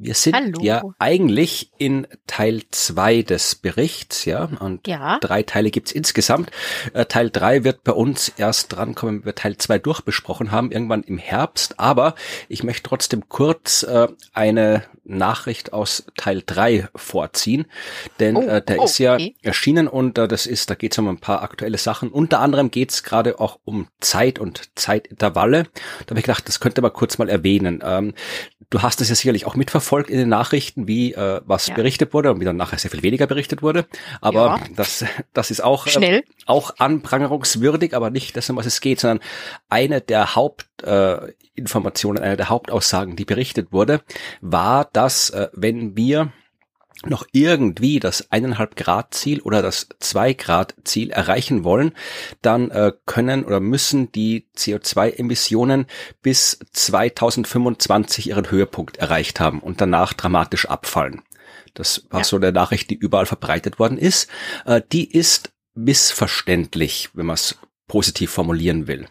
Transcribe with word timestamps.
Wir 0.00 0.14
sind 0.14 0.36
Hallo. 0.36 0.60
ja 0.62 0.82
eigentlich 1.00 1.72
in 1.76 2.06
Teil 2.28 2.62
zwei 2.70 3.22
des 3.22 3.56
Berichts, 3.56 4.26
ja, 4.26 4.44
und 4.44 4.86
Ja. 4.86 5.18
drei 5.18 5.42
Teile 5.42 5.72
gibt's 5.72 5.90
insgesamt. 5.90 6.52
Äh, 6.92 7.06
Teil 7.06 7.30
drei 7.30 7.64
wird 7.64 7.82
bei 7.82 7.90
uns 7.90 8.28
erst 8.36 8.72
drankommen, 8.72 9.20
wenn 9.20 9.26
wir 9.26 9.34
Teil 9.34 9.56
zwei 9.58 9.80
durchbesprochen 9.80 10.52
haben, 10.52 10.70
irgendwann 10.70 11.02
im 11.02 11.18
Herbst. 11.18 11.80
Aber 11.80 12.14
ich 12.48 12.62
möchte 12.62 12.84
trotzdem 12.84 13.28
kurz 13.28 13.82
äh, 13.82 14.06
eine 14.32 14.84
Nachricht 15.02 15.72
aus 15.72 16.04
Teil 16.16 16.44
drei 16.46 16.86
vorziehen, 16.94 17.66
denn 18.20 18.36
Oh, 18.36 18.42
äh, 18.42 18.62
der 18.62 18.78
oh, 18.78 18.84
ist 18.84 18.98
ja 18.98 19.14
okay. 19.14 19.34
erschienen 19.42 19.88
und 19.88 20.16
äh, 20.18 20.28
das 20.28 20.46
ist, 20.46 20.70
da 20.70 20.74
geht's 20.76 20.98
um 20.98 21.08
ein 21.08 21.18
paar 21.18 21.42
aktuelle 21.42 21.78
Sachen. 21.78 22.10
Unter 22.10 22.38
anderem 22.38 22.70
geht's 22.70 23.02
gerade 23.02 23.40
auch 23.40 23.58
um 23.64 23.88
Zeit 24.00 24.38
und 24.38 24.70
Zeitintervalle. 24.76 25.64
Da 26.06 26.10
habe 26.10 26.20
ich 26.20 26.26
gedacht, 26.26 26.46
das 26.46 26.60
könnte 26.60 26.82
man 26.82 26.92
kurz 26.92 27.18
mal 27.18 27.28
erwähnen. 27.28 27.82
Ähm, 27.82 28.14
du 28.70 28.82
hast 28.82 29.00
es 29.00 29.08
ja 29.08 29.14
sicherlich 29.16 29.46
auch 29.46 29.56
mitverfolgt 29.56 29.87
in 30.10 30.18
den 30.18 30.28
Nachrichten, 30.28 30.86
wie 30.86 31.12
äh, 31.14 31.40
was 31.46 31.66
Ja. 31.68 31.74
berichtet 31.74 32.12
wurde 32.14 32.32
und 32.32 32.40
wie 32.40 32.44
dann 32.44 32.56
nachher 32.56 32.78
sehr 32.78 32.90
viel 32.90 33.02
weniger 33.02 33.26
berichtet 33.26 33.62
wurde. 33.62 33.86
Aber 34.20 34.44
Ja. 34.46 34.60
das, 34.76 35.04
das 35.32 35.50
ist 35.50 35.60
auch 35.62 35.86
äh, 35.86 35.90
Schnell. 35.90 36.24
auch 36.46 36.74
anprangerungswürdig, 36.78 37.94
aber 37.94 38.10
nicht 38.10 38.36
das, 38.36 38.48
um 38.50 38.56
was 38.56 38.66
es 38.66 38.80
geht, 38.80 39.00
sondern 39.00 39.20
eine 39.68 40.00
der 40.00 40.34
Hauptinformationen, 40.34 42.22
äh, 42.22 42.26
eine 42.26 42.36
der 42.36 42.48
Hauptaussagen, 42.48 43.16
die 43.16 43.24
berichtet 43.24 43.72
wurde, 43.72 44.02
war, 44.40 44.88
dass 44.92 45.30
äh, 45.30 45.48
wenn 45.52 45.96
wir 45.96 46.32
noch 47.06 47.26
irgendwie 47.32 48.00
das 48.00 48.30
eineinhalb 48.32 48.76
Grad 48.76 49.14
Ziel 49.14 49.40
oder 49.40 49.62
das 49.62 49.88
zwei 50.00 50.32
Grad 50.32 50.74
Ziel 50.84 51.10
erreichen 51.10 51.62
wollen, 51.64 51.92
dann 52.42 52.70
äh, 52.70 52.92
können 53.06 53.44
oder 53.44 53.60
müssen 53.60 54.10
die 54.12 54.48
CO2-Emissionen 54.56 55.86
bis 56.22 56.58
2025 56.72 58.28
ihren 58.28 58.50
Höhepunkt 58.50 58.96
erreicht 58.96 59.40
haben 59.40 59.60
und 59.60 59.80
danach 59.80 60.12
dramatisch 60.12 60.66
abfallen. 60.66 61.22
Das 61.74 62.06
war 62.10 62.20
Ja. 62.20 62.24
so 62.24 62.36
eine 62.36 62.50
Nachricht, 62.52 62.90
die 62.90 62.96
überall 62.96 63.26
verbreitet 63.26 63.78
worden 63.78 63.98
ist. 63.98 64.28
Äh, 64.64 64.82
die 64.92 65.10
ist 65.10 65.50
missverständlich, 65.74 67.10
wenn 67.14 67.26
man 67.26 67.34
es 67.34 67.56
positiv 67.86 68.30
formulieren 68.30 68.86
will. 68.88 69.06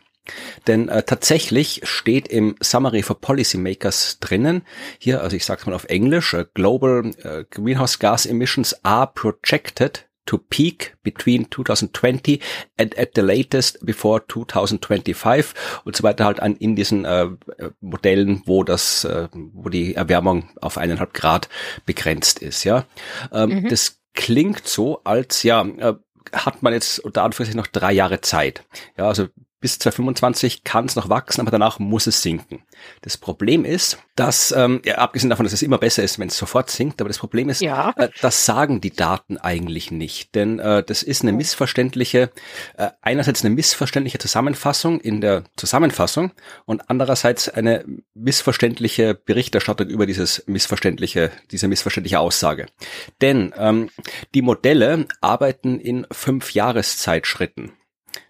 Denn 0.67 0.89
äh, 0.89 1.03
tatsächlich 1.03 1.81
steht 1.83 2.27
im 2.27 2.55
Summary 2.61 3.03
for 3.03 3.19
Policymakers 3.19 4.19
drinnen, 4.19 4.63
hier, 4.99 5.21
also 5.21 5.35
ich 5.35 5.45
sage 5.45 5.61
es 5.61 5.65
mal 5.67 5.73
auf 5.73 5.85
Englisch, 5.85 6.33
äh, 6.33 6.45
Global 6.53 7.11
äh, 7.23 7.45
Greenhouse 7.49 7.99
Gas 7.99 8.25
Emissions 8.25 8.83
are 8.83 9.11
projected 9.13 10.07
to 10.27 10.37
peak 10.37 10.95
between 11.03 11.49
2020 11.49 12.41
and 12.77 12.97
at 12.99 13.11
the 13.15 13.21
latest 13.21 13.83
before 13.85 14.21
2025 14.27 15.53
und 15.85 15.95
so 15.95 16.03
weiter 16.03 16.25
halt 16.25 16.39
an 16.39 16.55
in 16.57 16.75
diesen 16.75 17.05
äh, 17.05 17.23
äh, 17.23 17.71
Modellen, 17.81 18.43
wo 18.45 18.63
das, 18.63 19.05
äh, 19.05 19.29
wo 19.31 19.69
die 19.69 19.95
Erwärmung 19.95 20.49
auf 20.61 20.77
eineinhalb 20.77 21.13
Grad 21.13 21.49
begrenzt 21.85 22.39
ist, 22.39 22.63
ja. 22.63 22.85
Ähm, 23.31 23.47
Mhm. 23.47 23.69
Das 23.69 23.99
klingt 24.13 24.67
so, 24.67 25.01
als 25.05 25.43
ja, 25.43 25.61
äh, 25.65 25.93
hat 26.33 26.61
man 26.61 26.73
jetzt 26.73 26.99
unter 26.99 27.23
Anführungszeichen 27.23 27.57
noch 27.57 27.67
drei 27.67 27.93
Jahre 27.93 28.19
Zeit. 28.21 28.65
Ja, 28.97 29.07
also 29.07 29.27
bis 29.59 29.79
2025 29.79 30.63
kann 30.63 30.85
es 30.85 30.95
noch 30.95 31.09
wachsen, 31.09 31.41
aber 31.41 31.51
danach 31.51 31.79
muss 31.79 32.05
es 32.05 32.21
sinken. 32.21 32.63
Das 33.01 33.17
Problem 33.17 33.65
ist, 33.65 33.97
dass, 34.15 34.51
ähm, 34.51 34.81
ja, 34.85 34.95
abgesehen 34.95 35.29
davon, 35.31 35.45
dass 35.45 35.53
es 35.53 35.63
immer 35.63 35.79
besser 35.79 36.03
ist, 36.03 36.19
wenn 36.19 36.27
es 36.27 36.37
sofort 36.37 36.69
sinkt, 36.69 37.01
aber 37.01 37.07
das 37.07 37.17
Problem 37.17 37.49
ist, 37.49 37.61
Ja. 37.61 37.93
äh, 37.97 38.09
das 38.21 38.45
sagen 38.45 38.81
die 38.81 38.91
Daten 38.91 39.37
eigentlich 39.37 39.89
nicht. 39.91 40.35
Denn 40.35 40.59
äh, 40.59 40.83
das 40.83 41.01
ist 41.01 41.23
eine 41.23 41.33
missverständliche, 41.33 42.31
äh, 42.77 42.89
einerseits 43.01 43.43
eine 43.43 43.53
missverständliche 43.55 44.19
Zusammenfassung 44.19 44.99
in 45.01 45.21
der 45.21 45.43
Zusammenfassung 45.55 46.31
und 46.65 46.89
andererseits 46.89 47.49
eine 47.49 47.83
missverständliche 48.13 49.15
Berichterstattung 49.15 49.87
über 49.87 50.05
dieses 50.05 50.43
missverständliche, 50.47 51.31
diese 51.51 51.67
missverständliche 51.67 52.19
Aussage. 52.19 52.67
Denn 53.21 53.53
ähm, 53.57 53.89
die 54.35 54.41
Modelle 54.41 55.07
arbeiten 55.21 55.79
in 55.79 56.05
fünf 56.11 56.53
Jahreszeitschritten. 56.53 57.71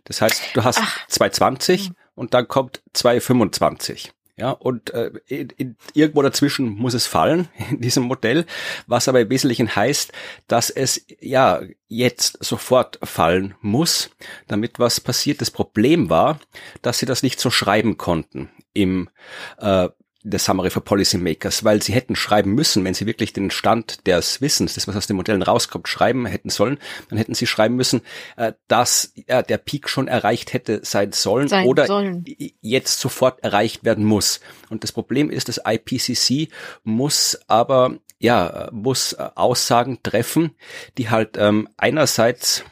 Das 0.07 0.21
heißt, 0.21 0.41
du 0.53 0.63
hast 0.63 0.79
Ach. 0.81 1.07
220 1.07 1.91
und 2.15 2.33
dann 2.33 2.47
kommt 2.47 2.81
225. 2.93 4.13
Ja, 4.39 4.51
und 4.51 4.91
äh, 4.91 5.11
in, 5.25 5.49
in, 5.57 5.75
irgendwo 5.93 6.21
dazwischen 6.21 6.69
muss 6.69 6.93
es 6.93 7.07
fallen 7.07 7.47
in 7.71 7.81
diesem 7.81 8.03
Modell, 8.03 8.45
was 8.85 9.07
aber 9.07 9.21
im 9.21 9.29
Wesentlichen 9.31 9.75
heißt, 9.75 10.13
dass 10.47 10.69
es 10.69 11.05
ja 11.19 11.61
jetzt 11.87 12.43
sofort 12.43 12.99
fallen 13.01 13.55
muss, 13.61 14.11
damit 14.47 14.77
was 14.77 14.99
passiert. 14.99 15.41
Das 15.41 15.49
Problem 15.49 16.11
war, 16.11 16.39
dass 16.83 16.99
sie 16.99 17.07
das 17.07 17.23
nicht 17.23 17.39
so 17.39 17.49
schreiben 17.49 17.97
konnten 17.97 18.51
im 18.73 19.09
äh, 19.57 19.89
der 20.29 20.39
Summary 20.39 20.69
for 20.69 20.83
Policymakers, 20.83 21.63
weil 21.63 21.81
sie 21.81 21.93
hätten 21.93 22.15
schreiben 22.15 22.53
müssen, 22.53 22.83
wenn 22.83 22.93
sie 22.93 23.05
wirklich 23.05 23.33
den 23.33 23.51
Stand 23.51 24.05
des 24.07 24.41
Wissens, 24.41 24.75
das 24.75 24.87
was 24.87 24.95
aus 24.95 25.07
den 25.07 25.15
Modellen 25.15 25.41
rauskommt, 25.41 25.87
schreiben 25.87 26.25
hätten 26.25 26.49
sollen, 26.49 26.77
dann 27.09 27.17
hätten 27.17 27.33
sie 27.33 27.47
schreiben 27.47 27.75
müssen, 27.75 28.01
äh, 28.35 28.53
dass 28.67 29.13
ja, 29.27 29.41
der 29.41 29.57
Peak 29.57 29.89
schon 29.89 30.07
erreicht 30.07 30.53
hätte 30.53 30.81
sein 30.83 31.11
sollen 31.11 31.47
Sein 31.47 31.65
oder 31.65 31.87
sollen. 31.87 32.25
jetzt 32.61 32.99
sofort 32.99 33.43
erreicht 33.43 33.83
werden 33.83 34.05
muss. 34.05 34.39
Und 34.69 34.83
das 34.83 34.91
Problem 34.91 35.29
ist, 35.29 35.47
das 35.49 35.61
IPCC 35.65 36.49
muss 36.83 37.39
aber 37.47 37.97
ja 38.19 38.69
muss 38.71 39.13
äh, 39.13 39.29
Aussagen 39.35 39.99
treffen, 40.03 40.55
die 40.97 41.09
halt 41.09 41.37
ähm, 41.37 41.69
einerseits 41.77 42.63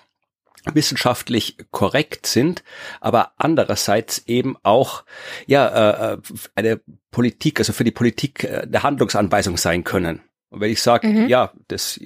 wissenschaftlich 0.73 1.57
korrekt 1.71 2.25
sind, 2.25 2.63
aber 3.01 3.33
andererseits 3.37 4.23
eben 4.27 4.57
auch 4.63 5.03
ja 5.45 6.13
äh, 6.13 6.17
eine 6.55 6.81
Politik, 7.11 7.59
also 7.59 7.73
für 7.73 7.83
die 7.83 7.91
Politik 7.91 8.43
äh, 8.43 8.61
eine 8.63 8.83
Handlungsanweisung 8.83 9.57
sein 9.57 9.83
können. 9.83 10.21
Und 10.49 10.61
wenn 10.61 10.71
ich 10.71 10.81
sage, 10.81 11.07
Mhm. 11.07 11.27
ja, 11.27 11.51
das 11.67 11.99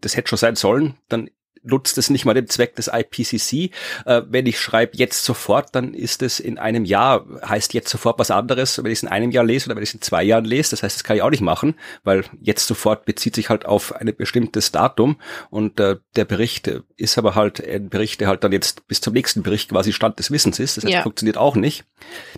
das 0.00 0.16
hätte 0.16 0.28
schon 0.28 0.38
sein 0.38 0.56
sollen, 0.56 0.94
dann 1.08 1.30
nutzt 1.62 1.98
es 1.98 2.10
nicht 2.10 2.24
mal 2.24 2.34
dem 2.34 2.48
Zweck 2.48 2.76
des 2.76 2.88
IPCC. 2.92 3.70
Äh, 4.06 4.22
wenn 4.28 4.46
ich 4.46 4.58
schreibe 4.60 4.96
jetzt 4.96 5.24
sofort, 5.24 5.74
dann 5.74 5.94
ist 5.94 6.22
es 6.22 6.40
in 6.40 6.58
einem 6.58 6.84
Jahr, 6.84 7.24
heißt 7.48 7.72
jetzt 7.74 7.88
sofort 7.90 8.18
was 8.18 8.30
anderes, 8.30 8.78
wenn 8.78 8.90
ich 8.90 8.98
es 8.98 9.02
in 9.02 9.08
einem 9.08 9.30
Jahr 9.30 9.44
lese 9.44 9.66
oder 9.66 9.76
wenn 9.76 9.82
ich 9.82 9.90
es 9.90 9.94
in 9.94 10.00
zwei 10.02 10.22
Jahren 10.24 10.44
lese. 10.44 10.70
Das 10.70 10.82
heißt, 10.82 10.96
das 10.96 11.04
kann 11.04 11.16
ich 11.16 11.22
auch 11.22 11.30
nicht 11.30 11.40
machen, 11.42 11.74
weil 12.04 12.24
jetzt 12.40 12.66
sofort 12.66 13.04
bezieht 13.04 13.34
sich 13.34 13.48
halt 13.48 13.66
auf 13.66 13.94
ein 13.94 14.12
bestimmtes 14.16 14.72
Datum 14.72 15.16
und 15.50 15.78
äh, 15.80 15.96
der 16.16 16.24
Bericht 16.24 16.70
ist 16.96 17.18
aber 17.18 17.34
halt 17.34 17.66
ein 17.66 17.88
Bericht, 17.88 18.20
der 18.20 18.28
halt 18.28 18.44
dann 18.44 18.52
jetzt 18.52 18.86
bis 18.88 19.00
zum 19.00 19.12
nächsten 19.14 19.42
Bericht 19.42 19.70
quasi 19.70 19.92
Stand 19.92 20.18
des 20.18 20.30
Wissens 20.30 20.58
ist. 20.58 20.76
Das 20.76 20.84
heißt, 20.84 20.92
Ja. 20.94 21.02
funktioniert 21.02 21.36
auch 21.36 21.56
nicht. 21.56 21.84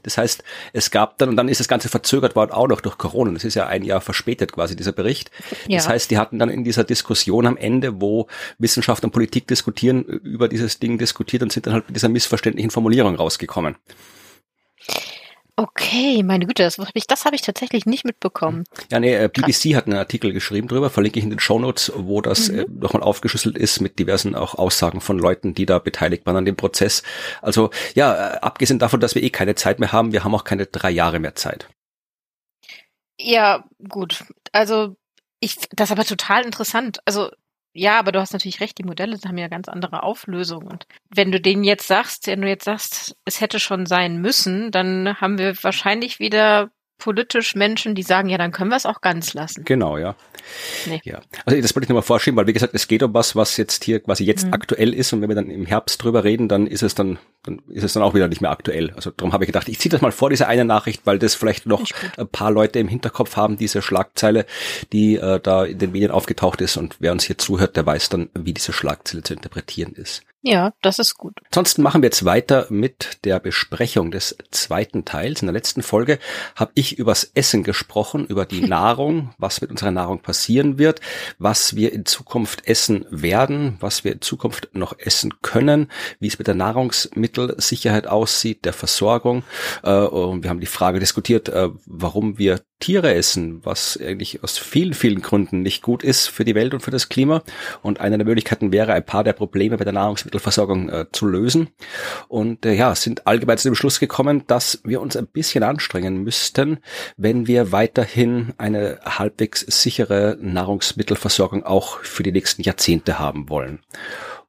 Das 0.03 0.19
heißt, 0.19 0.45
es 0.73 0.91
gab 0.91 1.19
dann, 1.19 1.31
und 1.31 1.37
dann 1.37 1.49
ist 1.49 1.61
das 1.61 1.69
Ganze 1.69 1.89
verzögert 1.89 2.37
worden, 2.37 2.51
auch 2.53 2.69
noch 2.69 2.81
durch 2.81 2.99
Corona. 2.99 3.33
Das 3.33 3.45
ist 3.45 3.55
ja 3.55 3.67
ein 3.67 3.83
Jahr 3.85 4.01
verspätet 4.01 4.53
quasi, 4.53 4.77
dieser 4.77 4.93
Bericht. 4.93 5.31
Das 5.71 5.85
Ja. 5.87 5.91
heißt, 5.93 6.11
die 6.11 6.19
hatten 6.19 6.39
dann 6.39 6.51
in 6.51 6.65
dieser 6.65 6.85
Diskussion 6.85 7.47
am 7.47 7.57
Ende, 7.57 8.01
wo 8.01 8.27
Wissenschaft 8.59 9.05
und 9.05 9.14
Politik 9.15 9.47
diskutieren, 9.49 10.05
über 10.05 10.49
dieses 10.49 10.79
Ding 10.79 10.99
diskutiert 10.99 11.43
und 11.43 11.51
sind 11.51 11.67
dann 11.67 11.73
halt 11.73 11.87
mit 11.87 11.97
dieser 11.97 12.11
missverständlichen 12.11 12.71
Formulierung 12.71 13.15
rausgekommen. 13.15 13.77
Okay, 15.57 16.25
meine 16.25 16.47
Güte, 16.47 16.65
das 16.65 16.79
habe 16.79 16.91
ich, 16.95 17.07
das 17.07 17.25
habe 17.25 17.37
ich 17.37 17.43
tatsächlich 17.43 17.87
nicht 17.87 18.05
mitbekommen. 18.05 18.65
Ja, 18.91 18.99
nee, 18.99 19.15
äh, 19.15 19.29
BBC 19.29 19.77
hat 19.77 19.87
einen 19.87 19.97
Artikel 19.97 20.33
geschrieben 20.33 20.67
drüber, 20.67 20.91
verlinke 20.91 21.21
ich 21.21 21.25
in 21.25 21.31
den 21.31 21.39
Shownotes, 21.39 21.93
wo 21.95 22.21
das 22.21 22.49
Mhm. 22.49 22.59
äh, 22.59 22.67
nochmal 22.69 23.05
aufgeschlüsselt 23.05 23.57
ist 23.57 23.81
mit 23.81 24.01
diversen 24.01 24.35
auch 24.35 24.57
Aussagen 24.57 25.01
von 25.01 25.17
Leuten, 25.17 25.55
die 25.55 25.65
da 25.65 25.79
beteiligt 25.79 26.27
waren 26.27 26.37
an 26.37 26.45
dem 26.45 26.57
Prozess. 26.57 27.05
Also 27.41 27.71
ja, 27.95 28.35
äh, 28.35 28.39
abgesehen 28.41 28.81
davon, 28.81 28.99
dass 28.99 29.15
wir 29.15 29.23
eh 29.23 29.31
keine 29.31 29.55
Zeit 29.55 29.79
mehr 29.79 29.93
haben, 29.93 30.13
wir 30.13 30.25
haben 30.25 30.35
auch 30.35 30.43
keine 30.43 30.67
drei 30.67 30.91
Jahre 30.91 31.21
mehr 31.21 31.37
Zeit. 31.37 31.69
Ja, 33.21 33.65
gut. 33.89 34.25
Also, 34.51 34.97
ich, 35.39 35.57
das 35.71 35.89
ist 35.89 35.93
aber 35.93 36.05
total 36.05 36.45
interessant. 36.45 36.99
Also, 37.05 37.31
ja, 37.77 37.99
aber 37.99 38.13
du 38.13 38.21
hast 38.21 38.33
natürlich 38.33 38.61
recht, 38.61 38.79
die 38.79 38.85
Modelle 38.85 39.19
haben 39.27 39.37
ja 39.37 39.49
ganz 39.49 39.69
andere 39.69 40.05
Auflösungen. 40.05 40.69
Und 40.69 40.87
wenn 41.11 41.33
du 41.33 41.41
denen 41.41 41.65
jetzt 41.65 41.89
sagst, 41.89 42.29
wenn 42.29 42.41
du 42.41 42.49
jetzt 42.49 42.65
sagst, 42.65 43.17
es 43.25 43.41
hätte 43.41 43.59
schon 43.59 43.87
sein 43.87 44.21
müssen, 44.21 44.71
dann 44.71 45.21
haben 45.21 45.39
wir 45.39 45.61
wahrscheinlich 45.63 46.21
wieder 46.21 46.71
politisch 46.99 47.55
Menschen, 47.55 47.95
die 47.95 48.03
sagen, 48.03 48.29
ja, 48.29 48.39
dann 48.39 48.53
können 48.53 48.71
wir 48.71 48.77
es 48.77 48.87
auch 48.87 49.01
ganz 49.01 49.35
lassen. 49.35 49.65
Genau, 49.65 49.99
ja. 49.99 50.15
Nee. 50.87 51.01
ja. 51.05 51.21
Also 51.45 51.61
das 51.61 51.75
wollte 51.75 51.85
ich 51.85 51.89
nochmal 51.89 52.03
vorschieben, 52.03 52.37
weil 52.37 52.47
wie 52.47 52.53
gesagt, 52.53 52.75
es 52.75 52.89
geht 52.89 53.03
um 53.03 53.15
was, 53.15 53.37
was 53.37 53.57
jetzt 53.57 53.85
hier 53.85 54.01
quasi 54.01 54.25
jetzt 54.25 54.47
mhm. 54.47 54.55
aktuell 54.55 54.95
ist 54.95 55.13
und 55.13 55.21
wenn 55.21 55.29
wir 55.29 55.35
dann 55.35 55.51
im 55.51 55.67
Herbst 55.67 56.03
drüber 56.03 56.25
reden, 56.25 56.49
dann 56.49 56.67
ist 56.67 56.83
es 56.83 56.95
dann, 56.95 57.19
dann 57.43 57.61
ist 57.69 57.85
es 57.85 57.93
dann 57.93 58.03
auch 58.03 58.15
wieder 58.15 58.29
nicht 58.29 58.41
mehr 58.41 58.51
aktuell. 58.51 58.91
Also 58.93 59.11
darum 59.11 59.33
habe 59.33 59.45
ich 59.45 59.49
gedacht, 59.49 59.69
ich 59.69 59.79
ziehe 59.79 59.91
das 59.91 60.01
mal 60.01 60.13
vor, 60.13 60.31
diese 60.31 60.47
eine 60.47 60.65
Nachricht, 60.65 61.03
weil 61.05 61.19
das 61.19 61.35
vielleicht 61.35 61.67
noch 61.67 61.85
ein 62.17 62.29
paar 62.29 62.51
Leute 62.51 62.79
im 62.79 62.89
Hinterkopf 62.89 63.37
haben, 63.37 63.57
diese 63.57 63.83
Schlagzeile, 63.83 64.47
die 64.93 65.17
äh, 65.17 65.41
da 65.41 65.65
in 65.65 65.79
den 65.79 65.93
Medien 65.93 66.11
aufgetaucht 66.11 66.61
ist 66.61 66.77
und 66.77 66.97
wer 67.01 67.13
uns 67.13 67.25
hier 67.25 67.39
zuhört, 67.39 67.77
der 67.77 67.87
weiß 67.87 68.09
dann, 68.09 68.31
wie 68.35 68.55
diese 68.55 68.73
Schlagzeile 68.73 69.23
zu 69.23 69.35
interpretieren 69.35 69.93
ist. 69.93 70.23
Ja, 70.47 70.75
das 70.83 70.99
ist 70.99 71.17
gut. 71.17 71.41
Ansonsten 71.47 71.81
machen 71.81 72.03
wir 72.03 72.09
jetzt 72.09 72.27
weiter 72.27 72.67
mit 72.69 73.25
der 73.25 73.41
Besprechung 73.41 74.11
des 74.11 74.37
zweiten 74.51 75.07
Teils. 75.07 75.41
In 75.41 75.47
der 75.47 75.55
letzten 75.55 75.83
Folge 75.83 76.19
habe 76.55 76.71
ich 76.75 76.99
übers 76.99 77.31
Essen 77.35 77.65
gesprochen, 77.65 78.27
über 78.27 78.45
die 78.45 78.61
Nahrung, 78.69 79.35
was 79.39 79.63
mit 79.63 79.71
unserer 79.71 79.91
Nahrung 79.91 80.21
passieren 80.21 80.77
wird, 80.77 81.01
was 81.39 81.77
wir 81.77 81.95
in 81.95 82.05
Zukunft 82.05 82.69
essen 82.69 83.07
werden, 83.09 83.79
was 83.81 84.05
wir 84.05 84.13
in 84.13 84.21
Zukunft 84.21 84.69
noch 84.75 84.99
essen 84.99 85.33
können, 85.41 85.91
wie 86.21 86.27
es 86.27 86.39
mit 86.39 86.47
der 86.47 86.55
Nahrungsmittelsicherheit 86.55 88.07
aussieht, 88.07 88.67
der 88.67 88.75
Versorgung. 88.75 89.45
Äh, 89.83 89.95
und 89.95 90.43
wir 90.43 90.51
haben 90.51 90.61
die 90.61 90.67
Frage 90.67 91.01
diskutiert, 91.01 91.49
äh, 91.49 91.71
warum 91.87 92.37
wir 92.37 92.61
Tiere 92.85 93.15
essen, 93.15 93.65
was 93.65 93.99
eigentlich 93.99 94.45
aus 94.45 94.59
vielen, 94.59 94.93
vielen 94.93 95.23
Gründen 95.23 95.63
nicht 95.63 95.81
gut 95.81 96.03
ist 96.03 96.27
für 96.27 96.45
die 96.45 96.55
Welt 96.55 96.75
und 96.75 96.81
für 96.81 96.91
das 96.91 97.09
Klima. 97.09 97.43
Und 97.81 97.99
eine 97.99 98.19
der 98.19 98.27
Möglichkeiten 98.27 98.73
wäre, 98.73 98.93
ein 98.93 99.07
paar 99.07 99.25
der 99.25 99.33
Probleme 99.33 99.79
bei 99.79 99.85
der 99.85 99.95
Nahrungsmittelversorgung 99.95 100.91
äh, 100.91 101.07
zu 101.11 101.25
lösen. 101.25 101.71
Und 102.29 102.67
äh, 102.67 102.75
ja, 102.75 102.95
sind 102.95 103.27
allgemein 103.27 103.57
zu 103.57 103.71
dem 103.71 103.75
Schluss 103.75 104.01
gekommen, 104.01 104.47
dass 104.49 104.83
wir 104.85 105.01
uns 105.01 105.17
ein 105.17 105.27
bisschen 105.27 105.63
anstrengen 105.63 106.25
müssten, 106.25 106.77
wenn 107.17 107.47
wir 107.47 107.73
weiterhin 107.73 108.53
eine 108.59 108.99
halbwegs 109.03 109.61
sichere 109.61 110.37
Nahrungsmittelversorgung 110.39 111.65
auch 111.65 112.01
für 112.01 112.23
die 112.23 112.33
nächsten 112.33 112.65
Jahrzehnte 112.65 113.19
haben 113.19 113.49
wollen. 113.49 113.79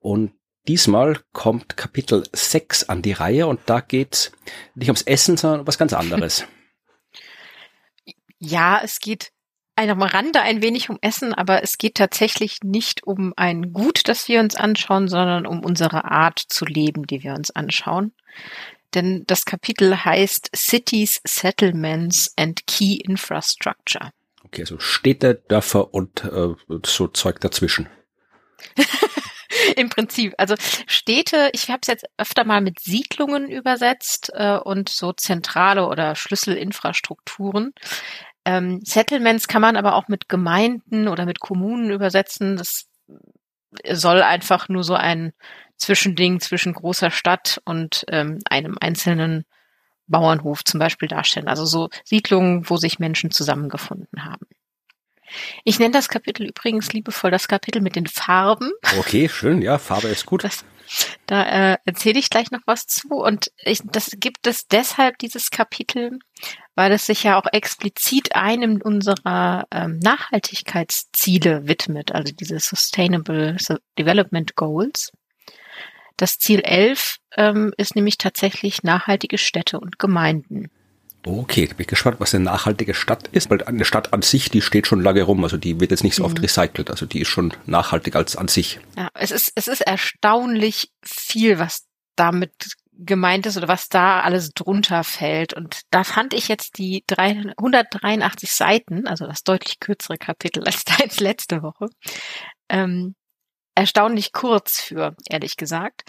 Und 0.02 0.32
Diesmal 0.68 1.20
kommt 1.32 1.78
Kapitel 1.78 2.24
6 2.34 2.90
an 2.90 3.04
die 3.04 3.12
Reihe 3.12 3.46
und 3.46 3.60
da 3.68 3.82
geht's 3.82 4.32
nicht 4.74 4.90
ums 4.90 5.04
Essen, 5.04 5.38
sondern 5.38 5.60
um 5.60 5.68
was 5.68 5.78
ganz 5.78 5.94
anderes. 5.94 6.48
Ja, 8.40 8.82
es 8.84 9.00
geht 9.00 9.32
am 9.76 10.02
Rande 10.02 10.42
ein 10.42 10.62
wenig 10.62 10.90
um 10.90 10.98
Essen, 11.02 11.34
aber 11.34 11.64
es 11.64 11.78
geht 11.78 11.96
tatsächlich 11.96 12.60
nicht 12.64 13.04
um 13.04 13.34
ein 13.36 13.74
Gut, 13.74 14.08
das 14.08 14.28
wir 14.28 14.40
uns 14.40 14.56
anschauen, 14.56 15.08
sondern 15.08 15.46
um 15.46 15.64
unsere 15.64 16.06
Art 16.06 16.40
zu 16.40 16.66
leben, 16.66 17.06
die 17.08 17.24
wir 17.24 17.34
uns 17.34 17.52
anschauen. 17.52 18.14
Denn 18.94 19.26
das 19.28 19.44
Kapitel 19.44 20.06
heißt 20.06 20.52
Cities, 20.56 21.20
Settlements 21.26 22.32
and 22.38 22.66
Key 22.68 22.96
Infrastructure. 22.96 24.12
Okay, 24.46 24.62
also 24.62 24.80
Städte, 24.80 25.44
Dörfer 25.50 25.94
und 25.94 26.24
äh, 26.24 26.54
so 26.86 27.08
Zeug 27.08 27.42
dazwischen. 27.42 27.90
Im 29.76 29.90
Prinzip. 29.90 30.34
Also 30.38 30.56
Städte, 30.88 31.50
ich 31.54 31.70
habe 31.70 31.80
es 31.82 31.88
jetzt 31.88 32.06
öfter 32.18 32.44
mal 32.44 32.62
mit 32.62 32.80
Siedlungen 32.80 33.50
übersetzt 33.50 34.32
äh, 34.34 34.58
und 34.58 34.90
so 34.90 35.14
zentrale 35.14 35.88
oder 35.88 36.16
Schlüsselinfrastrukturen. 36.16 37.74
Ähm, 38.46 38.82
Settlements 38.84 39.48
kann 39.48 39.62
man 39.62 39.78
aber 39.78 39.96
auch 39.96 40.08
mit 40.08 40.30
Gemeinden 40.30 41.08
oder 41.08 41.26
mit 41.26 41.40
Kommunen 41.40 41.90
übersetzen. 41.90 42.58
Das 42.58 42.88
soll 43.92 44.22
einfach 44.22 44.70
nur 44.70 44.84
so 44.84 44.94
ein 44.94 45.34
Zwischending 45.78 46.40
zwischen 46.40 46.74
großer 46.74 47.12
Stadt 47.12 47.62
und 47.66 48.06
ähm, 48.10 48.40
einem 48.50 48.78
einzelnen 48.80 49.46
Bauernhof 50.08 50.64
zum 50.64 50.80
Beispiel 50.80 51.08
darstellen. 51.08 51.48
Also 51.48 51.66
so 51.66 51.90
Siedlungen, 52.04 52.70
wo 52.70 52.78
sich 52.78 53.00
Menschen 53.00 53.32
zusammengefunden 53.32 54.24
haben. 54.24 54.46
Ich 55.64 55.80
nenne 55.80 55.92
das 55.92 56.10
Kapitel 56.10 56.46
übrigens 56.46 56.94
liebevoll 56.94 57.32
das 57.32 57.48
Kapitel 57.48 57.82
mit 57.82 57.96
den 57.96 58.08
Farben. 58.08 58.72
Okay, 59.00 59.30
schön, 59.30 59.62
ja, 59.62 59.78
Farbe 59.78 60.08
ist 60.08 60.26
gut. 60.26 60.44
Das, 60.44 60.66
da 61.26 61.74
äh, 61.74 61.78
erzähle 61.86 62.20
ich 62.20 62.30
gleich 62.30 62.52
noch 62.52 62.62
was 62.66 62.88
zu. 62.88 63.10
Und 63.10 63.52
ich, 63.64 63.82
das 63.84 64.12
gibt 64.18 64.48
es 64.48 64.68
deshalb, 64.68 65.18
dieses 65.18 65.50
Kapitel, 65.50 66.20
weil 66.76 66.92
es 66.92 67.06
sich 67.06 67.24
ja 67.24 67.38
auch 67.40 67.48
explizit 67.52 68.36
einem 68.36 68.82
unserer 68.82 69.66
ähm, 69.72 70.00
Nachhaltigkeitsziele 70.00 71.68
widmet, 71.68 72.12
also 72.12 72.34
diese 72.34 72.60
Sustainable 72.60 73.58
Development 73.98 74.56
Goals. 74.56 75.12
Das 76.18 76.38
Ziel 76.38 76.62
11 76.62 77.18
ähm, 77.36 77.74
ist 77.78 77.96
nämlich 77.96 78.18
tatsächlich 78.18 78.84
nachhaltige 78.84 79.38
Städte 79.38 79.80
und 79.80 80.00
Gemeinden. 80.00 80.70
Okay, 81.26 81.66
bin 81.66 81.76
ich 81.80 81.88
gespannt, 81.88 82.20
was 82.20 82.36
eine 82.36 82.44
nachhaltige 82.44 82.94
Stadt 82.94 83.28
ist, 83.30 83.50
weil 83.50 83.64
eine 83.64 83.86
Stadt 83.86 84.14
an 84.14 84.22
sich, 84.22 84.50
die 84.50 84.62
steht 84.62 84.86
schon 84.86 85.02
lange 85.02 85.24
rum, 85.24 85.44
also 85.44 85.58
die 85.58 85.80
wird 85.80 85.92
jetzt 85.92 86.04
nicht 86.04 86.16
so 86.16 86.24
oft 86.24 86.38
mhm. 86.38 86.44
recycelt, 86.44 86.92
also 86.92 87.06
die 87.06 87.22
ist 87.22 87.30
schon 87.30 87.54
nachhaltig 87.66 88.16
als 88.16 88.36
an 88.36 88.48
sich. 88.48 88.80
Ja, 88.96 89.10
es 89.16 89.32
ist, 89.32 89.52
es 89.56 89.68
ist 89.68 89.82
erstaunlich 89.82 90.92
viel, 91.04 91.58
was 91.58 91.86
damit 92.16 92.76
gemeint 92.98 93.46
ist 93.46 93.58
oder 93.58 93.68
was 93.68 93.90
da 93.90 94.22
alles 94.22 94.52
drunter 94.52 95.04
fällt. 95.04 95.54
Und 95.54 95.82
da 95.90 96.04
fand 96.04 96.34
ich 96.34 96.48
jetzt 96.48 96.78
die 96.78 97.04
183 97.10 98.52
Seiten, 98.52 99.08
also 99.08 99.26
das 99.26 99.44
deutlich 99.44 99.80
kürzere 99.80 100.18
Kapitel 100.18 100.64
als 100.64 100.84
deins 100.86 101.20
letzte 101.20 101.62
Woche, 101.62 101.88
ähm, 102.70 103.16
erstaunlich 103.76 104.32
kurz 104.32 104.80
für, 104.80 105.16
ehrlich 105.30 105.58
gesagt. 105.58 106.04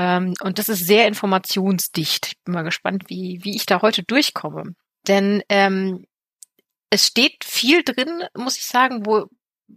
Ähm, 0.00 0.32
und 0.40 0.58
das 0.58 0.70
ist 0.70 0.86
sehr 0.86 1.06
informationsdicht. 1.06 2.28
Ich 2.28 2.42
bin 2.42 2.54
mal 2.54 2.62
gespannt, 2.62 3.04
wie, 3.08 3.40
wie 3.42 3.54
ich 3.54 3.66
da 3.66 3.82
heute 3.82 4.02
durchkomme. 4.02 4.74
Denn 5.06 5.42
ähm, 5.50 6.06
es 6.88 7.06
steht 7.06 7.44
viel 7.44 7.82
drin, 7.82 8.24
muss 8.34 8.56
ich 8.56 8.64
sagen, 8.64 9.04
wo 9.04 9.26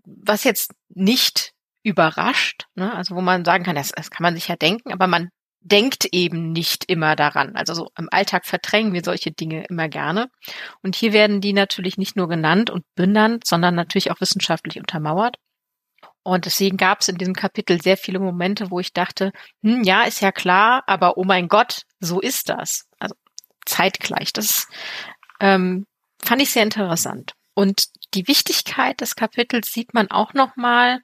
was 0.05 0.45
jetzt 0.45 0.71
nicht 0.89 1.51
überrascht, 1.83 2.67
ne? 2.75 2.95
also 2.95 3.15
wo 3.15 3.21
man 3.21 3.43
sagen 3.43 3.65
kann, 3.65 3.75
das, 3.75 3.91
das 3.91 4.09
kann 4.09 4.23
man 4.23 4.33
sich 4.33 4.47
ja 4.47 4.55
denken, 4.55 4.93
aber 4.93 5.07
man 5.07 5.29
denkt 5.59 6.05
eben 6.11 6.51
nicht 6.51 6.85
immer 6.89 7.15
daran. 7.15 7.55
Also 7.55 7.73
so 7.73 7.89
im 7.97 8.07
Alltag 8.09 8.45
verdrängen 8.45 8.93
wir 8.93 9.01
solche 9.03 9.31
Dinge 9.31 9.65
immer 9.69 9.89
gerne. 9.89 10.29
Und 10.81 10.95
hier 10.95 11.13
werden 11.13 11.41
die 11.41 11.53
natürlich 11.53 11.97
nicht 11.97 12.15
nur 12.15 12.29
genannt 12.29 12.69
und 12.69 12.85
benannt, 12.95 13.45
sondern 13.45 13.75
natürlich 13.75 14.09
auch 14.09 14.21
wissenschaftlich 14.21 14.79
untermauert. 14.79 15.35
Und 16.23 16.45
deswegen 16.45 16.77
gab 16.77 17.01
es 17.01 17.09
in 17.09 17.17
diesem 17.17 17.33
Kapitel 17.33 17.81
sehr 17.81 17.97
viele 17.97 18.19
Momente, 18.19 18.71
wo 18.71 18.79
ich 18.79 18.93
dachte, 18.93 19.33
hm, 19.61 19.83
ja, 19.83 20.03
ist 20.03 20.21
ja 20.21 20.31
klar, 20.31 20.83
aber 20.87 21.17
oh 21.17 21.25
mein 21.25 21.49
Gott, 21.49 21.83
so 21.99 22.21
ist 22.21 22.49
das. 22.49 22.87
Also 22.97 23.15
zeitgleich. 23.65 24.31
Das 24.31 24.67
ähm, 25.41 25.85
fand 26.23 26.41
ich 26.41 26.51
sehr 26.51 26.63
interessant. 26.63 27.33
Und 27.53 27.87
die 28.13 28.27
Wichtigkeit 28.27 29.01
des 29.01 29.15
Kapitels 29.15 29.71
sieht 29.71 29.93
man 29.93 30.09
auch 30.09 30.33
nochmal, 30.33 30.99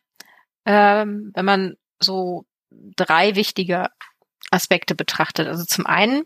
ähm, 0.66 1.32
wenn 1.36 1.46
man 1.46 1.76
so 2.00 2.46
drei 2.72 3.36
wichtige 3.36 3.90
Aspekte 4.52 4.96
betrachtet. 4.96 5.48
Also 5.48 5.66
zum 5.66 5.86
einen 5.86 6.24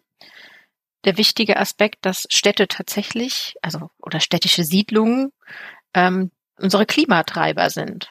der 1.04 1.18
wichtige 1.18 1.58
Aspekt, 1.58 2.06
dass 2.06 2.28
Städte 2.30 2.68
tatsächlich, 2.68 3.56
also 3.62 3.90
oder 3.98 4.20
städtische 4.20 4.64
Siedlungen 4.64 5.32
ähm, 5.94 6.32
unsere 6.58 6.86
Klimatreiber 6.86 7.70
sind. 7.70 8.10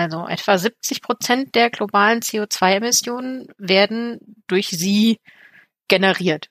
Also 0.00 0.26
etwa 0.26 0.56
70 0.56 1.02
Prozent 1.02 1.54
der 1.54 1.68
globalen 1.68 2.20
CO2-Emissionen 2.20 3.48
werden 3.58 4.18
durch 4.46 4.68
sie 4.68 5.18
generiert. 5.88 6.48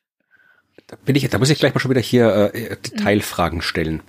Da 0.85 0.95
bin 1.03 1.15
ich, 1.15 1.27
da 1.27 1.39
muss 1.39 1.49
ich 1.49 1.57
gleich 1.57 1.73
mal 1.73 1.79
schon 1.79 1.89
wieder 1.89 2.01
hier 2.01 2.51
äh, 2.53 2.75
Detailfragen 2.75 3.63
stellen. 3.63 4.03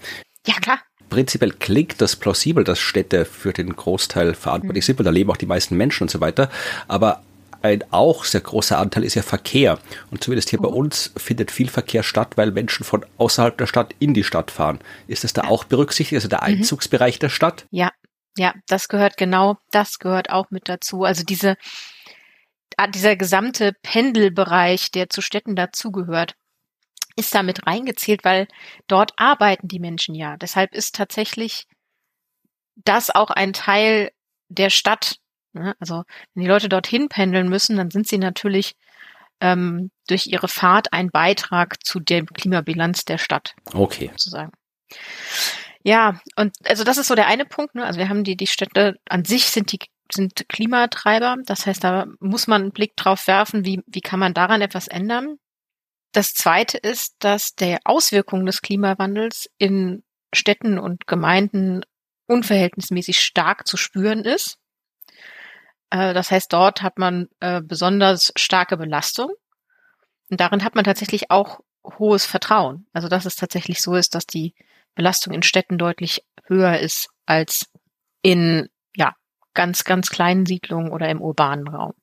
Ja, 0.47 0.54
klar. 0.54 0.80
Prinzipiell 1.09 1.52
klingt 1.52 2.00
das 2.02 2.16
plausibel, 2.16 2.64
dass 2.64 2.78
Städte 2.78 3.25
für 3.25 3.54
den 3.54 3.75
Großteil 3.75 4.35
verantwortlich 4.35 4.85
mhm. 4.85 4.87
sind, 4.87 4.99
weil 4.99 5.04
da 5.04 5.11
leben 5.11 5.30
auch 5.30 5.38
die 5.38 5.47
meisten 5.47 5.76
Menschen 5.76 6.04
und 6.04 6.11
so 6.11 6.20
weiter. 6.20 6.50
Aber 6.87 7.23
ein 7.62 7.85
auch 7.90 8.25
sehr 8.25 8.40
großer 8.40 8.78
Anteil 8.78 9.04
ist 9.04 9.14
ja 9.14 9.23
Verkehr. 9.23 9.78
Und 10.11 10.23
zumindest 10.23 10.50
hier 10.50 10.61
oh. 10.61 10.64
bei 10.64 10.68
uns 10.68 11.12
findet 11.16 11.50
viel 11.50 11.68
Verkehr 11.68 12.02
statt, 12.02 12.32
weil 12.37 12.50
Menschen 12.50 12.85
von 12.85 13.04
außerhalb 13.16 13.56
der 13.56 13.66
Stadt 13.66 13.94
in 13.99 14.14
die 14.14 14.25
Stadt 14.25 14.50
fahren. 14.50 14.80
Ist 15.09 15.25
das 15.25 15.32
da 15.32 15.44
auch 15.44 15.64
berücksichtigt, 15.64 16.16
also 16.16 16.28
der 16.28 16.40
mhm. 16.40 16.59
Einzugsbereich 16.59 17.16
mhm. 17.16 17.20
der 17.20 17.28
Stadt? 17.28 17.66
Ja, 17.70 17.90
ja, 18.37 18.54
das 18.66 18.88
gehört 18.88 19.16
genau, 19.16 19.58
das 19.70 19.99
gehört 19.99 20.30
auch 20.30 20.50
mit 20.50 20.68
dazu. 20.68 21.04
Also 21.04 21.25
diese, 21.25 21.56
ah, 22.76 22.87
dieser 22.87 23.16
gesamte 23.16 23.72
Pendelbereich, 23.82 24.90
der 24.90 25.08
zu 25.08 25.20
Städten 25.20 25.56
dazugehört, 25.56 26.37
ist 27.16 27.34
damit 27.34 27.66
reingezählt, 27.66 28.25
weil 28.25 28.49
dort 28.87 29.12
arbeiten 29.16 29.68
die 29.68 29.80
Menschen 29.80 30.14
ja. 30.14 30.37
Deshalb 30.37 30.75
ist 30.75 30.94
tatsächlich 30.94 31.66
das 32.76 33.10
auch 33.10 33.30
ein 33.30 33.52
Teil 33.52 34.10
der 34.49 34.70
Stadt. 34.70 35.16
Ne? 35.52 35.75
Also 35.80 36.04
wenn 36.34 36.42
die 36.42 36.49
Leute 36.49 36.68
dorthin 36.68 37.08
pendeln 37.08 37.49
müssen, 37.49 37.76
dann 37.76 37.90
sind 37.90 38.06
sie 38.06 38.18
natürlich 38.18 38.76
ähm, 39.40 39.90
durch 40.06 40.26
ihre 40.26 40.49
Fahrt 40.49 40.92
ein 40.92 41.10
Beitrag 41.10 41.84
zu 41.84 42.00
der 42.00 42.25
Klimabilanz 42.25 43.04
der 43.04 43.18
Stadt. 43.18 43.54
Okay. 43.72 44.08
Sozusagen. 44.12 44.52
Ja, 45.82 46.20
und 46.37 46.54
also 46.66 46.84
das 46.84 46.99
ist 46.99 47.08
so 47.08 47.14
der 47.14 47.26
eine 47.26 47.46
Punkt. 47.46 47.75
Ne? 47.75 47.84
Also 47.84 47.99
wir 47.99 48.08
haben 48.08 48.25
die, 48.25 48.37
die 48.37 48.46
Städte 48.46 48.96
an 49.08 49.25
sich 49.25 49.46
sind 49.46 49.72
die 49.72 49.78
sind 50.12 50.49
Klimatreiber. 50.49 51.37
Das 51.44 51.66
heißt, 51.66 51.84
da 51.84 52.06
muss 52.20 52.46
man 52.46 52.62
einen 52.62 52.72
Blick 52.72 52.96
drauf 52.96 53.26
werfen, 53.26 53.64
wie, 53.64 53.82
wie 53.87 54.00
kann 54.00 54.20
man 54.20 54.34
daran 54.34 54.62
etwas 54.62 54.88
ändern. 54.88 55.37
das 56.12 56.34
zweite 56.34 56.76
ist, 56.76 57.14
dass 57.20 57.54
der 57.54 57.78
Auswirkungen 57.84 58.44
des 58.44 58.62
Klimawandels 58.62 59.49
in 59.58 60.02
Städten 60.34 60.78
und 60.78 61.06
Gemeinden 61.06 61.82
unverhältnismäßig 62.26 63.20
stark 63.20 63.66
zu 63.66 63.76
spüren 63.76 64.25
ist. 64.25 64.58
Äh, 65.90 66.14
das 66.14 66.30
heißt, 66.30 66.52
dort 66.52 66.82
hat 66.82 66.99
man 66.99 67.28
äh, 67.40 67.60
besonders 67.62 68.32
starke 68.37 68.76
Belastung. 68.76 69.30
Und 70.30 70.40
darin 70.40 70.64
hat 70.64 70.75
man 70.75 70.84
tatsächlich 70.84 71.30
auch 71.30 71.60
hohes 71.84 72.25
Vertrauen. 72.26 72.87
Also 72.92 73.08
dass 73.08 73.25
es 73.25 73.37
tatsächlich 73.37 73.80
so 73.80 73.94
ist, 73.94 74.14
dass 74.14 74.26
die 74.26 74.54
Belastung 75.00 75.33
in 75.33 75.42
Städten 75.42 75.78
deutlich 75.78 76.23
höher 76.45 76.78
ist 76.78 77.09
als 77.25 77.64
in 78.21 78.69
ja 78.95 79.14
ganz 79.54 79.85
ganz 79.85 80.11
kleinen 80.11 80.45
Siedlungen 80.45 80.92
oder 80.92 81.09
im 81.09 81.23
urbanen 81.23 81.69
Raum. 81.69 81.95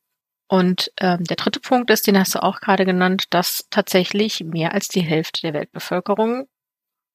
Und 0.47 0.91
ähm, 0.99 1.23
der 1.23 1.35
dritte 1.35 1.59
Punkt 1.59 1.91
ist, 1.91 2.07
den 2.07 2.17
hast 2.17 2.33
du 2.33 2.41
auch 2.41 2.59
gerade 2.59 2.85
genannt, 2.85 3.25
dass 3.29 3.67
tatsächlich 3.69 4.43
mehr 4.43 4.73
als 4.73 4.87
die 4.87 5.01
Hälfte 5.01 5.41
der 5.41 5.53
Weltbevölkerung 5.53 6.47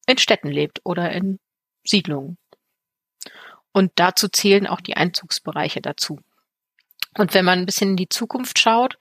in 0.07 0.19
Städten 0.19 0.49
lebt 0.53 0.81
oder 0.85 1.11
in 1.11 1.41
Siedlungen. 1.85 2.39
Und 3.73 3.91
dazu 3.97 4.29
zählen 4.29 4.69
auch 4.69 4.81
die 4.81 4.97
Einzugsbereiche 4.97 5.81
dazu. 5.81 6.21
Und 7.19 7.35
wenn 7.35 7.45
man 7.45 7.61
ein 7.61 7.67
bisschen 7.67 7.91
in 7.91 7.97
die 7.97 8.09
Zukunft 8.09 8.59
schaut, 8.59 8.97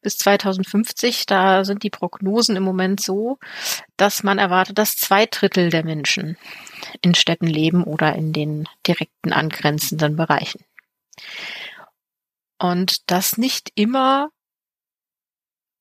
bis 0.00 0.16
2050, 0.18 1.26
da 1.26 1.64
sind 1.64 1.82
die 1.82 1.90
Prognosen 1.90 2.56
im 2.56 2.62
Moment 2.62 3.00
so, 3.00 3.38
dass 3.96 4.22
man 4.22 4.38
erwartet, 4.38 4.78
dass 4.78 4.96
zwei 4.96 5.26
Drittel 5.26 5.68
der 5.68 5.84
Menschen 5.84 6.36
in 7.02 7.14
Städten 7.14 7.46
leben 7.46 7.84
oder 7.84 8.14
in 8.14 8.32
den 8.32 8.68
direkten 8.86 9.32
angrenzenden 9.32 10.16
Bereichen. 10.16 10.64
Und 12.58 13.10
das 13.10 13.38
nicht 13.38 13.70
immer 13.74 14.30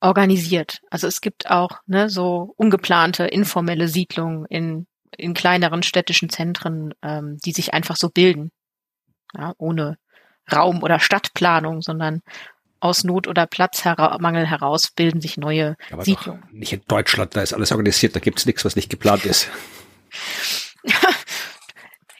organisiert. 0.01 0.81
Also 0.89 1.07
es 1.07 1.21
gibt 1.21 1.49
auch 1.49 1.79
ne, 1.85 2.09
so 2.09 2.53
ungeplante, 2.57 3.25
informelle 3.25 3.87
Siedlungen 3.87 4.45
in, 4.45 4.87
in 5.15 5.33
kleineren 5.33 5.83
städtischen 5.83 6.29
Zentren, 6.29 6.93
ähm, 7.03 7.37
die 7.45 7.51
sich 7.51 7.73
einfach 7.73 7.95
so 7.95 8.09
bilden, 8.09 8.51
ja, 9.37 9.53
ohne 9.57 9.97
Raum- 10.51 10.83
oder 10.83 10.99
Stadtplanung, 10.99 11.81
sondern 11.81 12.21
aus 12.81 13.03
Not 13.03 13.27
oder 13.27 13.45
Platzmangel 13.45 14.47
heraus 14.47 14.89
bilden 14.91 15.21
sich 15.21 15.37
neue 15.37 15.77
Aber 15.91 16.03
Siedlungen. 16.03 16.43
Nicht 16.51 16.73
in 16.73 16.81
Deutschland, 16.87 17.35
da 17.35 17.41
ist 17.41 17.53
alles 17.53 17.71
organisiert, 17.71 18.15
da 18.15 18.19
gibt's 18.19 18.45
nichts, 18.45 18.65
was 18.65 18.75
nicht 18.75 18.89
geplant 18.89 19.25
ist. 19.25 19.49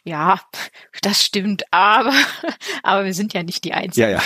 ja, 0.04 0.40
das 1.02 1.24
stimmt, 1.24 1.64
aber, 1.72 2.14
aber 2.84 3.06
wir 3.06 3.14
sind 3.14 3.34
ja 3.34 3.42
nicht 3.44 3.64
die 3.64 3.74
Einzigen. 3.74 4.10
Ja, 4.10 4.18
ja. 4.18 4.24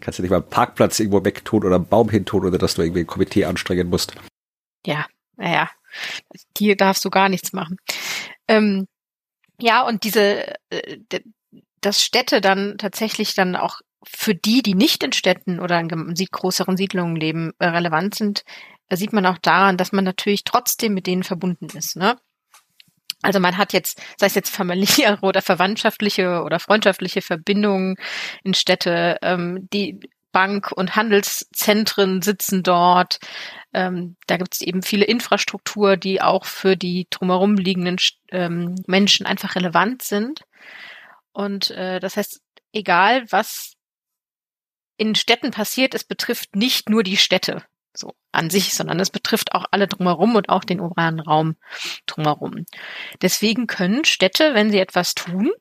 Kannst 0.00 0.18
du 0.18 0.22
nicht 0.22 0.30
mal 0.30 0.38
einen 0.38 0.50
Parkplatz 0.50 0.98
irgendwo 0.98 1.24
wegtun 1.24 1.64
oder 1.64 1.76
einen 1.76 1.86
Baum 1.86 2.10
hintun 2.10 2.44
oder 2.44 2.58
dass 2.58 2.74
du 2.74 2.82
irgendwie 2.82 3.00
ein 3.00 3.06
Komitee 3.06 3.44
anstrengen 3.44 3.88
musst. 3.88 4.14
Ja, 4.84 5.06
naja, 5.36 5.70
hier 6.56 6.76
darfst 6.76 7.04
du 7.04 7.10
gar 7.10 7.28
nichts 7.28 7.52
machen. 7.52 7.76
Ähm, 8.48 8.86
ja, 9.60 9.82
und 9.82 10.04
diese, 10.04 10.54
äh, 10.70 10.98
dass 11.80 12.02
Städte 12.02 12.40
dann 12.40 12.76
tatsächlich 12.78 13.34
dann 13.34 13.56
auch 13.56 13.80
für 14.04 14.34
die, 14.34 14.62
die 14.62 14.74
nicht 14.74 15.02
in 15.02 15.12
Städten 15.12 15.60
oder 15.60 15.78
in 15.80 15.88
größeren 15.88 16.76
Siedlungen 16.76 17.16
leben, 17.16 17.52
äh, 17.58 17.66
relevant 17.66 18.14
sind, 18.14 18.44
sieht 18.90 19.12
man 19.12 19.26
auch 19.26 19.38
daran, 19.38 19.76
dass 19.76 19.92
man 19.92 20.04
natürlich 20.04 20.44
trotzdem 20.44 20.94
mit 20.94 21.06
denen 21.06 21.24
verbunden 21.24 21.68
ist. 21.76 21.96
Ne? 21.96 22.16
Also 23.22 23.40
man 23.40 23.58
hat 23.58 23.72
jetzt, 23.72 24.00
sei 24.16 24.26
es 24.26 24.34
jetzt 24.34 24.54
familiäre 24.54 25.20
oder 25.22 25.42
verwandtschaftliche 25.42 26.42
oder 26.42 26.58
freundschaftliche 26.58 27.20
Verbindungen 27.20 27.96
in 28.44 28.54
Städte, 28.54 29.18
ähm, 29.22 29.68
die 29.72 30.00
Bank- 30.30 30.72
und 30.72 30.94
Handelszentren 30.94 32.22
sitzen 32.22 32.62
dort. 32.62 33.18
Ähm, 33.72 34.16
da 34.26 34.36
gibt 34.36 34.54
es 34.54 34.60
eben 34.60 34.82
viele 34.82 35.04
Infrastruktur, 35.04 35.96
die 35.96 36.20
auch 36.20 36.44
für 36.44 36.76
die 36.76 37.06
drumherum 37.10 37.54
liegenden 37.54 37.96
ähm, 38.30 38.74
Menschen 38.86 39.26
einfach 39.26 39.56
relevant 39.56 40.02
sind. 40.02 40.42
Und 41.38 41.70
äh, 41.70 42.00
das 42.00 42.16
heißt, 42.16 42.40
egal 42.72 43.24
was 43.30 43.74
in 44.96 45.14
Städten 45.14 45.52
passiert, 45.52 45.94
es 45.94 46.02
betrifft 46.02 46.56
nicht 46.56 46.88
nur 46.88 47.04
die 47.04 47.16
Städte 47.16 47.62
so 47.96 48.12
an 48.32 48.50
sich, 48.50 48.74
sondern 48.74 48.98
es 48.98 49.10
betrifft 49.10 49.54
auch 49.54 49.64
alle 49.70 49.86
drumherum 49.86 50.34
und 50.34 50.48
auch 50.48 50.64
den 50.64 50.80
urbanen 50.80 51.20
Raum 51.20 51.54
drumherum. 52.06 52.66
Deswegen 53.22 53.68
können 53.68 54.04
Städte, 54.04 54.54
wenn 54.54 54.72
sie 54.72 54.80
etwas 54.80 55.14
tun 55.14 55.52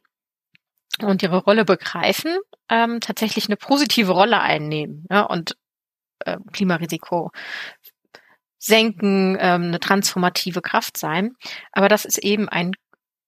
und 1.04 1.22
ihre 1.22 1.44
Rolle 1.44 1.64
begreifen, 1.64 2.36
ähm, 2.70 3.00
tatsächlich 3.00 3.46
eine 3.46 3.58
positive 3.58 4.12
Rolle 4.12 4.42
einnehmen 4.42 5.06
ja, 5.12 5.22
und 5.22 5.58
äh, 6.26 6.38
Klimarisiko 6.54 7.30
senken, 8.58 9.38
ähm, 9.40 9.66
eine 9.66 9.80
transformative 9.80 10.64
Kraft 10.64 10.98
sein. 10.98 11.36
Aber 11.72 11.88
das 11.88 12.04
ist 12.04 12.18
eben 12.18 12.50
ein 12.50 12.72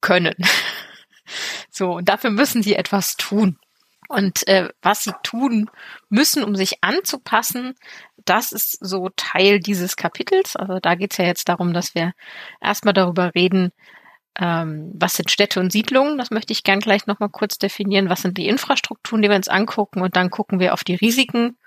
Können. 0.02 0.36
So, 1.70 1.94
und 1.98 2.10
dafür 2.10 2.30
müssen 2.30 2.64
sie 2.64 2.76
etwas 2.76 3.18
tun. 3.18 3.58
Und 4.08 4.48
äh, 4.48 4.70
was 4.82 5.04
sie 5.04 5.14
tun 5.22 5.70
müssen, 6.10 6.44
um 6.44 6.56
sich 6.56 6.78
anzupassen, 6.82 7.76
das 8.26 8.52
ist 8.52 8.78
so 8.82 9.10
Teil 9.16 9.60
dieses 9.60 9.96
Kapitels. 9.96 10.56
Also 10.56 10.80
da 10.80 10.96
geht 10.96 11.12
es 11.12 11.18
ja 11.18 11.26
jetzt 11.26 11.48
darum, 11.48 11.74
dass 11.74 11.94
wir 11.94 12.14
erstmal 12.60 12.96
darüber 12.96 13.36
reden, 13.36 13.72
ähm, 14.40 14.92
was 14.96 15.14
sind 15.14 15.30
Städte 15.30 15.60
und 15.60 15.72
Siedlungen. 15.72 16.18
Das 16.18 16.32
möchte 16.32 16.54
ich 16.54 16.64
gern 16.64 16.80
gleich 16.80 17.06
nochmal 17.06 17.30
kurz 17.30 17.60
definieren. 17.60 18.10
Was 18.10 18.24
sind 18.24 18.38
die 18.38 18.48
Infrastrukturen, 18.48 19.22
die 19.22 19.30
wir 19.30 19.36
uns 19.36 19.48
angucken? 19.48 20.02
Und 20.02 20.16
dann 20.16 20.32
gucken 20.32 20.60
wir 20.60 20.74
auf 20.74 20.84
die 20.84 20.96
Risiken 20.96 21.58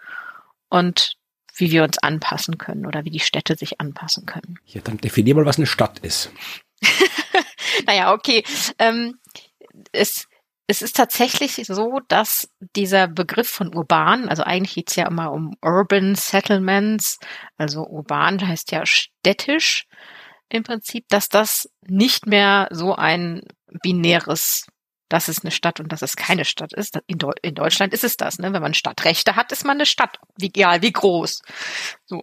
und 0.68 1.16
wie 1.54 1.70
wir 1.70 1.84
uns 1.84 1.98
anpassen 1.98 2.58
können 2.58 2.86
oder 2.86 3.04
wie 3.04 3.10
die 3.10 3.20
Städte 3.20 3.56
sich 3.56 3.80
anpassen 3.80 4.26
können. 4.26 4.58
Ja, 4.66 4.80
dann 4.80 4.98
definier 4.98 5.34
mal, 5.34 5.46
was 5.46 5.58
eine 5.58 5.66
Stadt 5.66 5.98
ist. 6.00 6.32
naja, 7.86 8.12
okay. 8.12 8.42
Ähm, 8.78 9.18
es, 9.92 10.28
es 10.66 10.82
ist 10.82 10.96
tatsächlich 10.96 11.60
so, 11.66 12.00
dass 12.08 12.48
dieser 12.76 13.08
Begriff 13.08 13.48
von 13.48 13.74
urban, 13.74 14.28
also 14.28 14.42
eigentlich 14.42 14.74
geht's 14.74 14.96
ja 14.96 15.06
immer 15.06 15.32
um 15.32 15.54
Urban 15.60 16.14
Settlements, 16.14 17.18
also 17.56 17.86
urban 17.86 18.46
heißt 18.46 18.72
ja 18.72 18.86
städtisch 18.86 19.86
im 20.48 20.62
Prinzip, 20.62 21.06
dass 21.08 21.28
das 21.28 21.68
nicht 21.86 22.26
mehr 22.26 22.68
so 22.70 22.94
ein 22.94 23.42
binäres, 23.82 24.66
das 25.08 25.28
ist 25.28 25.44
eine 25.44 25.50
Stadt 25.50 25.80
und 25.80 25.92
das 25.92 26.02
ist 26.02 26.16
keine 26.16 26.46
Stadt 26.46 26.72
ist. 26.72 26.98
In, 27.06 27.18
Deu 27.18 27.32
in 27.42 27.54
Deutschland 27.54 27.92
ist 27.92 28.04
es 28.04 28.16
das, 28.16 28.38
ne? 28.38 28.52
Wenn 28.52 28.62
man 28.62 28.72
Stadtrechte 28.72 29.36
hat, 29.36 29.52
ist 29.52 29.64
man 29.64 29.76
eine 29.76 29.86
Stadt, 29.86 30.18
wie, 30.36 30.46
egal 30.46 30.80
wie 30.80 30.92
groß. 30.92 31.42
So. 32.06 32.22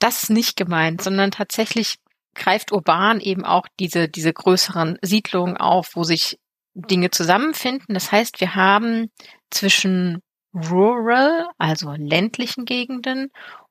Das 0.00 0.24
ist 0.24 0.30
nicht 0.30 0.56
gemeint, 0.56 1.02
sondern 1.02 1.30
tatsächlich 1.30 1.98
greift 2.34 2.72
urban 2.72 3.20
eben 3.20 3.44
auch 3.44 3.66
diese, 3.78 4.08
diese 4.08 4.32
größeren 4.32 4.98
Siedlungen 5.02 5.56
auf, 5.56 5.94
wo 5.94 6.02
sich 6.02 6.39
Dinge 6.74 7.10
zusammenfinden. 7.10 7.94
Das 7.94 8.12
heißt, 8.12 8.40
wir 8.40 8.54
haben 8.54 9.10
zwischen 9.50 10.22
rural, 10.54 11.48
also 11.58 11.92
ländlichen 11.96 12.64
Gegenden 12.64 13.30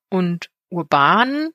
und 0.10 0.50
urban 0.70 1.50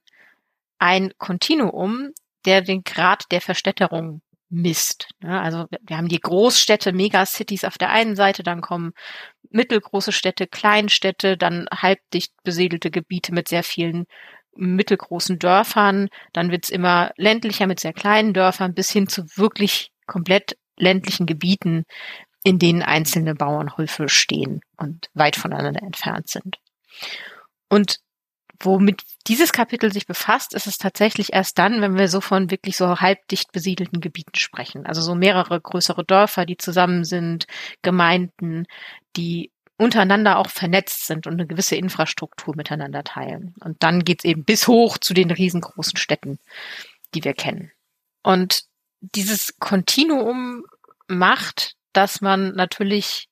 ein 0.79 1.13
Kontinuum, 1.19 2.11
der 2.45 2.61
den 2.61 2.83
Grad 2.83 3.25
der 3.31 3.41
Verstädterung 3.41 4.21
misst. 4.51 5.09
Also 5.23 5.67
wir 5.83 5.97
haben 5.97 6.09
die 6.09 6.21
Großstädte, 6.21 6.93
Megacities 6.93 7.65
auf 7.65 7.79
der 7.79 7.91
einen 7.91 8.17
Seite, 8.17 8.43
dann 8.43 8.61
kommen 8.61 8.93
mittelgroße 9.51 10.13
Städte, 10.13 10.47
Kleinstädte, 10.47 11.37
dann 11.37 11.67
halbdicht 11.73 12.33
besiedelte 12.43 12.91
Gebiete 12.91 13.33
mit 13.33 13.49
sehr 13.49 13.63
vielen 13.63 14.05
mittelgroßen 14.57 15.39
Dörfern, 15.39 16.09
dann 16.33 16.51
wird's 16.51 16.69
immer 16.69 17.11
ländlicher 17.17 17.67
mit 17.67 17.81
sehr 17.81 17.93
kleinen 17.93 18.35
Dörfern 18.35 18.75
bis 18.75 18.91
hin 18.91 19.09
zu 19.09 19.25
wirklich 19.37 19.91
komplett 20.07 20.57
ländlichen 20.77 21.27
Gebieten, 21.27 21.85
in 22.43 22.59
denen 22.59 22.83
einzelne 22.83 23.35
Bauernhöfe 23.35 24.09
stehen 24.09 24.61
und 24.77 25.09
weit 25.15 25.37
voneinander 25.37 25.83
entfernt 25.83 26.29
sind. 26.29 26.59
Und 27.69 28.01
womit 28.61 29.03
dieses 29.27 29.53
Kapitel 29.53 29.93
sich 29.93 30.07
befasst, 30.07 30.55
ist 30.55 30.67
es 30.67 30.79
tatsächlich 30.79 31.33
erst 31.33 31.59
dann, 31.59 31.81
wenn 31.81 31.97
wir 31.97 32.09
so 32.09 32.21
von 32.21 32.51
wirklich 32.51 32.77
so 32.77 33.01
halbdicht 33.01 33.53
besiedelten 33.53 34.01
Gebieten 34.01 34.37
sprechen. 34.37 34.87
Also 34.87 35.01
so 35.01 35.15
mehrere 35.15 35.61
größere 35.61 36.05
Dörfer, 36.05 36.47
die 36.47 36.57
zusammen 36.57 37.05
sind, 37.05 37.47
Gemeinden, 37.83 38.67
die 39.17 39.51
untereinander 39.77 40.39
auch 40.39 40.51
vernetzt 40.51 41.07
sind 41.07 41.27
und 41.27 41.35
eine 41.35 41.47
gewisse 41.47 41.77
Infrastruktur 41.77 42.55
miteinander 42.55 43.03
teilen. 43.03 43.55
Und 43.61 43.83
dann 43.83 44.05
geht's 44.05 44.25
eben 44.25 44.45
bis 44.45 44.69
hoch 44.69 44.99
zu 44.99 45.15
den 45.15 45.31
riesengroßen 45.31 45.97
Städten, 45.97 46.39
die 47.15 47.25
wir 47.25 47.35
kennen. 47.35 47.73
Und 48.23 48.65
dieses 49.15 49.59
Kontinuum 49.59 50.65
macht, 51.09 51.75
dass 51.93 52.21
man 52.21 52.55
natürlich 52.55 53.29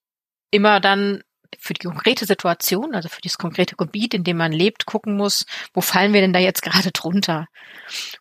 immer 0.50 0.80
dann 0.80 1.22
für 1.58 1.74
die 1.74 1.86
konkrete 1.86 2.24
Situation, 2.24 2.94
also 2.94 3.08
für 3.08 3.20
dieses 3.20 3.38
konkrete 3.38 3.76
Gebiet, 3.76 4.14
in 4.14 4.24
dem 4.24 4.36
man 4.36 4.52
lebt, 4.52 4.86
gucken 4.86 5.16
muss, 5.16 5.44
wo 5.74 5.80
fallen 5.80 6.12
wir 6.12 6.20
denn 6.20 6.32
da 6.32 6.38
jetzt 6.38 6.62
gerade 6.62 6.90
drunter? 6.92 7.46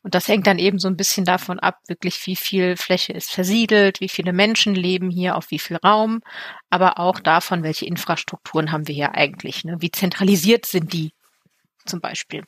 Und 0.03 0.15
das 0.15 0.27
hängt 0.27 0.47
dann 0.47 0.59
eben 0.59 0.79
so 0.79 0.87
ein 0.87 0.97
bisschen 0.97 1.25
davon 1.25 1.59
ab, 1.59 1.79
wirklich 1.87 2.25
wie 2.27 2.35
viel 2.35 2.75
Fläche 2.75 3.13
ist 3.13 3.31
versiedelt, 3.31 4.01
wie 4.01 4.09
viele 4.09 4.33
Menschen 4.33 4.75
leben 4.75 5.09
hier, 5.09 5.37
auf 5.37 5.49
wie 5.49 5.59
viel 5.59 5.77
Raum, 5.77 6.21
aber 6.69 6.99
auch 6.99 7.19
davon, 7.19 7.63
welche 7.63 7.85
Infrastrukturen 7.85 8.71
haben 8.71 8.87
wir 8.87 8.95
hier 8.95 9.15
eigentlich, 9.15 9.63
ne? 9.63 9.77
wie 9.79 9.91
zentralisiert 9.91 10.65
sind 10.65 10.93
die 10.93 11.13
zum 11.85 12.01
Beispiel. 12.01 12.43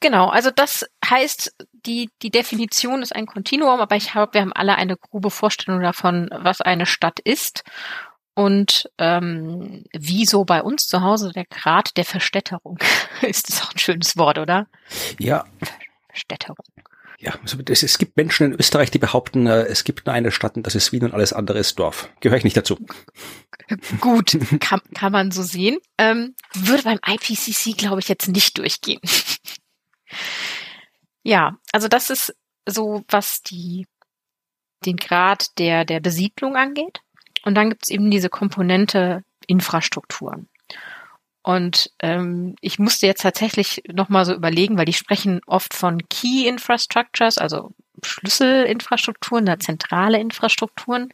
Genau, 0.00 0.28
also 0.28 0.50
das 0.50 0.86
heißt, 1.04 1.54
die, 1.86 2.10
die 2.22 2.30
Definition 2.30 3.02
ist 3.02 3.14
ein 3.14 3.26
Kontinuum, 3.26 3.80
aber 3.80 3.96
ich 3.96 4.12
glaube, 4.12 4.34
wir 4.34 4.40
haben 4.42 4.52
alle 4.52 4.76
eine 4.76 4.96
grobe 4.96 5.30
Vorstellung 5.30 5.80
davon, 5.82 6.28
was 6.32 6.60
eine 6.60 6.86
Stadt 6.86 7.20
ist. 7.20 7.64
Und 8.34 8.88
ähm, 8.96 9.84
wie 9.92 10.24
so 10.24 10.44
bei 10.44 10.62
uns 10.62 10.86
zu 10.86 11.02
Hause 11.02 11.32
der 11.34 11.44
Grad 11.44 11.96
der 11.96 12.04
Verstädterung. 12.04 12.78
ist 13.22 13.48
das 13.48 13.62
auch 13.62 13.72
ein 13.72 13.78
schönes 13.78 14.16
Wort, 14.16 14.38
oder? 14.38 14.66
Ja. 15.18 15.44
Verstädterung. 16.08 16.56
Ja, 17.18 17.34
also 17.42 17.58
es, 17.68 17.82
es 17.82 17.98
gibt 17.98 18.16
Menschen 18.16 18.46
in 18.46 18.58
Österreich, 18.58 18.90
die 18.90 18.98
behaupten, 18.98 19.46
äh, 19.46 19.64
es 19.64 19.84
gibt 19.84 20.06
nur 20.06 20.14
eine 20.14 20.30
Stadt 20.30 20.56
und 20.56 20.66
das 20.66 20.74
ist 20.74 20.90
Wien 20.90 21.04
und 21.04 21.12
alles 21.12 21.34
andere 21.34 21.58
ist 21.58 21.78
Dorf. 21.78 22.08
Gehöre 22.20 22.38
ich 22.38 22.44
nicht 22.44 22.56
dazu. 22.56 22.78
Gut, 24.00 24.38
kann, 24.60 24.80
kann 24.94 25.12
man 25.12 25.30
so 25.30 25.42
sehen. 25.42 25.78
Ähm, 25.98 26.34
würde 26.54 26.84
beim 26.84 26.98
IPCC, 27.06 27.76
glaube 27.76 28.00
ich, 28.00 28.08
jetzt 28.08 28.28
nicht 28.28 28.56
durchgehen. 28.56 29.00
Ja, 31.22 31.56
also 31.72 31.88
das 31.88 32.10
ist 32.10 32.36
so, 32.66 33.04
was 33.08 33.42
die, 33.42 33.86
den 34.84 34.96
Grad 34.96 35.58
der, 35.58 35.84
der 35.84 36.00
Besiedlung 36.00 36.56
angeht. 36.56 37.00
Und 37.44 37.54
dann 37.54 37.70
gibt 37.70 37.84
es 37.84 37.88
eben 37.88 38.10
diese 38.10 38.28
Komponente 38.28 39.24
Infrastrukturen. 39.46 40.48
Und 41.42 41.90
ähm, 42.00 42.54
ich 42.60 42.78
musste 42.78 43.06
jetzt 43.06 43.22
tatsächlich 43.22 43.82
nochmal 43.90 44.26
so 44.26 44.34
überlegen, 44.34 44.76
weil 44.76 44.84
die 44.84 44.92
sprechen 44.92 45.40
oft 45.46 45.72
von 45.72 46.06
Key 46.08 46.46
Infrastructures, 46.46 47.38
also 47.38 47.72
Schlüsselinfrastrukturen, 48.02 49.46
da 49.46 49.58
zentrale 49.58 50.20
Infrastrukturen 50.20 51.10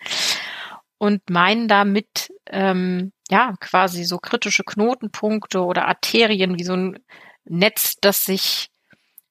und 0.99 1.31
meinen 1.31 1.69
damit 1.69 2.33
ähm, 2.47 3.13
ja 3.31 3.55
quasi 3.61 4.05
so 4.05 4.19
kritische 4.19 4.65
Knotenpunkte 4.65 5.63
oder 5.63 5.87
Arterien 5.87 6.59
wie 6.59 6.65
so 6.65 6.75
ein 6.75 6.99
Netz, 7.45 7.97
das 8.01 8.25
sich 8.25 8.71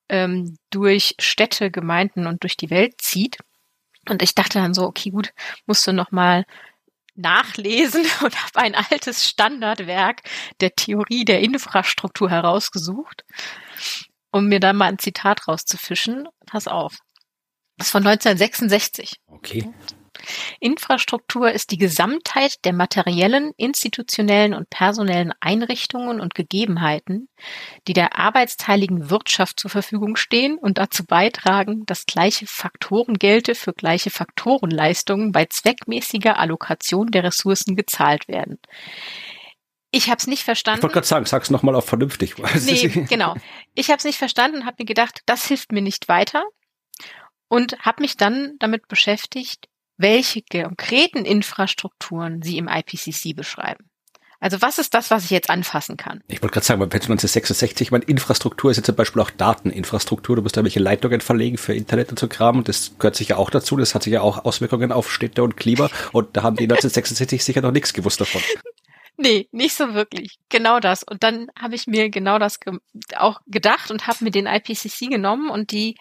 ähm, 0.10 0.58
durch 0.70 1.16
Städte, 1.20 1.72
Gemeinden 1.72 2.28
und 2.28 2.44
durch 2.44 2.58
die 2.58 2.70
Welt 2.70 3.02
zieht. 3.02 3.38
Und 4.10 4.22
ich 4.22 4.36
dachte 4.36 4.60
dann 4.60 4.74
so, 4.74 4.84
okay, 4.84 5.10
gut, 5.10 5.34
musst 5.66 5.86
du 5.88 5.94
noch 5.94 6.12
mal 6.12 6.46
nachlesen 7.16 8.06
und 8.24 8.36
habe 8.44 8.60
ein 8.60 8.76
altes 8.76 9.28
Standardwerk 9.28 10.22
der 10.60 10.76
Theorie 10.76 11.26
der 11.26 11.42
Infrastruktur 11.42 12.30
herausgesucht, 12.30 13.24
um 14.32 14.48
mir 14.48 14.60
dann 14.60 14.76
mal 14.76 14.90
ein 14.90 15.00
Zitat 15.00 15.48
rauszufischen. 15.48 16.28
Pass 16.46 16.68
auf. 16.68 16.98
Das 17.78 17.88
ist 17.88 17.92
von 17.92 18.06
1966. 18.06 19.20
Okay. 19.28 19.70
Infrastruktur 20.60 21.52
ist 21.52 21.72
die 21.72 21.78
Gesamtheit 21.78 22.64
der 22.66 22.74
materiellen, 22.74 23.52
institutionellen 23.58 24.54
und 24.54 24.70
personellen 24.70 25.34
Einrichtungen 25.40 26.20
und 26.20 26.36
Gegebenheiten, 26.36 27.30
die 27.88 27.94
der 27.94 28.18
arbeitsteiligen 28.18 29.10
Wirtschaft 29.10 29.60
zur 29.60 29.72
Verfügung 29.72 30.16
stehen 30.16 30.58
und 30.58 30.78
dazu 30.78 31.06
beitragen, 31.06 31.86
dass 31.86 32.06
gleiche 32.06 32.48
Faktorengelte 32.48 33.56
für 33.56 33.74
gleiche 33.74 34.10
Faktorenleistungen 34.10 35.32
bei 35.32 35.46
zweckmäßiger 35.46 36.38
Allokation 36.38 37.12
der 37.12 37.24
Ressourcen 37.24 37.76
gezahlt 37.76 38.28
werden. 38.28 38.60
Ich 39.92 40.10
habe 40.10 40.18
es 40.18 40.28
nicht 40.28 40.44
verstanden. 40.44 40.80
Ich 40.80 40.84
wollte 40.84 40.94
gerade 40.96 41.08
sagen, 41.08 41.26
sag's 41.26 41.50
nochmal 41.50 41.76
auf 41.76 41.86
vernünftig. 41.86 42.36
Nee, 42.66 43.06
genau. 43.08 43.36
Ich 43.76 43.90
habe 43.90 43.98
es 43.98 44.04
nicht 44.04 44.18
verstanden, 44.18 44.66
habe 44.66 44.76
mir 44.80 44.86
gedacht, 44.86 45.22
das 45.26 45.48
hilft 45.48 45.72
mir 45.72 45.82
nicht 45.82 46.10
weiter 46.10 46.44
und 47.48 47.80
habe 47.80 48.02
mich 48.02 48.18
dann 48.18 48.56
damit 48.60 48.88
beschäftigt, 48.90 49.70
welche 49.98 50.42
konkreten 50.42 51.26
Infrastrukturen 51.26 52.42
Sie 52.42 52.58
im 52.58 52.68
IPCC 52.68 53.36
beschreiben. 53.36 53.90
Also 54.40 54.62
was 54.62 54.78
ist 54.78 54.94
das, 54.94 55.12
was 55.12 55.24
ich 55.26 55.32
jetzt 55.32 55.50
anfassen 55.50 55.98
kann? 55.98 56.22
Ich 56.28 56.42
wollte 56.42 56.54
gerade 56.54 56.66
sagen, 56.66 56.80
bei 56.80 56.86
1966, 56.86 57.92
meine 57.92 58.04
Infrastruktur 58.04 58.70
ist 58.70 58.78
jetzt 58.78 58.86
zum 58.86 58.96
Beispiel 58.96 59.22
auch 59.22 59.32
Dateninfrastruktur. 59.32 60.36
Du 60.36 60.42
musst 60.42 60.58
da 60.58 60.64
welche 60.64 60.80
Leitungen 60.80 61.22
verlegen 61.22 61.58
für 61.58 61.74
Internet 61.74 62.12
und 62.12 62.20
so 62.20 62.28
Kram 62.28 62.58
und 62.58 62.68
das 62.68 62.92
gehört 63.00 63.16
sicher 63.16 63.40
auch 63.40 63.50
dazu. 63.50 63.78
Das 63.78 63.96
hat 63.96 64.04
sicher 64.04 64.22
auch 64.22 64.46
Auswirkungen 64.46 64.92
auf 64.92 65.12
Städte 65.12 65.42
und 65.42 65.58
Klima 65.58 65.90
und 66.12 66.36
da 66.38 66.44
haben 66.44 66.58
die 66.58 66.66
1966 66.66 67.44
sicher 67.44 67.62
noch 67.62 67.72
nichts 67.72 67.94
gewusst 67.94 68.22
davon. 68.22 68.42
Nee, 69.18 69.48
nicht 69.54 69.76
so 69.76 69.94
wirklich. 69.94 70.40
Genau 70.50 70.82
das. 70.82 71.02
Und 71.02 71.24
dann 71.24 71.48
habe 71.58 71.76
ich 71.76 71.88
mir 71.88 72.10
genau 72.10 72.38
das 72.38 72.60
ge 72.60 72.80
auch 73.16 73.40
gedacht 73.48 73.90
und 73.90 74.08
habe 74.08 74.26
mir 74.26 74.32
den 74.32 74.46
IPCC 74.46 75.10
genommen 75.10 75.50
und 75.50 75.72
die 75.72 75.96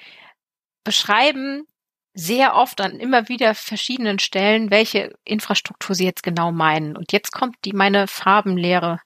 beschreiben 0.83 1.69
sehr 2.15 2.55
oft 2.55 2.81
an 2.81 3.01
immer 3.01 3.29
wieder 3.29 3.55
verschiedenen 3.55 4.19
Stellen, 4.21 4.71
welche 4.71 5.13
Infrastruktur 5.25 5.95
sie 5.95 6.05
jetzt 6.05 6.23
genau 6.23 6.53
meinen. 6.53 6.97
Und 6.97 7.13
jetzt 7.13 7.33
kommt 7.33 7.57
die 7.65 7.73
meine 7.73 8.07
Farbenlehre 8.07 9.01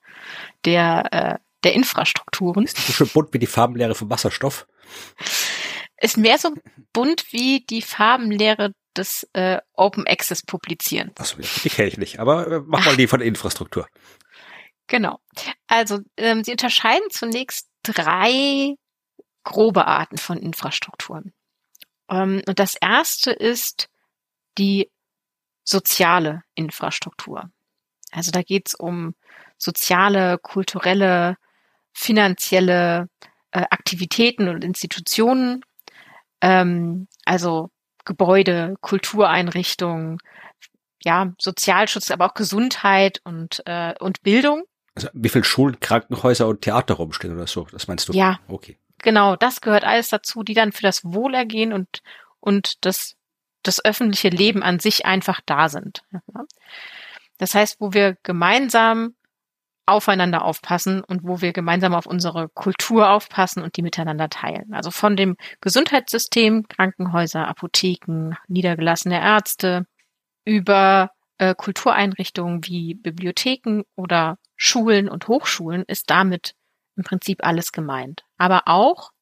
der, 0.65 1.13
äh, 1.13 1.39
der 1.65 1.75
Infrastrukturen. 1.75 2.65
Ist 2.65 2.77
so 2.77 3.07
bunt 3.07 3.33
wie 3.33 3.39
die 3.39 3.47
Farbenlehre 3.47 3.95
vom 3.95 4.11
Wasserstoff? 4.11 4.67
Ist 6.01 6.19
mehr 6.19 6.39
so 6.39 6.55
bunt 6.93 7.33
wie 7.33 7.65
die 7.65 7.83
Farbenlehre 7.83 8.73
des 8.97 9.27
äh, 9.33 9.59
Open 9.73 10.07
Access 10.07 10.43
Publizieren. 10.43 11.13
Achso, 11.19 11.37
die 11.39 11.71
kenne 11.71 11.89
ich 11.89 11.99
nicht, 11.99 12.21
aber 12.21 12.47
äh, 12.47 12.61
mach 12.67 12.85
mal 12.85 12.97
die 12.97 13.07
von 13.07 13.21
der 13.21 13.29
Infrastruktur. 13.29 13.89
Genau. 14.87 15.19
Also 15.67 16.01
ähm, 16.17 16.45
sie 16.45 16.53
unterscheiden 16.53 17.09
zunächst 17.11 17.69
drei 17.83 18.75
grobe 19.45 19.87
Arten 19.87 20.19
von 20.19 20.39
Infrastrukturen. 20.39 21.33
Ähm, 22.11 22.43
und 22.47 22.59
das 22.59 22.75
erste 22.81 23.31
ist 23.31 23.89
die 24.57 24.91
soziale 25.65 26.43
Infrastruktur. 26.55 27.51
Also 28.11 28.31
da 28.31 28.43
geht 28.43 28.69
es 28.69 28.75
um 28.75 29.15
soziale, 29.59 30.39
kulturelle, 30.39 31.37
finanzielle 31.93 33.09
äh, 33.51 33.65
Aktivitäten 33.71 34.49
und 34.49 34.65
Institutionen, 34.65 35.63
ähm, 36.41 37.09
also 37.25 37.71
Gebäude, 38.05 38.77
Kultureinrichtungen, 38.81 40.19
ja, 41.05 41.33
Sozialschutz, 41.39 42.11
aber 42.11 42.27
auch 42.27 42.35
Gesundheit 42.35 43.21
und, 43.25 43.63
äh, 43.67 43.95
und 44.01 44.23
Bildung. 44.23 44.65
Also 44.95 45.09
wie 45.13 45.29
viel 45.29 45.45
Schulen, 45.45 45.79
Krankenhäuser 45.81 46.49
und 46.49 46.63
Theater 46.63 46.95
rumstehen 46.95 47.35
oder 47.35 47.47
so, 47.47 47.67
das 47.71 47.87
meinst 47.87 48.09
du? 48.09 48.13
Ja. 48.15 48.41
Okay. 48.49 48.79
Genau, 49.03 49.37
das 49.37 49.61
gehört 49.61 49.85
alles 49.85 50.09
dazu, 50.09 50.43
die 50.43 50.55
dann 50.55 50.73
für 50.73 50.83
das 50.83 51.05
Wohlergehen 51.05 51.73
und, 51.73 52.03
und 52.41 52.85
das, 52.85 53.17
das 53.63 53.85
öffentliche 53.85 54.29
Leben 54.29 54.63
an 54.63 54.79
sich 54.79 55.07
einfach 55.07 55.41
da 55.47 55.69
sind. 55.69 56.03
Das 57.39 57.55
heißt, 57.55 57.81
wo 57.81 57.93
wir 57.93 58.17
gemeinsam 58.23 59.15
aufeinander 59.87 60.45
aufpassen 60.45 61.03
und 61.03 61.25
wo 61.25 61.41
wir 61.41 61.53
gemeinsam 61.53 61.95
auf 61.95 62.07
unsere 62.07 62.49
Kultur 62.51 63.11
aufpassen 63.11 63.63
und 63.63 63.77
die 63.77 63.83
miteinander 63.83 64.29
teilen. 64.29 64.75
Also 64.75 64.91
von 64.91 65.17
dem 65.17 65.37
Gesundheitssystem, 65.63 66.69
Krankenhäuser, 66.69 67.49
Apotheken, 67.49 68.35
niedergelassene 68.49 69.19
Ärzte 69.19 69.87
über 70.45 71.11
äh, 71.39 71.55
Kultureinrichtungen 71.55 72.65
wie 72.67 72.95
Bibliotheken 72.95 73.83
oder 73.97 74.39
Schulen 74.57 75.09
und 75.09 75.27
Hochschulen 75.29 75.85
ist 75.87 76.11
damit 76.11 76.55
im 76.99 77.05
Prinzip 77.05 77.43
alles 77.43 77.73
gemeint. 77.73 78.25
Aber 78.37 78.63
auch 78.67 79.13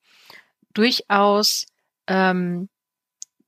durchaus 0.75 1.67
ähm, 2.09 2.69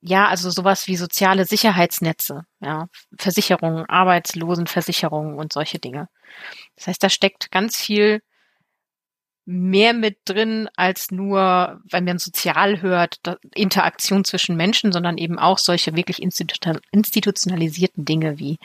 ja, 0.01 0.27
also 0.27 0.49
sowas 0.49 0.87
wie 0.87 0.95
soziale 0.95 1.45
Sicherheitsnetze, 1.45 2.45
ja, 2.61 2.87
Versicherungen, 3.17 3.85
Arbeitslosenversicherungen 3.85 5.35
und 5.35 5.51
solche 5.51 5.79
Dinge. 5.79 6.07
Das 6.77 6.87
heißt, 6.87 7.03
da 7.03 7.09
steckt 7.09 7.51
ganz 7.51 7.75
viel 7.77 8.21
mehr 9.51 9.95
mit 9.95 10.19
drin 10.25 10.69
als 10.75 11.09
nur, 11.09 11.81
wenn 11.89 12.03
man 12.03 12.19
sozial 12.19 12.83
hört, 12.83 13.19
Interaktion 13.55 14.23
zwischen 14.23 14.55
Menschen, 14.55 14.91
sondern 14.91 15.17
eben 15.17 15.39
auch 15.39 15.57
solche 15.57 15.95
wirklich 15.95 16.21
institutionalisierten 16.21 18.05
Dinge 18.05 18.37
wie 18.37 18.59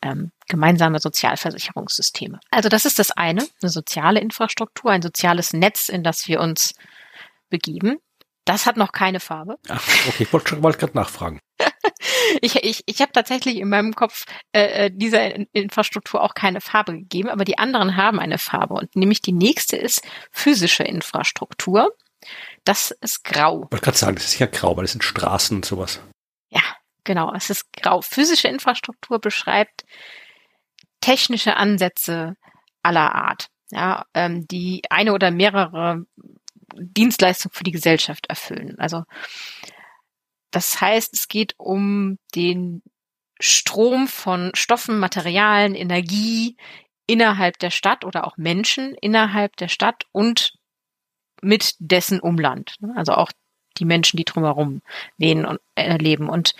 ähm, 0.00 0.30
gemeinsame 0.48 0.98
Sozialversicherungssysteme. 0.98 2.40
Also 2.50 2.70
das 2.70 2.86
ist 2.86 2.98
das 2.98 3.10
eine, 3.10 3.46
eine 3.60 3.70
soziale 3.70 4.20
Infrastruktur, 4.20 4.90
ein 4.90 5.02
soziales 5.02 5.52
Netz, 5.52 5.90
in 5.90 6.02
das 6.02 6.26
wir 6.26 6.40
uns 6.40 6.72
begeben. 7.50 7.98
Das 8.46 8.64
hat 8.64 8.78
noch 8.78 8.92
keine 8.92 9.20
Farbe. 9.20 9.58
Ach, 9.68 9.86
okay, 10.08 10.22
ich 10.22 10.32
wollte 10.32 10.62
wollt 10.62 10.78
gerade 10.78 10.96
nachfragen. 10.96 11.38
ich 12.40 12.56
ich, 12.56 12.82
ich 12.86 13.00
habe 13.00 13.12
tatsächlich 13.12 13.56
in 13.56 13.68
meinem 13.68 13.94
Kopf 13.94 14.24
äh, 14.52 14.86
äh 14.86 14.90
dieser 14.92 15.34
Infrastruktur 15.52 16.22
auch 16.22 16.34
keine 16.34 16.60
Farbe 16.60 16.92
gegeben, 16.92 17.28
aber 17.28 17.44
die 17.44 17.58
anderen 17.58 17.96
haben 17.96 18.18
eine 18.18 18.38
Farbe. 18.38 18.74
Und 18.74 18.96
nämlich 18.96 19.22
die 19.22 19.32
nächste 19.32 19.76
ist 19.76 20.02
physische 20.30 20.82
Infrastruktur. 20.82 21.94
Das 22.64 22.90
ist 22.90 23.24
grau. 23.24 23.64
Ich 23.64 23.72
wollte 23.72 23.84
gerade 23.84 23.98
sagen, 23.98 24.16
das 24.16 24.26
ist 24.26 24.38
ja 24.38 24.46
grau, 24.46 24.76
weil 24.76 24.84
das 24.84 24.92
sind 24.92 25.04
Straßen 25.04 25.56
und 25.56 25.64
sowas. 25.64 26.00
Ja, 26.50 26.62
genau, 27.04 27.32
es 27.34 27.50
ist 27.50 27.72
grau. 27.72 28.02
Physische 28.02 28.48
Infrastruktur 28.48 29.18
beschreibt 29.18 29.84
technische 31.00 31.56
Ansätze 31.56 32.36
aller 32.82 33.14
Art. 33.14 33.48
Ja, 33.70 34.04
ähm, 34.14 34.46
die 34.48 34.82
eine 34.90 35.12
oder 35.12 35.30
mehrere 35.30 36.04
Dienstleistung 36.74 37.52
für 37.52 37.64
die 37.64 37.70
Gesellschaft 37.70 38.26
erfüllen. 38.26 38.78
Also 38.78 39.04
das 40.50 40.80
heißt, 40.80 41.14
es 41.14 41.28
geht 41.28 41.54
um 41.58 42.18
den 42.34 42.82
Strom 43.40 44.06
von 44.06 44.50
Stoffen, 44.54 44.98
Materialien, 44.98 45.74
Energie 45.74 46.56
innerhalb 47.06 47.58
der 47.58 47.70
Stadt 47.70 48.04
oder 48.04 48.26
auch 48.26 48.36
Menschen 48.36 48.94
innerhalb 48.94 49.56
der 49.56 49.68
Stadt 49.68 50.04
und 50.12 50.52
mit 51.42 51.74
dessen 51.78 52.20
Umland. 52.20 52.76
Also 52.94 53.12
auch 53.14 53.32
die 53.78 53.84
Menschen, 53.84 54.16
die 54.16 54.24
drumherum 54.24 54.82
leben 55.16 55.44
und 55.44 55.60
äh, 55.74 55.96
leben. 55.96 56.28
Und 56.28 56.54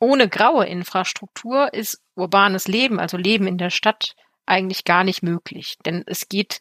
ohne 0.00 0.28
graue 0.28 0.66
Infrastruktur 0.66 1.72
ist 1.72 2.00
urbanes 2.14 2.66
Leben, 2.68 2.98
also 2.98 3.16
Leben 3.16 3.46
in 3.46 3.58
der 3.58 3.70
Stadt, 3.70 4.14
eigentlich 4.46 4.84
gar 4.84 5.04
nicht 5.04 5.22
möglich. 5.22 5.76
Denn 5.84 6.04
es 6.06 6.28
geht 6.28 6.60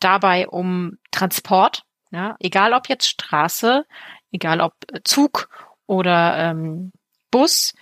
dabei 0.00 0.48
um 0.48 0.98
Transport, 1.10 1.84
ja, 2.10 2.36
egal 2.40 2.72
ob 2.72 2.88
jetzt 2.88 3.08
Straße, 3.08 3.84
egal 4.30 4.60
ob 4.60 4.74
Zug 5.04 5.48
oder 5.86 6.36
ähm, 6.38 6.92
Bus. 7.30 7.74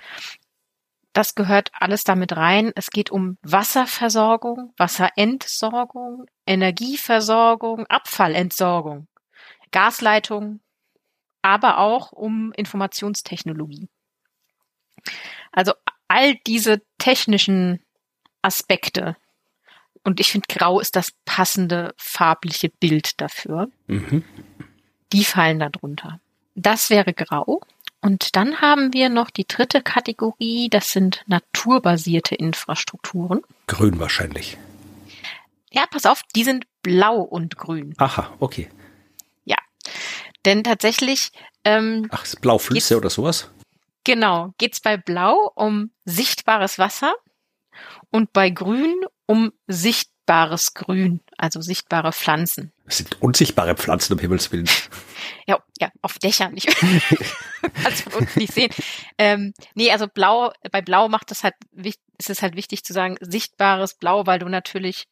Das 1.12 1.34
gehört 1.34 1.70
alles 1.74 2.02
damit 2.02 2.36
rein. 2.36 2.72
Es 2.74 2.90
geht 2.90 3.10
um 3.10 3.38
Wasserversorgung, 3.42 4.74
Wasserentsorgung, 4.76 6.26
Energieversorgung, 6.44 7.86
Abfallentsorgung, 7.86 9.06
Gasleitung, 9.70 10.60
aber 11.40 11.78
auch 11.78 12.10
um 12.10 12.52
Informationstechnologie. 12.52 13.88
Also 15.52 15.72
all 16.08 16.34
diese 16.46 16.82
technischen 16.98 17.80
Aspekte. 18.42 19.16
Und 20.02 20.20
ich 20.20 20.32
finde, 20.32 20.48
Grau 20.48 20.80
ist 20.80 20.96
das 20.96 21.12
passende 21.24 21.94
farbliche 21.96 22.68
Bild 22.68 23.20
dafür. 23.20 23.68
Mhm. 23.86 24.24
Die 25.12 25.24
fallen 25.24 25.60
darunter. 25.60 26.20
Das 26.54 26.90
wäre 26.90 27.14
Grau. 27.14 27.62
Und 28.04 28.36
dann 28.36 28.60
haben 28.60 28.92
wir 28.92 29.08
noch 29.08 29.30
die 29.30 29.46
dritte 29.46 29.80
Kategorie, 29.80 30.68
das 30.68 30.92
sind 30.92 31.24
naturbasierte 31.26 32.34
Infrastrukturen. 32.34 33.40
Grün 33.66 33.98
wahrscheinlich. 33.98 34.58
Ja, 35.72 35.86
pass 35.90 36.04
auf, 36.04 36.20
die 36.36 36.44
sind 36.44 36.66
blau 36.82 37.22
und 37.22 37.56
grün. 37.56 37.94
Aha, 37.96 38.30
okay. 38.40 38.68
Ja, 39.46 39.56
denn 40.44 40.64
tatsächlich. 40.64 41.32
Ähm, 41.64 42.08
Ach, 42.10 42.26
Blauflüsse 42.42 42.98
oder 42.98 43.08
sowas? 43.08 43.48
Genau, 44.04 44.52
geht's 44.58 44.80
bei 44.80 44.98
Blau 44.98 45.50
um 45.54 45.90
sichtbares 46.04 46.78
Wasser 46.78 47.14
und 48.10 48.34
bei 48.34 48.50
Grün 48.50 48.94
um 49.24 49.50
sichtbares 50.24 50.72
Grün, 50.74 51.20
also 51.36 51.60
sichtbare 51.60 52.12
Pflanzen. 52.12 52.72
Das 52.86 52.98
sind 52.98 53.20
unsichtbare 53.20 53.74
Pflanzen, 53.74 54.14
um 54.14 54.18
Himmels 54.18 54.50
Willen. 54.52 54.68
Ja, 55.46 55.58
ja, 55.78 55.90
auf 56.02 56.18
Dächern. 56.18 56.54
Ich 56.56 56.66
kann 56.66 57.92
von 57.92 58.12
unten 58.14 58.38
nicht 58.38 58.52
sehen. 58.52 58.70
Ähm, 59.18 59.52
nee, 59.74 59.90
also 59.90 60.06
Blau, 60.06 60.52
bei 60.70 60.82
Blau 60.82 61.08
macht 61.08 61.30
es 61.30 61.44
halt, 61.44 61.54
ist 61.74 62.30
es 62.30 62.42
halt 62.42 62.56
wichtig 62.56 62.82
zu 62.84 62.92
sagen, 62.92 63.16
sichtbares 63.20 63.94
Blau, 63.94 64.26
weil 64.26 64.38
du 64.38 64.48
natürlich 64.48 65.06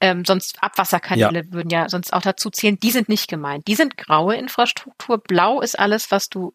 ähm, 0.00 0.24
sonst 0.24 0.62
Abwasserkanäle 0.62 1.44
ja. 1.44 1.52
würden 1.52 1.70
ja 1.70 1.88
sonst 1.88 2.12
auch 2.12 2.22
dazu 2.22 2.50
zählen. 2.50 2.78
Die 2.80 2.90
sind 2.90 3.08
nicht 3.08 3.28
gemeint. 3.28 3.66
Die 3.68 3.74
sind 3.74 3.96
graue 3.96 4.36
Infrastruktur. 4.36 5.18
Blau 5.18 5.60
ist 5.60 5.78
alles, 5.78 6.10
was 6.10 6.28
du 6.28 6.54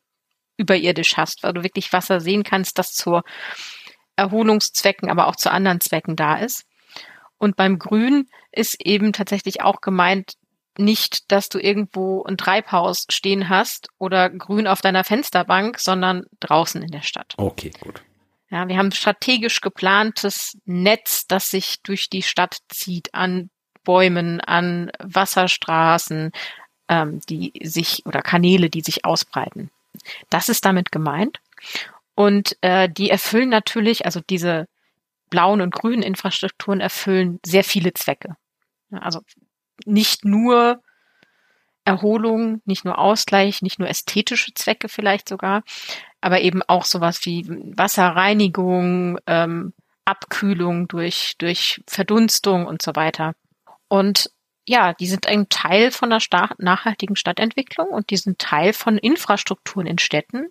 überirdisch 0.57 1.17
hast, 1.17 1.43
weil 1.43 1.53
du 1.53 1.63
wirklich 1.63 1.91
Wasser 1.93 2.21
sehen 2.21 2.43
kannst, 2.43 2.77
das 2.77 2.93
zur 2.93 3.23
Erholungszwecken, 4.15 5.09
aber 5.09 5.27
auch 5.27 5.35
zu 5.35 5.51
anderen 5.51 5.81
Zwecken 5.81 6.15
da 6.15 6.35
ist. 6.37 6.65
Und 7.43 7.57
beim 7.57 7.77
Grün 7.77 8.29
ist 8.53 8.79
eben 8.79 9.11
tatsächlich 9.11 9.61
auch 9.61 9.81
gemeint, 9.81 10.35
nicht, 10.77 11.29
dass 11.29 11.49
du 11.49 11.59
irgendwo 11.59 12.23
ein 12.23 12.37
Treibhaus 12.37 13.05
stehen 13.09 13.49
hast 13.49 13.89
oder 13.97 14.29
grün 14.29 14.65
auf 14.65 14.79
deiner 14.79 15.03
Fensterbank, 15.03 15.77
sondern 15.77 16.23
draußen 16.39 16.81
in 16.81 16.91
der 16.91 17.01
Stadt. 17.01 17.33
Okay, 17.35 17.73
gut. 17.81 18.01
Ja, 18.49 18.69
wir 18.69 18.77
haben 18.77 18.93
strategisch 18.93 19.59
geplantes 19.59 20.57
Netz, 20.63 21.27
das 21.27 21.49
sich 21.49 21.81
durch 21.81 22.09
die 22.09 22.21
Stadt 22.21 22.59
zieht 22.69 23.13
an 23.13 23.49
Bäumen, 23.83 24.39
an 24.39 24.89
Wasserstraßen, 24.99 26.31
ähm, 26.87 27.19
die 27.27 27.51
sich 27.61 28.05
oder 28.05 28.21
Kanäle, 28.21 28.69
die 28.69 28.81
sich 28.81 29.03
ausbreiten. 29.03 29.69
Das 30.29 30.47
ist 30.47 30.63
damit 30.63 30.93
gemeint. 30.93 31.41
Und 32.15 32.55
äh, 32.61 32.87
die 32.87 33.09
erfüllen 33.09 33.49
natürlich, 33.49 34.05
also 34.05 34.21
diese 34.21 34.65
blauen 35.33 35.61
und 35.61 35.73
grünen 35.73 36.03
Infrastrukturen 36.03 36.79
erfüllen 36.79 37.39
sehr 37.43 37.63
viele 37.63 37.91
Zwecke. 37.95 38.35
Also 38.91 39.21
nicht 39.83 40.25
nur 40.25 40.83
Erholung, 41.85 42.61
nicht 42.65 42.85
nur 42.85 42.99
Ausgleich, 42.99 43.63
nicht 43.63 43.79
nur 43.79 43.89
ästhetische 43.89 44.53
Zwecke 44.53 44.89
vielleicht 44.89 45.27
sogar, 45.27 45.63
aber 46.21 46.41
eben 46.41 46.61
auch 46.61 46.85
sowas 46.85 47.25
wie 47.25 47.47
Wasserreinigung, 47.47 49.17
ähm, 49.25 49.73
Abkühlung 50.05 50.87
durch, 50.87 51.33
durch 51.39 51.81
Verdunstung 51.87 52.67
und 52.67 52.83
so 52.83 52.95
weiter. 52.95 53.33
Und 53.87 54.29
ja, 54.67 54.93
die 54.93 55.07
sind 55.07 55.25
ein 55.25 55.49
Teil 55.49 55.89
von 55.89 56.11
der 56.11 56.21
nachhaltigen 56.59 57.15
Stadtentwicklung 57.15 57.87
und 57.87 58.11
die 58.11 58.17
sind 58.17 58.37
Teil 58.37 58.71
von 58.71 58.99
Infrastrukturen 58.99 59.87
in 59.87 59.97
Städten, 59.97 60.49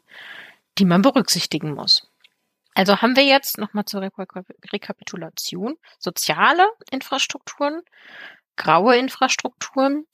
die 0.78 0.86
man 0.86 1.02
berücksichtigen 1.02 1.72
muss. 1.72 2.11
Also 2.74 3.02
haben 3.02 3.16
wir 3.16 3.24
jetzt 3.24 3.58
nochmal 3.58 3.84
zur 3.84 4.02
Rekapitulation 4.02 5.76
soziale 5.98 6.66
Infrastrukturen, 6.90 7.82
graue 8.56 8.96
Infrastrukturen 8.96 10.06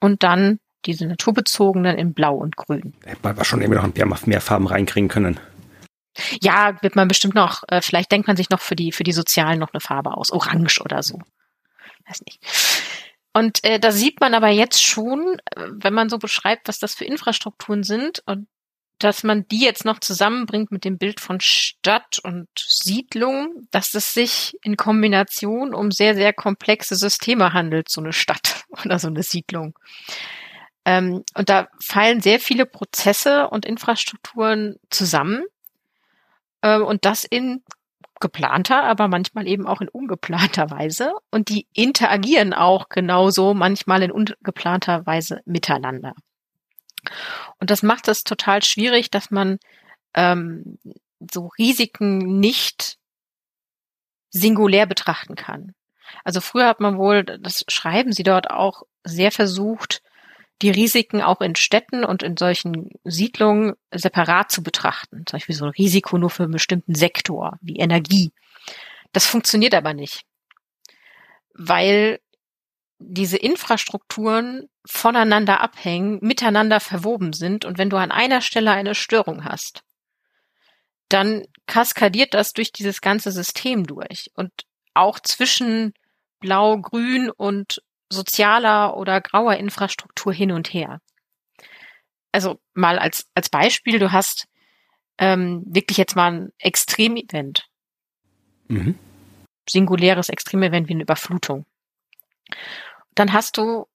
und 0.00 0.22
dann 0.22 0.58
diese 0.86 1.06
naturbezogenen 1.06 1.96
in 1.96 2.14
Blau 2.14 2.34
und 2.36 2.56
Grün. 2.56 2.94
Hätte 3.04 3.20
man 3.22 3.32
aber 3.32 3.44
schon 3.44 3.62
immer 3.62 3.76
noch 3.76 3.94
mehr, 3.94 4.06
mehr 4.26 4.40
Farben 4.40 4.66
reinkriegen 4.66 5.08
können. 5.08 5.40
Ja, 6.40 6.80
wird 6.82 6.94
man 6.94 7.08
bestimmt 7.08 7.34
noch, 7.34 7.62
äh, 7.68 7.80
vielleicht 7.80 8.12
denkt 8.12 8.28
man 8.28 8.36
sich 8.36 8.50
noch 8.50 8.60
für 8.60 8.76
die, 8.76 8.92
für 8.92 9.02
die 9.02 9.12
Sozialen 9.12 9.58
noch 9.58 9.72
eine 9.72 9.80
Farbe 9.80 10.16
aus, 10.16 10.30
orange 10.30 10.80
oder 10.80 11.02
so. 11.02 11.20
Weiß 12.06 12.22
nicht. 12.22 12.40
Und 13.32 13.64
äh, 13.64 13.80
da 13.80 13.90
sieht 13.90 14.20
man 14.20 14.34
aber 14.34 14.48
jetzt 14.48 14.82
schon, 14.82 15.40
äh, 15.56 15.66
wenn 15.70 15.94
man 15.94 16.08
so 16.08 16.18
beschreibt, 16.18 16.68
was 16.68 16.78
das 16.78 16.94
für 16.94 17.04
Infrastrukturen 17.04 17.82
sind 17.82 18.22
und 18.26 18.46
dass 18.98 19.24
man 19.24 19.46
die 19.48 19.60
jetzt 19.60 19.84
noch 19.84 19.98
zusammenbringt 19.98 20.70
mit 20.70 20.84
dem 20.84 20.98
Bild 20.98 21.20
von 21.20 21.40
Stadt 21.40 22.18
und 22.22 22.48
Siedlung, 22.56 23.66
dass 23.70 23.94
es 23.94 24.14
sich 24.14 24.56
in 24.62 24.76
Kombination 24.76 25.74
um 25.74 25.90
sehr, 25.90 26.14
sehr 26.14 26.32
komplexe 26.32 26.96
Systeme 26.96 27.52
handelt, 27.52 27.88
so 27.88 28.00
eine 28.00 28.12
Stadt 28.12 28.64
oder 28.84 28.98
so 28.98 29.08
eine 29.08 29.22
Siedlung. 29.22 29.78
Ähm, 30.84 31.24
und 31.36 31.48
da 31.48 31.68
fallen 31.80 32.20
sehr 32.20 32.40
viele 32.40 32.66
Prozesse 32.66 33.48
und 33.48 33.64
Infrastrukturen 33.66 34.76
zusammen 34.90 35.44
äh, 36.60 36.78
und 36.78 37.04
das 37.04 37.24
in 37.24 37.62
geplanter, 38.20 38.84
aber 38.84 39.08
manchmal 39.08 39.46
eben 39.46 39.66
auch 39.66 39.80
in 39.80 39.88
ungeplanter 39.88 40.70
Weise. 40.70 41.12
Und 41.30 41.48
die 41.48 41.66
interagieren 41.74 42.54
auch 42.54 42.88
genauso 42.88 43.54
manchmal 43.54 44.02
in 44.02 44.10
ungeplanter 44.10 45.04
Weise 45.04 45.40
miteinander. 45.44 46.14
Und 47.60 47.70
das 47.70 47.82
macht 47.82 48.08
es 48.08 48.24
total 48.24 48.62
schwierig, 48.62 49.10
dass 49.10 49.30
man 49.30 49.58
ähm, 50.14 50.78
so 51.32 51.50
Risiken 51.58 52.40
nicht 52.40 52.98
singulär 54.30 54.86
betrachten 54.86 55.36
kann. 55.36 55.74
Also 56.24 56.40
früher 56.40 56.66
hat 56.66 56.80
man 56.80 56.98
wohl, 56.98 57.24
das 57.24 57.64
schreiben 57.68 58.12
sie 58.12 58.22
dort 58.22 58.50
auch, 58.50 58.82
sehr 59.04 59.32
versucht, 59.32 60.02
die 60.62 60.70
Risiken 60.70 61.20
auch 61.20 61.40
in 61.40 61.56
Städten 61.56 62.04
und 62.04 62.22
in 62.22 62.36
solchen 62.36 62.90
Siedlungen 63.04 63.74
separat 63.92 64.50
zu 64.50 64.62
betrachten. 64.62 65.24
Zum 65.26 65.38
Beispiel 65.38 65.54
so 65.54 65.64
ein 65.64 65.72
Risiko 65.72 66.16
nur 66.16 66.30
für 66.30 66.44
einen 66.44 66.52
bestimmten 66.52 66.94
Sektor, 66.94 67.58
wie 67.60 67.76
Energie. 67.76 68.32
Das 69.12 69.26
funktioniert 69.26 69.74
aber 69.74 69.94
nicht. 69.94 70.24
Weil 71.52 72.20
diese 72.98 73.36
Infrastrukturen 73.36 74.68
voneinander 74.86 75.60
abhängen, 75.60 76.18
miteinander 76.20 76.80
verwoben 76.80 77.32
sind 77.32 77.64
und 77.64 77.78
wenn 77.78 77.90
du 77.90 77.96
an 77.96 78.10
einer 78.12 78.40
Stelle 78.40 78.70
eine 78.70 78.94
Störung 78.94 79.44
hast, 79.44 79.82
dann 81.08 81.44
kaskadiert 81.66 82.34
das 82.34 82.52
durch 82.52 82.72
dieses 82.72 83.00
ganze 83.00 83.32
System 83.32 83.86
durch 83.86 84.30
und 84.34 84.50
auch 84.94 85.18
zwischen 85.20 85.94
Blau, 86.40 86.78
Grün 86.78 87.30
und 87.30 87.82
sozialer 88.10 88.96
oder 88.96 89.20
grauer 89.20 89.54
Infrastruktur 89.54 90.32
hin 90.32 90.52
und 90.52 90.72
her. 90.72 91.00
Also 92.32 92.60
mal 92.74 92.98
als, 92.98 93.26
als 93.34 93.48
Beispiel, 93.48 93.98
du 93.98 94.12
hast 94.12 94.46
ähm, 95.18 95.62
wirklich 95.66 95.96
jetzt 95.96 96.16
mal 96.16 96.32
ein 96.32 96.52
Extremevent. 96.58 97.66
Mhm. 98.68 98.98
Singuläres 99.68 100.28
Extremevent 100.28 100.88
wie 100.88 100.94
eine 100.94 101.04
Überflutung 101.04 101.64
dann 103.14 103.32
hast 103.32 103.56
du 103.56 103.86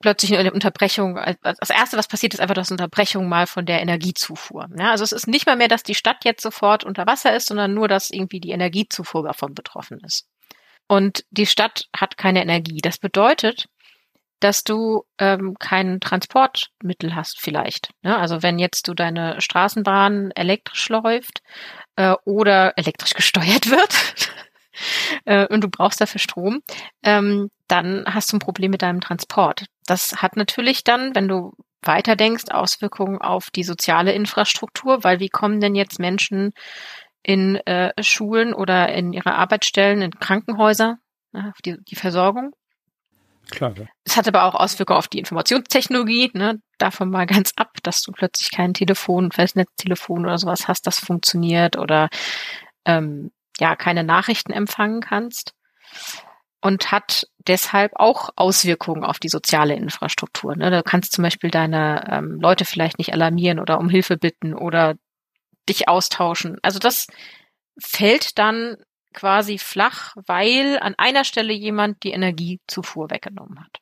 plötzlich 0.00 0.36
eine 0.36 0.52
Unterbrechung. 0.52 1.18
Das 1.42 1.70
erste, 1.70 1.96
was 1.96 2.08
passiert, 2.08 2.34
ist 2.34 2.40
einfach 2.40 2.54
das 2.54 2.70
Unterbrechung 2.70 3.28
mal 3.28 3.46
von 3.46 3.66
der 3.66 3.80
Energiezufuhr. 3.80 4.68
Ja, 4.78 4.90
also 4.90 5.04
es 5.04 5.12
ist 5.12 5.26
nicht 5.26 5.46
mal 5.46 5.56
mehr, 5.56 5.68
dass 5.68 5.82
die 5.82 5.94
Stadt 5.94 6.24
jetzt 6.24 6.42
sofort 6.42 6.84
unter 6.84 7.06
Wasser 7.06 7.34
ist, 7.34 7.46
sondern 7.46 7.74
nur, 7.74 7.88
dass 7.88 8.10
irgendwie 8.10 8.40
die 8.40 8.50
Energiezufuhr 8.50 9.24
davon 9.24 9.54
betroffen 9.54 10.00
ist. 10.04 10.26
Und 10.88 11.24
die 11.30 11.46
Stadt 11.46 11.86
hat 11.96 12.16
keine 12.16 12.42
Energie. 12.42 12.78
Das 12.80 12.98
bedeutet, 12.98 13.68
dass 14.40 14.64
du 14.64 15.04
ähm, 15.18 15.56
kein 15.58 16.00
Transportmittel 16.00 17.14
hast 17.14 17.40
vielleicht. 17.40 17.90
Ne? 18.02 18.16
Also 18.16 18.42
wenn 18.42 18.58
jetzt 18.58 18.86
du 18.86 18.94
deine 18.94 19.40
Straßenbahn 19.40 20.30
elektrisch 20.32 20.88
läuft 20.88 21.42
äh, 21.96 22.14
oder 22.24 22.76
elektrisch 22.76 23.14
gesteuert 23.14 23.70
wird, 23.70 24.26
äh, 25.24 25.46
und 25.46 25.62
du 25.62 25.68
brauchst 25.68 26.00
dafür 26.00 26.20
Strom, 26.20 26.62
ähm, 27.02 27.50
dann 27.68 28.04
hast 28.06 28.32
du 28.32 28.36
ein 28.36 28.40
Problem 28.40 28.70
mit 28.70 28.82
deinem 28.82 29.00
Transport. 29.00 29.66
Das 29.86 30.22
hat 30.22 30.36
natürlich 30.36 30.84
dann, 30.84 31.14
wenn 31.14 31.28
du 31.28 31.52
weiter 31.82 32.16
denkst, 32.16 32.50
Auswirkungen 32.50 33.20
auf 33.20 33.50
die 33.50 33.64
soziale 33.64 34.12
Infrastruktur, 34.12 35.04
weil 35.04 35.20
wie 35.20 35.28
kommen 35.28 35.60
denn 35.60 35.74
jetzt 35.74 35.98
Menschen 35.98 36.52
in 37.22 37.56
äh, 37.66 37.92
Schulen 38.02 38.54
oder 38.54 38.92
in 38.92 39.12
ihre 39.12 39.34
Arbeitsstellen, 39.34 40.02
in 40.02 40.12
Krankenhäuser, 40.12 40.98
ne, 41.32 41.52
auf 41.54 41.60
die, 41.62 41.76
die 41.88 41.96
Versorgung? 41.96 42.52
Klar. 43.50 43.74
Ja. 43.76 43.84
Es 44.04 44.16
hat 44.16 44.26
aber 44.26 44.44
auch 44.44 44.54
Auswirkungen 44.54 44.98
auf 44.98 45.08
die 45.08 45.18
Informationstechnologie, 45.18 46.30
ne? 46.34 46.60
davon 46.78 47.10
mal 47.10 47.26
ganz 47.26 47.52
ab, 47.56 47.70
dass 47.82 48.02
du 48.02 48.12
plötzlich 48.12 48.50
kein 48.50 48.74
Telefon, 48.74 49.30
Festnetztelefon 49.30 50.24
oder 50.24 50.38
sowas 50.38 50.68
hast, 50.68 50.86
das 50.86 50.98
funktioniert 50.98 51.76
oder 51.76 52.08
ähm, 52.84 53.30
ja 53.60 53.76
keine 53.76 54.04
Nachrichten 54.04 54.52
empfangen 54.52 55.00
kannst 55.00 55.54
und 56.60 56.90
hat 56.90 57.26
deshalb 57.46 57.92
auch 57.94 58.30
Auswirkungen 58.36 59.04
auf 59.04 59.18
die 59.18 59.28
soziale 59.28 59.74
Infrastruktur. 59.74 60.56
Ne? 60.56 60.70
Du 60.70 60.82
kannst 60.82 61.12
zum 61.12 61.22
Beispiel 61.22 61.50
deine 61.50 62.04
ähm, 62.10 62.40
Leute 62.40 62.64
vielleicht 62.64 62.98
nicht 62.98 63.12
alarmieren 63.12 63.60
oder 63.60 63.78
um 63.78 63.88
Hilfe 63.88 64.16
bitten 64.16 64.54
oder 64.54 64.96
dich 65.68 65.88
austauschen. 65.88 66.58
Also 66.62 66.78
das 66.78 67.06
fällt 67.78 68.38
dann 68.38 68.76
quasi 69.12 69.58
flach, 69.58 70.14
weil 70.26 70.78
an 70.80 70.94
einer 70.98 71.24
Stelle 71.24 71.52
jemand 71.52 72.02
die 72.04 72.10
Energiezufuhr 72.10 73.10
weggenommen 73.10 73.60
hat. 73.60 73.80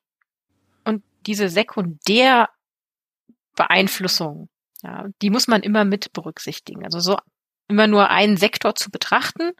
Und 0.84 1.02
diese 1.26 1.48
Sekundärbeeinflussung, 1.48 4.48
ja, 4.82 5.06
die 5.22 5.30
muss 5.30 5.48
man 5.48 5.62
immer 5.62 5.84
mit 5.84 6.12
berücksichtigen. 6.12 6.84
Also 6.84 7.00
so 7.00 7.16
immer 7.68 7.87
nur 7.87 8.11
einen 8.11 8.37
Sektor 8.37 8.74
zu 8.74 8.90
betrachten, 8.90 9.53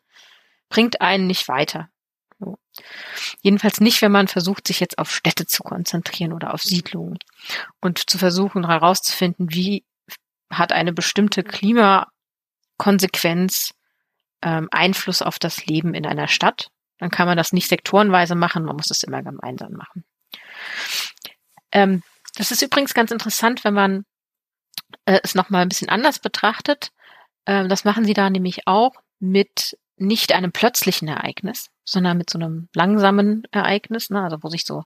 bringt 0.69 1.01
einen 1.01 1.27
nicht 1.27 1.49
weiter. 1.49 1.89
So. 2.39 2.59
Jedenfalls 3.41 3.81
nicht, 3.81 4.03
wenn 4.03 4.13
man 4.13 4.29
versucht, 4.29 4.67
sich 4.67 4.81
jetzt 4.81 4.99
auf 4.99 5.11
Städte 5.11 5.47
zu 5.47 5.63
konzentrieren 5.63 6.33
oder 6.33 6.53
auf 6.53 6.63
Siedlungen 6.63 7.19
und 7.81 8.11
zu 8.11 8.19
versuchen 8.19 8.67
herauszufinden, 8.67 9.53
wie 9.53 9.85
hat 10.51 10.73
eine 10.73 10.93
bestimmte 10.93 11.43
Klimakonsequenz 11.43 13.75
ähm, 14.43 14.69
Einfluss 14.71 15.23
auf 15.23 15.39
das 15.39 15.67
Leben 15.67 15.95
in 15.95 16.07
einer 16.07 16.29
Stadt. 16.29 16.71
Dann 16.99 17.11
kann 17.11 17.27
man 17.27 17.37
das 17.37 17.53
nicht 17.53 17.69
sektorenweise 17.69 18.35
machen, 18.35 18.65
man 18.65 18.77
muss 18.77 18.91
es 18.91 19.03
immer 19.03 19.23
gemeinsam 19.23 19.73
machen. 19.73 20.05
Ähm, 21.73 22.03
das 22.37 22.51
ist 22.51 22.63
übrigens 22.63 22.95
ganz 22.95 23.11
interessant, 23.11 23.65
wenn 23.65 23.75
man 23.75 24.05
äh, 25.07 25.21
es 25.23 25.35
nochmal 25.35 25.63
ein 25.63 25.69
bisschen 25.69 25.89
anders 25.89 26.19
betrachtet. 26.19 26.91
Ähm, 27.47 27.69
das 27.69 27.85
machen 27.85 28.05
sie 28.05 28.15
da 28.15 28.31
nämlich 28.31 28.67
auch 28.67 28.93
mit 29.21 29.77
nicht 29.97 30.33
einem 30.33 30.53
plötzlichen 30.53 31.09
Ereignis, 31.09 31.71
sondern 31.85 32.19
mit 32.19 32.29
so 32.29 32.39
einem 32.39 32.69
langsamen 32.75 33.45
Ereignis, 33.53 34.11
ne, 34.11 34.23
also 34.23 34.39
wo 34.43 34.49
sich 34.49 34.65
so 34.65 34.83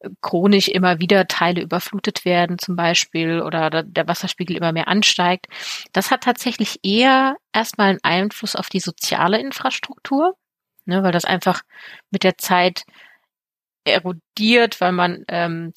äh, 0.00 0.08
chronisch 0.22 0.68
immer 0.68 0.98
wieder 0.98 1.28
Teile 1.28 1.60
überflutet 1.60 2.24
werden 2.24 2.58
zum 2.58 2.76
Beispiel 2.76 3.42
oder 3.42 3.82
der 3.82 4.08
Wasserspiegel 4.08 4.56
immer 4.56 4.72
mehr 4.72 4.88
ansteigt. 4.88 5.46
Das 5.92 6.10
hat 6.10 6.22
tatsächlich 6.22 6.80
eher 6.82 7.36
erstmal 7.52 7.90
einen 7.90 8.00
Einfluss 8.02 8.56
auf 8.56 8.68
die 8.70 8.80
soziale 8.80 9.38
Infrastruktur, 9.38 10.36
ne, 10.86 11.02
weil 11.02 11.12
das 11.12 11.24
einfach 11.26 11.62
mit 12.10 12.24
der 12.24 12.38
Zeit 12.38 12.84
erodiert, 13.84 14.80
weil 14.80 14.92
man 14.92 15.24
ähm, 15.28 15.72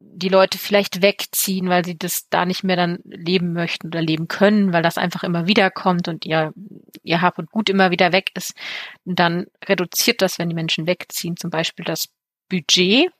die 0.00 0.28
Leute 0.28 0.58
vielleicht 0.58 1.02
wegziehen, 1.02 1.68
weil 1.68 1.84
sie 1.84 1.98
das 1.98 2.28
da 2.28 2.46
nicht 2.46 2.64
mehr 2.64 2.76
dann 2.76 2.98
leben 3.04 3.52
möchten 3.52 3.88
oder 3.88 4.00
leben 4.00 4.28
können, 4.28 4.72
weil 4.72 4.82
das 4.82 4.98
einfach 4.98 5.24
immer 5.24 5.46
wieder 5.46 5.70
kommt 5.70 6.08
und 6.08 6.24
ihr, 6.24 6.52
ihr 7.02 7.20
Hab 7.20 7.38
und 7.38 7.50
Gut 7.50 7.68
immer 7.68 7.90
wieder 7.90 8.12
weg 8.12 8.30
ist, 8.34 8.54
dann 9.04 9.46
reduziert 9.64 10.22
das, 10.22 10.38
wenn 10.38 10.48
die 10.48 10.54
Menschen 10.54 10.86
wegziehen, 10.86 11.36
zum 11.36 11.50
Beispiel 11.50 11.84
das 11.84 12.08
Budget. 12.48 13.10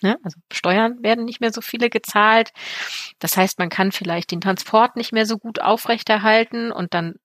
Ne? 0.00 0.16
Also 0.22 0.38
Steuern 0.52 1.02
werden 1.02 1.24
nicht 1.24 1.40
mehr 1.40 1.52
so 1.52 1.60
viele 1.60 1.90
gezahlt. 1.90 2.52
Das 3.18 3.36
heißt, 3.36 3.58
man 3.58 3.68
kann 3.68 3.90
vielleicht 3.90 4.30
den 4.30 4.40
Transport 4.40 4.96
nicht 4.96 5.12
mehr 5.12 5.26
so 5.26 5.38
gut 5.38 5.60
aufrechterhalten 5.60 6.70
und 6.70 6.94
dann 6.94 7.16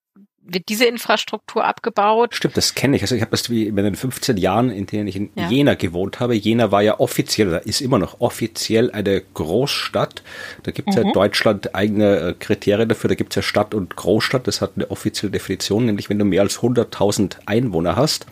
wird 0.45 0.69
diese 0.69 0.85
Infrastruktur 0.85 1.63
abgebaut. 1.63 2.35
Stimmt, 2.35 2.57
das 2.57 2.75
kenne 2.75 2.95
ich. 2.95 3.01
Also 3.01 3.15
ich 3.15 3.21
habe 3.21 3.31
das 3.31 3.49
wie 3.49 3.67
in 3.67 3.75
den 3.75 3.95
15 3.95 4.37
Jahren, 4.37 4.69
in 4.69 4.85
denen 4.85 5.07
ich 5.07 5.15
in 5.15 5.29
ja. 5.35 5.49
Jena 5.49 5.75
gewohnt 5.75 6.19
habe. 6.19 6.35
Jena 6.35 6.71
war 6.71 6.81
ja 6.81 6.99
offiziell, 6.99 7.47
oder 7.47 7.65
ist 7.65 7.81
immer 7.81 7.97
noch 7.97 8.19
offiziell 8.19 8.91
eine 8.91 9.21
Großstadt. 9.33 10.21
Da 10.63 10.71
gibt 10.71 10.89
es 10.89 10.97
mhm. 10.97 11.05
ja 11.05 11.11
Deutschland 11.13 11.73
eigene 11.75 12.17
äh, 12.17 12.33
Kriterien 12.37 12.89
dafür. 12.89 13.07
Da 13.07 13.15
gibt 13.15 13.31
es 13.31 13.35
ja 13.37 13.41
Stadt 13.41 13.73
und 13.73 13.95
Großstadt. 13.95 14.47
Das 14.47 14.61
hat 14.61 14.71
eine 14.75 14.91
offizielle 14.91 15.31
Definition, 15.31 15.85
nämlich 15.85 16.09
wenn 16.09 16.19
du 16.19 16.25
mehr 16.25 16.41
als 16.41 16.59
100.000 16.59 17.37
Einwohner 17.45 17.95
hast. 17.95 18.25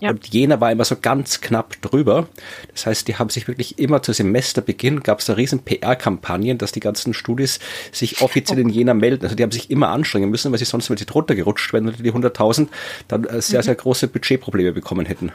Ja. 0.00 0.10
Und 0.10 0.26
Jena 0.28 0.60
war 0.60 0.72
immer 0.72 0.84
so 0.84 0.96
ganz 1.00 1.40
knapp 1.40 1.80
drüber. 1.80 2.28
Das 2.72 2.86
heißt, 2.86 3.06
die 3.06 3.16
haben 3.16 3.30
sich 3.30 3.46
wirklich 3.46 3.78
immer 3.78 4.02
zu 4.02 4.12
Semesterbeginn 4.12 5.00
gab 5.00 5.20
es 5.20 5.26
da 5.26 5.34
riesen 5.34 5.60
PR-Kampagnen, 5.60 6.58
dass 6.58 6.72
die 6.72 6.80
ganzen 6.80 7.14
Studis 7.14 7.60
sich 7.92 8.20
offiziell 8.20 8.58
oh. 8.58 8.62
in 8.62 8.68
Jena 8.68 8.94
melden. 8.94 9.24
Also 9.24 9.36
die 9.36 9.42
haben 9.44 9.52
sich 9.52 9.70
immer 9.70 9.88
anstrengen 9.90 10.30
müssen, 10.30 10.50
weil 10.50 10.58
sie 10.58 10.64
sonst, 10.64 10.90
wenn 10.90 10.96
sie 10.96 11.06
drunter 11.06 11.34
gerutscht 11.34 11.51
gerutscht, 11.52 11.72
wenn 11.72 11.86
die 11.92 12.12
100.000 12.12 12.68
dann 13.08 13.24
äh, 13.24 13.40
sehr, 13.40 13.60
mhm. 13.60 13.64
sehr 13.64 13.74
große 13.74 14.08
Budgetprobleme 14.08 14.72
bekommen 14.72 15.06
hätten. 15.06 15.32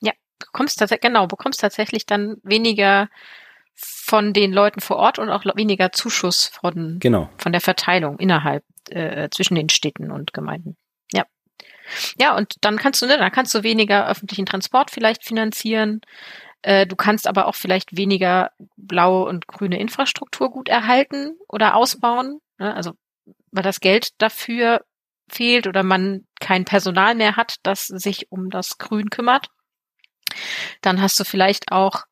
Ja, 0.00 0.12
bekommst 0.38 0.78
tatsächlich, 0.78 1.08
genau, 1.08 1.26
bekommst 1.26 1.60
tatsächlich 1.60 2.06
dann 2.06 2.36
weniger 2.42 3.08
von 3.74 4.32
den 4.32 4.52
Leuten 4.52 4.80
vor 4.80 4.96
Ort 4.96 5.18
und 5.18 5.28
auch 5.28 5.44
weniger 5.56 5.92
Zuschuss 5.92 6.46
von, 6.46 6.98
genau. 6.98 7.28
von 7.36 7.52
der 7.52 7.60
Verteilung 7.60 8.18
innerhalb, 8.18 8.64
äh, 8.88 9.28
zwischen 9.30 9.54
den 9.54 9.68
Städten 9.68 10.10
und 10.10 10.32
Gemeinden. 10.32 10.76
Ja. 11.12 11.24
Ja, 12.18 12.36
und 12.36 12.54
dann 12.62 12.78
kannst 12.78 13.02
du, 13.02 13.06
ne, 13.06 13.18
dann 13.18 13.32
kannst 13.32 13.54
du 13.54 13.62
weniger 13.62 14.08
öffentlichen 14.08 14.46
Transport 14.46 14.90
vielleicht 14.90 15.24
finanzieren. 15.24 16.00
Äh, 16.62 16.86
du 16.86 16.96
kannst 16.96 17.26
aber 17.26 17.46
auch 17.46 17.54
vielleicht 17.54 17.96
weniger 17.96 18.50
blaue 18.76 19.28
und 19.28 19.46
grüne 19.46 19.78
Infrastruktur 19.78 20.50
gut 20.50 20.68
erhalten 20.68 21.36
oder 21.48 21.76
ausbauen. 21.76 22.40
Ne? 22.58 22.74
Also, 22.74 22.92
weil 23.50 23.62
das 23.62 23.80
Geld 23.80 24.10
dafür 24.18 24.84
fehlt 25.28 25.66
oder 25.66 25.82
man 25.82 26.26
kein 26.40 26.64
Personal 26.64 27.14
mehr 27.14 27.36
hat, 27.36 27.56
das 27.62 27.86
sich 27.86 28.30
um 28.30 28.50
das 28.50 28.78
Grün 28.78 29.10
kümmert. 29.10 29.48
Dann 30.80 31.00
hast 31.00 31.18
du 31.18 31.24
vielleicht 31.24 31.72
auch 31.72 32.04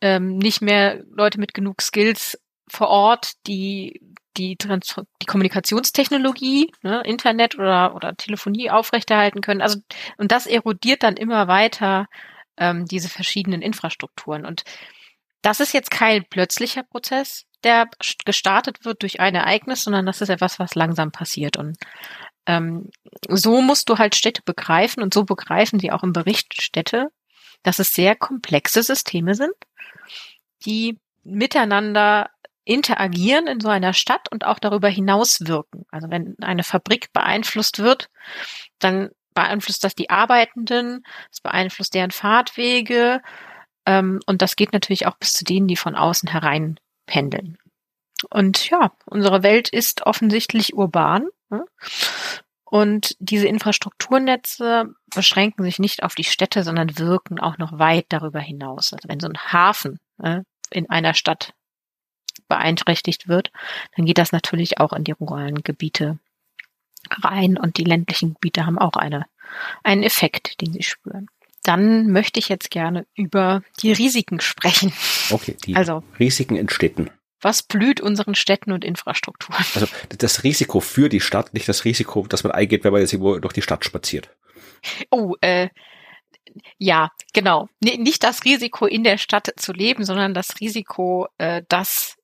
ähm, 0.00 0.38
nicht 0.38 0.62
mehr 0.62 1.02
Leute 1.10 1.38
mit 1.38 1.54
genug 1.54 1.82
Skills 1.82 2.38
vor 2.68 2.88
Ort, 2.88 3.32
die 3.46 4.00
die, 4.36 4.56
Trans 4.56 5.00
die 5.22 5.26
Kommunikationstechnologie, 5.26 6.72
ne, 6.82 7.02
Internet 7.04 7.56
oder, 7.56 7.94
oder 7.94 8.16
Telefonie 8.16 8.70
aufrechterhalten 8.70 9.40
können. 9.40 9.60
Also, 9.60 9.78
und 10.16 10.32
das 10.32 10.46
erodiert 10.46 11.02
dann 11.02 11.16
immer 11.16 11.46
weiter 11.48 12.06
ähm, 12.56 12.86
diese 12.86 13.08
verschiedenen 13.08 13.62
Infrastrukturen. 13.62 14.44
Und 14.44 14.64
das 15.42 15.60
ist 15.60 15.72
jetzt 15.72 15.90
kein 15.90 16.24
plötzlicher 16.24 16.82
Prozess, 16.82 17.44
der 17.64 17.88
gestartet 18.24 18.84
wird 18.84 19.02
durch 19.02 19.20
ein 19.20 19.34
Ereignis, 19.34 19.84
sondern 19.84 20.06
das 20.06 20.20
ist 20.20 20.28
etwas, 20.28 20.58
was 20.58 20.74
langsam 20.74 21.12
passiert. 21.12 21.56
Und 21.56 21.76
ähm, 22.46 22.90
so 23.28 23.60
musst 23.62 23.88
du 23.88 23.98
halt 23.98 24.14
Städte 24.14 24.42
begreifen 24.44 25.02
und 25.02 25.14
so 25.14 25.24
begreifen 25.24 25.78
sie 25.80 25.92
auch 25.92 26.02
im 26.02 26.12
Bericht 26.12 26.60
Städte, 26.60 27.08
dass 27.62 27.78
es 27.78 27.94
sehr 27.94 28.14
komplexe 28.14 28.82
Systeme 28.82 29.34
sind, 29.34 29.54
die 30.64 30.98
miteinander 31.22 32.30
interagieren 32.64 33.46
in 33.46 33.60
so 33.60 33.68
einer 33.68 33.92
Stadt 33.92 34.30
und 34.30 34.44
auch 34.44 34.58
darüber 34.58 34.88
hinaus 34.88 35.46
wirken. 35.46 35.84
Also 35.90 36.10
wenn 36.10 36.36
eine 36.40 36.64
Fabrik 36.64 37.12
beeinflusst 37.12 37.78
wird, 37.78 38.10
dann 38.78 39.10
beeinflusst 39.34 39.84
das 39.84 39.94
die 39.94 40.10
Arbeitenden, 40.10 41.04
es 41.30 41.40
beeinflusst 41.40 41.94
deren 41.94 42.10
Fahrtwege 42.10 43.20
ähm, 43.86 44.20
und 44.26 44.42
das 44.42 44.56
geht 44.56 44.72
natürlich 44.72 45.06
auch 45.06 45.16
bis 45.16 45.32
zu 45.32 45.44
denen, 45.44 45.66
die 45.66 45.76
von 45.76 45.94
außen 45.94 46.30
herein 46.30 46.78
pendeln. 47.06 47.58
Und 48.30 48.70
ja, 48.70 48.92
unsere 49.04 49.42
Welt 49.42 49.68
ist 49.68 50.06
offensichtlich 50.06 50.74
urban? 50.74 51.28
Und 52.64 53.16
diese 53.20 53.46
Infrastrukturnetze 53.46 54.94
beschränken 55.14 55.62
sich 55.62 55.78
nicht 55.78 56.02
auf 56.02 56.14
die 56.14 56.24
Städte, 56.24 56.64
sondern 56.64 56.98
wirken 56.98 57.38
auch 57.38 57.58
noch 57.58 57.78
weit 57.78 58.06
darüber 58.08 58.40
hinaus. 58.40 58.92
Also 58.92 59.08
wenn 59.08 59.20
so 59.20 59.28
ein 59.28 59.38
Hafen 59.38 60.00
ne, 60.18 60.44
in 60.70 60.90
einer 60.90 61.14
Stadt 61.14 61.54
beeinträchtigt 62.48 63.28
wird, 63.28 63.52
dann 63.96 64.06
geht 64.06 64.18
das 64.18 64.32
natürlich 64.32 64.80
auch 64.80 64.92
in 64.92 65.04
die 65.04 65.12
ruralen 65.12 65.62
Gebiete 65.62 66.18
rein 67.10 67.58
und 67.58 67.76
die 67.76 67.84
ländlichen 67.84 68.34
Gebiete 68.34 68.66
haben 68.66 68.78
auch 68.78 68.96
eine, 68.96 69.26
einen 69.82 70.02
Effekt, 70.02 70.60
den 70.60 70.72
sie 70.72 70.82
spüren. 70.82 71.28
Dann 71.62 72.08
möchte 72.10 72.38
ich 72.40 72.48
jetzt 72.48 72.70
gerne 72.70 73.06
über 73.14 73.62
die 73.80 73.92
Risiken 73.92 74.40
sprechen. 74.40 74.92
Okay, 75.30 75.56
die 75.64 75.76
also, 75.76 76.02
Risiken 76.18 76.56
in 76.56 76.68
Städten 76.68 77.10
was 77.44 77.62
blüht 77.62 78.00
unseren 78.00 78.34
Städten 78.34 78.72
und 78.72 78.84
Infrastrukturen? 78.84 79.64
Also 79.74 79.86
das 80.18 80.42
Risiko 80.42 80.80
für 80.80 81.08
die 81.08 81.20
Stadt, 81.20 81.54
nicht 81.54 81.68
das 81.68 81.84
Risiko, 81.84 82.26
dass 82.26 82.42
man 82.44 82.52
eingeht, 82.52 82.84
wenn 82.84 82.92
man 82.92 83.00
jetzt 83.00 83.12
irgendwo 83.12 83.38
durch 83.38 83.52
die 83.52 83.62
Stadt 83.62 83.84
spaziert. 83.84 84.30
Oh, 85.10 85.34
äh, 85.40 85.68
ja, 86.78 87.10
genau. 87.32 87.68
N 87.84 88.02
nicht 88.02 88.22
das 88.22 88.44
Risiko, 88.44 88.86
in 88.86 89.04
der 89.04 89.18
Stadt 89.18 89.52
zu 89.56 89.72
leben, 89.72 90.04
sondern 90.04 90.34
das 90.34 90.60
Risiko, 90.60 91.28
äh, 91.38 91.62
das 91.68 92.16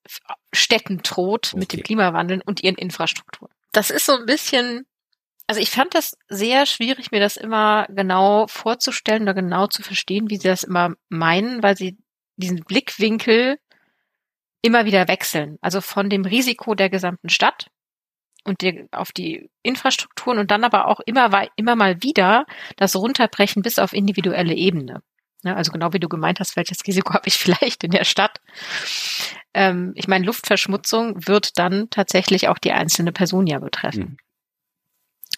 Städten 0.53 0.99
droht 1.03 1.49
okay. 1.49 1.59
mit 1.59 1.73
dem 1.73 1.83
Klimawandel 1.83 2.41
und 2.45 2.63
ihren 2.63 2.75
Infrastrukturen. 2.75 3.51
Das 3.71 3.89
ist 3.89 4.05
so 4.05 4.17
ein 4.17 4.25
bisschen 4.25 4.85
Also 5.47 5.61
ich 5.61 5.69
fand 5.69 5.95
das 5.95 6.17
sehr 6.29 6.65
schwierig, 6.65 7.11
mir 7.11 7.19
das 7.19 7.35
immer 7.37 7.87
genau 7.89 8.47
vorzustellen 8.47 9.23
oder 9.23 9.33
genau 9.33 9.67
zu 9.67 9.81
verstehen, 9.81 10.29
wie 10.29 10.37
sie 10.37 10.47
das 10.47 10.63
immer 10.63 10.93
meinen, 11.09 11.61
weil 11.63 11.75
sie 11.75 11.97
diesen 12.37 12.63
Blickwinkel 12.63 13.57
immer 14.61 14.85
wieder 14.85 15.07
wechseln. 15.07 15.57
Also 15.61 15.81
von 15.81 16.09
dem 16.09 16.25
Risiko 16.25 16.75
der 16.75 16.89
gesamten 16.89 17.29
Stadt 17.29 17.69
und 18.43 18.61
die, 18.61 18.87
auf 18.91 19.11
die 19.11 19.49
Infrastrukturen 19.63 20.39
und 20.39 20.51
dann 20.51 20.63
aber 20.63 20.87
auch 20.87 20.99
immer, 21.01 21.47
immer 21.55 21.75
mal 21.75 22.01
wieder 22.03 22.45
das 22.77 22.95
Runterbrechen 22.95 23.61
bis 23.61 23.79
auf 23.79 23.93
individuelle 23.93 24.53
Ebene. 24.53 25.01
Ja, 25.43 25.55
also 25.55 25.71
genau 25.71 25.91
wie 25.93 25.99
du 25.99 26.07
gemeint 26.07 26.39
hast, 26.39 26.55
welches 26.55 26.79
Risiko 26.87 27.13
habe 27.13 27.27
ich 27.27 27.35
vielleicht 27.35 27.83
in 27.83 27.91
der 27.91 28.05
Stadt? 28.05 28.41
Ähm, 29.53 29.93
ich 29.95 30.07
meine, 30.07 30.25
Luftverschmutzung 30.25 31.27
wird 31.27 31.57
dann 31.57 31.89
tatsächlich 31.89 32.47
auch 32.47 32.57
die 32.57 32.71
einzelne 32.71 33.11
Person 33.11 33.47
ja 33.47 33.59
betreffen 33.59 34.17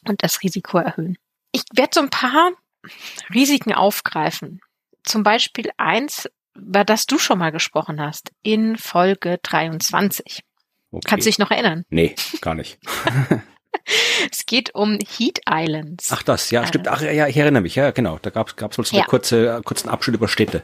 mhm. 0.03 0.09
und 0.09 0.23
das 0.23 0.41
Risiko 0.43 0.77
erhöhen. 0.77 1.17
Ich 1.51 1.63
werde 1.73 1.91
so 1.93 2.01
ein 2.01 2.09
paar 2.09 2.51
Risiken 3.33 3.73
aufgreifen. 3.73 4.59
Zum 5.03 5.23
Beispiel 5.23 5.69
eins, 5.77 6.29
über 6.55 6.83
das 6.83 7.05
du 7.05 7.17
schon 7.17 7.39
mal 7.39 7.51
gesprochen 7.51 8.01
hast, 8.01 8.31
in 8.41 8.77
Folge 8.77 9.39
23. 9.43 10.41
Okay. 10.91 11.01
Kannst 11.05 11.25
du 11.25 11.29
dich 11.29 11.39
noch 11.39 11.51
erinnern? 11.51 11.83
Nee, 11.89 12.15
gar 12.41 12.55
nicht. 12.55 12.79
es 14.31 14.45
geht 14.45 14.73
um 14.75 14.99
Heat 14.99 15.41
Islands. 15.49 16.09
Ach 16.11 16.23
das, 16.23 16.51
ja, 16.51 16.65
stimmt. 16.65 16.87
Ach 16.87 17.01
ja, 17.01 17.27
ich 17.27 17.37
erinnere 17.37 17.61
mich. 17.61 17.75
Ja, 17.75 17.91
genau. 17.91 18.19
Da 18.21 18.29
gab 18.29 18.71
es 18.71 18.77
wohl 18.77 18.85
so 18.85 18.97
ja. 18.97 19.05
kurze, 19.05 19.61
kurzen 19.63 19.89
Abschnitt 19.89 20.15
über 20.15 20.27
Städte. 20.27 20.63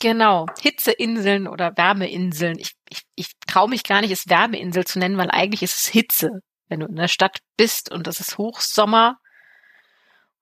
Genau, 0.00 0.46
Hitzeinseln 0.60 1.46
oder 1.46 1.76
Wärmeinseln. 1.76 2.58
Ich, 2.58 2.72
ich, 2.88 3.02
ich 3.14 3.32
traue 3.46 3.68
mich 3.68 3.84
gar 3.84 4.00
nicht, 4.00 4.10
es 4.10 4.28
Wärmeinsel 4.28 4.84
zu 4.84 4.98
nennen, 4.98 5.16
weil 5.16 5.30
eigentlich 5.30 5.62
ist 5.62 5.78
es 5.78 5.86
Hitze. 5.86 6.30
Wenn 6.68 6.80
du 6.80 6.86
in 6.86 6.96
der 6.96 7.08
Stadt 7.08 7.38
bist 7.56 7.92
und 7.92 8.08
es 8.08 8.18
ist 8.18 8.38
Hochsommer 8.38 9.18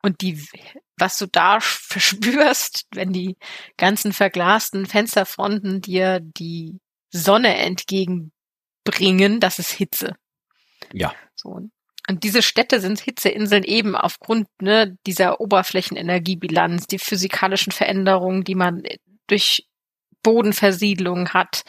und 0.03 0.21
die, 0.23 0.43
was 0.97 1.19
du 1.19 1.27
da 1.27 1.59
verspürst, 1.61 2.87
wenn 2.93 3.13
die 3.13 3.37
ganzen 3.77 4.13
verglasten 4.13 4.87
Fensterfronten 4.87 5.81
dir 5.81 6.21
die 6.21 6.81
Sonne 7.11 7.57
entgegenbringen, 7.57 9.41
das 9.41 9.59
ist 9.59 9.73
Hitze. 9.73 10.15
Ja. 10.93 11.15
So. 11.35 11.61
Und 12.09 12.25
diese 12.25 12.43
Städte 12.43 12.81
sind 12.81 13.01
Hitzeinseln 13.01 13.63
eben 13.63 13.95
aufgrund 13.95 14.49
ne, 14.61 14.97
dieser 15.07 15.41
Oberflächenenergiebilanz, 15.41 16.87
die 16.87 16.99
physikalischen 16.99 17.73
Veränderungen, 17.73 18.43
die 18.43 18.55
man 18.55 18.83
durch 19.27 19.67
Bodenversiedlung 20.23 21.31
hat, 21.31 21.63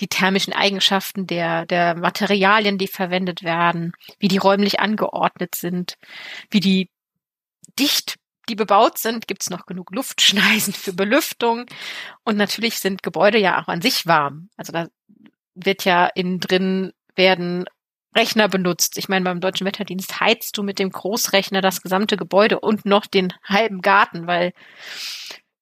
die 0.00 0.08
thermischen 0.08 0.52
Eigenschaften 0.52 1.26
der, 1.26 1.66
der 1.66 1.96
Materialien, 1.96 2.78
die 2.78 2.86
verwendet 2.86 3.42
werden, 3.42 3.92
wie 4.18 4.28
die 4.28 4.36
räumlich 4.36 4.78
angeordnet 4.80 5.54
sind, 5.54 5.94
wie 6.50 6.60
die 6.60 6.90
dicht 7.78 8.18
die 8.48 8.54
bebaut 8.54 8.98
sind, 8.98 9.28
gibt's 9.28 9.50
noch 9.50 9.66
genug 9.66 9.90
Luftschneisen 9.94 10.72
für 10.72 10.92
Belüftung. 10.92 11.66
Und 12.24 12.36
natürlich 12.36 12.78
sind 12.80 13.02
Gebäude 13.02 13.38
ja 13.38 13.60
auch 13.60 13.68
an 13.68 13.82
sich 13.82 14.06
warm. 14.06 14.48
Also 14.56 14.72
da 14.72 14.88
wird 15.54 15.84
ja 15.84 16.06
innen 16.06 16.40
drin 16.40 16.92
werden 17.14 17.66
Rechner 18.16 18.48
benutzt. 18.48 18.96
Ich 18.96 19.08
meine, 19.08 19.24
beim 19.24 19.40
Deutschen 19.40 19.66
Wetterdienst 19.66 20.18
heizt 20.20 20.56
du 20.56 20.62
mit 20.62 20.78
dem 20.78 20.90
Großrechner 20.90 21.60
das 21.60 21.82
gesamte 21.82 22.16
Gebäude 22.16 22.58
und 22.58 22.86
noch 22.86 23.06
den 23.06 23.32
halben 23.44 23.82
Garten, 23.82 24.26
weil 24.26 24.52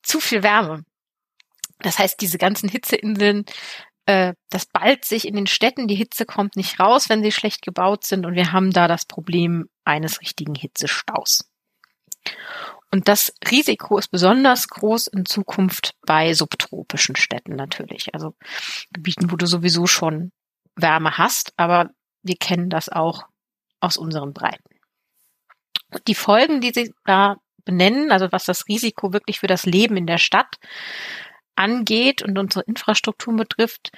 zu 0.02 0.20
viel 0.20 0.42
Wärme. 0.42 0.84
Das 1.80 1.98
heißt, 1.98 2.20
diese 2.20 2.38
ganzen 2.38 2.68
Hitzeinseln, 2.68 3.44
äh, 4.06 4.34
das 4.50 4.66
ballt 4.66 5.04
sich 5.04 5.26
in 5.26 5.34
den 5.34 5.48
Städten, 5.48 5.88
die 5.88 5.96
Hitze 5.96 6.24
kommt 6.24 6.56
nicht 6.56 6.78
raus, 6.78 7.08
wenn 7.08 7.22
sie 7.22 7.32
schlecht 7.32 7.62
gebaut 7.62 8.04
sind 8.04 8.24
und 8.24 8.34
wir 8.34 8.52
haben 8.52 8.70
da 8.70 8.86
das 8.86 9.04
Problem 9.04 9.68
eines 9.84 10.20
richtigen 10.20 10.54
Hitzestaus. 10.54 11.44
Und 12.90 13.08
das 13.08 13.34
Risiko 13.50 13.98
ist 13.98 14.08
besonders 14.08 14.68
groß 14.68 15.08
in 15.08 15.26
Zukunft 15.26 15.94
bei 16.06 16.34
subtropischen 16.34 17.16
Städten 17.16 17.56
natürlich, 17.56 18.14
also 18.14 18.34
Gebieten, 18.92 19.30
wo 19.30 19.36
du 19.36 19.46
sowieso 19.46 19.86
schon 19.86 20.32
Wärme 20.76 21.18
hast, 21.18 21.52
aber 21.56 21.90
wir 22.22 22.36
kennen 22.36 22.70
das 22.70 22.88
auch 22.88 23.24
aus 23.80 23.96
unseren 23.96 24.32
Breiten. 24.32 24.62
Und 25.92 26.06
die 26.06 26.14
Folgen, 26.14 26.60
die 26.60 26.72
sie 26.72 26.94
da 27.04 27.36
benennen, 27.64 28.10
also 28.12 28.30
was 28.30 28.44
das 28.44 28.68
Risiko 28.68 29.12
wirklich 29.12 29.40
für 29.40 29.46
das 29.46 29.66
Leben 29.66 29.96
in 29.96 30.06
der 30.06 30.18
Stadt 30.18 30.56
angeht 31.56 32.22
und 32.22 32.38
unsere 32.38 32.64
Infrastruktur 32.64 33.34
betrifft. 33.34 33.90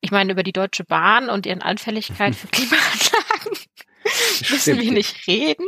Ich 0.00 0.10
meine, 0.10 0.32
über 0.32 0.42
die 0.42 0.52
Deutsche 0.52 0.84
Bahn 0.84 1.30
und 1.30 1.46
ihren 1.46 1.62
Anfälligkeit 1.62 2.34
für 2.34 2.46
Klimaanlagen 2.52 3.58
müssen 4.50 4.78
wir 4.78 4.92
nicht 4.92 5.26
reden. 5.26 5.66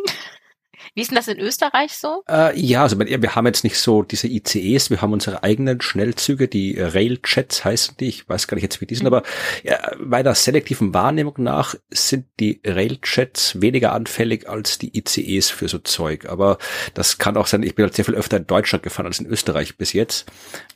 Wie 0.99 1.03
ist 1.03 1.13
denn 1.13 1.17
das 1.17 1.29
in 1.29 1.39
Österreich 1.39 1.93
so? 1.93 2.25
Äh, 2.29 2.59
ja, 2.59 2.83
also 2.83 2.99
wir 2.99 3.35
haben 3.37 3.47
jetzt 3.47 3.63
nicht 3.63 3.79
so 3.79 4.03
diese 4.03 4.27
ICEs, 4.27 4.91
wir 4.91 5.01
haben 5.01 5.13
unsere 5.13 5.45
eigenen 5.45 5.81
Schnellzüge, 5.81 6.49
die 6.49 6.77
Railchats 6.77 7.65
heißen 7.65 7.99
die, 7.99 8.09
ich 8.09 8.29
weiß 8.29 8.49
gar 8.49 8.57
nicht 8.57 8.65
jetzt 8.65 8.81
wie 8.81 8.87
die 8.87 8.97
sind, 8.97 9.05
mhm. 9.05 9.15
aber 9.15 9.23
ja, 9.63 9.79
meiner 10.01 10.35
selektiven 10.35 10.93
Wahrnehmung 10.95 11.35
nach 11.37 11.77
sind 11.89 12.27
die 12.41 12.61
Railchats 12.67 13.61
weniger 13.61 13.93
anfällig 13.93 14.49
als 14.49 14.79
die 14.79 14.99
ICEs 14.99 15.51
für 15.51 15.69
so 15.69 15.79
Zeug. 15.79 16.29
Aber 16.29 16.59
das 16.95 17.19
kann 17.19 17.37
auch 17.37 17.47
sein, 17.47 17.63
ich 17.63 17.77
bin 17.77 17.85
halt 17.85 17.95
sehr 17.95 18.05
viel 18.05 18.17
öfter 18.17 18.39
in 18.39 18.49
Deutschland 18.49 18.83
gefahren 18.83 19.07
als 19.07 19.21
in 19.21 19.27
Österreich 19.27 19.77
bis 19.79 19.93
jetzt. 19.93 20.27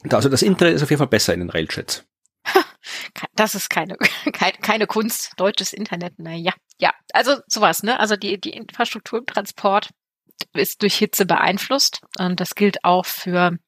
Also 0.08 0.28
das 0.28 0.42
Internet 0.42 0.76
ist 0.76 0.84
auf 0.84 0.90
jeden 0.90 0.98
Fall 0.98 1.08
besser 1.08 1.34
in 1.34 1.40
den 1.40 1.50
Railchats. 1.50 2.04
Das 3.34 3.54
ist 3.54 3.70
keine, 3.70 3.96
keine, 4.32 4.52
keine 4.60 4.86
Kunst, 4.86 5.32
deutsches 5.36 5.72
Internet, 5.72 6.18
naja. 6.18 6.52
Ja, 6.78 6.92
also 7.12 7.36
sowas, 7.46 7.82
ne? 7.82 7.98
Also 8.00 8.16
die, 8.16 8.40
die 8.40 8.50
Infrastruktur 8.50 9.20
im 9.20 9.26
Transport 9.26 9.90
ist 10.54 10.82
durch 10.82 10.96
Hitze 10.96 11.26
beeinflusst. 11.26 12.00
Und 12.18 12.40
das 12.40 12.54
gilt 12.54 12.84
auch 12.84 13.06
für 13.06 13.58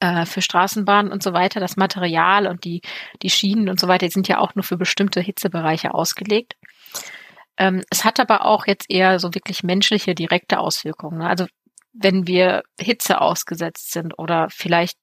äh, 0.00 0.26
für 0.26 0.42
Straßenbahnen 0.42 1.12
und 1.12 1.22
so 1.22 1.32
weiter. 1.32 1.60
Das 1.60 1.76
Material 1.76 2.46
und 2.46 2.64
die, 2.64 2.82
die 3.22 3.30
Schienen 3.30 3.68
und 3.68 3.80
so 3.80 3.88
weiter 3.88 4.06
die 4.06 4.12
sind 4.12 4.28
ja 4.28 4.38
auch 4.38 4.54
nur 4.54 4.62
für 4.62 4.76
bestimmte 4.76 5.20
Hitzebereiche 5.20 5.92
ausgelegt. 5.94 6.56
Ähm, 7.56 7.82
es 7.90 8.04
hat 8.04 8.20
aber 8.20 8.44
auch 8.44 8.66
jetzt 8.66 8.86
eher 8.88 9.18
so 9.18 9.34
wirklich 9.34 9.64
menschliche 9.64 10.14
direkte 10.14 10.60
Auswirkungen. 10.60 11.22
Also 11.22 11.46
wenn 11.92 12.26
wir 12.26 12.62
Hitze 12.80 13.20
ausgesetzt 13.20 13.90
sind 13.90 14.16
oder 14.18 14.48
vielleicht 14.50 14.96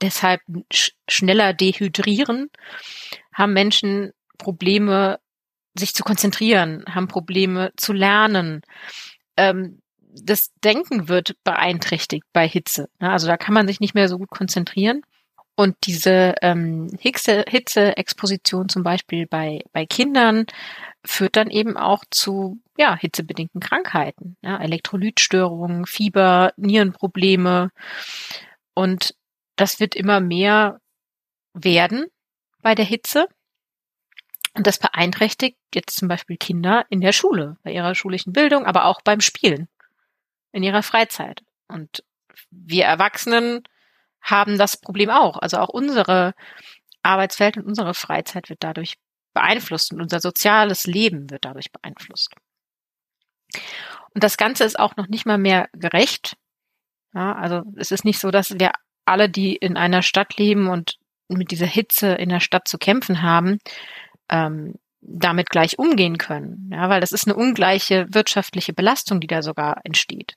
deshalb 0.00 0.40
sch 0.72 0.92
schneller 1.08 1.52
dehydrieren, 1.52 2.50
haben 3.34 3.52
Menschen 3.52 4.12
Probleme, 4.38 5.18
sich 5.74 5.94
zu 5.94 6.04
konzentrieren, 6.04 6.84
haben 6.88 7.08
Probleme 7.08 7.72
zu 7.76 7.92
lernen. 7.92 8.62
Ähm, 9.36 9.82
das 10.12 10.52
Denken 10.64 11.08
wird 11.08 11.36
beeinträchtigt 11.44 12.24
bei 12.32 12.48
Hitze. 12.48 12.88
Ne? 13.00 13.10
Also 13.10 13.26
da 13.26 13.36
kann 13.36 13.54
man 13.54 13.66
sich 13.66 13.80
nicht 13.80 13.94
mehr 13.94 14.08
so 14.08 14.18
gut 14.18 14.30
konzentrieren. 14.30 15.02
Und 15.54 15.76
diese 15.84 16.36
ähm, 16.40 16.88
Hitze-Exposition 17.00 18.68
zum 18.68 18.84
Beispiel 18.84 19.26
bei, 19.26 19.64
bei 19.72 19.86
Kindern 19.86 20.46
führt 21.04 21.34
dann 21.34 21.50
eben 21.50 21.76
auch 21.76 22.04
zu 22.10 22.60
ja, 22.76 22.96
hitzebedingten 22.96 23.60
Krankheiten, 23.60 24.36
ja, 24.40 24.58
Elektrolytstörungen, 24.58 25.84
Fieber, 25.84 26.52
Nierenprobleme. 26.56 27.70
Und 28.74 29.16
das 29.56 29.80
wird 29.80 29.96
immer 29.96 30.20
mehr 30.20 30.80
werden 31.54 32.06
bei 32.62 32.76
der 32.76 32.84
Hitze. 32.84 33.26
Und 34.54 34.66
das 34.68 34.78
beeinträchtigt 34.78 35.58
jetzt 35.74 35.96
zum 35.96 36.06
Beispiel 36.06 36.36
Kinder 36.36 36.86
in 36.88 37.00
der 37.00 37.12
Schule, 37.12 37.56
bei 37.64 37.72
ihrer 37.72 37.96
schulischen 37.96 38.32
Bildung, 38.32 38.64
aber 38.64 38.84
auch 38.84 39.00
beim 39.02 39.20
Spielen 39.20 39.68
in 40.52 40.62
ihrer 40.62 40.82
Freizeit. 40.82 41.42
Und 41.68 42.02
wir 42.50 42.84
Erwachsenen 42.84 43.62
haben 44.20 44.58
das 44.58 44.80
Problem 44.80 45.10
auch. 45.10 45.38
Also 45.38 45.58
auch 45.58 45.68
unsere 45.68 46.34
Arbeitswelt 47.02 47.56
und 47.56 47.64
unsere 47.64 47.94
Freizeit 47.94 48.48
wird 48.48 48.62
dadurch 48.62 48.94
beeinflusst 49.34 49.92
und 49.92 50.00
unser 50.00 50.20
soziales 50.20 50.86
Leben 50.86 51.30
wird 51.30 51.44
dadurch 51.44 51.70
beeinflusst. 51.70 52.34
Und 54.14 54.24
das 54.24 54.36
Ganze 54.36 54.64
ist 54.64 54.78
auch 54.78 54.96
noch 54.96 55.08
nicht 55.08 55.26
mal 55.26 55.38
mehr 55.38 55.68
gerecht. 55.72 56.36
Ja, 57.14 57.34
also 57.34 57.62
es 57.76 57.90
ist 57.90 58.04
nicht 58.04 58.18
so, 58.18 58.30
dass 58.30 58.58
wir 58.58 58.72
alle, 59.04 59.28
die 59.28 59.56
in 59.56 59.76
einer 59.76 60.02
Stadt 60.02 60.36
leben 60.36 60.68
und 60.68 60.98
mit 61.28 61.50
dieser 61.50 61.66
Hitze 61.66 62.14
in 62.14 62.28
der 62.28 62.40
Stadt 62.40 62.68
zu 62.68 62.78
kämpfen 62.78 63.22
haben, 63.22 63.58
ähm, 64.28 64.74
damit 65.10 65.48
gleich 65.50 65.78
umgehen 65.78 66.18
können. 66.18 66.70
Ja, 66.72 66.88
weil 66.88 67.00
das 67.00 67.12
ist 67.12 67.26
eine 67.26 67.36
ungleiche 67.36 68.06
wirtschaftliche 68.10 68.72
Belastung, 68.72 69.20
die 69.20 69.26
da 69.26 69.42
sogar 69.42 69.80
entsteht. 69.84 70.36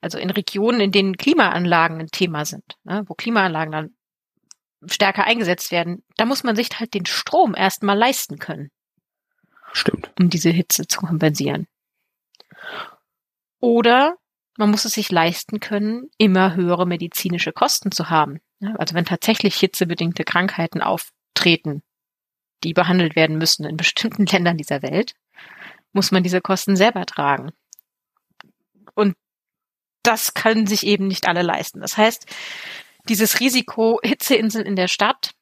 Also 0.00 0.18
in 0.18 0.30
Regionen, 0.30 0.80
in 0.80 0.92
denen 0.92 1.16
Klimaanlagen 1.16 2.00
ein 2.00 2.08
Thema 2.08 2.44
sind, 2.44 2.76
ne, 2.84 3.02
wo 3.06 3.14
Klimaanlagen 3.14 3.72
dann 3.72 3.94
stärker 4.86 5.24
eingesetzt 5.24 5.72
werden, 5.72 6.02
da 6.16 6.24
muss 6.24 6.44
man 6.44 6.56
sich 6.56 6.68
halt 6.78 6.94
den 6.94 7.06
Strom 7.06 7.54
erstmal 7.54 7.96
leisten 7.96 8.38
können. 8.38 8.70
Stimmt. 9.72 10.10
Um 10.18 10.30
diese 10.30 10.50
Hitze 10.50 10.86
zu 10.86 11.00
kompensieren. 11.00 11.66
Oder 13.60 14.16
man 14.56 14.70
muss 14.70 14.84
es 14.84 14.94
sich 14.94 15.10
leisten 15.10 15.60
können, 15.60 16.10
immer 16.18 16.54
höhere 16.54 16.86
medizinische 16.86 17.52
Kosten 17.52 17.92
zu 17.92 18.10
haben. 18.10 18.40
Also 18.76 18.94
wenn 18.94 19.04
tatsächlich 19.04 19.56
hitzebedingte 19.56 20.24
Krankheiten 20.24 20.82
auftreten, 20.82 21.82
die 22.64 22.72
behandelt 22.72 23.16
werden 23.16 23.38
müssen 23.38 23.64
in 23.64 23.76
bestimmten 23.76 24.26
Ländern 24.32 24.56
dieser 24.56 24.82
Welt, 24.82 25.14
muss 25.92 26.10
man 26.10 26.22
diese 26.22 26.40
Kosten 26.40 26.76
selber 26.76 27.06
tragen. 27.06 27.50
Und 28.94 29.16
das 30.02 30.34
können 30.34 30.66
sich 30.66 30.86
eben 30.86 31.08
nicht 31.08 31.28
alle 31.28 31.42
leisten. 31.42 31.80
Das 31.80 31.96
heißt, 31.96 32.26
dieses 33.08 33.40
Risiko 33.40 34.00
Hitzeinsel 34.02 34.62
in 34.62 34.76
der 34.76 34.88
Stadt 34.88 35.32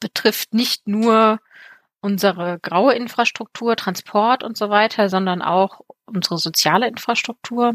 betrifft 0.00 0.54
nicht 0.54 0.86
nur 0.86 1.40
unsere 2.00 2.58
graue 2.60 2.94
Infrastruktur, 2.94 3.76
Transport 3.76 4.44
und 4.44 4.56
so 4.56 4.70
weiter, 4.70 5.08
sondern 5.08 5.42
auch 5.42 5.80
unsere 6.06 6.38
soziale 6.38 6.86
Infrastruktur 6.86 7.74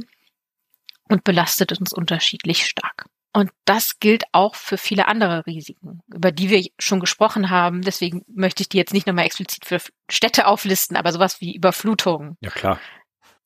und 1.10 1.24
belastet 1.24 1.78
uns 1.78 1.91
unterschiedlich 1.91 2.66
stark. 2.66 3.06
Und 3.36 3.50
das 3.66 4.00
gilt 4.00 4.26
auch 4.32 4.54
für 4.54 4.78
viele 4.78 5.08
andere 5.08 5.48
Risiken, 5.48 6.02
über 6.14 6.32
die 6.32 6.52
wir 6.52 6.68
schon 6.78 7.00
gesprochen 7.00 7.50
haben. 7.50 7.82
Deswegen 7.82 8.24
möchte 8.28 8.62
ich 8.62 8.70
die 8.70 8.78
jetzt 8.78 8.94
nicht 8.94 9.08
nochmal 9.08 9.26
explizit 9.26 9.66
für 9.66 9.82
Städte 10.08 10.46
auflisten, 10.46 10.96
aber 10.96 11.12
sowas 11.12 11.42
wie 11.42 11.56
Überflutung. 11.56 12.38
Ja, 12.42 12.52
klar. 12.52 12.80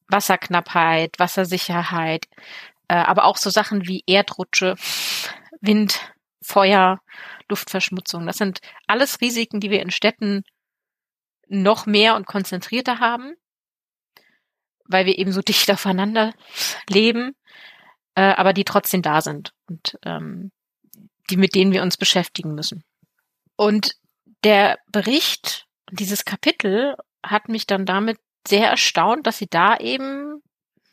Wasserknappheit, 0.09 1.17
Wassersicherheit, 1.19 2.27
äh, 2.89 2.95
aber 2.95 3.23
auch 3.23 3.37
so 3.37 3.49
Sachen 3.49 3.87
wie 3.87 4.03
Erdrutsche, 4.07 4.75
Wind, 5.61 6.13
Feuer, 6.41 6.99
Luftverschmutzung. 7.49 8.25
Das 8.25 8.37
sind 8.37 8.59
alles 8.87 9.21
Risiken, 9.21 9.61
die 9.61 9.71
wir 9.71 9.81
in 9.81 9.91
Städten 9.91 10.43
noch 11.47 11.85
mehr 11.85 12.15
und 12.15 12.27
konzentrierter 12.27 12.99
haben, 12.99 13.35
weil 14.83 15.05
wir 15.05 15.17
eben 15.17 15.31
so 15.31 15.41
dicht 15.41 15.71
aufeinander 15.71 16.33
leben, 16.89 17.36
äh, 18.17 18.33
aber 18.35 18.51
die 18.51 18.63
trotzdem 18.63 19.03
da 19.03 19.21
sind 19.21 19.53
und 19.69 19.99
ähm, 20.03 20.51
die 21.29 21.37
mit 21.37 21.53
denen 21.53 21.71
wir 21.71 21.83
uns 21.83 21.97
beschäftigen 21.97 22.55
müssen. 22.55 22.83
Und 23.55 23.93
der 24.43 24.79
Bericht, 24.91 25.67
dieses 25.91 26.25
Kapitel 26.25 26.95
hat 27.23 27.47
mich 27.47 27.67
dann 27.67 27.85
damit 27.85 28.17
sehr 28.47 28.69
erstaunt, 28.69 29.27
dass 29.27 29.37
sie 29.37 29.47
da 29.47 29.77
eben 29.77 30.41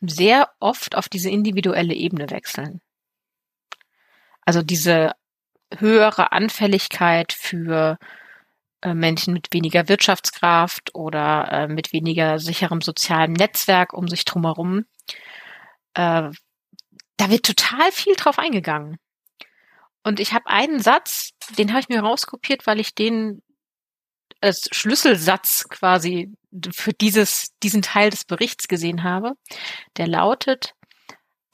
sehr 0.02 0.50
oft 0.60 0.96
auf 0.96 1.08
diese 1.08 1.30
individuelle 1.30 1.94
Ebene 1.94 2.28
wechseln. 2.28 2.82
Also 4.44 4.60
diese 4.60 5.12
höhere 5.78 6.32
Anfälligkeit 6.32 7.32
für 7.32 7.96
äh, 8.82 8.92
Menschen 8.92 9.32
mit 9.32 9.50
weniger 9.50 9.88
Wirtschaftskraft 9.88 10.94
oder 10.94 11.48
äh, 11.50 11.68
mit 11.68 11.94
weniger 11.94 12.38
sicherem 12.38 12.82
sozialen 12.82 13.32
Netzwerk 13.32 13.94
um 13.94 14.08
sich 14.08 14.26
drumherum. 14.26 14.84
Äh, 15.94 16.30
da 17.16 17.30
wird 17.30 17.46
total 17.46 17.92
viel 17.92 18.14
drauf 18.14 18.38
eingegangen. 18.38 18.98
Und 20.02 20.20
ich 20.20 20.32
habe 20.32 20.46
einen 20.48 20.80
Satz, 20.80 21.30
den 21.58 21.70
habe 21.70 21.80
ich 21.80 21.88
mir 21.88 22.00
rauskopiert, 22.00 22.66
weil 22.66 22.80
ich 22.80 22.94
den 22.94 23.42
als 24.40 24.68
Schlüsselsatz 24.72 25.68
quasi 25.70 26.34
für 26.70 26.92
dieses, 26.92 27.54
diesen 27.62 27.82
Teil 27.82 28.10
des 28.10 28.24
Berichts 28.24 28.68
gesehen 28.68 29.02
habe. 29.02 29.32
Der 29.96 30.06
lautet, 30.06 30.74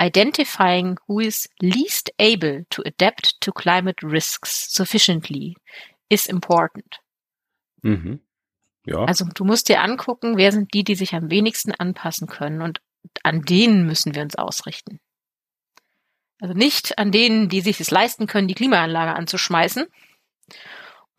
Identifying 0.01 0.99
who 1.07 1.21
is 1.21 1.49
least 1.61 2.11
able 2.19 2.65
to 2.71 2.83
adapt 2.83 3.41
to 3.41 3.53
climate 3.53 4.03
risks 4.03 4.73
sufficiently 4.73 5.57
is 6.09 6.27
important. 6.27 7.01
Mhm. 7.83 8.21
Ja. 8.87 9.05
Also 9.05 9.27
du 9.35 9.45
musst 9.45 9.69
dir 9.69 9.83
angucken, 9.83 10.39
wer 10.39 10.53
sind 10.53 10.73
die, 10.73 10.85
die 10.85 10.95
sich 10.95 11.15
am 11.15 11.31
wenigsten 11.31 11.73
anpassen 11.73 12.27
können 12.29 12.63
und 12.63 12.81
an 13.23 13.43
denen 13.43 13.87
müssen 13.87 14.15
wir 14.15 14.23
uns 14.23 14.37
ausrichten. 14.37 15.01
Also 16.41 16.55
nicht 16.55 16.99
an 16.99 17.13
denen, 17.13 17.49
die 17.49 17.61
sich 17.61 17.81
es 17.81 17.91
leisten 17.91 18.27
können, 18.27 18.49
die 18.49 18.55
Klimaanlage 18.55 19.15
anzuschmeißen 19.15 19.87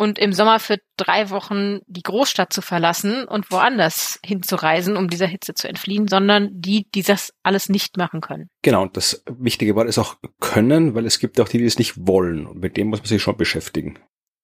und 0.01 0.17
im 0.17 0.33
Sommer 0.33 0.59
für 0.59 0.79
drei 0.97 1.29
Wochen 1.29 1.81
die 1.85 2.01
Großstadt 2.01 2.51
zu 2.51 2.63
verlassen 2.63 3.25
und 3.25 3.51
woanders 3.51 4.19
hinzureisen, 4.25 4.97
um 4.97 5.09
dieser 5.09 5.27
Hitze 5.27 5.53
zu 5.53 5.67
entfliehen, 5.67 6.07
sondern 6.07 6.49
die, 6.53 6.89
die 6.89 7.03
das 7.03 7.33
alles 7.43 7.69
nicht 7.69 7.97
machen 7.97 8.19
können. 8.19 8.49
Genau, 8.63 8.81
und 8.81 8.97
das 8.97 9.23
wichtige 9.29 9.75
Wort 9.75 9.87
ist 9.87 9.99
auch 9.99 10.15
können, 10.39 10.95
weil 10.95 11.05
es 11.05 11.19
gibt 11.19 11.39
auch 11.39 11.47
die, 11.47 11.59
die 11.59 11.65
es 11.65 11.77
nicht 11.77 12.07
wollen. 12.07 12.47
Und 12.47 12.61
mit 12.61 12.77
dem 12.77 12.87
muss 12.87 13.01
man 13.01 13.05
sich 13.05 13.21
schon 13.21 13.37
beschäftigen. 13.37 13.99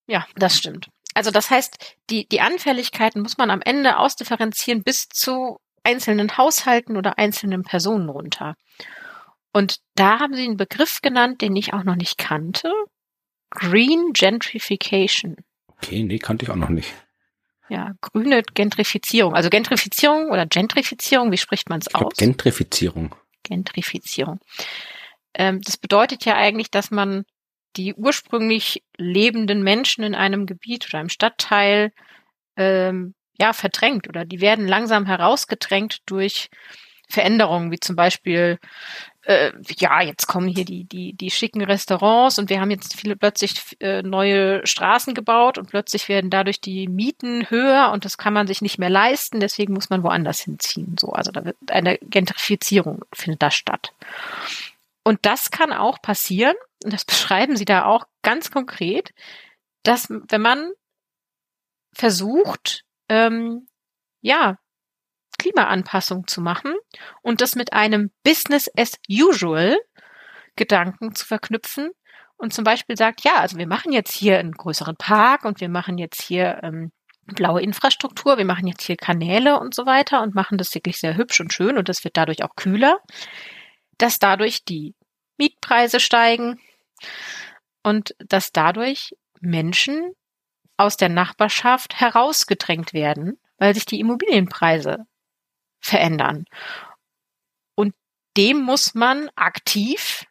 Ja, 0.06 0.26
das 0.36 0.56
stimmt. 0.56 0.90
Also 1.14 1.32
das 1.32 1.50
heißt, 1.50 1.96
die, 2.08 2.28
die 2.28 2.40
Anfälligkeiten 2.40 3.20
muss 3.20 3.36
man 3.36 3.50
am 3.50 3.60
Ende 3.60 3.98
ausdifferenzieren 3.98 4.84
bis 4.84 5.08
zu 5.08 5.58
einzelnen 5.82 6.36
Haushalten 6.36 6.96
oder 6.96 7.18
einzelnen 7.18 7.64
Personen 7.64 8.08
runter. 8.08 8.54
Und 9.58 9.80
da 9.96 10.20
haben 10.20 10.34
sie 10.34 10.44
einen 10.44 10.56
Begriff 10.56 11.00
genannt, 11.02 11.42
den 11.42 11.56
ich 11.56 11.72
auch 11.72 11.82
noch 11.82 11.96
nicht 11.96 12.16
kannte. 12.16 12.72
Green 13.50 14.12
Gentrification. 14.12 15.34
Okay, 15.66 16.04
nee, 16.04 16.20
kannte 16.20 16.44
ich 16.44 16.50
auch 16.52 16.56
noch 16.56 16.68
nicht. 16.68 16.94
Ja, 17.68 17.94
grüne 18.00 18.44
Gentrifizierung. 18.54 19.34
Also 19.34 19.50
Gentrifizierung 19.50 20.30
oder 20.30 20.46
Gentrifizierung, 20.46 21.32
wie 21.32 21.38
spricht 21.38 21.68
man 21.70 21.80
es 21.80 21.92
aus? 21.92 22.14
Gentrifizierung. 22.16 23.16
Gentrifizierung. 23.42 24.38
Ähm, 25.34 25.60
das 25.60 25.76
bedeutet 25.76 26.24
ja 26.24 26.36
eigentlich, 26.36 26.70
dass 26.70 26.92
man 26.92 27.24
die 27.76 27.94
ursprünglich 27.94 28.84
lebenden 28.96 29.64
Menschen 29.64 30.04
in 30.04 30.14
einem 30.14 30.46
Gebiet 30.46 30.86
oder 30.86 31.00
einem 31.00 31.08
Stadtteil 31.08 31.90
ähm, 32.56 33.16
ja 33.40 33.52
verdrängt 33.52 34.08
oder 34.08 34.24
die 34.24 34.40
werden 34.40 34.68
langsam 34.68 35.04
herausgedrängt 35.04 35.98
durch 36.06 36.48
Veränderungen, 37.08 37.72
wie 37.72 37.80
zum 37.80 37.96
Beispiel 37.96 38.58
äh, 39.28 39.52
ja, 39.78 40.00
jetzt 40.00 40.26
kommen 40.26 40.48
hier 40.48 40.64
die, 40.64 40.84
die, 40.84 41.12
die 41.12 41.30
schicken 41.30 41.62
Restaurants 41.62 42.38
und 42.38 42.48
wir 42.48 42.62
haben 42.62 42.70
jetzt 42.70 42.98
viele 42.98 43.14
plötzlich 43.14 43.76
äh, 43.78 44.02
neue 44.02 44.66
Straßen 44.66 45.12
gebaut 45.12 45.58
und 45.58 45.68
plötzlich 45.68 46.08
werden 46.08 46.30
dadurch 46.30 46.62
die 46.62 46.88
Mieten 46.88 47.50
höher 47.50 47.90
und 47.92 48.06
das 48.06 48.16
kann 48.16 48.32
man 48.32 48.46
sich 48.46 48.62
nicht 48.62 48.78
mehr 48.78 48.88
leisten, 48.88 49.38
deswegen 49.38 49.74
muss 49.74 49.90
man 49.90 50.02
woanders 50.02 50.40
hinziehen. 50.40 50.96
So, 50.98 51.12
also 51.12 51.30
da 51.30 51.44
wird 51.44 51.56
eine 51.68 51.98
Gentrifizierung 51.98 53.04
findet 53.12 53.42
da 53.42 53.50
statt. 53.50 53.92
Und 55.04 55.26
das 55.26 55.50
kann 55.50 55.74
auch 55.74 56.00
passieren, 56.00 56.56
und 56.82 56.94
das 56.94 57.04
beschreiben 57.04 57.58
sie 57.58 57.66
da 57.66 57.84
auch 57.84 58.06
ganz 58.22 58.50
konkret, 58.50 59.12
dass 59.82 60.08
wenn 60.08 60.40
man 60.40 60.72
versucht, 61.92 62.86
ähm, 63.10 63.68
ja, 64.22 64.58
Klimaanpassung 65.38 66.26
zu 66.26 66.40
machen 66.40 66.74
und 67.22 67.40
das 67.40 67.56
mit 67.56 67.72
einem 67.72 68.10
Business 68.24 68.70
as 68.76 68.98
usual 69.08 69.78
Gedanken 70.56 71.14
zu 71.14 71.24
verknüpfen 71.26 71.90
und 72.36 72.52
zum 72.52 72.64
Beispiel 72.64 72.96
sagt, 72.96 73.22
ja, 73.24 73.36
also 73.36 73.56
wir 73.56 73.66
machen 73.66 73.92
jetzt 73.92 74.12
hier 74.12 74.38
einen 74.38 74.52
größeren 74.52 74.96
Park 74.96 75.44
und 75.44 75.60
wir 75.60 75.68
machen 75.68 75.98
jetzt 75.98 76.22
hier 76.22 76.60
ähm, 76.62 76.92
blaue 77.26 77.62
Infrastruktur, 77.62 78.38
wir 78.38 78.44
machen 78.44 78.66
jetzt 78.66 78.82
hier 78.82 78.96
Kanäle 78.96 79.58
und 79.58 79.74
so 79.74 79.86
weiter 79.86 80.22
und 80.22 80.34
machen 80.34 80.58
das 80.58 80.74
wirklich 80.74 80.98
sehr 80.98 81.16
hübsch 81.16 81.40
und 81.40 81.52
schön 81.52 81.76
und 81.76 81.88
das 81.88 82.04
wird 82.04 82.16
dadurch 82.16 82.42
auch 82.42 82.56
kühler, 82.56 83.00
dass 83.98 84.18
dadurch 84.18 84.64
die 84.64 84.94
Mietpreise 85.36 86.00
steigen 86.00 86.60
und 87.82 88.14
dass 88.18 88.52
dadurch 88.52 89.14
Menschen 89.40 90.12
aus 90.76 90.96
der 90.96 91.08
Nachbarschaft 91.08 92.00
herausgedrängt 92.00 92.92
werden, 92.92 93.38
weil 93.58 93.74
sich 93.74 93.84
die 93.84 94.00
Immobilienpreise 94.00 95.06
verändern. 95.80 96.44
Und 97.74 97.94
dem 98.36 98.62
muss 98.62 98.94
man 98.94 99.30
aktiv 99.36 100.24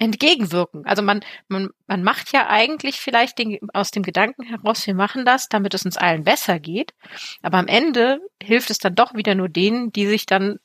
entgegenwirken. 0.00 0.86
Also 0.86 1.02
man, 1.02 1.20
man, 1.48 1.68
man 1.86 2.02
macht 2.02 2.32
ja 2.32 2.48
eigentlich 2.48 3.00
vielleicht 3.00 3.38
den, 3.38 3.58
aus 3.74 3.90
dem 3.90 4.02
Gedanken 4.02 4.44
heraus, 4.44 4.86
wir 4.86 4.94
machen 4.94 5.24
das, 5.24 5.48
damit 5.48 5.74
es 5.74 5.84
uns 5.84 5.98
allen 5.98 6.24
besser 6.24 6.58
geht. 6.58 6.94
Aber 7.42 7.58
am 7.58 7.68
Ende 7.68 8.20
hilft 8.42 8.70
es 8.70 8.78
dann 8.78 8.94
doch 8.94 9.14
wieder 9.14 9.34
nur 9.34 9.50
denen, 9.50 9.92
die 9.92 10.06
sich 10.06 10.24
dann 10.24 10.58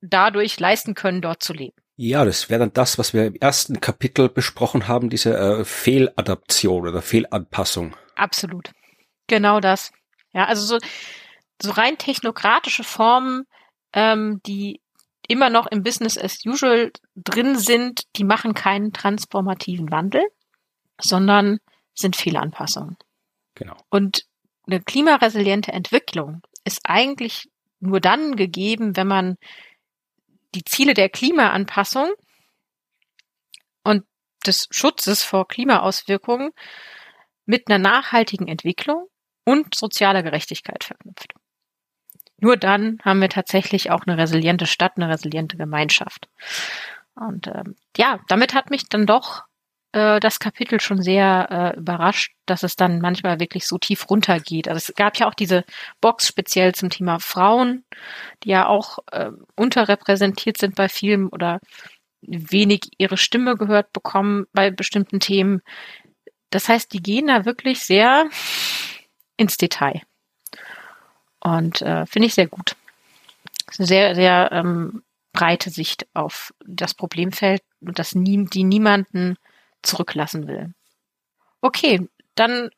dadurch 0.00 0.58
leisten 0.58 0.94
können, 0.94 1.22
dort 1.22 1.42
zu 1.42 1.52
leben. 1.52 1.76
Ja, 1.96 2.24
das 2.24 2.50
wäre 2.50 2.58
dann 2.58 2.72
das, 2.72 2.98
was 2.98 3.14
wir 3.14 3.26
im 3.26 3.36
ersten 3.36 3.80
Kapitel 3.80 4.28
besprochen 4.28 4.88
haben, 4.88 5.10
diese 5.10 5.36
äh, 5.36 5.64
Fehladaption 5.64 6.88
oder 6.88 7.02
Fehlanpassung. 7.02 7.94
Absolut. 8.16 8.72
Genau 9.28 9.60
das. 9.60 9.92
Ja, 10.32 10.46
also 10.46 10.64
so, 10.66 10.78
so 11.62 11.70
rein 11.70 11.98
technokratische 11.98 12.82
Formen 12.82 13.44
ähm, 13.92 14.40
die 14.46 14.80
immer 15.28 15.50
noch 15.50 15.66
im 15.66 15.82
Business 15.82 16.18
as 16.18 16.44
usual 16.44 16.92
drin 17.14 17.56
sind, 17.56 18.02
die 18.16 18.24
machen 18.24 18.54
keinen 18.54 18.92
transformativen 18.92 19.90
Wandel, 19.90 20.22
sondern 21.00 21.58
sind 21.94 22.16
Fehlanpassungen. 22.16 22.96
Genau. 23.54 23.76
Und 23.90 24.26
eine 24.66 24.80
klimaresiliente 24.80 25.72
Entwicklung 25.72 26.42
ist 26.64 26.80
eigentlich 26.84 27.50
nur 27.80 28.00
dann 28.00 28.36
gegeben, 28.36 28.96
wenn 28.96 29.08
man 29.08 29.36
die 30.54 30.64
Ziele 30.64 30.94
der 30.94 31.08
Klimaanpassung 31.08 32.10
und 33.84 34.04
des 34.46 34.68
Schutzes 34.70 35.22
vor 35.22 35.48
Klimaauswirkungen 35.48 36.50
mit 37.46 37.68
einer 37.68 37.78
nachhaltigen 37.78 38.48
Entwicklung 38.48 39.08
und 39.44 39.74
sozialer 39.74 40.22
Gerechtigkeit 40.22 40.84
verknüpft. 40.84 41.34
Nur 42.42 42.56
dann 42.56 42.98
haben 43.04 43.20
wir 43.20 43.28
tatsächlich 43.28 43.92
auch 43.92 44.04
eine 44.04 44.18
resiliente 44.18 44.66
Stadt, 44.66 44.94
eine 44.96 45.08
resiliente 45.08 45.56
Gemeinschaft. 45.56 46.28
Und 47.14 47.46
ähm, 47.46 47.76
ja, 47.96 48.18
damit 48.26 48.52
hat 48.52 48.68
mich 48.68 48.88
dann 48.88 49.06
doch 49.06 49.44
äh, 49.92 50.18
das 50.18 50.40
Kapitel 50.40 50.80
schon 50.80 51.00
sehr 51.00 51.46
äh, 51.76 51.78
überrascht, 51.78 52.34
dass 52.46 52.64
es 52.64 52.74
dann 52.74 53.00
manchmal 53.00 53.38
wirklich 53.38 53.64
so 53.64 53.78
tief 53.78 54.10
runtergeht. 54.10 54.66
Also 54.66 54.78
es 54.78 54.94
gab 54.96 55.16
ja 55.18 55.28
auch 55.28 55.34
diese 55.34 55.62
Box 56.00 56.26
speziell 56.26 56.74
zum 56.74 56.90
Thema 56.90 57.20
Frauen, 57.20 57.84
die 58.42 58.48
ja 58.48 58.66
auch 58.66 58.98
äh, 59.12 59.30
unterrepräsentiert 59.54 60.58
sind 60.58 60.74
bei 60.74 60.88
Filmen 60.88 61.28
oder 61.28 61.60
wenig 62.22 62.90
ihre 62.98 63.18
Stimme 63.18 63.56
gehört 63.56 63.92
bekommen 63.92 64.46
bei 64.52 64.72
bestimmten 64.72 65.20
Themen. 65.20 65.60
Das 66.50 66.68
heißt, 66.68 66.92
die 66.92 67.02
gehen 67.02 67.28
da 67.28 67.44
wirklich 67.44 67.80
sehr 67.84 68.28
ins 69.36 69.58
Detail. 69.58 70.02
Und 71.42 71.82
äh, 71.82 72.06
finde 72.06 72.26
ich 72.26 72.34
sehr 72.34 72.46
gut. 72.46 72.76
Sehr, 73.70 74.14
sehr 74.14 74.50
ähm, 74.52 75.02
breite 75.32 75.70
Sicht 75.70 76.06
auf 76.14 76.54
das 76.64 76.94
Problemfeld 76.94 77.62
und 77.80 77.98
das 77.98 78.14
nie, 78.14 78.44
die 78.44 78.64
niemanden 78.64 79.36
zurücklassen 79.82 80.46
will. 80.46 80.72
Okay, 81.60 82.08
dann 82.34 82.70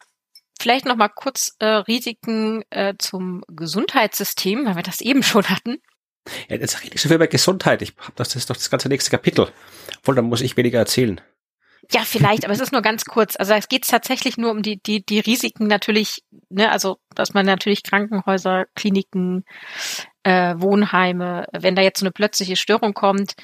vielleicht 0.59 0.87
noch 0.87 0.97
mal 0.97 1.09
kurz 1.09 1.57
äh, 1.59 1.67
Risiken 1.67 2.65
äh, 2.71 2.95
zum 2.99 3.43
Gesundheitssystem, 3.49 4.65
weil 4.65 4.77
wir 4.77 4.83
das 4.83 5.01
eben 5.01 5.23
schon 5.23 5.49
hatten. 5.49 5.79
Ja, 6.49 6.57
jetzt 6.57 6.83
rede 6.83 6.95
ich 6.95 7.03
so 7.03 7.09
viel 7.09 7.17
über 7.17 7.27
Gesundheit. 7.27 7.83
Ich 7.83 7.95
hab 7.99 8.17
das, 8.17 8.29
das 8.29 8.37
ist 8.37 8.51
doch 8.51 8.57
das 8.57 8.71
ganze 8.71 8.89
nächste 8.89 9.11
Kapitel. 9.11 9.53
Voll, 10.03 10.15
dann 10.15 10.25
muss 10.25 10.41
ich 10.41 10.57
weniger 10.57 10.79
erzählen. 10.79 11.21
Ja, 11.93 12.03
vielleicht, 12.05 12.45
aber 12.45 12.55
es 12.55 12.61
ist 12.61 12.73
nur 12.73 12.83
ganz 12.83 13.05
kurz. 13.05 13.37
Also 13.37 13.53
es 13.55 13.69
geht 13.69 13.87
tatsächlich 13.87 14.37
nur 14.37 14.51
um 14.51 14.63
die, 14.63 14.81
die, 14.83 15.05
die 15.05 15.21
Risiken 15.21 15.67
natürlich, 15.67 16.23
ne, 16.49 16.71
also 16.71 16.99
dass 17.15 17.35
man 17.35 17.47
natürlich 17.47 17.83
Krankenhäuser, 17.83 18.67
Kliniken, 18.75 19.45
äh, 20.23 20.55
Wohnheime, 20.57 21.47
wenn 21.53 21.75
da 21.75 21.83
jetzt 21.83 22.01
so 22.01 22.07
eine 22.07 22.13
plötzliche 22.13 22.57
Störung 22.57 22.95
kommt, 22.95 23.35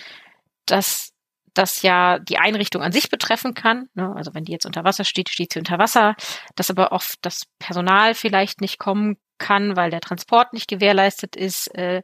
dass 0.66 1.12
das 1.54 1.82
ja 1.82 2.18
die 2.18 2.38
Einrichtung 2.38 2.82
an 2.82 2.92
sich 2.92 3.10
betreffen 3.10 3.54
kann. 3.54 3.88
Ne? 3.94 4.14
Also 4.16 4.34
wenn 4.34 4.44
die 4.44 4.52
jetzt 4.52 4.66
unter 4.66 4.84
Wasser 4.84 5.04
steht, 5.04 5.28
steht 5.28 5.52
sie 5.52 5.58
unter 5.58 5.78
Wasser, 5.78 6.14
dass 6.54 6.70
aber 6.70 6.92
oft 6.92 7.18
das 7.22 7.42
Personal 7.58 8.14
vielleicht 8.14 8.60
nicht 8.60 8.78
kommen 8.78 9.16
kann, 9.38 9.76
weil 9.76 9.90
der 9.90 10.00
Transport 10.00 10.52
nicht 10.52 10.68
gewährleistet 10.68 11.36
ist, 11.36 11.74
äh, 11.74 12.02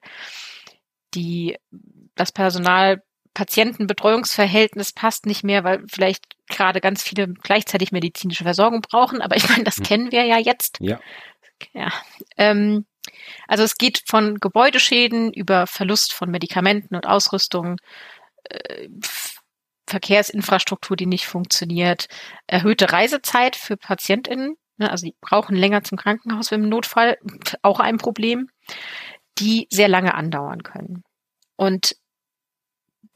die 1.14 1.57
das 2.16 2.32
Personal 2.32 3.03
Patientenbetreuungsverhältnis 3.37 4.95
passt 4.95 5.26
nicht 5.26 5.45
mehr, 5.45 5.62
weil 5.62 5.84
vielleicht 5.89 6.24
gerade 6.49 6.80
ganz 6.80 7.03
viele 7.03 7.28
gleichzeitig 7.28 7.93
medizinische 7.93 8.45
Versorgung 8.45 8.80
brauchen. 8.80 9.20
Aber 9.20 9.37
ich 9.37 9.47
meine, 9.51 9.64
das 9.64 9.76
hm. 9.76 9.84
kennen 9.84 10.12
wir 10.12 10.24
ja 10.24 10.39
jetzt. 10.39 10.78
Ja. 10.80 10.99
ja. 11.74 11.93
Ähm, 12.39 12.87
also 13.47 13.62
es 13.62 13.76
geht 13.76 14.05
von 14.07 14.37
Gebäudeschäden 14.37 15.34
über 15.34 15.66
Verlust 15.66 16.14
von 16.14 16.30
Medikamenten 16.30 16.97
und 16.97 17.07
Ausrüstung, 17.07 17.76
äh, 18.45 18.89
Verkehrsinfrastruktur, 19.87 20.97
die 20.97 21.05
nicht 21.05 21.26
funktioniert, 21.26 22.07
erhöhte 22.47 22.91
Reisezeit 22.91 23.55
für 23.55 23.76
PatientInnen, 23.76 24.57
ne, 24.78 24.91
also 24.91 25.05
die 25.05 25.14
brauchen 25.20 25.57
länger 25.57 25.84
zum 25.84 25.99
Krankenhaus 25.99 26.53
im 26.53 26.70
Notfall, 26.70 27.18
auch 27.61 27.80
ein 27.80 27.99
Problem, 27.99 28.49
die 29.39 29.68
sehr 29.70 29.89
lange 29.89 30.14
andauern 30.14 30.62
können. 30.62 31.05
Und 31.57 31.97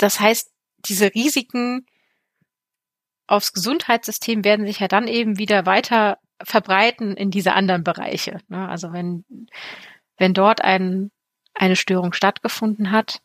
das 0.03 0.21
heißt, 0.21 0.51
diese 0.87 1.15
Risiken 1.15 1.87
aufs 3.27 3.53
Gesundheitssystem 3.53 4.45
werden 4.45 4.67
sich 4.67 4.81
ja 4.81 4.89
dann 4.89 5.07
eben 5.07 5.39
wieder 5.39 5.67
weiter 5.67 6.19
verbreiten 6.43 7.17
in 7.17 7.31
diese 7.31 7.53
anderen 7.53 7.85
Bereiche. 7.85 8.41
Ne? 8.49 8.69
Also 8.69 8.93
wenn, 8.93 9.25
wenn 10.17 10.33
dort 10.35 10.63
ein, 10.63 11.11
eine 11.55 11.77
Störung 11.77 12.13
stattgefunden 12.13 12.91
hat, 12.91 13.21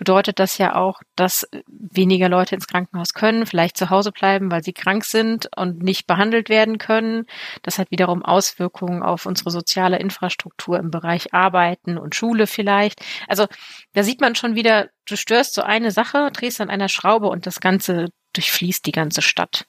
bedeutet 0.00 0.38
das 0.38 0.56
ja 0.56 0.76
auch, 0.76 1.02
dass 1.14 1.46
weniger 1.66 2.30
Leute 2.30 2.54
ins 2.54 2.66
Krankenhaus 2.66 3.12
können, 3.12 3.44
vielleicht 3.44 3.76
zu 3.76 3.90
Hause 3.90 4.12
bleiben, 4.12 4.50
weil 4.50 4.64
sie 4.64 4.72
krank 4.72 5.04
sind 5.04 5.50
und 5.54 5.82
nicht 5.82 6.06
behandelt 6.06 6.48
werden 6.48 6.78
können. 6.78 7.26
Das 7.60 7.78
hat 7.78 7.90
wiederum 7.90 8.24
Auswirkungen 8.24 9.02
auf 9.02 9.26
unsere 9.26 9.50
soziale 9.50 9.98
Infrastruktur 9.98 10.78
im 10.78 10.90
Bereich 10.90 11.34
Arbeiten 11.34 11.98
und 11.98 12.14
Schule 12.14 12.46
vielleicht. 12.46 13.02
Also 13.28 13.46
da 13.92 14.02
sieht 14.02 14.22
man 14.22 14.34
schon 14.34 14.54
wieder, 14.54 14.88
du 15.06 15.16
störst 15.16 15.52
so 15.52 15.60
eine 15.60 15.90
Sache, 15.90 16.30
drehst 16.32 16.62
an 16.62 16.70
einer 16.70 16.88
Schraube 16.88 17.28
und 17.28 17.44
das 17.44 17.60
Ganze 17.60 18.06
durchfließt 18.32 18.86
die 18.86 18.92
ganze 18.92 19.20
Stadt. 19.20 19.66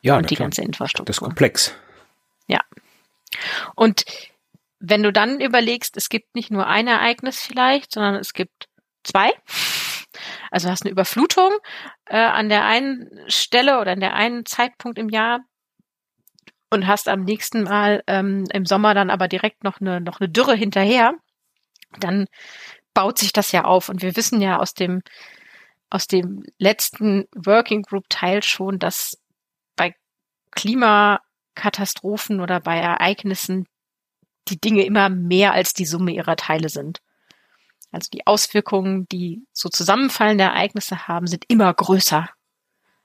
Ja, 0.00 0.16
und 0.16 0.30
die 0.30 0.36
ganze 0.36 0.62
Infrastruktur. 0.62 1.06
Das 1.06 1.16
ist 1.16 1.22
komplex. 1.22 1.74
Ja. 2.46 2.60
Und 3.74 4.04
wenn 4.78 5.02
du 5.02 5.12
dann 5.12 5.40
überlegst, 5.40 5.96
es 5.96 6.08
gibt 6.08 6.36
nicht 6.36 6.52
nur 6.52 6.68
ein 6.68 6.86
Ereignis 6.86 7.40
vielleicht, 7.40 7.90
sondern 7.90 8.14
es 8.14 8.32
gibt 8.32 8.68
zwei. 9.04 9.30
Also 10.50 10.70
hast 10.70 10.82
eine 10.82 10.92
Überflutung 10.92 11.50
äh, 12.06 12.16
an 12.16 12.48
der 12.48 12.64
einen 12.64 13.10
Stelle 13.28 13.80
oder 13.80 13.92
an 13.92 14.00
der 14.00 14.14
einen 14.14 14.46
Zeitpunkt 14.46 14.98
im 14.98 15.08
Jahr 15.08 15.40
und 16.70 16.86
hast 16.86 17.08
am 17.08 17.22
nächsten 17.22 17.64
Mal 17.64 18.02
ähm, 18.06 18.44
im 18.52 18.66
Sommer 18.66 18.94
dann 18.94 19.10
aber 19.10 19.28
direkt 19.28 19.64
noch 19.64 19.80
eine 19.80 20.00
noch 20.00 20.20
eine 20.20 20.28
Dürre 20.28 20.54
hinterher, 20.54 21.14
dann 21.98 22.26
baut 22.94 23.18
sich 23.18 23.32
das 23.32 23.52
ja 23.52 23.64
auf 23.64 23.88
und 23.88 24.02
wir 24.02 24.16
wissen 24.16 24.40
ja 24.40 24.58
aus 24.58 24.74
dem 24.74 25.02
aus 25.90 26.06
dem 26.06 26.42
letzten 26.58 27.26
Working 27.34 27.82
Group 27.82 28.04
Teil 28.08 28.42
schon, 28.42 28.78
dass 28.78 29.16
bei 29.76 29.94
Klimakatastrophen 30.52 32.40
oder 32.40 32.60
bei 32.60 32.78
Ereignissen 32.78 33.66
die 34.48 34.60
Dinge 34.60 34.84
immer 34.84 35.08
mehr 35.08 35.52
als 35.52 35.72
die 35.72 35.86
Summe 35.86 36.12
ihrer 36.12 36.36
Teile 36.36 36.68
sind. 36.68 37.00
Also 37.94 38.10
die 38.12 38.26
Auswirkungen, 38.26 39.08
die 39.08 39.46
so 39.52 39.68
zusammenfallende 39.68 40.42
Ereignisse 40.42 41.06
haben, 41.06 41.28
sind 41.28 41.44
immer 41.46 41.72
größer, 41.72 42.28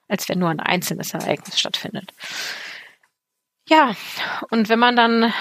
als 0.07 0.27
wenn 0.27 0.39
nur 0.39 0.49
ein 0.49 0.59
einzelnes 0.59 1.13
Ereignis 1.13 1.59
stattfindet. 1.59 2.11
Ja, 3.67 3.95
und 4.49 4.67
wenn 4.67 4.79
man 4.79 4.95
dann 4.95 5.31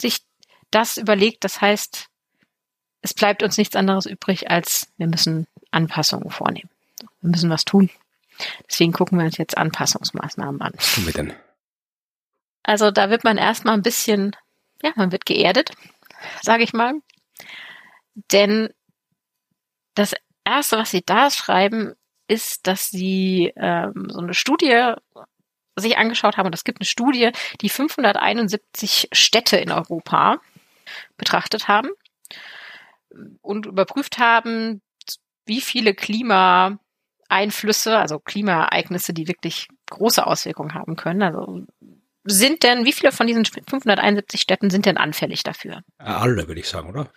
sich 0.00 0.22
das 0.70 0.96
überlegt, 0.96 1.44
das 1.44 1.60
heißt, 1.60 2.06
es 3.02 3.12
bleibt 3.12 3.42
uns 3.42 3.58
nichts 3.58 3.76
anderes 3.76 4.06
übrig, 4.06 4.50
als 4.50 4.88
wir 4.96 5.06
müssen 5.06 5.46
Anpassungen 5.70 6.30
vornehmen. 6.30 6.70
Wir 7.20 7.28
müssen 7.30 7.50
was 7.50 7.66
tun. 7.66 7.90
Deswegen 8.70 8.92
gucken 8.92 9.18
wir 9.18 9.26
uns 9.26 9.36
jetzt 9.36 9.58
Anpassungsmaßnahmen 9.58 10.62
an. 10.62 10.72
Was 10.76 10.94
tun 10.94 11.04
wir 11.04 11.12
denn? 11.12 11.34
Also 12.62 12.90
da 12.90 13.10
wird 13.10 13.22
man 13.22 13.36
erstmal 13.36 13.74
ein 13.74 13.82
bisschen, 13.82 14.34
ja, 14.82 14.92
man 14.96 15.12
wird 15.12 15.26
geerdet, 15.26 15.72
sage 16.40 16.64
ich 16.64 16.72
mal. 16.72 16.94
Denn 18.32 18.70
das 19.94 20.14
erste, 20.44 20.78
was 20.78 20.90
sie 20.90 21.02
da 21.04 21.30
schreiben, 21.30 21.94
ist, 22.28 22.66
dass 22.66 22.90
sie 22.90 23.52
ähm, 23.56 24.08
so 24.08 24.20
eine 24.20 24.34
Studie 24.34 24.94
sich 25.76 25.98
angeschaut 25.98 26.36
haben. 26.36 26.46
Und 26.46 26.54
es 26.54 26.64
gibt 26.64 26.80
eine 26.80 26.86
Studie, 26.86 27.30
die 27.60 27.68
571 27.68 29.08
Städte 29.12 29.56
in 29.56 29.70
Europa 29.70 30.40
betrachtet 31.16 31.68
haben 31.68 31.90
und 33.42 33.66
überprüft 33.66 34.18
haben, 34.18 34.82
wie 35.46 35.60
viele 35.60 35.94
Klimaeinflüsse, 35.94 37.98
also 37.98 38.18
Klimaereignisse, 38.18 39.12
die 39.12 39.28
wirklich 39.28 39.68
große 39.90 40.26
Auswirkungen 40.26 40.74
haben 40.74 40.96
können. 40.96 41.22
Also 41.22 41.66
sind 42.24 42.62
denn, 42.62 42.84
wie 42.84 42.92
viele 42.92 43.12
von 43.12 43.26
diesen 43.26 43.44
571 43.44 44.40
Städten 44.40 44.70
sind 44.70 44.86
denn 44.86 44.96
anfällig 44.96 45.42
dafür? 45.42 45.82
Alle, 45.98 46.48
würde 46.48 46.60
ich 46.60 46.68
sagen, 46.68 46.88
oder? 46.88 47.12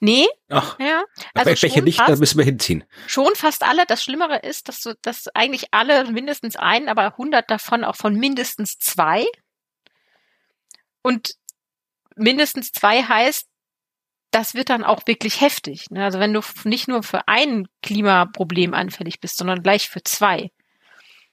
Nee. 0.00 0.26
Ach, 0.48 0.78
ja. 0.80 1.04
Also 1.34 1.62
welche 1.62 1.82
nicht, 1.82 2.00
da 2.00 2.16
müssen 2.16 2.38
wir 2.38 2.44
hinziehen. 2.44 2.84
Schon 3.06 3.34
fast 3.36 3.62
alle. 3.62 3.86
Das 3.86 4.02
Schlimmere 4.02 4.38
ist, 4.38 4.68
dass, 4.68 4.80
du, 4.80 4.94
dass 5.02 5.28
eigentlich 5.34 5.66
alle 5.72 6.10
mindestens 6.10 6.56
einen, 6.56 6.88
aber 6.88 7.04
100 7.04 7.48
davon 7.48 7.84
auch 7.84 7.96
von 7.96 8.14
mindestens 8.14 8.78
zwei. 8.78 9.26
Und 11.02 11.34
mindestens 12.16 12.72
zwei 12.72 13.02
heißt, 13.02 13.46
das 14.32 14.54
wird 14.54 14.70
dann 14.70 14.84
auch 14.84 15.06
wirklich 15.06 15.40
heftig. 15.40 15.90
Ne? 15.90 16.04
Also 16.04 16.18
wenn 16.18 16.32
du 16.32 16.40
nicht 16.64 16.88
nur 16.88 17.02
für 17.02 17.26
ein 17.28 17.68
Klimaproblem 17.82 18.74
anfällig 18.74 19.20
bist, 19.20 19.36
sondern 19.36 19.62
gleich 19.62 19.88
für 19.88 20.02
zwei, 20.02 20.50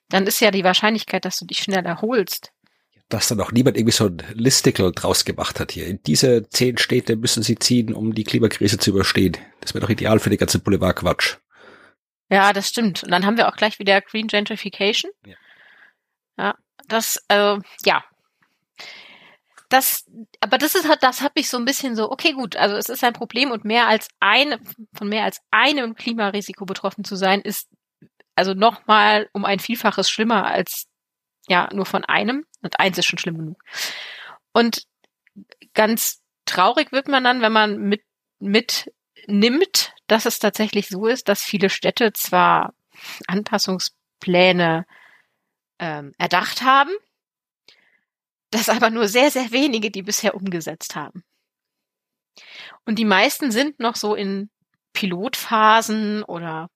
dann 0.09 0.25
ist 0.25 0.39
ja 0.39 0.51
die 0.51 0.63
Wahrscheinlichkeit, 0.63 1.25
dass 1.25 1.37
du 1.37 1.45
dich 1.45 1.59
schnell 1.59 1.85
erholst, 1.85 2.51
dass 3.09 3.29
da 3.29 3.35
noch 3.35 3.51
niemand 3.51 3.77
irgendwie 3.77 3.93
so 3.93 4.07
ein 4.07 4.21
Listicle 4.33 4.91
draus 4.91 5.23
gemacht 5.23 5.59
hat 5.59 5.71
hier. 5.71 5.87
In 5.87 6.01
diese 6.03 6.49
zehn 6.49 6.77
Städte 6.77 7.15
müssen 7.15 7.41
sie 7.41 7.57
ziehen, 7.57 7.93
um 7.93 8.13
die 8.13 8.25
Klimakrise 8.25 8.77
zu 8.77 8.89
überstehen. 8.89 9.37
Das 9.61 9.73
wäre 9.73 9.81
doch 9.81 9.89
ideal 9.89 10.19
für 10.19 10.29
die 10.29 10.37
ganze 10.37 10.59
Boulevardquatsch. 10.59 11.37
Ja, 12.29 12.51
das 12.51 12.67
stimmt. 12.67 13.03
Und 13.03 13.11
dann 13.11 13.25
haben 13.25 13.37
wir 13.37 13.47
auch 13.47 13.55
gleich 13.55 13.79
wieder 13.79 14.01
Green 14.01 14.27
Gentrification. 14.27 15.11
Ja, 15.25 15.35
ja 16.37 16.55
das, 16.87 17.23
äh, 17.29 17.57
ja. 17.85 18.03
Das, 19.69 20.05
aber 20.39 20.57
das 20.57 20.75
ist 20.75 20.87
halt, 20.87 21.03
das 21.03 21.21
habe 21.21 21.33
ich 21.35 21.49
so 21.49 21.57
ein 21.57 21.65
bisschen 21.65 21.95
so, 21.95 22.09
okay, 22.09 22.31
gut, 22.31 22.55
also 22.55 22.75
es 22.75 22.87
ist 22.87 23.03
ein 23.03 23.13
Problem 23.13 23.51
und 23.51 23.65
mehr 23.65 23.87
als 23.87 24.07
eine, 24.19 24.59
von 24.93 25.09
mehr 25.09 25.25
als 25.25 25.41
einem 25.51 25.95
Klimarisiko 25.95 26.65
betroffen 26.65 27.03
zu 27.03 27.17
sein, 27.17 27.41
ist 27.41 27.67
also 28.35 28.53
nochmal 28.53 29.29
um 29.33 29.43
ein 29.43 29.59
Vielfaches 29.59 30.09
schlimmer 30.09 30.45
als 30.45 30.87
ja 31.47 31.69
nur 31.73 31.85
von 31.85 32.03
einem. 32.05 32.45
Und 32.61 32.79
eins 32.79 32.97
ist 32.97 33.05
schon 33.05 33.19
schlimm 33.19 33.37
genug. 33.37 33.63
Und 34.51 34.85
ganz 35.73 36.21
traurig 36.45 36.91
wird 36.91 37.07
man 37.07 37.23
dann, 37.23 37.41
wenn 37.41 37.51
man 37.51 37.77
mit, 37.77 38.03
mitnimmt, 38.39 39.93
dass 40.07 40.25
es 40.25 40.39
tatsächlich 40.39 40.87
so 40.87 41.07
ist, 41.07 41.27
dass 41.29 41.43
viele 41.43 41.69
Städte 41.69 42.13
zwar 42.13 42.73
Anpassungspläne 43.27 44.85
ähm, 45.79 46.13
erdacht 46.17 46.63
haben. 46.63 46.91
Das 48.49 48.69
aber 48.69 48.89
nur 48.89 49.07
sehr, 49.07 49.29
sehr 49.29 49.51
wenige, 49.51 49.91
die 49.91 50.01
bisher 50.01 50.35
umgesetzt 50.35 50.95
haben. 50.95 51.23
Und 52.85 52.97
die 52.97 53.05
meisten 53.05 53.51
sind 53.51 53.79
noch 53.79 53.95
so 53.95 54.15
in 54.15 54.49
Pilotphasen 54.93 56.23
oder 56.23 56.69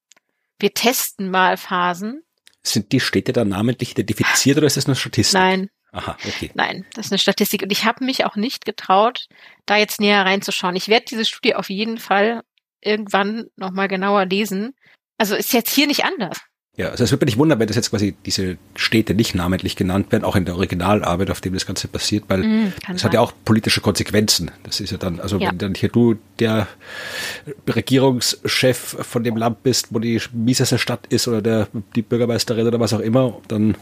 wir 0.60 0.74
testen 0.74 1.32
mal 1.32 1.58
Phasen. 1.58 2.24
Sind 2.64 2.92
die 2.92 3.00
Städte 3.00 3.34
dann 3.34 3.50
namentlich 3.50 3.92
identifiziert 3.92 4.58
oder 4.58 4.68
ist 4.68 4.78
das 4.78 4.88
nur 4.88 4.96
Statistik? 4.96 5.40
Nein. 5.40 5.70
Aha, 5.94 6.18
okay. 6.26 6.52
Nein, 6.54 6.86
das 6.94 7.08
ist 7.08 7.12
eine 7.12 7.20
Statistik. 7.20 7.64
Und 7.64 7.72
ich 7.72 7.84
habe 7.84 8.06
mich 8.06 8.24
auch 8.26 8.36
nicht 8.36 8.66
getraut, 8.66 9.28
da 9.66 9.76
jetzt 9.76 10.00
näher 10.00 10.26
reinzuschauen. 10.26 10.76
Ich 10.76 10.88
werde 10.88 11.06
diese 11.10 11.26
Studie 11.26 11.56
auf 11.56 11.70
jeden 11.70 11.98
Fall 11.98 12.44
irgendwann 12.80 13.48
nochmal 13.58 13.88
genauer 13.88 14.26
lesen. 14.26 14.74
Also 15.18 15.36
ist 15.36 15.54
jetzt 15.54 15.74
hier 15.74 15.88
nicht 15.88 16.06
anders. 16.06 16.40
Ja, 16.78 16.88
also 16.88 17.04
es 17.04 17.12
würde 17.12 17.26
mich 17.26 17.34
nicht 17.34 17.40
wundern, 17.40 17.60
wenn 17.60 17.68
das 17.68 17.76
jetzt 17.76 17.90
quasi 17.90 18.16
diese 18.26 18.58
Städte 18.78 19.14
nicht 19.14 19.36
namentlich 19.36 19.76
genannt 19.76 20.14
werden, 20.14 20.24
auch 20.24 20.38
in 20.38 20.46
der 20.46 20.56
Originalarbeit, 20.56 21.30
auf 21.30 21.42
dem 21.42 21.54
das 21.54 21.66
Ganze 21.66 21.90
passiert, 21.90 22.24
weil 22.30 22.44
mm, 22.44 22.74
das 22.88 23.04
hat 23.04 23.14
ja 23.14 23.20
auch 23.20 23.34
politische 23.44 23.82
Konsequenzen. 23.82 24.52
Das 24.64 24.80
ist 24.80 24.90
ja 24.90 24.98
dann, 24.98 25.20
also 25.20 25.38
ja. 25.38 25.50
wenn 25.50 25.58
dann 25.58 25.76
hier 25.76 25.90
du 25.90 26.16
der 26.40 26.70
Regierungschef 27.68 28.78
von 29.02 29.24
dem 29.26 29.36
Land 29.36 29.64
bist, 29.64 29.88
wo 29.92 30.00
die 30.00 30.22
mieseste 30.32 30.78
Stadt 30.78 31.06
ist 31.08 31.28
oder 31.28 31.42
der, 31.42 31.68
die 31.94 32.02
Bürgermeisterin 32.02 32.66
oder 32.66 32.80
was 32.80 32.94
auch 32.94 33.02
immer, 33.02 33.38
dann 33.50 33.76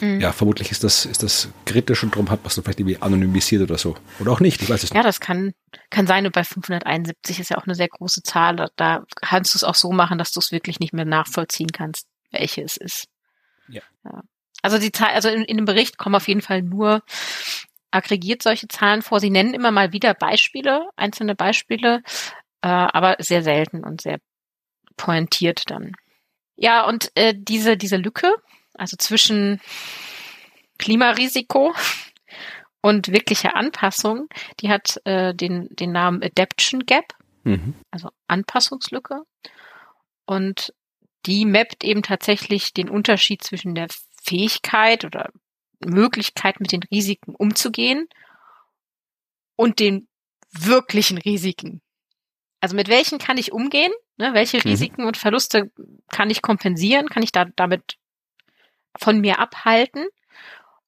mm. 0.00 0.20
ja, 0.20 0.30
vermutlich 0.30 0.70
ist 0.70 0.84
das, 0.84 1.04
ist 1.04 1.24
das 1.24 1.48
kritisch 1.64 2.04
und 2.04 2.14
darum 2.14 2.30
hat 2.30 2.44
man 2.44 2.48
es 2.48 2.54
dann 2.54 2.62
vielleicht 2.62 2.78
irgendwie 2.78 3.02
anonymisiert 3.02 3.62
oder 3.62 3.76
so. 3.76 3.96
Oder 4.20 4.30
auch 4.30 4.40
nicht, 4.40 4.62
ich 4.62 4.70
weiß 4.70 4.84
es 4.84 4.90
nicht. 4.90 4.96
Ja, 4.96 5.02
das 5.02 5.18
kann, 5.18 5.52
kann 5.90 6.06
sein 6.06 6.24
und 6.24 6.32
bei 6.32 6.44
571 6.44 7.40
ist 7.40 7.50
ja 7.50 7.58
auch 7.58 7.66
eine 7.66 7.74
sehr 7.74 7.88
große 7.88 8.22
Zahl. 8.22 8.68
Da 8.76 9.02
kannst 9.16 9.52
du 9.54 9.58
es 9.58 9.64
auch 9.64 9.74
so 9.74 9.90
machen, 9.90 10.16
dass 10.16 10.30
du 10.30 10.38
es 10.38 10.52
wirklich 10.52 10.78
nicht 10.78 10.92
mehr 10.92 11.04
nachvollziehen 11.04 11.72
kannst 11.72 12.06
welche 12.38 12.62
es 12.62 12.76
ist. 12.76 13.08
Ja. 13.68 13.82
ja. 14.04 14.22
Also 14.62 14.78
die 14.78 14.92
Zahl, 14.92 15.10
also 15.10 15.28
in, 15.28 15.42
in 15.42 15.56
dem 15.56 15.66
Bericht 15.66 15.98
kommen 15.98 16.14
auf 16.14 16.28
jeden 16.28 16.42
Fall 16.42 16.62
nur 16.62 17.02
aggregiert 17.90 18.42
solche 18.42 18.68
Zahlen 18.68 19.02
vor. 19.02 19.20
Sie 19.20 19.30
nennen 19.30 19.54
immer 19.54 19.70
mal 19.70 19.92
wieder 19.92 20.14
Beispiele, 20.14 20.88
einzelne 20.96 21.34
Beispiele, 21.34 22.02
äh, 22.62 22.68
aber 22.68 23.16
sehr 23.18 23.42
selten 23.42 23.84
und 23.84 24.00
sehr 24.00 24.18
pointiert 24.96 25.70
dann. 25.70 25.92
Ja, 26.56 26.86
und 26.86 27.10
äh, 27.14 27.34
diese, 27.36 27.76
diese 27.76 27.96
Lücke, 27.96 28.32
also 28.74 28.96
zwischen 28.96 29.60
Klimarisiko 30.78 31.74
und 32.80 33.08
wirklicher 33.08 33.56
Anpassung, 33.56 34.28
die 34.60 34.70
hat 34.70 35.00
äh, 35.04 35.34
den, 35.34 35.68
den 35.70 35.92
Namen 35.92 36.22
Adaption 36.22 36.86
Gap, 36.86 37.14
mhm. 37.44 37.74
also 37.90 38.10
Anpassungslücke. 38.26 39.22
Und 40.24 40.72
die 41.26 41.44
mappt 41.44 41.84
eben 41.84 42.02
tatsächlich 42.02 42.72
den 42.72 42.88
Unterschied 42.88 43.42
zwischen 43.42 43.74
der 43.74 43.88
Fähigkeit 44.22 45.04
oder 45.04 45.30
Möglichkeit, 45.84 46.60
mit 46.60 46.72
den 46.72 46.82
Risiken 46.84 47.34
umzugehen 47.34 48.08
und 49.56 49.80
den 49.80 50.08
wirklichen 50.50 51.18
Risiken. 51.18 51.82
Also 52.60 52.76
mit 52.76 52.88
welchen 52.88 53.18
kann 53.18 53.38
ich 53.38 53.52
umgehen? 53.52 53.92
Ne, 54.16 54.32
welche 54.32 54.58
mhm. 54.58 54.62
Risiken 54.62 55.04
und 55.04 55.16
Verluste 55.16 55.70
kann 56.10 56.30
ich 56.30 56.42
kompensieren? 56.42 57.08
Kann 57.08 57.22
ich 57.22 57.32
da 57.32 57.44
damit 57.56 57.96
von 58.98 59.20
mir 59.20 59.38
abhalten? 59.38 60.06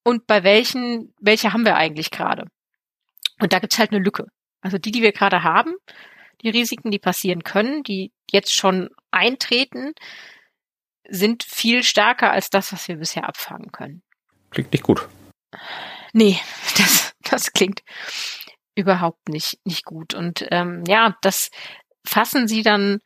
Und 0.02 0.26
bei 0.26 0.42
welchen, 0.42 1.14
welche 1.20 1.52
haben 1.52 1.66
wir 1.66 1.76
eigentlich 1.76 2.10
gerade? 2.10 2.46
Und 3.40 3.52
da 3.52 3.58
gibt's 3.58 3.78
halt 3.78 3.92
eine 3.92 4.02
Lücke. 4.02 4.26
Also 4.60 4.78
die, 4.78 4.90
die 4.90 5.02
wir 5.02 5.12
gerade 5.12 5.42
haben, 5.42 5.74
die 6.42 6.50
Risiken, 6.50 6.90
die 6.90 6.98
passieren 6.98 7.42
können, 7.42 7.82
die 7.82 8.12
jetzt 8.30 8.54
schon 8.54 8.90
eintreten, 9.10 9.94
sind 11.08 11.42
viel 11.42 11.82
stärker 11.82 12.30
als 12.30 12.50
das, 12.50 12.72
was 12.72 12.86
wir 12.88 12.96
bisher 12.96 13.28
abfangen 13.28 13.72
können. 13.72 14.02
Klingt 14.50 14.72
nicht 14.72 14.84
gut. 14.84 15.08
Nee, 16.12 16.38
das, 16.76 17.14
das 17.22 17.52
klingt 17.52 17.82
überhaupt 18.74 19.28
nicht, 19.28 19.58
nicht 19.64 19.84
gut. 19.84 20.14
Und 20.14 20.46
ähm, 20.50 20.84
ja, 20.86 21.16
das 21.22 21.50
fassen 22.04 22.46
sie 22.46 22.62
dann 22.62 23.00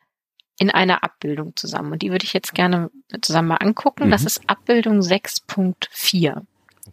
in 0.59 0.71
einer 0.71 1.03
Abbildung 1.03 1.57
zusammen. 1.57 1.93
Und 1.93 2.03
die 2.03 2.11
würde 2.11 2.25
ich 2.25 2.35
jetzt 2.35 2.55
gerne 2.55 2.91
zusammen 3.21 3.49
mal 3.49 3.57
angucken. 3.57 4.07
Mhm. 4.07 4.11
Das 4.11 4.25
ist 4.25 4.49
Abbildung 4.49 5.01
6.4. 5.01 6.43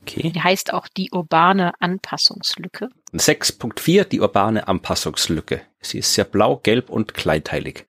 Okay. 0.01 0.31
Die 0.31 0.41
heißt 0.41 0.73
auch 0.73 0.87
die 0.87 1.11
urbane 1.11 1.73
Anpassungslücke. 1.79 2.89
6.4, 3.13 4.05
die 4.05 4.19
urbane 4.19 4.67
Anpassungslücke. 4.67 5.61
Sie 5.81 5.99
ist 5.99 6.13
sehr 6.13 6.25
blau, 6.25 6.57
gelb 6.57 6.89
und 6.89 7.13
kleinteilig. 7.13 7.85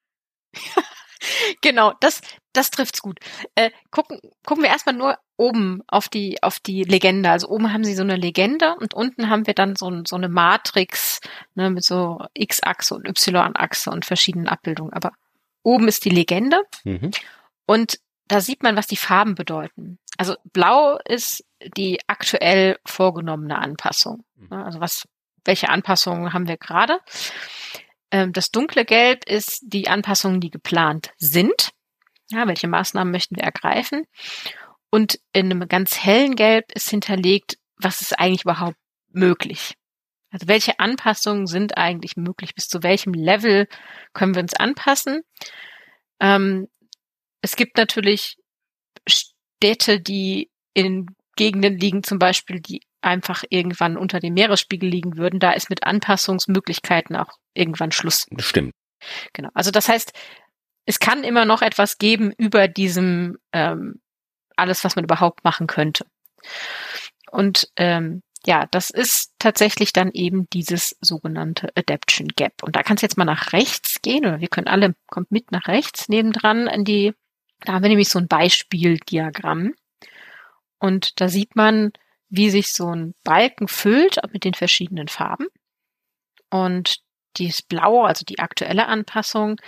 genau, 1.62 1.92
das, 2.00 2.20
das 2.52 2.70
trifft's 2.70 3.02
gut. 3.02 3.18
Äh, 3.54 3.70
gucken, 3.90 4.20
gucken 4.44 4.62
wir 4.62 4.70
erstmal 4.70 4.94
nur 4.94 5.18
oben 5.36 5.82
auf 5.86 6.08
die, 6.08 6.42
auf 6.42 6.58
die 6.60 6.84
Legende. 6.84 7.30
Also 7.30 7.48
oben 7.48 7.72
haben 7.72 7.84
sie 7.84 7.94
so 7.94 8.02
eine 8.02 8.16
Legende 8.16 8.74
und 8.76 8.94
unten 8.94 9.28
haben 9.30 9.46
wir 9.46 9.54
dann 9.54 9.76
so, 9.76 10.02
so 10.06 10.16
eine 10.16 10.28
Matrix 10.28 11.20
ne, 11.54 11.70
mit 11.70 11.84
so 11.84 12.24
X-Achse 12.34 12.94
und 12.94 13.08
Y-Achse 13.08 13.90
und 13.90 14.04
verschiedenen 14.04 14.48
Abbildungen. 14.48 14.92
Aber 14.92 15.12
oben 15.62 15.88
ist 15.88 16.04
die 16.04 16.10
Legende 16.10 16.62
mhm. 16.84 17.10
und 17.66 17.98
da 18.30 18.40
sieht 18.40 18.62
man, 18.62 18.76
was 18.76 18.86
die 18.86 18.96
Farben 18.96 19.34
bedeuten. 19.34 19.98
Also 20.16 20.36
blau 20.44 20.98
ist 21.04 21.44
die 21.76 21.98
aktuell 22.06 22.78
vorgenommene 22.86 23.58
Anpassung. 23.58 24.24
Mhm. 24.36 24.52
Also 24.52 24.80
was, 24.80 25.08
welche 25.44 25.68
Anpassungen 25.68 26.32
haben 26.32 26.46
wir 26.46 26.56
gerade? 26.56 27.00
Ähm, 28.12 28.32
das 28.32 28.52
dunkle 28.52 28.84
Gelb 28.84 29.28
ist 29.28 29.62
die 29.62 29.88
Anpassungen, 29.88 30.40
die 30.40 30.50
geplant 30.50 31.10
sind. 31.18 31.70
Ja, 32.30 32.46
welche 32.46 32.68
Maßnahmen 32.68 33.10
möchten 33.10 33.34
wir 33.34 33.42
ergreifen? 33.42 34.06
Und 34.90 35.18
in 35.32 35.50
einem 35.50 35.66
ganz 35.66 35.98
hellen 35.98 36.36
Gelb 36.36 36.70
ist 36.72 36.88
hinterlegt, 36.88 37.58
was 37.76 38.00
ist 38.00 38.16
eigentlich 38.16 38.42
überhaupt 38.42 38.78
möglich? 39.08 39.74
Also 40.30 40.46
welche 40.46 40.78
Anpassungen 40.78 41.48
sind 41.48 41.76
eigentlich 41.76 42.16
möglich? 42.16 42.54
Bis 42.54 42.68
zu 42.68 42.84
welchem 42.84 43.12
Level 43.12 43.66
können 44.12 44.36
wir 44.36 44.42
uns 44.42 44.54
anpassen? 44.54 45.22
Ähm, 46.20 46.68
es 47.42 47.56
gibt 47.56 47.76
natürlich 47.76 48.36
Städte, 49.06 50.00
die 50.00 50.50
in 50.74 51.06
Gegenden 51.36 51.78
liegen, 51.78 52.02
zum 52.02 52.18
Beispiel, 52.18 52.60
die 52.60 52.82
einfach 53.00 53.44
irgendwann 53.48 53.96
unter 53.96 54.20
dem 54.20 54.34
Meeresspiegel 54.34 54.88
liegen 54.88 55.16
würden. 55.16 55.40
Da 55.40 55.52
ist 55.52 55.70
mit 55.70 55.84
Anpassungsmöglichkeiten 55.84 57.16
auch 57.16 57.38
irgendwann 57.54 57.92
Schluss. 57.92 58.26
Stimmt. 58.38 58.74
Genau. 59.32 59.48
Also 59.54 59.70
das 59.70 59.88
heißt, 59.88 60.12
es 60.84 60.98
kann 60.98 61.24
immer 61.24 61.44
noch 61.44 61.62
etwas 61.62 61.98
geben 61.98 62.32
über 62.36 62.68
diesem 62.68 63.38
ähm, 63.52 64.00
alles, 64.56 64.84
was 64.84 64.96
man 64.96 65.04
überhaupt 65.04 65.44
machen 65.44 65.66
könnte. 65.66 66.04
Und 67.30 67.68
ähm, 67.76 68.22
ja, 68.46 68.66
das 68.70 68.90
ist 68.90 69.32
tatsächlich 69.38 69.92
dann 69.92 70.10
eben 70.12 70.48
dieses 70.50 70.96
sogenannte 71.00 71.68
Adaption 71.74 72.28
Gap. 72.28 72.62
Und 72.62 72.76
da 72.76 72.82
kannst 72.82 73.02
du 73.02 73.06
jetzt 73.06 73.18
mal 73.18 73.24
nach 73.24 73.52
rechts 73.52 74.00
gehen, 74.02 74.24
oder 74.24 74.40
wir 74.40 74.48
können 74.48 74.66
alle, 74.66 74.94
kommt 75.06 75.30
mit 75.30 75.52
nach 75.52 75.68
rechts 75.68 76.08
nebendran 76.08 76.66
in 76.66 76.84
die, 76.84 77.12
da 77.64 77.74
haben 77.74 77.82
wir 77.82 77.88
nämlich 77.88 78.08
so 78.08 78.18
ein 78.18 78.28
Beispieldiagramm. 78.28 79.74
Und 80.78 81.20
da 81.20 81.28
sieht 81.28 81.56
man, 81.56 81.92
wie 82.28 82.50
sich 82.50 82.72
so 82.72 82.94
ein 82.94 83.14
Balken 83.24 83.68
füllt 83.68 84.18
mit 84.32 84.44
den 84.44 84.54
verschiedenen 84.54 85.08
Farben. 85.08 85.46
Und 86.50 87.00
dieses 87.36 87.62
Blaue, 87.62 88.06
also 88.06 88.24
die 88.24 88.38
aktuelle 88.38 88.86
Anpassung, 88.86 89.60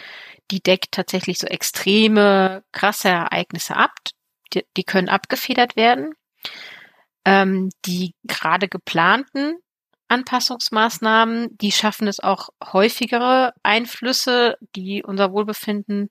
die 0.51 0.61
deckt 0.61 0.93
tatsächlich 0.93 1.38
so 1.38 1.47
extreme, 1.47 2.64
krasse 2.72 3.09
Ereignisse 3.09 3.76
ab. 3.76 3.93
Die, 4.53 4.64
die 4.76 4.84
können 4.84 5.09
abgefedert 5.09 5.76
werden. 5.76 6.14
Ähm, 7.24 7.70
die 7.84 8.14
gerade 8.24 8.68
geplanten 8.68 9.57
Anpassungsmaßnahmen, 10.12 11.57
die 11.57 11.72
schaffen 11.72 12.07
es 12.07 12.20
auch 12.20 12.51
häufigere 12.62 13.55
Einflüsse, 13.62 14.59
die 14.76 15.03
unser 15.03 15.32
Wohlbefinden 15.32 16.11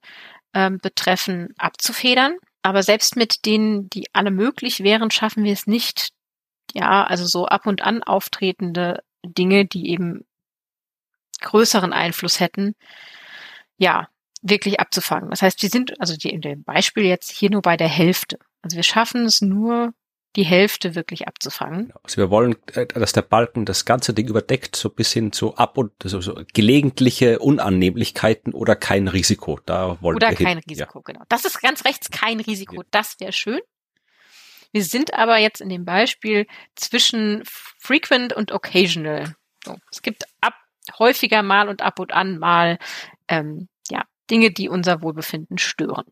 ähm, 0.54 0.80
betreffen, 0.80 1.54
abzufedern. 1.58 2.38
Aber 2.62 2.84
selbst 2.84 3.16
mit 3.16 3.45
denen, 3.45 3.89
die 3.89 4.06
alle 4.14 4.32
möglich 4.32 4.84
wären, 4.84 5.12
schaffen 5.12 5.43
wir 5.43 5.54
es 5.54 5.68
nicht, 5.68 6.12
ja, 6.74 7.04
also 7.04 7.26
so 7.26 7.47
ab 7.47 7.66
und 7.66 7.82
an 7.82 8.04
auftretende 8.04 9.04
Dinge, 9.24 9.66
die 9.66 9.89
eben 9.89 10.26
größeren 11.41 11.91
Einfluss 11.91 12.39
hätten, 12.39 12.76
ja, 13.78 14.08
wirklich 14.43 14.80
abzufangen. 14.80 15.30
Das 15.30 15.41
heißt, 15.41 15.62
wir 15.62 15.70
sind, 15.70 15.99
also 15.99 16.16
die, 16.16 16.30
in 16.30 16.41
dem 16.41 16.64
Beispiel 16.64 17.04
jetzt 17.04 17.32
hier 17.32 17.49
nur 17.49 17.62
bei 17.62 17.78
der 17.78 17.88
Hälfte. 17.88 18.38
Also 18.62 18.76
wir 18.76 18.84
schaffen 18.84 19.26
es 19.26 19.41
nur, 19.41 19.93
die 20.36 20.44
Hälfte 20.44 20.96
wirklich 20.96 21.28
abzufangen. 21.28 21.88
Genau. 21.88 22.00
Also 22.04 22.18
wir 22.18 22.30
wollen, 22.30 22.56
äh, 22.74 22.88
dass 22.88 23.14
der 23.14 23.22
Balken 23.22 23.66
das 23.66 23.86
ganze 23.86 24.14
Ding 24.14 24.28
überdeckt, 24.28 24.76
so 24.76 24.90
bis 24.90 25.12
hin 25.12 25.32
zu 25.32 25.56
ab 25.56 25.78
und 25.78 25.92
also 26.04 26.22
so 26.22 26.42
gelegentliche 26.54 27.40
Unannehmlichkeiten 27.40 28.54
oder 28.54 28.76
kein 28.76 29.08
Risiko. 29.08 29.60
Da 29.66 29.98
wollen 30.02 30.16
oder 30.16 30.30
wir 30.30 30.38
kein 30.38 30.60
hin. 30.60 30.64
Risiko, 30.70 31.00
ja. 31.00 31.14
genau. 31.14 31.26
Das 31.30 31.46
ist 31.46 31.62
ganz 31.62 31.86
rechts 31.86 32.10
kein 32.12 32.40
Risiko. 32.40 32.84
Das 32.92 33.20
wäre 33.20 33.34
schön. 33.34 33.60
Wir 34.72 34.84
sind 34.84 35.14
aber 35.14 35.38
jetzt 35.38 35.60
in 35.60 35.68
dem 35.68 35.84
Beispiel 35.84 36.48
zwischen 36.76 37.44
frequent 37.46 38.32
und 38.32 38.54
occasional. 38.54 39.36
So, 39.66 39.76
es 39.92 40.02
gibt 40.02 40.24
ab 40.40 40.54
häufiger 40.98 41.44
mal 41.44 41.68
und 41.68 41.82
ab 41.82 42.00
und 42.00 42.14
an 42.14 42.38
mal 42.40 42.80
ähm, 43.28 43.68
ja 43.90 44.06
Dinge, 44.30 44.52
die 44.52 44.70
unser 44.70 45.02
Wohlbefinden 45.02 45.58
stören. 45.58 46.06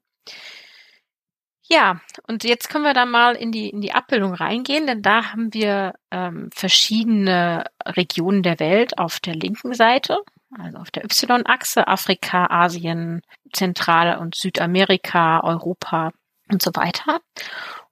Ja, 1.71 2.01
und 2.27 2.43
jetzt 2.43 2.69
können 2.69 2.83
wir 2.83 2.95
da 2.95 3.05
mal 3.05 3.35
in 3.35 3.51
die, 3.51 3.69
in 3.69 3.81
die 3.81 3.93
Abbildung 3.93 4.33
reingehen, 4.33 4.87
denn 4.87 5.03
da 5.03 5.31
haben 5.31 5.53
wir 5.53 5.93
ähm, 6.09 6.49
verschiedene 6.51 7.65
Regionen 7.85 8.41
der 8.41 8.59
Welt 8.59 8.97
auf 8.97 9.19
der 9.19 9.35
linken 9.35 9.75
Seite, 9.75 10.17
also 10.57 10.79
auf 10.79 10.89
der 10.89 11.05
Y-Achse, 11.05 11.87
Afrika, 11.87 12.47
Asien, 12.49 13.21
Zentral- 13.53 14.17
und 14.17 14.33
Südamerika, 14.33 15.41
Europa 15.43 16.11
und 16.51 16.63
so 16.63 16.71
weiter. 16.73 17.21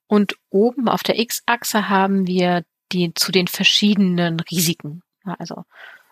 Und 0.07 0.35
oben 0.49 0.89
auf 0.89 1.03
der 1.03 1.19
X-Achse 1.19 1.87
haben 1.87 2.25
wir 2.25 2.63
die 2.91 3.13
zu 3.13 3.31
den 3.31 3.47
verschiedenen 3.47 4.39
Risiken. 4.39 5.03
Also 5.23 5.65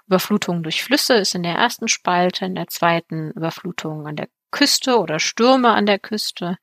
Überflutung 0.05 0.61
durch 0.61 0.83
Flüsse 0.83 1.15
ist 1.15 1.33
in 1.33 1.41
der 1.41 1.55
ersten 1.55 1.87
Spalte, 1.87 2.45
in 2.45 2.53
der 2.53 2.67
zweiten 2.67 3.31
Überflutung 3.31 4.05
an 4.05 4.17
der 4.17 4.27
Küste 4.55 4.99
oder 4.99 5.19
Stürme 5.19 5.73
an 5.73 5.85
der 5.85 5.99
Küste 5.99 6.57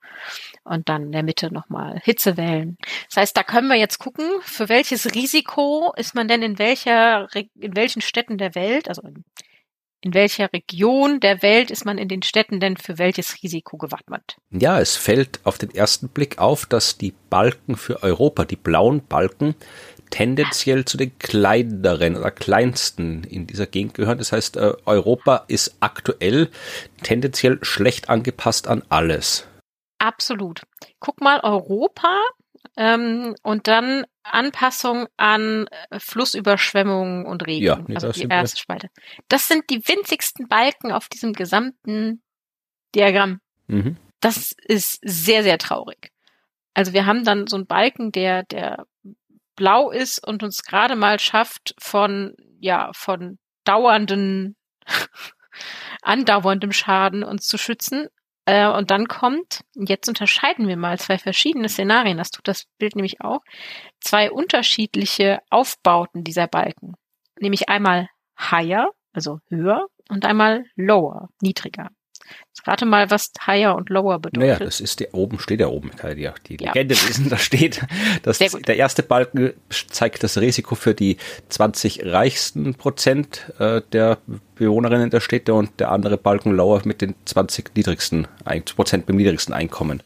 und 0.65 0.89
dann 0.89 1.03
in 1.03 1.13
der 1.13 1.23
Mitte 1.23 1.53
nochmal 1.53 2.01
Hitzewellen. 2.03 2.79
Das 3.11 3.19
heißt, 3.19 3.37
da 3.37 3.43
können 3.43 3.69
wir 3.69 3.77
jetzt 3.77 3.99
gucken, 3.99 4.25
für 4.41 4.71
welches 4.71 5.15
Risiko 5.15 5.93
ist 5.99 6.15
man 6.15 6.27
denn 6.27 6.41
in 6.41 6.59
welcher, 6.59 7.29
in 7.35 7.77
welchen 7.77 8.01
Städten 8.01 8.39
der 8.39 8.55
Welt, 8.55 8.89
also 8.89 9.03
in, 9.03 9.25
in 10.01 10.15
welcher 10.15 10.51
Region 10.55 11.21
der 11.21 11.43
Welt 11.43 11.71
ist 11.71 11.85
man 11.85 11.99
in 11.99 12.09
den 12.09 12.23
Städten 12.23 12.61
denn 12.61 12.79
für 12.79 12.97
welches 12.97 13.43
Risiko 13.43 13.77
gewappnet? 13.77 14.37
Ja, 14.49 14.81
es 14.81 14.97
fällt 14.97 15.41
auf 15.45 15.59
den 15.59 15.71
ersten 15.71 16.09
Blick 16.09 16.39
auf, 16.39 16.65
dass 16.65 16.97
die 16.97 17.13
Balken 17.29 17.77
für 17.77 18.03
Europa, 18.03 18.47
die 18.47 18.57
blauen 18.57 19.07
Balken, 19.07 19.55
tendenziell 20.13 20.85
zu 20.85 20.97
den 20.97 21.19
kleineren 21.19 22.17
oder 22.17 22.31
kleinsten 22.31 23.25
in 23.25 23.49
dieser 23.49 23.67
Gegend 23.67 23.95
gehören. 23.95 24.19
Das 24.19 24.31
heißt, 24.31 24.57
äh, 24.57 24.75
Europa 24.87 25.45
ist 25.49 25.77
aktuell 25.81 26.51
tendenziell 27.03 27.59
schlecht 27.63 28.09
angepasst 28.09 28.69
an 28.69 28.85
alles. 28.89 29.49
Absolut. 29.99 30.63
Guck 31.01 31.21
mal, 31.21 31.41
Europa 31.41 32.21
ähm, 32.77 33.35
und 33.43 33.67
dann 33.67 34.05
Anpassung 34.23 35.07
an 35.17 35.67
äh, 35.91 35.99
Flussüberschwemmungen 35.99 37.27
und 37.27 37.47
Regen. 37.47 37.65
Ja, 37.65 37.81
nee, 37.87 37.95
also 37.95 38.13
die 38.13 38.29
erste 38.29 38.61
Spalte. 38.61 38.89
Das 39.29 39.49
sind 39.49 39.65
die 39.71 39.81
winzigsten 39.87 40.47
Balken 40.47 40.93
auf 40.93 41.09
diesem 41.09 41.33
gesamten 41.33 42.23
Diagramm. 42.95 43.41
Mhm. 43.67 43.97
Das 44.21 44.55
ist 44.67 45.01
sehr, 45.03 45.43
sehr 45.43 45.59
traurig. 45.59 46.13
Also 46.75 46.93
wir 46.93 47.07
haben 47.07 47.25
dann 47.25 47.47
so 47.47 47.57
einen 47.57 47.67
Balken, 47.67 48.13
der, 48.13 48.45
der 48.45 48.87
blau 49.57 49.91
ist 49.91 50.27
und 50.27 50.43
uns 50.43 50.63
gerade 50.63 50.97
mal 50.97 51.19
schafft 51.19 51.75
von, 51.79 52.35
ja, 52.61 52.91
von 52.95 53.39
dauernden, 53.65 54.57
andauerndem 56.03 56.73
Schaden 56.73 57.23
uns 57.23 57.47
zu 57.47 57.59
schützen. 57.59 58.09
Äh, 58.45 58.69
und 58.69 58.91
dann 58.91 59.07
kommt, 59.07 59.61
jetzt 59.75 60.09
unterscheiden 60.09 60.67
wir 60.67 60.77
mal 60.77 60.99
zwei 60.99 61.19
verschiedene 61.19 61.69
Szenarien, 61.69 62.19
das 62.19 62.31
tut 62.31 62.49
das 62.49 62.67
Bild 62.79 62.97
nämlich 62.97 63.21
auch, 63.21 63.41
zwei 64.01 64.31
unterschiedliche 64.33 65.41
Aufbauten 65.51 66.25
dieser 66.25 66.49
Balken. 66.49 66.95
Nämlich 67.39 67.69
einmal 67.69 68.09
higher, 68.39 68.91
also 69.13 69.39
höher, 69.49 69.87
und 70.09 70.27
einmal 70.27 70.65
lower, 70.75 71.29
niedriger. 71.41 71.91
Jetzt 72.49 72.67
rate 72.67 72.85
mal, 72.87 73.11
was 73.11 73.33
higher 73.47 73.75
und 73.75 73.89
lower 73.89 74.19
bedeutet. 74.19 74.41
Naja, 74.41 74.59
das 74.59 74.81
ist 74.81 75.01
der 75.01 75.15
oben, 75.15 75.39
steht 75.39 75.61
ja 75.61 75.69
oben, 75.69 75.91
kann 75.91 76.17
ich 76.17 76.29
die, 76.47 76.57
die 76.57 76.65
ja. 76.65 76.73
Legende 76.73 76.95
lesen, 76.95 77.29
da 77.31 77.39
steht, 77.39 77.81
dass 78.23 78.39
der 78.39 78.77
erste 78.77 79.03
Balken 79.03 79.53
zeigt 79.71 80.23
das 80.23 80.39
Risiko 80.39 80.75
für 80.75 80.95
die 80.95 81.17
20 81.49 82.05
reichsten 82.07 82.75
Prozent 82.75 83.53
äh, 83.59 83.81
der 83.93 84.19
Bewohnerinnen 84.55 85.11
der 85.11 85.21
Städte 85.21 85.55
und 85.55 85.81
der 85.81 85.91
andere 85.91 86.19
Balken 86.19 86.53
lower 86.53 86.83
mit 86.85 87.01
den 87.01 87.15
20 87.25 87.75
niedrigsten 87.75 88.29
Prozent 88.77 89.07
beim 89.07 89.17
niedrigsten 89.17 89.55
Einkommen. 89.55 90.03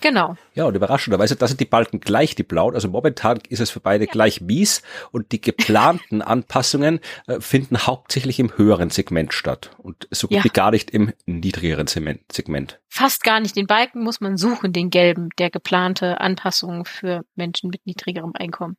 Genau. 0.00 0.36
Ja, 0.54 0.64
und 0.64 0.74
überraschenderweise, 0.74 1.36
da 1.36 1.46
sind 1.46 1.60
die 1.60 1.64
Balken 1.64 2.00
gleich, 2.00 2.34
die 2.34 2.42
blauen. 2.42 2.74
Also 2.74 2.88
momentan 2.88 3.38
ist 3.48 3.60
es 3.60 3.70
für 3.70 3.80
beide 3.80 4.04
ja. 4.04 4.10
gleich 4.10 4.40
mies 4.40 4.82
und 5.10 5.32
die 5.32 5.40
geplanten 5.40 6.22
Anpassungen 6.22 7.00
äh, 7.26 7.40
finden 7.40 7.86
hauptsächlich 7.86 8.38
im 8.38 8.56
höheren 8.56 8.90
Segment 8.90 9.32
statt 9.32 9.70
und 9.78 10.08
so 10.10 10.28
gut 10.28 10.38
ja. 10.38 10.44
wie 10.44 10.50
gar 10.50 10.70
nicht 10.70 10.90
im 10.90 11.12
niedrigeren 11.24 11.86
Segment. 11.86 12.80
Fast 12.88 13.24
gar 13.24 13.40
nicht. 13.40 13.56
Den 13.56 13.66
Balken 13.66 14.02
muss 14.02 14.20
man 14.20 14.36
suchen, 14.36 14.72
den 14.72 14.90
gelben, 14.90 15.30
der 15.38 15.50
geplante 15.50 16.20
Anpassungen 16.20 16.84
für 16.84 17.24
Menschen 17.34 17.70
mit 17.70 17.86
niedrigerem 17.86 18.32
Einkommen. 18.34 18.76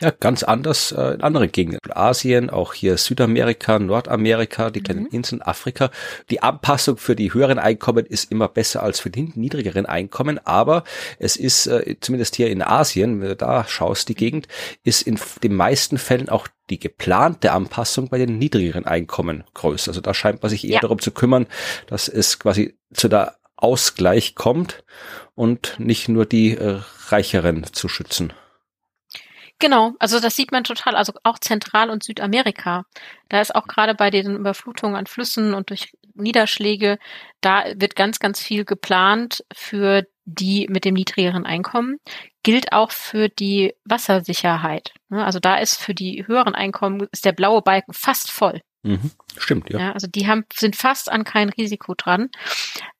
Ja, 0.00 0.10
ganz 0.18 0.42
anders 0.42 0.92
äh, 0.92 1.14
in 1.14 1.20
anderen 1.20 1.52
Gegenden. 1.52 1.80
Asien, 1.90 2.48
auch 2.48 2.72
hier 2.72 2.96
Südamerika, 2.96 3.78
Nordamerika, 3.78 4.70
die 4.70 4.82
kleinen 4.82 5.02
mhm. 5.02 5.10
Inseln, 5.10 5.42
Afrika. 5.42 5.90
Die 6.30 6.42
Anpassung 6.42 6.96
für 6.96 7.14
die 7.14 7.34
höheren 7.34 7.58
Einkommen 7.58 8.06
ist 8.06 8.30
immer 8.30 8.48
besser 8.48 8.82
als 8.82 9.00
für 9.00 9.10
die 9.10 9.30
niedrigeren 9.34 9.84
Einkommen, 9.86 10.40
aber 10.46 10.84
es 11.18 11.36
ist 11.36 11.66
äh, 11.66 11.96
zumindest 12.00 12.36
hier 12.36 12.48
in 12.48 12.62
Asien, 12.62 13.20
wenn 13.20 13.28
du 13.28 13.36
da 13.36 13.64
schaust, 13.66 14.08
die 14.08 14.14
Gegend, 14.14 14.48
ist 14.84 15.02
in 15.02 15.18
den 15.42 15.54
meisten 15.54 15.98
Fällen 15.98 16.28
auch 16.28 16.48
die 16.70 16.78
geplante 16.78 17.52
Anpassung 17.52 18.08
bei 18.08 18.18
den 18.18 18.38
niedrigeren 18.38 18.86
Einkommen 18.86 19.44
größer. 19.54 19.90
Also 19.90 20.00
da 20.00 20.14
scheint 20.14 20.42
man 20.42 20.50
sich 20.50 20.64
eher 20.64 20.74
ja. 20.74 20.80
darum 20.80 21.00
zu 21.00 21.10
kümmern, 21.10 21.46
dass 21.88 22.08
es 22.08 22.38
quasi 22.38 22.78
zu 22.92 23.08
der 23.08 23.36
Ausgleich 23.56 24.34
kommt 24.34 24.82
und 25.34 25.74
nicht 25.78 26.08
nur 26.08 26.24
die 26.24 26.56
äh, 26.56 26.80
Reicheren 27.08 27.64
zu 27.72 27.88
schützen. 27.88 28.32
Genau, 29.60 29.92
also 29.98 30.20
das 30.20 30.36
sieht 30.36 30.52
man 30.52 30.64
total, 30.64 30.96
also 30.96 31.12
auch 31.22 31.38
Zentral- 31.38 31.90
und 31.90 32.02
Südamerika. 32.02 32.86
Da 33.28 33.42
ist 33.42 33.54
auch 33.54 33.66
gerade 33.66 33.94
bei 33.94 34.10
den 34.10 34.36
Überflutungen 34.36 34.96
an 34.96 35.06
Flüssen 35.06 35.52
und 35.52 35.68
durch 35.68 35.92
Niederschläge, 36.14 36.98
da 37.42 37.64
wird 37.76 37.94
ganz, 37.94 38.18
ganz 38.20 38.40
viel 38.40 38.64
geplant 38.64 39.44
für 39.52 40.06
die 40.24 40.66
mit 40.70 40.86
dem 40.86 40.94
niedrigeren 40.94 41.44
Einkommen. 41.44 41.98
Gilt 42.42 42.72
auch 42.72 42.90
für 42.90 43.28
die 43.28 43.74
Wassersicherheit. 43.84 44.94
Ne? 45.10 45.24
Also 45.24 45.40
da 45.40 45.56
ist 45.56 45.76
für 45.76 45.94
die 45.94 46.26
höheren 46.26 46.54
Einkommen 46.54 47.06
ist 47.12 47.26
der 47.26 47.32
blaue 47.32 47.60
Balken 47.60 47.92
fast 47.92 48.30
voll. 48.30 48.62
Mhm, 48.82 49.10
stimmt, 49.36 49.70
ja. 49.70 49.78
ja. 49.78 49.92
Also 49.92 50.06
die 50.06 50.26
haben, 50.26 50.44
sind 50.52 50.76
fast 50.76 51.10
an 51.10 51.24
kein 51.24 51.48
Risiko 51.50 51.94
dran. 51.94 52.30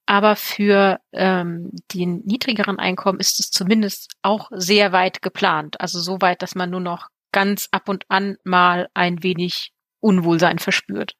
Aber 0.06 0.34
für 0.34 0.98
ähm, 1.12 1.70
den 1.94 2.22
niedrigeren 2.24 2.80
Einkommen 2.80 3.20
ist 3.20 3.38
es 3.38 3.50
zumindest 3.50 4.10
auch 4.22 4.50
sehr 4.50 4.90
weit 4.90 5.22
geplant. 5.22 5.80
Also 5.80 6.00
so 6.00 6.20
weit, 6.20 6.42
dass 6.42 6.56
man 6.56 6.70
nur 6.70 6.80
noch 6.80 7.08
ganz 7.32 7.68
ab 7.70 7.88
und 7.88 8.04
an 8.08 8.36
mal 8.42 8.88
ein 8.92 9.22
wenig 9.22 9.72
Unwohlsein 10.00 10.58
verspürt 10.58 11.14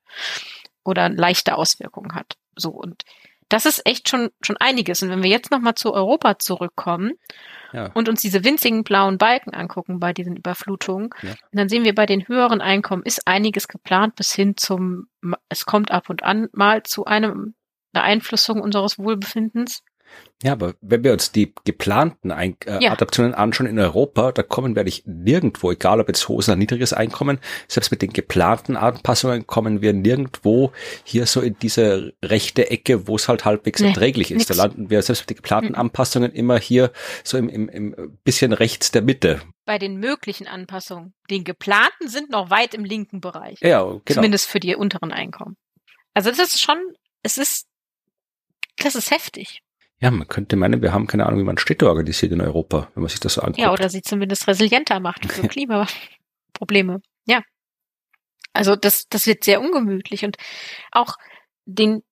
oder 0.84 1.08
leichte 1.08 1.56
Auswirkungen 1.56 2.14
hat. 2.14 2.36
So 2.56 2.70
und 2.70 3.04
das 3.50 3.66
ist 3.66 3.84
echt 3.84 4.08
schon 4.08 4.30
schon 4.40 4.56
einiges. 4.56 5.02
Und 5.02 5.10
wenn 5.10 5.22
wir 5.22 5.30
jetzt 5.30 5.50
noch 5.50 5.60
mal 5.60 5.74
zu 5.74 5.92
Europa 5.92 6.38
zurückkommen 6.38 7.12
ja. 7.72 7.90
und 7.92 8.08
uns 8.08 8.22
diese 8.22 8.44
winzigen 8.44 8.84
blauen 8.84 9.18
Balken 9.18 9.52
angucken 9.52 10.00
bei 10.00 10.12
diesen 10.12 10.36
Überflutungen, 10.36 11.10
ja. 11.22 11.34
dann 11.52 11.68
sehen 11.68 11.84
wir 11.84 11.94
bei 11.94 12.06
den 12.06 12.26
höheren 12.26 12.60
Einkommen 12.60 13.02
ist 13.02 13.26
einiges 13.26 13.68
geplant 13.68 14.14
bis 14.16 14.32
hin 14.32 14.56
zum 14.56 15.08
es 15.48 15.66
kommt 15.66 15.90
ab 15.90 16.08
und 16.08 16.22
an 16.22 16.48
mal 16.52 16.82
zu 16.84 17.04
einem 17.04 17.54
Beeinflussung 17.92 18.60
unseres 18.60 18.98
Wohlbefindens. 18.98 19.82
Ja, 20.42 20.52
aber 20.52 20.74
wenn 20.80 21.04
wir 21.04 21.12
uns 21.12 21.32
die 21.32 21.52
geplanten 21.64 22.32
Ein 22.32 22.56
äh, 22.64 22.82
ja. 22.82 22.92
Adaptionen 22.92 23.34
anschauen 23.34 23.66
in 23.66 23.78
Europa, 23.78 24.32
da 24.32 24.42
kommen 24.42 24.74
wir 24.74 24.84
nicht 24.84 25.06
nirgendwo, 25.06 25.70
egal 25.70 26.00
ob 26.00 26.08
jetzt 26.08 26.26
hohes 26.28 26.48
oder 26.48 26.56
niedriges 26.56 26.94
Einkommen, 26.94 27.38
selbst 27.68 27.90
mit 27.90 28.00
den 28.00 28.14
geplanten 28.14 28.76
Anpassungen 28.76 29.46
kommen 29.46 29.82
wir 29.82 29.92
nirgendwo 29.92 30.72
hier 31.04 31.26
so 31.26 31.42
in 31.42 31.58
diese 31.60 32.14
rechte 32.24 32.70
Ecke, 32.70 33.06
wo 33.06 33.16
es 33.16 33.28
halt 33.28 33.44
halbwegs 33.44 33.80
nee, 33.80 33.88
erträglich 33.88 34.30
ist. 34.30 34.38
Nix. 34.38 34.46
Da 34.46 34.54
landen 34.54 34.88
wir 34.88 35.02
selbst 35.02 35.22
mit 35.22 35.30
den 35.30 35.36
geplanten 35.36 35.72
mhm. 35.72 35.78
Anpassungen 35.78 36.32
immer 36.32 36.58
hier 36.58 36.90
so 37.22 37.36
im, 37.36 37.50
im, 37.50 37.68
im 37.68 38.18
bisschen 38.24 38.54
rechts 38.54 38.90
der 38.90 39.02
Mitte. 39.02 39.42
Bei 39.66 39.78
den 39.78 39.98
möglichen 39.98 40.46
Anpassungen. 40.46 41.12
Den 41.28 41.44
geplanten 41.44 42.08
sind 42.08 42.30
noch 42.30 42.48
weit 42.48 42.72
im 42.72 42.86
linken 42.86 43.20
Bereich. 43.20 43.58
Ja, 43.60 43.82
genau. 43.82 44.00
Zumindest 44.06 44.46
für 44.46 44.58
die 44.58 44.74
unteren 44.74 45.12
Einkommen. 45.12 45.58
Also 46.14 46.30
das 46.30 46.38
ist 46.38 46.62
schon, 46.62 46.78
es 47.22 47.36
ist 47.36 47.66
das 48.78 48.94
ist 48.94 49.10
heftig. 49.10 49.62
Ja, 50.00 50.10
man 50.10 50.26
könnte 50.28 50.56
meinen, 50.56 50.80
wir 50.80 50.94
haben 50.94 51.06
keine 51.06 51.26
Ahnung, 51.26 51.40
wie 51.40 51.44
man 51.44 51.58
Städte 51.58 51.86
organisiert 51.86 52.32
in 52.32 52.40
Europa, 52.40 52.88
wenn 52.94 53.02
man 53.02 53.10
sich 53.10 53.20
das 53.20 53.34
so 53.34 53.42
anguckt. 53.42 53.58
Ja, 53.58 53.72
oder 53.72 53.90
sie 53.90 54.00
zumindest 54.00 54.48
resilienter 54.48 54.98
macht 54.98 55.30
für 55.30 55.46
Klimaprobleme. 55.48 57.02
Ja. 57.26 57.42
Also 58.54 58.76
das, 58.76 59.08
das 59.08 59.26
wird 59.26 59.44
sehr 59.44 59.60
ungemütlich 59.60 60.24
und 60.24 60.36
auch 60.90 61.16
den, 61.66 62.02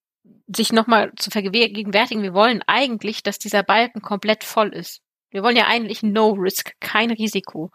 sich 0.47 0.73
nochmal 0.73 1.13
zu 1.17 1.31
vergegenwärtigen, 1.31 2.23
wir 2.23 2.35
wollen 2.35 2.63
eigentlich, 2.67 3.23
dass 3.23 3.39
dieser 3.39 3.63
Balken 3.63 4.03
komplett 4.03 4.45
voll 4.45 4.69
ist. 4.69 5.01
Wir 5.31 5.43
wollen 5.43 5.57
ja 5.57 5.67
eigentlich 5.67 6.03
No 6.03 6.31
Risk, 6.31 6.75
kein 6.81 7.11
Risiko. 7.11 7.71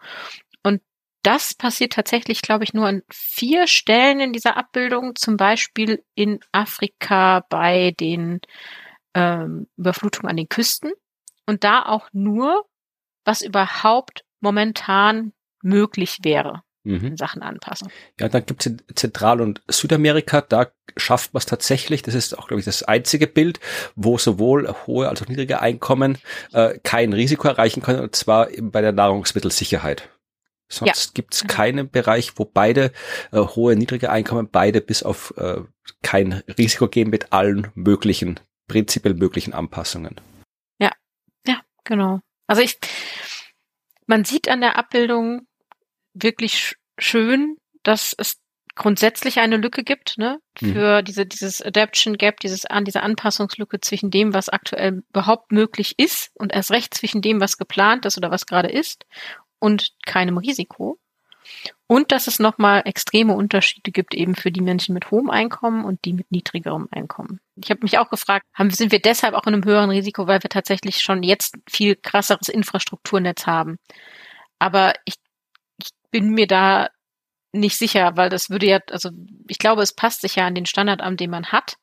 Und 0.62 0.80
das 1.22 1.54
passiert 1.54 1.92
tatsächlich, 1.92 2.42
glaube 2.42 2.64
ich, 2.64 2.72
nur 2.72 2.86
an 2.86 3.02
vier 3.10 3.66
Stellen 3.66 4.20
in 4.20 4.32
dieser 4.32 4.56
Abbildung, 4.56 5.16
zum 5.16 5.36
Beispiel 5.36 6.04
in 6.14 6.40
Afrika 6.52 7.44
bei 7.48 7.92
den 7.98 8.40
ähm, 9.14 9.68
Überflutung 9.76 10.28
an 10.28 10.36
den 10.36 10.48
Küsten 10.48 10.92
und 11.46 11.64
da 11.64 11.84
auch 11.86 12.08
nur, 12.12 12.66
was 13.24 13.42
überhaupt 13.42 14.24
momentan 14.40 15.32
möglich 15.62 16.18
wäre. 16.22 16.62
mhm. 16.84 17.06
in 17.06 17.16
Sachen 17.16 17.42
Anpassung. 17.42 17.88
Ja, 18.20 18.28
dann 18.28 18.46
gibt 18.46 18.60
es 18.60 18.72
in 18.72 18.82
Zentral- 18.94 19.40
und 19.40 19.62
Südamerika, 19.68 20.42
da 20.42 20.68
schafft 20.96 21.34
man 21.34 21.38
es 21.38 21.46
tatsächlich, 21.46 22.02
das 22.02 22.14
ist 22.14 22.38
auch, 22.38 22.46
glaube 22.46 22.60
ich, 22.60 22.66
das 22.66 22.82
einzige 22.82 23.26
Bild, 23.26 23.58
wo 23.96 24.18
sowohl 24.18 24.72
hohe 24.86 25.08
als 25.08 25.22
auch 25.22 25.28
niedrige 25.28 25.60
Einkommen 25.60 26.18
äh, 26.52 26.78
kein 26.82 27.12
Risiko 27.12 27.48
erreichen 27.48 27.82
können, 27.82 28.00
und 28.00 28.14
zwar 28.14 28.48
bei 28.60 28.80
der 28.80 28.92
Nahrungsmittelsicherheit. 28.92 30.08
Sonst 30.68 31.06
ja. 31.06 31.10
gibt 31.14 31.34
es 31.34 31.46
keinen 31.46 31.90
Bereich, 31.90 32.32
wo 32.36 32.44
beide 32.44 32.92
äh, 33.32 33.38
hohe, 33.38 33.76
niedrige 33.76 34.10
Einkommen 34.10 34.48
beide 34.50 34.80
bis 34.80 35.02
auf 35.02 35.34
äh, 35.36 35.60
kein 36.02 36.42
Risiko 36.58 36.88
gehen 36.88 37.10
mit 37.10 37.32
allen 37.32 37.68
möglichen, 37.74 38.40
prinzipiell 38.66 39.14
möglichen 39.14 39.54
Anpassungen. 39.54 40.20
Ja, 40.78 40.90
ja, 41.46 41.60
genau. 41.84 42.20
Also 42.46 42.62
ich, 42.62 42.78
man 44.06 44.24
sieht 44.24 44.48
an 44.48 44.60
der 44.60 44.76
Abbildung 44.76 45.46
wirklich 46.14 46.76
schön, 46.98 47.56
dass 47.82 48.14
es 48.16 48.40
grundsätzlich 48.74 49.38
eine 49.38 49.56
Lücke 49.56 49.84
gibt, 49.84 50.18
ne, 50.18 50.40
mhm. 50.60 50.72
für 50.72 51.00
mhm. 51.00 51.04
diese, 51.04 51.26
dieses 51.26 51.62
Adaption 51.62 52.16
Gap, 52.16 52.40
dieses, 52.40 52.66
an, 52.66 52.84
diese 52.84 53.02
Anpassungslücke 53.02 53.80
zwischen 53.80 54.10
dem, 54.10 54.34
was 54.34 54.48
aktuell 54.48 55.02
überhaupt 55.10 55.52
möglich 55.52 55.94
ist 55.98 56.30
und 56.34 56.52
erst 56.52 56.70
recht 56.70 56.94
zwischen 56.94 57.22
dem, 57.22 57.40
was 57.40 57.56
geplant 57.56 58.04
ist 58.04 58.18
oder 58.18 58.30
was 58.30 58.46
gerade 58.46 58.68
ist 58.68 59.06
und 59.58 59.92
keinem 60.06 60.38
Risiko. 60.38 60.98
Und 61.86 62.10
dass 62.10 62.26
es 62.26 62.38
nochmal 62.38 62.82
extreme 62.86 63.34
Unterschiede 63.34 63.92
gibt 63.92 64.14
eben 64.14 64.34
für 64.34 64.50
die 64.50 64.62
Menschen 64.62 64.94
mit 64.94 65.10
hohem 65.10 65.30
Einkommen 65.30 65.84
und 65.84 66.04
die 66.04 66.14
mit 66.14 66.30
niedrigerem 66.30 66.88
Einkommen. 66.90 67.40
Ich 67.56 67.70
habe 67.70 67.80
mich 67.82 67.98
auch 67.98 68.10
gefragt, 68.10 68.46
haben, 68.54 68.70
sind 68.70 68.92
wir 68.92 69.00
deshalb 69.00 69.34
auch 69.34 69.46
in 69.46 69.54
einem 69.54 69.64
höheren 69.64 69.90
Risiko, 69.90 70.26
weil 70.26 70.42
wir 70.42 70.50
tatsächlich 70.50 71.00
schon 71.00 71.22
jetzt 71.22 71.56
viel 71.68 71.96
krasseres 71.96 72.48
Infrastrukturnetz 72.48 73.46
haben. 73.46 73.78
Aber 74.58 74.94
ich, 75.04 75.14
ich 75.78 75.90
bin 76.10 76.30
mir 76.30 76.46
da 76.46 76.88
nicht 77.52 77.78
sicher, 77.78 78.16
weil 78.16 78.28
das 78.28 78.50
würde 78.50 78.66
ja, 78.66 78.80
also 78.90 79.10
ich 79.48 79.58
glaube, 79.58 79.82
es 79.82 79.94
passt 79.94 80.22
sich 80.22 80.36
ja 80.36 80.46
an 80.46 80.54
den 80.54 80.66
Standard 80.66 81.00
an, 81.00 81.16
den 81.16 81.30
man 81.30 81.52
hat. 81.52 81.76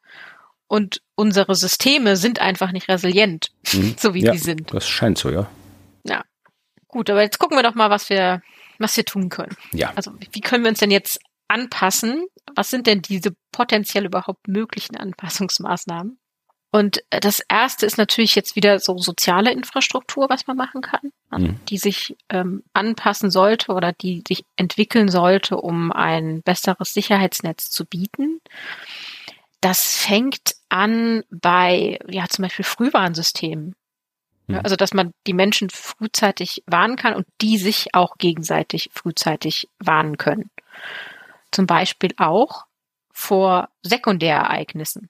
Und 0.67 1.01
unsere 1.15 1.55
Systeme 1.55 2.15
sind 2.15 2.39
einfach 2.39 2.71
nicht 2.71 2.87
resilient, 2.87 3.51
mhm. 3.73 3.95
so 3.97 4.13
wie 4.13 4.23
ja, 4.23 4.31
die 4.31 4.37
sind. 4.37 4.73
Das 4.73 4.87
scheint 4.87 5.17
so, 5.17 5.29
ja. 5.29 5.49
Ja. 6.03 6.23
Gut, 6.87 7.09
aber 7.09 7.21
jetzt 7.21 7.39
gucken 7.39 7.57
wir 7.57 7.63
doch 7.63 7.75
mal, 7.75 7.89
was 7.89 8.09
wir, 8.09 8.41
was 8.77 8.95
wir 8.97 9.05
tun 9.05 9.29
können. 9.29 9.55
Ja. 9.71 9.93
Also 9.95 10.11
wie 10.31 10.41
können 10.41 10.63
wir 10.63 10.69
uns 10.69 10.79
denn 10.79 10.91
jetzt 10.91 11.19
anpassen? 11.47 12.25
Was 12.55 12.69
sind 12.69 12.87
denn 12.87 13.01
diese 13.01 13.31
potenziell 13.51 14.05
überhaupt 14.05 14.47
möglichen 14.47 14.97
Anpassungsmaßnahmen? 14.97 16.17
Und 16.71 17.03
äh, 17.09 17.19
das 17.19 17.41
erste 17.49 17.85
ist 17.85 17.97
natürlich 17.97 18.33
jetzt 18.35 18.55
wieder 18.55 18.79
so 18.79 18.97
soziale 18.97 19.51
Infrastruktur, 19.51 20.29
was 20.29 20.47
man 20.47 20.55
machen 20.55 20.81
kann, 20.81 21.11
also 21.29 21.47
mhm. 21.47 21.59
die 21.67 21.77
sich 21.77 22.15
ähm, 22.29 22.63
anpassen 22.73 23.29
sollte 23.29 23.73
oder 23.73 23.91
die 23.91 24.23
sich 24.27 24.45
entwickeln 24.55 25.09
sollte, 25.09 25.57
um 25.57 25.91
ein 25.91 26.41
besseres 26.43 26.93
Sicherheitsnetz 26.93 27.69
zu 27.69 27.85
bieten. 27.85 28.39
Das 29.59 29.97
fängt 29.97 30.55
an 30.69 31.23
bei, 31.29 31.99
ja, 32.07 32.27
zum 32.29 32.43
Beispiel 32.43 32.65
Frühwarnsystemen. 32.65 33.75
Mhm. 34.47 34.59
Also, 34.63 34.77
dass 34.77 34.93
man 34.93 35.11
die 35.27 35.33
Menschen 35.33 35.69
frühzeitig 35.69 36.63
warnen 36.67 36.95
kann 36.95 37.15
und 37.15 37.27
die 37.41 37.57
sich 37.57 37.93
auch 37.93 38.17
gegenseitig 38.17 38.89
frühzeitig 38.93 39.67
warnen 39.79 40.17
können. 40.17 40.49
Zum 41.51 41.67
Beispiel 41.67 42.11
auch 42.17 42.65
vor 43.11 43.69
Sekundärereignissen. 43.81 45.09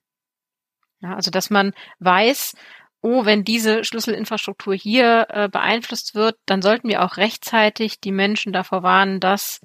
Ja, 1.01 1.15
also 1.15 1.31
dass 1.31 1.49
man 1.49 1.73
weiß, 1.99 2.55
oh, 3.01 3.25
wenn 3.25 3.43
diese 3.43 3.83
Schlüsselinfrastruktur 3.83 4.75
hier 4.75 5.27
äh, 5.29 5.49
beeinflusst 5.49 6.13
wird, 6.13 6.37
dann 6.45 6.61
sollten 6.61 6.87
wir 6.87 7.03
auch 7.03 7.17
rechtzeitig 7.17 7.99
die 7.99 8.11
Menschen 8.11 8.53
davor 8.53 8.83
warnen, 8.83 9.19
dass 9.19 9.61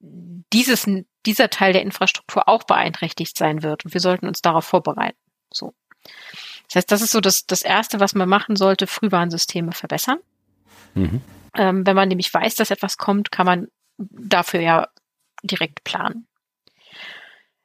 dieses, 0.00 0.88
dieser 1.26 1.50
Teil 1.50 1.72
der 1.72 1.82
Infrastruktur 1.82 2.48
auch 2.48 2.64
beeinträchtigt 2.64 3.36
sein 3.36 3.62
wird. 3.62 3.84
Und 3.84 3.94
wir 3.94 4.00
sollten 4.00 4.26
uns 4.26 4.40
darauf 4.40 4.64
vorbereiten. 4.64 5.18
So. 5.52 5.74
Das 6.66 6.76
heißt, 6.76 6.92
das 6.92 7.02
ist 7.02 7.12
so 7.12 7.20
das, 7.20 7.46
das 7.46 7.62
Erste, 7.62 8.00
was 8.00 8.14
man 8.14 8.28
machen 8.28 8.56
sollte, 8.56 8.86
Frühwarnsysteme 8.86 9.72
verbessern. 9.72 10.18
Mhm. 10.94 11.20
Ähm, 11.54 11.86
wenn 11.86 11.96
man 11.96 12.08
nämlich 12.08 12.32
weiß, 12.32 12.54
dass 12.54 12.70
etwas 12.70 12.96
kommt, 12.96 13.30
kann 13.30 13.46
man 13.46 13.68
dafür 13.98 14.60
ja 14.60 14.88
direkt 15.42 15.84
planen. 15.84 16.26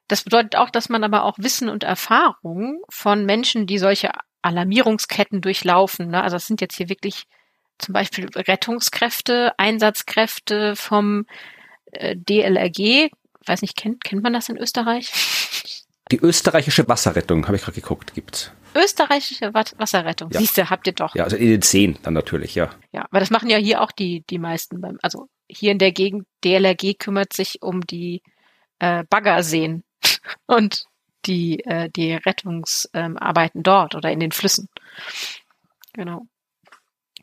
Das 0.08 0.24
bedeutet 0.24 0.56
auch, 0.56 0.70
dass 0.70 0.88
man 0.88 1.04
aber 1.04 1.24
auch 1.24 1.38
Wissen 1.38 1.68
und 1.68 1.84
Erfahrung 1.84 2.82
von 2.90 3.24
Menschen, 3.24 3.66
die 3.66 3.78
solche 3.78 4.10
Alarmierungsketten 4.42 5.40
durchlaufen, 5.40 6.08
ne? 6.08 6.22
also 6.22 6.36
das 6.36 6.46
sind 6.46 6.60
jetzt 6.60 6.76
hier 6.76 6.88
wirklich 6.88 7.26
zum 7.78 7.94
Beispiel 7.94 8.28
Rettungskräfte, 8.34 9.52
Einsatzkräfte 9.58 10.76
vom 10.76 11.26
äh, 11.92 12.16
DLRG, 12.16 13.10
weiß 13.46 13.62
nicht, 13.62 13.76
kennt, 13.76 14.04
kennt 14.04 14.22
man 14.22 14.32
das 14.32 14.48
in 14.48 14.56
Österreich? 14.56 15.12
Die 16.10 16.18
österreichische 16.18 16.86
Wasserrettung, 16.88 17.46
habe 17.46 17.56
ich 17.56 17.62
gerade 17.62 17.80
geguckt, 17.80 18.12
gibt's. 18.14 18.52
Österreichische 18.74 19.54
Wasserrettung, 19.54 20.30
ja. 20.30 20.40
siehst 20.40 20.58
du, 20.58 20.68
habt 20.68 20.86
ihr 20.86 20.92
doch. 20.92 21.14
Ja, 21.14 21.24
also 21.24 21.36
in 21.36 21.48
den 21.48 21.62
Seen 21.62 21.98
dann 22.02 22.14
natürlich, 22.14 22.54
ja. 22.54 22.70
Ja, 22.92 23.06
aber 23.10 23.20
das 23.20 23.30
machen 23.30 23.48
ja 23.48 23.56
hier 23.56 23.80
auch 23.80 23.92
die, 23.92 24.24
die 24.28 24.38
meisten 24.38 24.80
beim, 24.80 24.98
also 25.02 25.28
hier 25.52 25.72
in 25.72 25.78
der 25.78 25.92
Gegend, 25.92 26.26
DLRG 26.44 26.94
kümmert 26.98 27.32
sich 27.32 27.62
um 27.62 27.80
die 27.82 28.22
äh, 28.78 29.04
Baggerseen 29.08 29.84
und 30.46 30.84
die, 31.26 31.60
äh, 31.64 31.88
die 31.90 32.14
Rettungsarbeiten 32.14 33.58
ähm, 33.58 33.62
dort 33.62 33.94
oder 33.94 34.10
in 34.10 34.20
den 34.20 34.32
Flüssen. 34.32 34.68
Genau. 35.92 36.26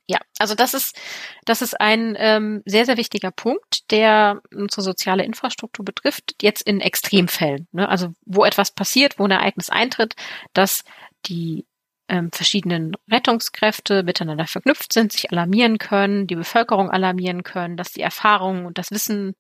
Ja, 0.07 0.19
also 0.39 0.55
das 0.55 0.73
ist, 0.73 0.99
das 1.45 1.61
ist 1.61 1.79
ein 1.79 2.15
ähm, 2.17 2.63
sehr, 2.65 2.85
sehr 2.85 2.97
wichtiger 2.97 3.29
Punkt, 3.29 3.91
der 3.91 4.41
unsere 4.51 4.81
soziale 4.81 5.23
Infrastruktur 5.23 5.85
betrifft, 5.85 6.35
jetzt 6.41 6.63
in 6.63 6.81
Extremfällen. 6.81 7.67
Ne? 7.73 7.87
Also 7.87 8.13
wo 8.25 8.43
etwas 8.43 8.71
passiert, 8.71 9.19
wo 9.19 9.25
ein 9.25 9.31
Ereignis 9.31 9.69
eintritt, 9.69 10.15
dass 10.53 10.83
die 11.27 11.67
ähm, 12.09 12.31
verschiedenen 12.33 12.97
Rettungskräfte 13.09 14.03
miteinander 14.03 14.47
verknüpft 14.47 14.91
sind, 14.91 15.13
sich 15.13 15.31
alarmieren 15.31 15.77
können, 15.77 16.27
die 16.27 16.35
Bevölkerung 16.35 16.89
alarmieren 16.89 17.43
können, 17.43 17.77
dass 17.77 17.91
die 17.91 18.01
Erfahrungen 18.01 18.65
und 18.65 18.77
das 18.77 18.91
Wissen 18.91 19.35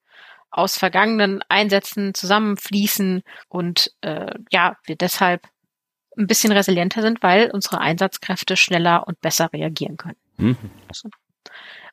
aus 0.51 0.77
vergangenen 0.77 1.43
Einsätzen 1.49 2.13
zusammenfließen 2.13 3.23
und 3.49 3.93
äh, 4.01 4.33
ja, 4.51 4.77
wir 4.85 4.95
deshalb 4.95 5.47
ein 6.17 6.27
bisschen 6.27 6.51
resilienter 6.51 7.01
sind, 7.01 7.21
weil 7.21 7.51
unsere 7.51 7.79
Einsatzkräfte 7.79 8.55
schneller 8.57 9.07
und 9.07 9.21
besser 9.21 9.51
reagieren 9.53 9.97
können. 9.97 10.17
Mhm. 10.37 10.57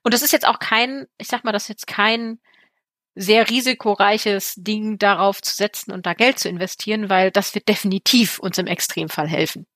Und 0.02 0.14
das 0.14 0.22
ist 0.22 0.32
jetzt 0.32 0.46
auch 0.46 0.58
kein, 0.58 1.06
ich 1.18 1.28
sag 1.28 1.44
mal, 1.44 1.52
das 1.52 1.64
ist 1.64 1.68
jetzt 1.68 1.86
kein 1.86 2.38
sehr 3.14 3.48
risikoreiches 3.48 4.54
Ding 4.56 4.98
darauf 4.98 5.40
zu 5.40 5.56
setzen 5.56 5.92
und 5.92 6.06
da 6.06 6.14
Geld 6.14 6.38
zu 6.38 6.48
investieren, 6.48 7.08
weil 7.08 7.30
das 7.30 7.54
wird 7.54 7.68
definitiv 7.68 8.38
uns 8.38 8.58
im 8.58 8.66
Extremfall 8.66 9.26
helfen. 9.26 9.66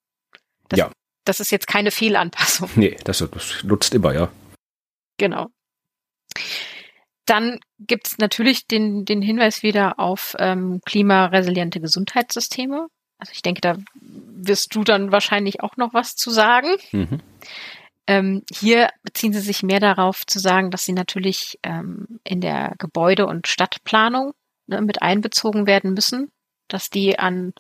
Das, 0.71 0.79
ja. 0.79 0.91
Das 1.25 1.41
ist 1.41 1.51
jetzt 1.51 1.66
keine 1.66 1.91
Fehlanpassung. 1.91 2.71
Nee, 2.77 2.97
das, 3.05 3.18
das 3.18 3.62
nutzt 3.62 3.95
immer, 3.95 4.14
ja. 4.14 4.33
Genau. 5.18 5.49
Dann 7.27 7.61
gibt 7.79 8.09
es 8.09 8.18
natürlich 8.18 8.66
den, 8.66 9.05
den 9.05 9.23
Hinweis 9.23 9.62
wieder 9.62 10.01
auf 10.01 10.35
ähm, 10.39 10.81
klimaresiliente 10.85 11.81
Gesundheitssysteme. 11.81 12.89
Also 13.18 13.33
ich 13.33 13.43
denke, 13.43 13.61
da 13.61 13.77
wirst 14.01 14.75
du 14.75 14.83
dann 14.83 15.12
wahrscheinlich 15.12 15.61
auch 15.62 15.77
noch 15.77 15.93
was 15.93 16.16
zu 16.16 16.31
sagen. 16.31 16.71
Mhm. 16.93 17.21
Ähm, 18.07 18.43
hier 18.51 18.89
beziehen 19.03 19.33
sie 19.33 19.41
sich 19.41 19.62
mehr 19.62 19.79
darauf 19.79 20.27
zu 20.27 20.39
sagen, 20.39 20.71
dass 20.71 20.85
sie 20.85 20.93
natürlich 20.93 21.59
ähm, 21.62 22.18
in 22.25 22.41
der 22.41 22.75
Gebäude- 22.79 23.27
und 23.27 23.47
Stadtplanung 23.47 24.33
ne, 24.66 24.81
mit 24.81 25.03
einbezogen 25.03 25.66
werden 25.66 25.93
müssen, 25.93 26.33
dass 26.66 26.91
die 26.91 27.18
an 27.18 27.53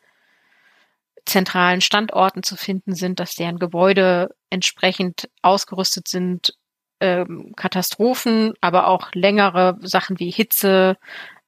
zentralen 1.30 1.80
Standorten 1.80 2.42
zu 2.42 2.56
finden 2.56 2.94
sind, 2.94 3.20
dass 3.20 3.34
deren 3.34 3.58
Gebäude 3.58 4.34
entsprechend 4.50 5.30
ausgerüstet 5.42 6.08
sind, 6.08 6.54
ähm, 7.00 7.54
Katastrophen, 7.56 8.54
aber 8.60 8.88
auch 8.88 9.12
längere 9.14 9.78
Sachen 9.80 10.18
wie 10.18 10.30
Hitze 10.30 10.96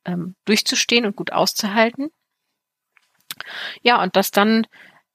ähm, 0.05 0.35
durchzustehen 0.45 1.05
und 1.05 1.17
gut 1.17 1.33
auszuhalten. 1.33 2.11
Ja, 3.83 4.03
und 4.03 4.17
dass 4.17 4.31
dann 4.31 4.67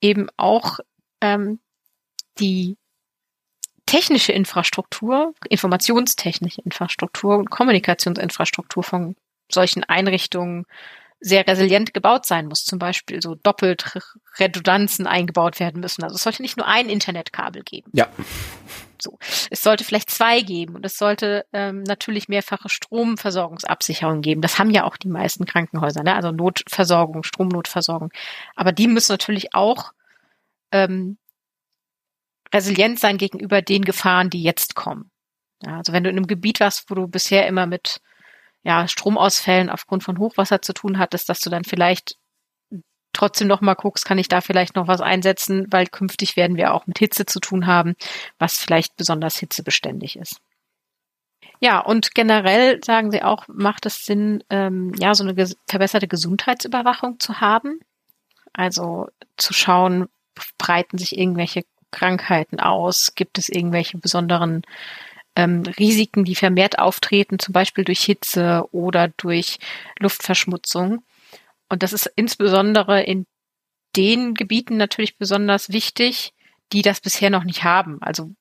eben 0.01 0.27
auch 0.37 0.79
ähm, 1.21 1.59
die 2.39 2.77
technische 3.85 4.33
Infrastruktur, 4.33 5.33
informationstechnische 5.49 6.61
Infrastruktur 6.61 7.37
und 7.37 7.49
Kommunikationsinfrastruktur 7.49 8.83
von 8.83 9.15
solchen 9.49 9.85
Einrichtungen 9.85 10.65
sehr 11.19 11.47
resilient 11.47 11.93
gebaut 11.93 12.25
sein 12.25 12.47
muss. 12.47 12.63
Zum 12.63 12.79
Beispiel 12.79 13.21
so 13.21 13.35
doppelt 13.35 13.99
Redundanzen 14.39 15.07
eingebaut 15.07 15.59
werden 15.59 15.81
müssen. 15.81 16.03
Also 16.03 16.15
es 16.15 16.23
sollte 16.23 16.41
nicht 16.41 16.57
nur 16.57 16.67
ein 16.67 16.89
Internetkabel 16.89 17.63
geben. 17.63 17.91
Ja. 17.93 18.07
So. 19.01 19.17
Es 19.51 19.61
sollte 19.61 19.83
vielleicht 19.83 20.09
zwei 20.09 20.41
geben 20.41 20.75
und 20.75 20.85
es 20.85 20.97
sollte 20.97 21.45
ähm, 21.53 21.83
natürlich 21.83 22.29
mehrfache 22.29 22.69
Stromversorgungsabsicherung 22.69 24.21
geben. 24.21 24.41
Das 24.41 24.57
haben 24.57 24.71
ja 24.71 24.83
auch 24.85 24.97
die 24.97 25.07
meisten 25.07 25.45
Krankenhäuser, 25.45 26.03
ne? 26.03 26.15
also 26.15 26.31
Notversorgung, 26.31 27.23
Stromnotversorgung. 27.23 28.11
Aber 28.55 28.71
die 28.71 28.87
müssen 28.87 29.11
natürlich 29.11 29.53
auch 29.53 29.91
ähm, 30.71 31.17
resilient 32.53 32.99
sein 32.99 33.17
gegenüber 33.17 33.61
den 33.61 33.85
Gefahren, 33.85 34.29
die 34.29 34.41
jetzt 34.41 34.75
kommen. 34.75 35.11
Ja, 35.63 35.77
also 35.77 35.93
wenn 35.93 36.03
du 36.03 36.09
in 36.09 36.17
einem 36.17 36.27
Gebiet 36.27 36.59
warst, 36.59 36.89
wo 36.89 36.95
du 36.95 37.07
bisher 37.07 37.47
immer 37.47 37.65
mit 37.65 38.01
ja, 38.67 38.85
Stromausfällen 38.85 39.69
aufgrund 39.69 40.03
von 40.03 40.19
Hochwasser 40.19 40.61
zu 40.61 40.73
tun 40.73 40.99
hattest, 40.99 41.29
dass 41.29 41.39
du 41.39 41.49
dann 41.49 41.63
vielleicht 41.63 42.17
trotzdem 43.13 43.47
noch 43.47 43.61
mal 43.61 43.75
guckst, 43.75 44.03
kann 44.03 44.17
ich 44.17 44.27
da 44.27 44.41
vielleicht 44.41 44.75
noch 44.75 44.89
was 44.89 44.99
einsetzen, 44.99 45.67
weil 45.71 45.87
künftig 45.87 46.35
werden 46.35 46.57
wir 46.57 46.73
auch 46.73 46.85
mit 46.85 46.99
Hitze 46.99 47.25
zu 47.25 47.39
tun 47.39 47.65
haben, 47.65 47.95
was 48.39 48.57
vielleicht 48.57 48.97
besonders 48.97 49.37
hitzebeständig 49.37 50.17
ist. 50.17 50.41
Ja, 51.61 51.79
und 51.79 52.13
generell 52.13 52.83
sagen 52.83 53.09
sie 53.09 53.23
auch, 53.23 53.45
macht 53.47 53.85
es 53.85 54.05
Sinn, 54.05 54.43
ähm, 54.49 54.93
ja, 54.99 55.15
so 55.15 55.23
eine 55.23 55.33
ges 55.33 55.55
verbesserte 55.65 56.09
Gesundheitsüberwachung 56.09 57.21
zu 57.21 57.39
haben. 57.39 57.79
Also 58.51 59.07
zu 59.37 59.53
schauen, 59.53 60.09
breiten 60.57 60.97
sich 60.97 61.17
irgendwelche 61.17 61.63
Krankheiten 61.91 62.59
aus, 62.59 63.15
gibt 63.15 63.37
es 63.37 63.47
irgendwelche 63.47 63.97
besonderen 63.97 64.63
ähm, 65.37 65.61
Risiken, 65.77 66.25
die 66.25 66.33
vermehrt 66.33 66.79
auftreten, 66.79 67.37
zum 67.37 67.53
Beispiel 67.53 67.83
durch 67.83 68.01
Hitze 68.01 68.65
oder 68.71 69.09
durch 69.09 69.59
Luftverschmutzung. 69.99 71.03
Und 71.69 71.83
das 71.83 71.93
ist 71.93 72.11
insbesondere 72.15 73.03
in 73.03 73.27
den 73.95 74.33
Gebieten 74.33 74.77
natürlich 74.77 75.17
besonders 75.17 75.69
wichtig, 75.69 76.33
die 76.73 76.81
das 76.81 77.01
bisher 77.01 77.29
noch 77.29 77.43
nicht 77.43 77.63
haben. 77.63 78.01
Also 78.01 78.31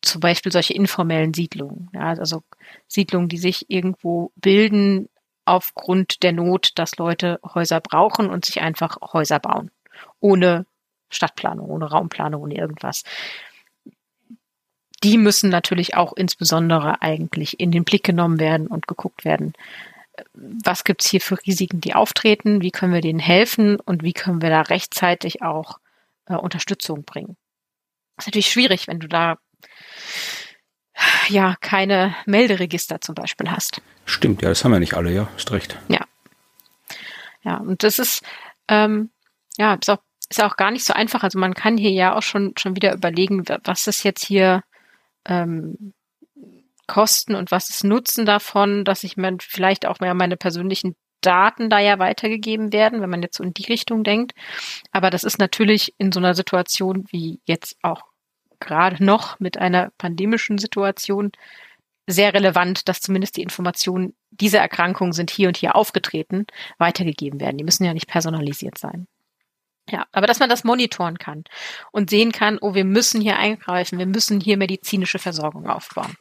zum 0.00 0.20
Beispiel 0.20 0.52
solche 0.52 0.74
informellen 0.74 1.34
Siedlungen. 1.34 1.90
Ja, 1.92 2.10
also 2.10 2.44
Siedlungen, 2.86 3.28
die 3.28 3.38
sich 3.38 3.68
irgendwo 3.68 4.30
bilden 4.36 5.08
aufgrund 5.44 6.22
der 6.22 6.32
Not, 6.32 6.70
dass 6.76 6.96
Leute 6.98 7.40
Häuser 7.42 7.80
brauchen 7.80 8.30
und 8.30 8.44
sich 8.44 8.60
einfach 8.60 8.98
Häuser 9.12 9.40
bauen. 9.40 9.72
Ohne 10.20 10.66
Stadtplanung, 11.10 11.68
ohne 11.68 11.90
Raumplanung, 11.90 12.42
ohne 12.42 12.54
irgendwas. 12.54 13.02
Die 15.04 15.18
müssen 15.18 15.50
natürlich 15.50 15.96
auch 15.96 16.14
insbesondere 16.14 17.02
eigentlich 17.02 17.60
in 17.60 17.70
den 17.70 17.84
Blick 17.84 18.04
genommen 18.04 18.40
werden 18.40 18.66
und 18.66 18.88
geguckt 18.88 19.24
werden, 19.24 19.52
was 20.32 20.84
gibt's 20.84 21.08
hier 21.08 21.20
für 21.20 21.38
Risiken, 21.46 21.80
die 21.80 21.94
auftreten, 21.94 22.62
wie 22.62 22.70
können 22.70 22.94
wir 22.94 23.00
denen 23.00 23.18
helfen 23.18 23.78
und 23.80 24.02
wie 24.02 24.12
können 24.12 24.40
wir 24.40 24.50
da 24.50 24.62
rechtzeitig 24.62 25.42
auch 25.42 25.78
äh, 26.26 26.34
Unterstützung 26.34 27.04
bringen. 27.04 27.36
Das 28.16 28.24
ist 28.24 28.28
natürlich 28.28 28.50
schwierig, 28.50 28.88
wenn 28.88 29.00
du 29.00 29.08
da 29.08 29.38
ja 31.28 31.56
keine 31.60 32.14
Melderegister 32.26 33.00
zum 33.00 33.14
Beispiel 33.14 33.50
hast. 33.50 33.82
Stimmt, 34.06 34.42
ja, 34.42 34.48
das 34.48 34.64
haben 34.64 34.72
wir 34.72 34.80
nicht 34.80 34.94
alle, 34.94 35.12
ja, 35.12 35.28
ist 35.36 35.50
recht. 35.50 35.78
Ja. 35.88 36.06
Ja, 37.42 37.58
und 37.58 37.82
das 37.82 37.98
ist, 37.98 38.22
ähm, 38.68 39.10
ja, 39.58 39.74
ist 39.74 39.90
auch, 39.90 39.98
ist 40.30 40.42
auch 40.42 40.56
gar 40.56 40.70
nicht 40.70 40.84
so 40.84 40.94
einfach. 40.94 41.22
Also 41.22 41.38
man 41.38 41.52
kann 41.52 41.76
hier 41.76 41.90
ja 41.90 42.14
auch 42.16 42.22
schon, 42.22 42.54
schon 42.56 42.74
wieder 42.74 42.94
überlegen, 42.94 43.44
was 43.64 43.86
ist 43.86 44.02
jetzt 44.02 44.24
hier 44.24 44.62
ähm, 45.26 45.94
Kosten 46.86 47.34
und 47.34 47.50
was 47.50 47.70
ist 47.70 47.84
Nutzen 47.84 48.26
davon, 48.26 48.84
dass 48.84 49.04
ich 49.04 49.16
mir 49.16 49.36
vielleicht 49.40 49.86
auch 49.86 50.00
mehr 50.00 50.14
meine 50.14 50.36
persönlichen 50.36 50.96
Daten 51.22 51.70
da 51.70 51.78
ja 51.78 51.98
weitergegeben 51.98 52.72
werden, 52.72 53.00
wenn 53.00 53.10
man 53.10 53.22
jetzt 53.22 53.38
so 53.38 53.44
in 53.44 53.54
die 53.54 53.64
Richtung 53.64 54.04
denkt. 54.04 54.32
Aber 54.92 55.10
das 55.10 55.24
ist 55.24 55.38
natürlich 55.38 55.94
in 55.98 56.12
so 56.12 56.20
einer 56.20 56.34
Situation 56.34 57.06
wie 57.10 57.40
jetzt 57.46 57.76
auch 57.82 58.02
gerade 58.60 59.02
noch 59.02 59.40
mit 59.40 59.58
einer 59.58 59.90
pandemischen 59.96 60.58
Situation 60.58 61.32
sehr 62.06 62.34
relevant, 62.34 62.88
dass 62.88 63.00
zumindest 63.00 63.36
die 63.36 63.42
Informationen, 63.42 64.14
diese 64.30 64.58
Erkrankungen 64.58 65.12
sind 65.12 65.30
hier 65.30 65.48
und 65.48 65.56
hier 65.56 65.74
aufgetreten, 65.74 66.46
weitergegeben 66.78 67.40
werden. 67.40 67.56
Die 67.56 67.64
müssen 67.64 67.84
ja 67.84 67.94
nicht 67.94 68.08
personalisiert 68.08 68.76
sein. 68.76 69.06
Ja, 69.90 70.06
aber 70.12 70.26
dass 70.26 70.40
man 70.40 70.48
das 70.48 70.64
monitoren 70.64 71.18
kann 71.18 71.44
und 71.92 72.08
sehen 72.08 72.32
kann, 72.32 72.56
oh, 72.60 72.72
wir 72.74 72.84
müssen 72.84 73.20
hier 73.20 73.36
eingreifen, 73.36 73.98
wir 73.98 74.06
müssen 74.06 74.40
hier 74.40 74.56
medizinische 74.56 75.18
Versorgung 75.18 75.68
aufbauen. 75.68 76.16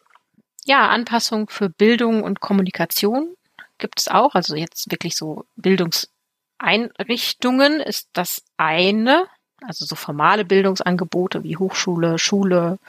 Ja, 0.66 0.90
Anpassung 0.90 1.48
für 1.50 1.70
Bildung 1.70 2.24
und 2.24 2.42
Kommunikation 2.42 3.36
gibt 3.78 4.02
es 4.02 4.10
auch. 4.10 4.36
Also 4.36 4.56
jetzt 4.56 4.92
wirklich 4.92 5.16
so 5.16 5.46
Bildungseinrichtungen 5.56 7.80
ist 7.80 8.10
das 8.14 8.44
eine 8.58 9.30
also 9.68 9.86
so 9.86 9.96
formale 9.96 10.46
Bildungsangebote 10.46 11.44
wie 11.44 11.58
Hochschule, 11.58 12.20
Schule, 12.20 12.80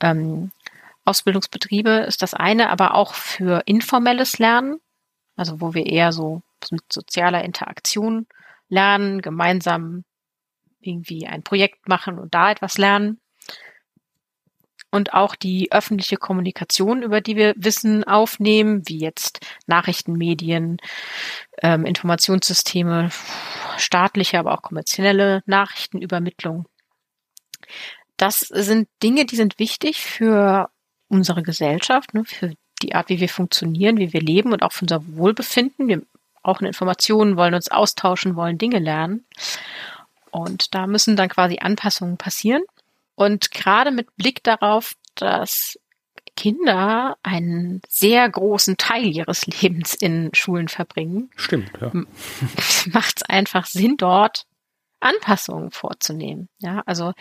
ähm, 0.00 0.50
Ausbildungsbetriebe 1.04 1.90
ist 2.06 2.22
das 2.22 2.34
eine, 2.34 2.70
aber 2.70 2.94
auch 2.94 3.14
für 3.14 3.62
informelles 3.66 4.38
Lernen, 4.38 4.80
also 5.36 5.60
wo 5.60 5.74
wir 5.74 5.86
eher 5.86 6.12
so 6.12 6.42
mit 6.70 6.82
sozialer 6.92 7.42
Interaktion 7.42 8.26
lernen, 8.70 9.20
gemeinsam 9.20 10.04
irgendwie 10.80 11.26
ein 11.26 11.42
Projekt 11.42 11.88
machen 11.88 12.18
und 12.18 12.34
da 12.34 12.50
etwas 12.50 12.78
lernen. 12.78 13.20
Und 14.92 15.14
auch 15.14 15.36
die 15.36 15.70
öffentliche 15.70 16.16
Kommunikation, 16.16 17.02
über 17.02 17.20
die 17.20 17.36
wir 17.36 17.54
Wissen 17.56 18.02
aufnehmen, 18.02 18.82
wie 18.88 18.98
jetzt 18.98 19.46
Nachrichtenmedien, 19.66 20.78
ähm, 21.62 21.84
Informationssysteme, 21.84 23.10
staatliche, 23.76 24.40
aber 24.40 24.52
auch 24.52 24.62
kommerzielle 24.62 25.42
Nachrichtenübermittlung. 25.46 26.66
Das 28.16 28.40
sind 28.40 28.88
Dinge, 29.02 29.26
die 29.26 29.36
sind 29.36 29.60
wichtig 29.60 30.00
für 30.00 30.70
unsere 31.08 31.42
Gesellschaft, 31.42 32.12
ne, 32.12 32.24
für 32.24 32.54
die 32.82 32.94
Art, 32.94 33.10
wie 33.10 33.20
wir 33.20 33.28
funktionieren, 33.28 33.98
wie 33.98 34.12
wir 34.12 34.20
leben 34.20 34.52
und 34.52 34.62
auch 34.62 34.72
für 34.72 34.84
unser 34.84 35.06
Wohlbefinden. 35.16 35.88
Wir 35.88 36.02
brauchen 36.42 36.66
Informationen, 36.66 37.36
wollen 37.36 37.54
uns 37.54 37.70
austauschen, 37.70 38.36
wollen 38.36 38.58
Dinge 38.58 38.78
lernen. 38.78 39.24
Und 40.30 40.74
da 40.74 40.86
müssen 40.86 41.16
dann 41.16 41.28
quasi 41.28 41.58
Anpassungen 41.60 42.16
passieren. 42.16 42.62
Und 43.14 43.50
gerade 43.50 43.90
mit 43.90 44.16
Blick 44.16 44.42
darauf, 44.42 44.94
dass 45.14 45.78
Kinder 46.36 47.16
einen 47.22 47.82
sehr 47.88 48.28
großen 48.28 48.76
Teil 48.76 49.04
ihres 49.04 49.46
Lebens 49.60 49.94
in 49.94 50.30
Schulen 50.32 50.68
verbringen. 50.68 51.30
Stimmt, 51.36 51.72
ja. 51.80 51.90
Macht 52.92 53.18
es 53.18 53.22
einfach 53.24 53.66
Sinn, 53.66 53.96
dort 53.96 54.46
Anpassungen 55.00 55.70
vorzunehmen. 55.70 56.48
Ja, 56.58 56.82
also 56.86 57.12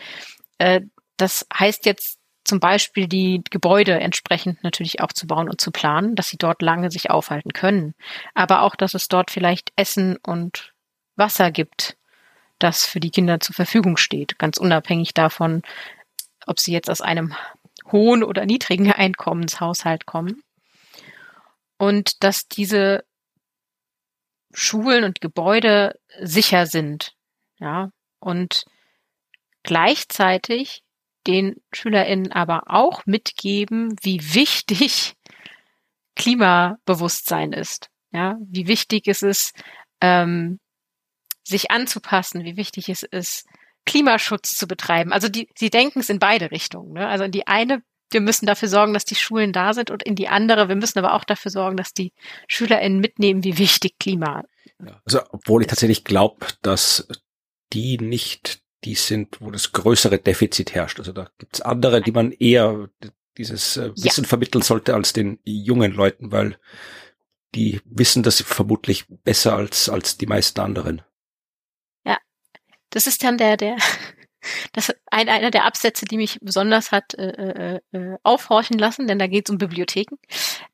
äh, 0.58 0.82
das 1.18 1.46
heißt 1.54 1.86
jetzt 1.86 2.19
zum 2.50 2.60
Beispiel 2.60 3.08
die 3.08 3.44
Gebäude 3.52 4.00
entsprechend 4.00 4.64
natürlich 4.64 5.02
auch 5.02 5.14
zu 5.14 5.28
bauen 5.28 5.48
und 5.48 5.62
zu 5.62 5.70
planen, 5.72 6.16
dass 6.16 6.30
sie 6.30 6.38
dort 6.38 6.64
lange 6.64 6.90
sich 6.90 7.12
aufhalten 7.12 7.54
können. 7.54 7.94
Aber 8.34 8.64
auch, 8.64 8.76
dass 8.76 8.96
es 8.96 9.08
dort 9.08 9.30
vielleicht 9.30 9.72
Essen 9.76 10.18
und 10.18 10.74
Wasser 11.16 11.52
gibt, 11.52 11.96
das 12.58 12.88
für 12.88 13.00
die 13.00 13.12
Kinder 13.12 13.40
zur 13.40 13.54
Verfügung 13.54 13.98
steht, 13.98 14.40
ganz 14.40 14.58
unabhängig 14.58 15.14
davon, 15.14 15.62
ob 16.48 16.60
sie 16.60 16.74
jetzt 16.74 16.90
aus 16.90 17.02
einem 17.02 17.36
hohen 17.92 18.24
oder 18.24 18.48
niedrigen 18.48 18.92
Einkommenshaushalt 18.92 20.08
kommen. 20.08 20.42
Und 21.78 22.24
dass 22.24 22.48
diese 22.48 23.04
Schulen 24.52 25.04
und 25.04 25.22
Gebäude 25.22 26.00
sicher 26.20 26.66
sind, 26.66 27.14
ja, 27.60 27.92
und 28.20 28.66
gleichzeitig 29.62 30.84
den 31.28 31.56
SchülerInnen 31.74 32.32
aber 32.32 32.64
auch 32.68 33.06
mitgeben, 33.06 33.96
wie 34.02 34.20
wichtig 34.34 35.16
Klimabewusstsein 36.16 37.54
ist, 37.54 37.90
ja, 38.12 38.38
wie 38.42 38.68
wichtig 38.68 39.08
es 39.08 39.22
ist, 39.22 39.54
ähm, 40.02 40.60
sich 41.44 41.72
anzupassen, 41.72 42.44
wie 42.44 42.58
wichtig 42.58 42.90
es 42.90 43.04
ist, 43.04 43.46
Klimaschutz 43.86 44.56
zu 44.56 44.68
betreiben. 44.68 45.12
Also 45.12 45.30
die, 45.30 45.50
sie 45.56 45.70
denken 45.70 46.00
es 46.00 46.10
in 46.10 46.20
beide 46.20 46.52
Richtungen. 46.52 46.94
Ne? 46.94 47.08
Also 47.08 47.24
in 47.24 47.32
die 47.32 47.48
eine, 47.48 47.82
wir 48.12 48.22
müssen 48.22 48.46
dafür 48.46 48.68
sorgen, 48.68 48.94
dass 48.94 49.06
die 49.06 49.16
Schulen 49.16 49.54
da 49.54 49.74
sind 49.74 49.92
und 49.92 50.04
in 50.04 50.16
die 50.16 50.28
andere, 50.28 50.68
wir 50.68 50.76
müssen 50.76 51.00
aber 51.00 51.14
auch 51.14 51.24
dafür 51.24 51.52
sorgen, 51.52 51.78
dass 51.78 51.94
die 51.94 52.12
SchülerInnen 52.48 53.00
mitnehmen, 53.00 53.44
wie 53.44 53.58
wichtig 53.58 53.98
Klima. 54.00 54.44
Ja, 54.86 55.02
also 55.06 55.22
obwohl 55.32 55.62
ich 55.62 55.68
tatsächlich 55.68 56.04
glaube, 56.04 56.48
dass 56.62 57.08
die 57.74 57.98
nicht 57.98 58.62
die 58.84 58.96
sind, 58.96 59.42
wo 59.42 59.52
das 59.52 59.72
größere 59.72 60.20
Defizit 60.20 60.74
herrscht. 60.74 61.00
Also 61.00 61.12
da 61.12 61.30
gibt's 61.38 61.62
andere, 61.62 62.02
die 62.02 62.12
man 62.12 62.32
eher 62.32 62.90
dieses 63.38 63.78
äh, 63.78 63.92
Wissen 63.96 64.24
ja. 64.24 64.28
vermitteln 64.28 64.62
sollte 64.62 64.96
als 64.96 65.14
den 65.14 65.40
jungen 65.44 65.92
Leuten, 65.92 66.32
weil 66.32 66.58
die 67.56 67.82
wissen 67.86 68.24
das 68.24 68.42
vermutlich 68.42 69.06
besser 69.08 69.56
als, 69.56 69.90
als 69.90 70.18
die 70.18 70.28
meisten 70.28 70.60
anderen. 70.60 71.02
Das 72.90 73.08
ist 73.08 73.24
dann 73.24 73.38
der, 73.38 73.58
der, 73.58 73.78
das 74.74 74.94
ein, 75.08 75.30
einer 75.30 75.52
der 75.52 75.66
Absätze, 75.66 76.06
die 76.06 76.18
mich 76.18 76.40
besonders 76.42 76.92
hat 76.92 77.14
äh, 77.16 77.80
äh, 77.94 77.98
äh, 77.98 78.18
aufhorchen 78.24 78.78
lassen, 78.78 79.08
denn 79.08 79.20
da 79.20 79.28
geht 79.28 79.48
es 79.48 79.52
um 79.52 79.58
Bibliotheken. 79.58 80.18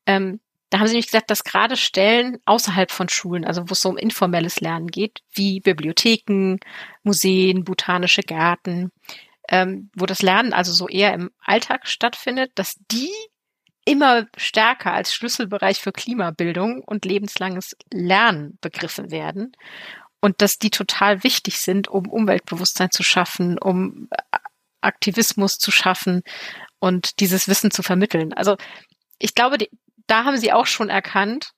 Ähm, 0.05 0.39
da 0.69 0.79
haben 0.79 0.87
sie 0.87 0.93
nämlich 0.93 1.07
gesagt, 1.07 1.29
dass 1.29 1.43
gerade 1.43 1.77
Stellen 1.77 2.37
außerhalb 2.45 2.91
von 2.91 3.07
Schulen, 3.09 3.45
also 3.45 3.69
wo 3.69 3.73
es 3.73 3.81
so 3.81 3.89
um 3.89 3.97
informelles 3.97 4.61
Lernen 4.61 4.87
geht, 4.87 5.19
wie 5.33 5.59
Bibliotheken, 5.59 6.57
Museen, 7.03 7.63
botanische 7.63 8.21
Gärten, 8.21 8.91
ähm, 9.49 9.89
wo 9.95 10.05
das 10.05 10.21
Lernen 10.21 10.53
also 10.53 10.73
so 10.73 10.87
eher 10.87 11.13
im 11.13 11.31
Alltag 11.39 11.87
stattfindet, 11.87 12.51
dass 12.55 12.75
die 12.91 13.11
immer 13.85 14.25
stärker 14.35 14.93
als 14.93 15.13
Schlüsselbereich 15.13 15.79
für 15.79 15.91
Klimabildung 15.91 16.81
und 16.83 17.05
lebenslanges 17.05 17.75
Lernen 17.93 18.57
begriffen 18.59 19.11
werden 19.11 19.51
und 20.19 20.41
dass 20.41 20.57
die 20.57 20.71
total 20.71 21.23
wichtig 21.23 21.59
sind, 21.59 21.87
um 21.87 22.09
Umweltbewusstsein 22.09 22.89
zu 22.89 23.03
schaffen, 23.03 23.59
um 23.59 24.09
Aktivismus 24.81 25.59
zu 25.59 25.71
schaffen 25.71 26.23
und 26.79 27.19
dieses 27.19 27.47
Wissen 27.47 27.69
zu 27.69 27.83
vermitteln. 27.83 28.33
Also 28.33 28.57
ich 29.19 29.35
glaube, 29.35 29.59
die, 29.59 29.69
da 30.07 30.23
haben 30.25 30.37
sie 30.37 30.53
auch 30.53 30.65
schon 30.65 30.89
erkannt, 30.89 31.51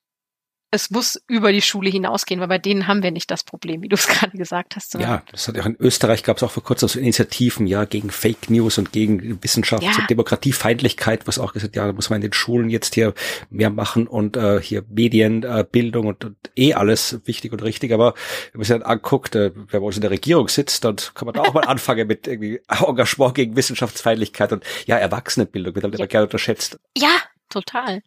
es 0.70 0.90
muss 0.90 1.18
über 1.28 1.50
die 1.50 1.62
Schule 1.62 1.88
hinausgehen, 1.88 2.40
weil 2.40 2.48
bei 2.48 2.58
denen 2.58 2.86
haben 2.86 3.02
wir 3.02 3.10
nicht 3.10 3.30
das 3.30 3.42
Problem, 3.42 3.82
wie 3.82 3.88
du 3.88 3.94
es 3.94 4.06
gerade 4.06 4.36
gesagt 4.36 4.76
hast. 4.76 4.94
Ja, 4.94 5.22
das 5.30 5.48
hat 5.48 5.56
ja 5.56 5.62
auch 5.62 5.66
in 5.66 5.76
Österreich 5.78 6.22
gab 6.22 6.36
es 6.36 6.42
auch 6.42 6.50
vor 6.50 6.62
kurzem 6.62 6.88
so 6.88 6.98
Initiativen, 6.98 7.66
ja, 7.66 7.84
gegen 7.86 8.10
Fake 8.10 8.50
News 8.50 8.76
und 8.76 8.92
gegen 8.92 9.38
Wissenschafts- 9.40 9.84
ja. 9.84 9.92
und 9.98 10.10
Demokratiefeindlichkeit, 10.10 11.26
was 11.26 11.38
auch 11.38 11.54
gesagt, 11.54 11.74
ja, 11.76 11.86
da 11.86 11.92
muss 11.92 12.10
man 12.10 12.16
in 12.16 12.28
den 12.28 12.32
Schulen 12.34 12.68
jetzt 12.68 12.94
hier 12.94 13.14
mehr 13.48 13.70
machen 13.70 14.06
und 14.06 14.36
äh, 14.36 14.60
hier 14.60 14.84
Medienbildung 14.88 16.04
äh, 16.04 16.08
und, 16.08 16.24
und 16.24 16.36
eh 16.54 16.74
alles 16.74 17.20
wichtig 17.24 17.52
und 17.52 17.62
richtig. 17.62 17.92
Aber 17.92 18.14
wenn 18.52 18.58
man 18.58 18.64
sich 18.64 18.76
dann 18.76 18.82
anguckt, 18.82 19.34
äh, 19.36 19.52
wer 19.54 19.80
bei 19.80 19.86
uns 19.86 19.96
in 19.96 20.02
der 20.02 20.10
Regierung 20.10 20.48
sitzt, 20.48 20.84
dann 20.84 20.96
kann 21.14 21.24
man 21.24 21.34
da 21.34 21.42
auch 21.42 21.54
mal 21.54 21.64
anfangen 21.66 22.06
mit 22.06 22.26
irgendwie 22.26 22.60
Engagement 22.68 23.34
gegen 23.34 23.56
Wissenschaftsfeindlichkeit 23.56 24.52
und 24.52 24.64
ja, 24.86 24.98
Erwachsenenbildung 24.98 25.74
wird 25.74 25.84
halt 25.84 25.94
ja. 25.94 26.00
immer 26.00 26.08
gerne 26.08 26.26
unterschätzt. 26.26 26.78
Ja, 26.94 27.16
total. 27.48 28.02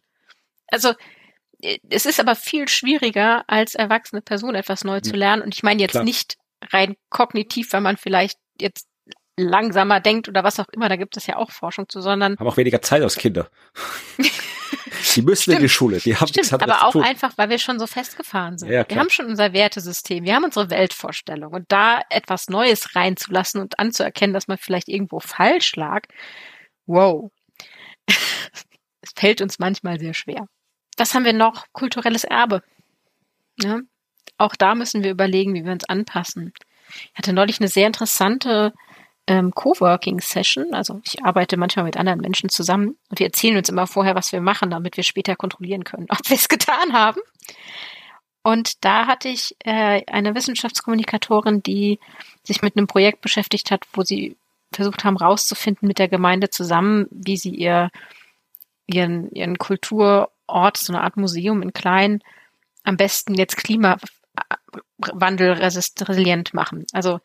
Also 0.72 0.94
es 1.88 2.06
ist 2.06 2.18
aber 2.18 2.34
viel 2.34 2.68
schwieriger, 2.68 3.44
als 3.46 3.74
erwachsene 3.74 4.20
Person 4.20 4.54
etwas 4.54 4.84
neu 4.84 5.00
zu 5.00 5.14
lernen. 5.14 5.42
Und 5.42 5.54
ich 5.54 5.62
meine 5.62 5.80
jetzt 5.80 5.92
Klar. 5.92 6.04
nicht 6.04 6.36
rein 6.70 6.96
kognitiv, 7.08 7.72
wenn 7.72 7.82
man 7.82 7.96
vielleicht 7.96 8.38
jetzt 8.60 8.88
langsamer 9.38 10.00
denkt 10.00 10.28
oder 10.28 10.44
was 10.44 10.60
auch 10.60 10.68
immer, 10.72 10.88
da 10.88 10.96
gibt 10.96 11.16
es 11.16 11.26
ja 11.26 11.36
auch 11.36 11.50
Forschung 11.50 11.88
zu, 11.88 12.00
sondern. 12.00 12.36
Haben 12.38 12.48
auch 12.48 12.56
weniger 12.56 12.82
Zeit 12.82 13.02
als 13.02 13.16
Kinder. 13.16 13.48
die 15.14 15.22
müssen 15.22 15.42
Stimmt. 15.42 15.56
in 15.56 15.62
die 15.62 15.68
Schule, 15.68 15.98
die 15.98 16.16
haben 16.16 16.28
Stimmt, 16.28 16.52
aber 16.52 16.86
auch 16.86 16.94
einfach, 16.96 17.32
weil 17.38 17.48
wir 17.48 17.58
schon 17.58 17.78
so 17.78 17.86
festgefahren 17.86 18.58
sind. 18.58 18.70
Ja, 18.70 18.84
wir 18.86 18.98
haben 18.98 19.10
schon 19.10 19.26
unser 19.26 19.52
Wertesystem, 19.52 20.24
wir 20.24 20.34
haben 20.34 20.44
unsere 20.44 20.68
Weltvorstellung 20.68 21.52
und 21.52 21.64
da 21.68 22.02
etwas 22.10 22.48
Neues 22.48 22.94
reinzulassen 22.94 23.60
und 23.60 23.78
anzuerkennen, 23.78 24.34
dass 24.34 24.48
man 24.48 24.58
vielleicht 24.58 24.88
irgendwo 24.88 25.20
falsch 25.20 25.76
lag, 25.76 26.02
wow. 26.86 27.30
es 28.06 29.12
fällt 29.16 29.40
uns 29.40 29.58
manchmal 29.58 29.98
sehr 29.98 30.14
schwer 30.14 30.46
was 30.96 31.14
haben 31.14 31.24
wir 31.24 31.32
noch? 31.32 31.66
Kulturelles 31.72 32.24
Erbe. 32.24 32.62
Ja? 33.60 33.80
Auch 34.38 34.56
da 34.56 34.74
müssen 34.74 35.02
wir 35.02 35.10
überlegen, 35.10 35.54
wie 35.54 35.64
wir 35.64 35.72
uns 35.72 35.84
anpassen. 35.84 36.52
Ich 36.88 37.18
hatte 37.18 37.32
neulich 37.32 37.60
eine 37.60 37.68
sehr 37.68 37.86
interessante 37.86 38.72
ähm, 39.26 39.52
Coworking-Session. 39.54 40.74
Also 40.74 41.00
ich 41.04 41.24
arbeite 41.24 41.56
manchmal 41.56 41.84
mit 41.84 41.96
anderen 41.96 42.20
Menschen 42.20 42.48
zusammen 42.48 42.96
und 43.08 43.18
wir 43.18 43.26
erzählen 43.26 43.56
uns 43.56 43.68
immer 43.68 43.86
vorher, 43.86 44.14
was 44.14 44.32
wir 44.32 44.40
machen, 44.40 44.70
damit 44.70 44.96
wir 44.96 45.04
später 45.04 45.36
kontrollieren 45.36 45.84
können, 45.84 46.06
ob 46.10 46.28
wir 46.28 46.36
es 46.36 46.48
getan 46.48 46.92
haben. 46.92 47.20
Und 48.42 48.84
da 48.84 49.06
hatte 49.06 49.28
ich 49.28 49.54
äh, 49.60 50.04
eine 50.06 50.34
Wissenschaftskommunikatorin, 50.34 51.62
die 51.62 52.00
sich 52.42 52.60
mit 52.60 52.76
einem 52.76 52.88
Projekt 52.88 53.20
beschäftigt 53.20 53.70
hat, 53.70 53.84
wo 53.92 54.02
sie 54.02 54.36
versucht 54.72 55.04
haben, 55.04 55.16
rauszufinden 55.16 55.86
mit 55.86 56.00
der 56.00 56.08
Gemeinde 56.08 56.50
zusammen, 56.50 57.06
wie 57.10 57.36
sie 57.36 57.54
ihr 57.54 57.90
ihren, 58.86 59.30
ihren 59.30 59.58
Kultur- 59.58 60.31
Ort, 60.52 60.76
so 60.76 60.92
eine 60.92 61.02
Art 61.02 61.16
Museum 61.16 61.62
in 61.62 61.72
klein, 61.72 62.22
am 62.84 62.96
besten 62.96 63.34
jetzt 63.34 63.56
Klimawandel 63.56 65.52
resilient 65.52 66.54
machen. 66.54 66.86
Also 66.92 67.20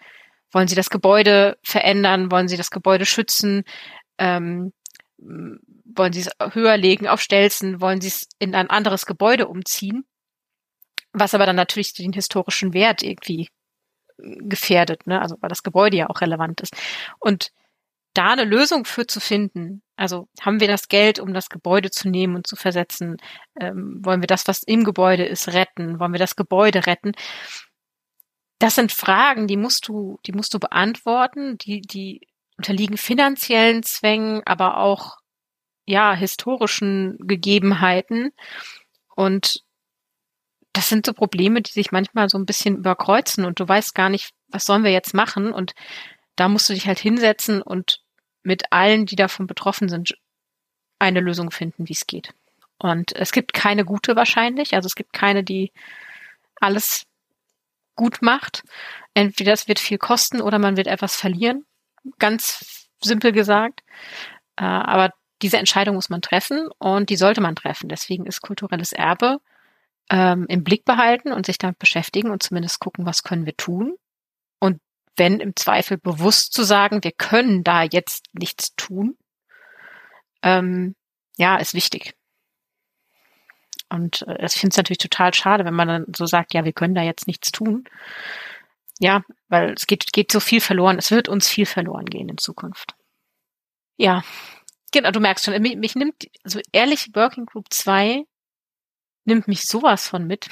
wollen 0.51 0.67
Sie 0.67 0.75
das 0.75 0.89
Gebäude 0.89 1.57
verändern? 1.63 2.31
Wollen 2.31 2.47
Sie 2.47 2.57
das 2.57 2.71
Gebäude 2.71 3.05
schützen? 3.05 3.63
Ähm, 4.17 4.73
wollen 5.17 6.13
Sie 6.13 6.21
es 6.21 6.29
höher 6.53 6.77
legen 6.77 7.07
auf 7.07 7.21
Stelzen? 7.21 7.81
Wollen 7.81 8.01
Sie 8.01 8.07
es 8.07 8.27
in 8.39 8.55
ein 8.55 8.69
anderes 8.69 9.05
Gebäude 9.05 9.47
umziehen? 9.47 10.05
Was 11.13 11.33
aber 11.33 11.45
dann 11.45 11.55
natürlich 11.55 11.93
den 11.93 12.13
historischen 12.13 12.73
Wert 12.73 13.01
irgendwie 13.01 13.49
gefährdet, 14.17 15.07
ne? 15.07 15.21
Also 15.21 15.37
weil 15.41 15.49
das 15.49 15.63
Gebäude 15.63 15.97
ja 15.97 16.09
auch 16.09 16.21
relevant 16.21 16.61
ist. 16.61 16.75
Und 17.19 17.51
da 18.17 18.31
eine 18.31 18.45
Lösung 18.45 18.85
für 18.85 19.07
zu 19.07 19.19
finden. 19.19 19.81
Also 19.95 20.27
haben 20.41 20.59
wir 20.59 20.67
das 20.67 20.87
Geld, 20.87 21.19
um 21.19 21.33
das 21.33 21.49
Gebäude 21.49 21.91
zu 21.91 22.09
nehmen 22.09 22.35
und 22.35 22.47
zu 22.47 22.55
versetzen? 22.55 23.17
Ähm, 23.59 23.99
wollen 24.03 24.21
wir 24.21 24.27
das, 24.27 24.47
was 24.47 24.63
im 24.63 24.83
Gebäude 24.83 25.25
ist, 25.25 25.49
retten? 25.49 25.99
Wollen 25.99 26.13
wir 26.13 26.19
das 26.19 26.35
Gebäude 26.35 26.85
retten? 26.85 27.13
Das 28.59 28.75
sind 28.75 28.91
Fragen, 28.91 29.47
die 29.47 29.57
musst 29.57 29.87
du, 29.87 30.19
die 30.25 30.31
musst 30.31 30.53
du 30.53 30.59
beantworten. 30.59 31.57
Die, 31.59 31.81
die 31.81 32.27
unterliegen 32.57 32.97
finanziellen 32.97 33.83
Zwängen, 33.83 34.41
aber 34.45 34.77
auch 34.77 35.17
ja 35.85 36.13
historischen 36.13 37.17
Gegebenheiten. 37.19 38.31
Und 39.15 39.63
das 40.73 40.89
sind 40.89 41.05
so 41.05 41.13
Probleme, 41.13 41.61
die 41.61 41.71
sich 41.71 41.91
manchmal 41.91 42.29
so 42.29 42.37
ein 42.37 42.45
bisschen 42.45 42.77
überkreuzen 42.77 43.45
und 43.45 43.59
du 43.59 43.67
weißt 43.67 43.95
gar 43.95 44.09
nicht, 44.09 44.31
was 44.49 44.65
sollen 44.65 44.83
wir 44.83 44.91
jetzt 44.91 45.13
machen? 45.13 45.51
Und 45.51 45.73
da 46.35 46.47
musst 46.47 46.69
du 46.69 46.73
dich 46.73 46.87
halt 46.87 46.99
hinsetzen 46.99 47.61
und 47.61 48.03
mit 48.47 48.71
allen, 48.71 49.05
die 49.05 49.17
davon 49.17 49.45
betroffen 49.45 49.89
sind, 49.89 50.17
eine 50.99 51.19
Lösung 51.19 51.51
finden, 51.51 51.87
wie 51.89 51.93
es 51.93 52.07
geht. 52.07 52.33
Und 52.79 53.13
es 53.15 53.33
gibt 53.33 53.53
keine 53.53 53.83
gute 53.83 54.15
wahrscheinlich, 54.15 54.73
also 54.73 54.87
es 54.87 54.95
gibt 54.95 55.11
keine, 55.11 55.43
die 55.43 55.73
alles 56.61 57.05
gut 57.95 58.21
macht. 58.21 58.63
Entweder 59.13 59.51
es 59.51 59.67
wird 59.67 59.79
viel 59.79 59.97
kosten 59.97 60.39
oder 60.39 60.59
man 60.59 60.77
wird 60.77 60.87
etwas 60.87 61.15
verlieren. 61.15 61.65
Ganz 62.19 62.87
simpel 63.01 63.33
gesagt. 63.33 63.83
Äh, 64.55 64.63
aber 64.63 65.13
diese 65.41 65.57
Entscheidung 65.57 65.95
muss 65.95 66.09
man 66.09 66.21
treffen 66.21 66.69
und 66.77 67.09
die 67.09 67.17
sollte 67.17 67.41
man 67.41 67.55
treffen. 67.55 67.89
Deswegen 67.89 68.25
ist 68.25 68.41
kulturelles 68.41 68.93
Erbe 68.93 69.39
ähm, 70.09 70.45
im 70.47 70.63
Blick 70.63 70.85
behalten 70.85 71.33
und 71.33 71.45
sich 71.45 71.57
damit 71.57 71.79
beschäftigen 71.79 72.31
und 72.31 72.41
zumindest 72.41 72.79
gucken, 72.79 73.05
was 73.05 73.23
können 73.23 73.45
wir 73.45 73.57
tun 73.57 73.97
wenn 75.17 75.39
im 75.39 75.55
Zweifel 75.55 75.97
bewusst 75.97 76.53
zu 76.53 76.63
sagen, 76.63 77.03
wir 77.03 77.11
können 77.11 77.63
da 77.63 77.83
jetzt 77.83 78.25
nichts 78.33 78.75
tun, 78.75 79.17
ähm, 80.43 80.95
ja, 81.37 81.57
ist 81.57 81.73
wichtig. 81.73 82.15
Und 83.89 84.23
äh, 84.27 84.45
ich 84.45 84.53
finde 84.53 84.73
es 84.73 84.77
natürlich 84.77 84.97
total 84.97 85.33
schade, 85.33 85.65
wenn 85.65 85.73
man 85.73 85.87
dann 85.87 86.05
so 86.15 86.25
sagt, 86.25 86.53
ja, 86.53 86.65
wir 86.65 86.73
können 86.73 86.95
da 86.95 87.03
jetzt 87.03 87.27
nichts 87.27 87.51
tun. 87.51 87.85
Ja, 88.99 89.23
weil 89.47 89.73
es 89.73 89.87
geht, 89.87 90.11
geht 90.11 90.31
so 90.31 90.39
viel 90.39 90.61
verloren. 90.61 90.97
Es 90.97 91.11
wird 91.11 91.29
uns 91.29 91.47
viel 91.47 91.65
verloren 91.65 92.05
gehen 92.05 92.29
in 92.29 92.37
Zukunft. 92.37 92.95
Ja, 93.95 94.23
genau, 94.91 95.11
du 95.11 95.19
merkst 95.19 95.45
schon, 95.45 95.59
mich, 95.61 95.75
mich 95.75 95.95
nimmt, 95.95 96.27
so 96.43 96.59
ehrlich, 96.71 97.09
Working 97.13 97.45
Group 97.45 97.67
2 97.69 98.23
nimmt 99.25 99.47
mich 99.47 99.63
sowas 99.63 100.07
von 100.07 100.25
mit. 100.25 100.47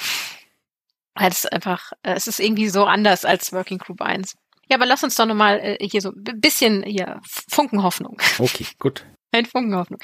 Weil 1.16 1.32
es 1.32 1.46
einfach, 1.46 1.92
äh, 2.04 2.14
es 2.14 2.28
ist 2.28 2.40
irgendwie 2.40 2.70
so 2.70 2.86
anders 2.86 3.26
als 3.26 3.54
Working 3.54 3.80
Group 3.80 4.02
1. 4.02 4.38
Ja, 4.70 4.78
aber 4.78 4.86
lass 4.86 5.04
uns 5.04 5.16
doch 5.16 5.26
nochmal 5.26 5.60
äh, 5.60 5.78
hier 5.88 6.02
so 6.02 6.10
ein 6.10 6.42
bisschen 6.42 6.84
hier 6.84 7.22
Funkenhoffnung. 7.50 8.20
Okay, 8.40 8.66
gut. 8.80 9.06
Ein 9.32 9.46
Funkenhoffnung. 9.46 10.00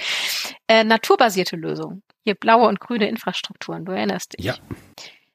Äh, 0.68 0.84
naturbasierte 0.84 1.55
Lösung. 1.55 2.03
Hier 2.24 2.36
blaue 2.36 2.68
und 2.68 2.80
grüne 2.80 3.07
Infrastrukturen, 3.07 3.86
du 3.86 3.93
erinnerst 3.93 4.38
dich. 4.38 4.45
Ja. 4.45 4.55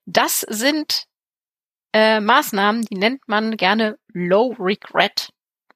Das 0.04 0.40
sind 0.40 1.06
äh, 1.92 2.20
Maßnahmen, 2.20 2.82
die 2.82 2.96
nennt 2.96 3.26
man 3.26 3.56
gerne 3.56 3.98
Low 4.12 4.54
Regret, 4.58 5.30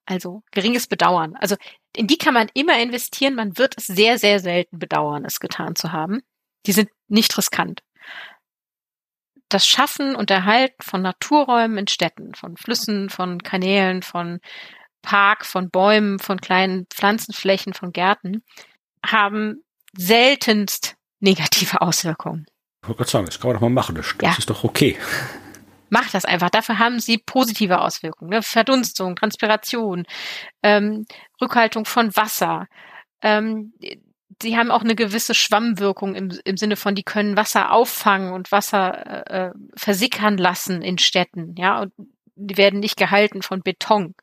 also 0.05 0.42
geringes 0.53 0.86
Bedauern. 0.86 1.34
Also 1.36 1.57
in 1.96 2.07
die 2.07 2.18
kann 2.18 2.34
man 2.34 2.48
immer 2.55 2.80
investieren, 2.80 3.34
man 3.34 3.57
wird 3.59 3.74
es 3.78 3.86
sehr, 3.86 4.18
sehr 4.18 4.38
selten 4.38 4.78
bedauern, 4.78 5.24
es 5.24 5.40
getan 5.40 5.74
zu 5.74 5.92
haben. 5.92 6.20
Die 6.66 6.72
sind 6.72 6.90
nicht 7.09 7.36
riskant 7.38 7.82
das 9.55 9.66
Schaffen 9.66 10.16
und 10.16 10.30
Erhalten 10.30 10.82
von 10.82 11.03
Naturräumen 11.03 11.78
in 11.78 11.86
Städten, 11.86 12.34
von 12.34 12.57
Flüssen, 12.57 13.11
von 13.11 13.42
Kanälen, 13.42 14.03
von 14.03 14.40
Park, 15.03 15.46
von 15.46 15.70
Bäumen, 15.70 16.18
von 16.18 16.40
kleinen 16.40 16.86
Pflanzenflächen, 16.86 17.74
von 17.74 17.92
Gärten, 17.92 18.42
haben 19.05 19.62
seltenst 19.96 20.96
negative 21.20 21.80
Auswirkungen. 21.80 22.46
Ich 22.82 22.88
wollte 22.88 22.98
gerade 22.98 23.11
sagen, 23.11 23.26
das 23.26 23.38
kann 23.38 23.48
man 23.48 23.57
doch 23.57 23.62
mal 23.62 23.70
machen, 23.70 23.94
das, 23.94 24.14
ja. 24.22 24.34
ist 24.36 24.48
doch 24.48 24.64
okay. 24.64 24.96
Macht 25.90 26.14
das 26.14 26.24
einfach. 26.24 26.51
Dafür 26.51 26.78
haben 26.78 27.01
sie 27.01 27.18
positive 27.18 27.80
Auswirkungen. 27.80 28.30
Ne? 28.30 28.42
Verdunstung, 28.42 29.16
Transpiration, 29.16 30.05
ähm, 30.62 31.05
Rückhaltung 31.42 31.84
von 31.84 32.14
Wasser, 32.16 32.68
ähm, 33.22 33.74
sie 34.43 34.57
haben 34.57 34.70
auch 34.70 34.82
eine 34.82 34.94
gewisse 34.94 35.35
Schwammwirkung 35.35 36.15
im, 36.15 36.39
im 36.44 36.57
Sinne 36.57 36.77
von, 36.77 36.94
die 36.94 37.02
können 37.02 37.36
Wasser 37.36 37.73
auffangen 37.73 38.32
und 38.32 38.52
Wasser 38.52 39.27
äh, 39.28 39.48
äh, 39.48 39.52
versickern 39.77 40.39
lassen 40.39 40.82
in 40.82 40.98
Städten, 40.98 41.55
ja, 41.57 41.81
und 41.82 41.93
die 42.36 42.57
werden 42.57 42.81
nicht 42.81 42.97
gehalten 42.97 43.43
von 43.43 43.62
Beton. 43.62 44.15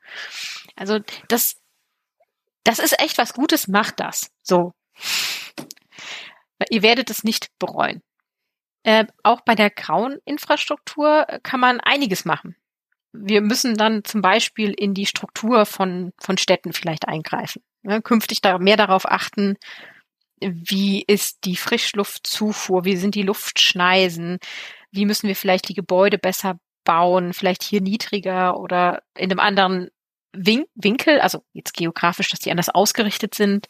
Also 0.76 1.00
das, 1.28 1.56
das 2.64 2.80
ist 2.80 3.00
echt 3.00 3.18
was 3.18 3.34
Gutes, 3.34 3.68
macht 3.68 4.00
das. 4.00 4.32
So. 4.42 4.74
Ihr 6.70 6.82
werdet 6.82 7.12
es 7.12 7.24
nicht 7.24 7.50
bereuen. 7.60 8.02
Äh, 8.84 9.06
auch 9.22 9.42
bei 9.42 9.54
der 9.54 9.70
grauen 9.70 10.18
Infrastruktur 10.26 11.28
kann 11.44 11.60
man 11.60 11.80
einiges 11.80 12.26
machen. 12.26 12.56
Wir 13.12 13.42
müssen 13.42 13.76
dann 13.76 14.04
zum 14.04 14.22
Beispiel 14.22 14.74
in 14.74 14.94
die 14.94 15.06
Struktur 15.06 15.66
von, 15.66 16.14
von 16.20 16.38
Städten 16.38 16.74
vielleicht 16.74 17.08
eingreifen. 17.08 17.62
Ja, 17.84 18.02
künftig 18.02 18.42
da 18.42 18.58
mehr 18.58 18.78
darauf 18.78 19.06
achten, 19.06 19.58
wie 20.40 21.04
ist 21.04 21.46
die 21.46 21.56
Frischluftzufuhr, 21.56 22.86
wie 22.86 22.98
sind 22.98 23.16
die 23.16 23.24
Luftschneisen, 23.24 24.40
wie 24.92 25.06
müssen 25.06 25.28
wir 25.28 25.36
vielleicht 25.36 25.70
die 25.70 25.74
Gebäude 25.74 26.18
besser 26.18 26.60
bauen, 26.84 27.34
vielleicht 27.34 27.64
hier 27.64 27.82
niedriger 27.82 28.60
oder 28.60 29.04
in 29.16 29.32
einem 29.32 29.40
anderen 29.40 29.90
Win 30.34 30.66
Winkel, 30.76 31.20
also 31.20 31.44
jetzt 31.54 31.74
geografisch, 31.74 32.30
dass 32.30 32.40
die 32.40 32.52
anders 32.52 32.70
ausgerichtet 32.70 33.34
sind, 33.34 33.68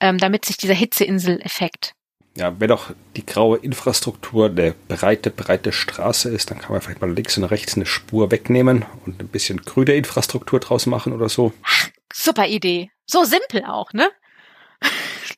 ähm, 0.00 0.18
damit 0.18 0.44
sich 0.44 0.56
dieser 0.56 0.74
Hitzeinsel-Effekt 0.74 1.94
Ja, 2.36 2.58
wenn 2.58 2.72
auch 2.72 2.90
die 3.16 3.26
graue 3.26 3.58
Infrastruktur 3.58 4.46
eine 4.46 4.74
breite, 4.88 5.30
breite 5.30 5.72
Straße 5.72 6.30
ist, 6.30 6.50
dann 6.50 6.58
kann 6.58 6.72
man 6.72 6.80
vielleicht 6.80 7.00
mal 7.00 7.12
links 7.12 7.36
und 7.36 7.44
rechts 7.44 7.76
eine 7.76 7.86
Spur 7.86 8.30
wegnehmen 8.30 8.84
und 9.04 9.20
ein 9.20 9.28
bisschen 9.28 9.58
grüne 9.58 9.94
Infrastruktur 9.94 10.58
draus 10.58 10.86
machen 10.86 11.12
oder 11.12 11.28
so. 11.28 11.52
Ach, 11.62 11.88
super 12.12 12.46
Idee. 12.46 12.90
So 13.06 13.24
simpel 13.24 13.64
auch, 13.66 13.92
ne? 13.92 14.10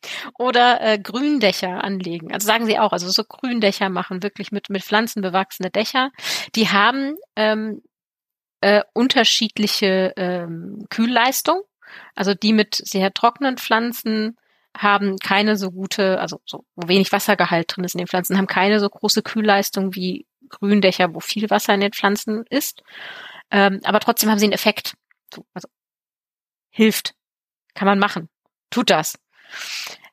Oder 0.39 0.81
äh, 0.81 0.99
Gründächer 0.99 1.83
anlegen. 1.83 2.33
Also 2.33 2.47
sagen 2.47 2.67
sie 2.67 2.79
auch, 2.79 2.93
also 2.93 3.09
so 3.11 3.25
Gründächer 3.25 3.89
machen, 3.89 4.23
wirklich 4.23 4.53
mit, 4.53 4.71
mit 4.71 4.85
Pflanzen 4.85 5.23
bewachsene 5.23 5.71
Dächer. 5.71 6.11
Die 6.55 6.69
haben 6.69 7.17
ähm, 7.37 7.83
äh, 8.61 8.83
unterschiedliche 8.95 10.13
ähm, 10.17 10.87
Kühlleistung. 10.91 11.63
Also 12.15 12.35
die 12.35 12.53
mit 12.53 12.75
sehr 12.75 13.13
trockenen 13.13 13.59
Pflanzen 13.59 14.37
haben 14.77 15.17
keine 15.19 15.57
so 15.57 15.71
gute, 15.71 16.21
also 16.21 16.41
so, 16.45 16.65
wo 16.75 16.89
wenig 16.89 17.13
Wassergehalt 17.13 17.75
drin 17.75 17.85
ist 17.85 17.95
in 17.95 17.99
den 17.99 18.07
Pflanzen, 18.07 18.37
haben 18.37 18.47
keine 18.47 18.81
so 18.81 18.89
große 18.89 19.23
Kühlleistung 19.23 19.95
wie 19.95 20.27
Gründächer, 20.49 21.15
wo 21.15 21.21
viel 21.21 21.49
Wasser 21.51 21.75
in 21.75 21.81
den 21.81 21.93
Pflanzen 21.93 22.45
ist. 22.51 22.83
Ähm, 23.51 23.81
aber 23.85 24.01
trotzdem 24.01 24.31
haben 24.31 24.39
sie 24.39 24.47
einen 24.47 24.53
Effekt. 24.53 24.95
So, 25.33 25.47
also 25.55 25.69
hilft. 26.71 27.15
Kann 27.75 27.87
man 27.87 27.99
machen. 27.99 28.29
Tut 28.71 28.91
das. 28.91 29.19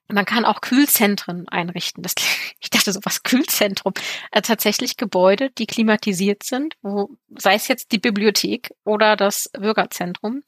Man 0.09 0.25
kann 0.25 0.45
auch 0.45 0.61
Kühlzentren 0.61 1.47
einrichten. 1.47 2.03
Das, 2.03 2.13
ich 2.59 2.69
dachte 2.69 2.91
so, 2.91 2.99
was 3.03 3.23
Kühlzentrum? 3.23 3.93
Äh, 4.31 4.41
tatsächlich 4.41 4.97
Gebäude, 4.97 5.49
die 5.57 5.65
klimatisiert 5.65 6.43
sind, 6.43 6.75
wo, 6.81 7.17
sei 7.37 7.55
es 7.55 7.67
jetzt 7.67 7.91
die 7.91 7.99
Bibliothek 7.99 8.71
oder 8.83 9.15
das 9.15 9.49
Bürgerzentrum, 9.53 10.43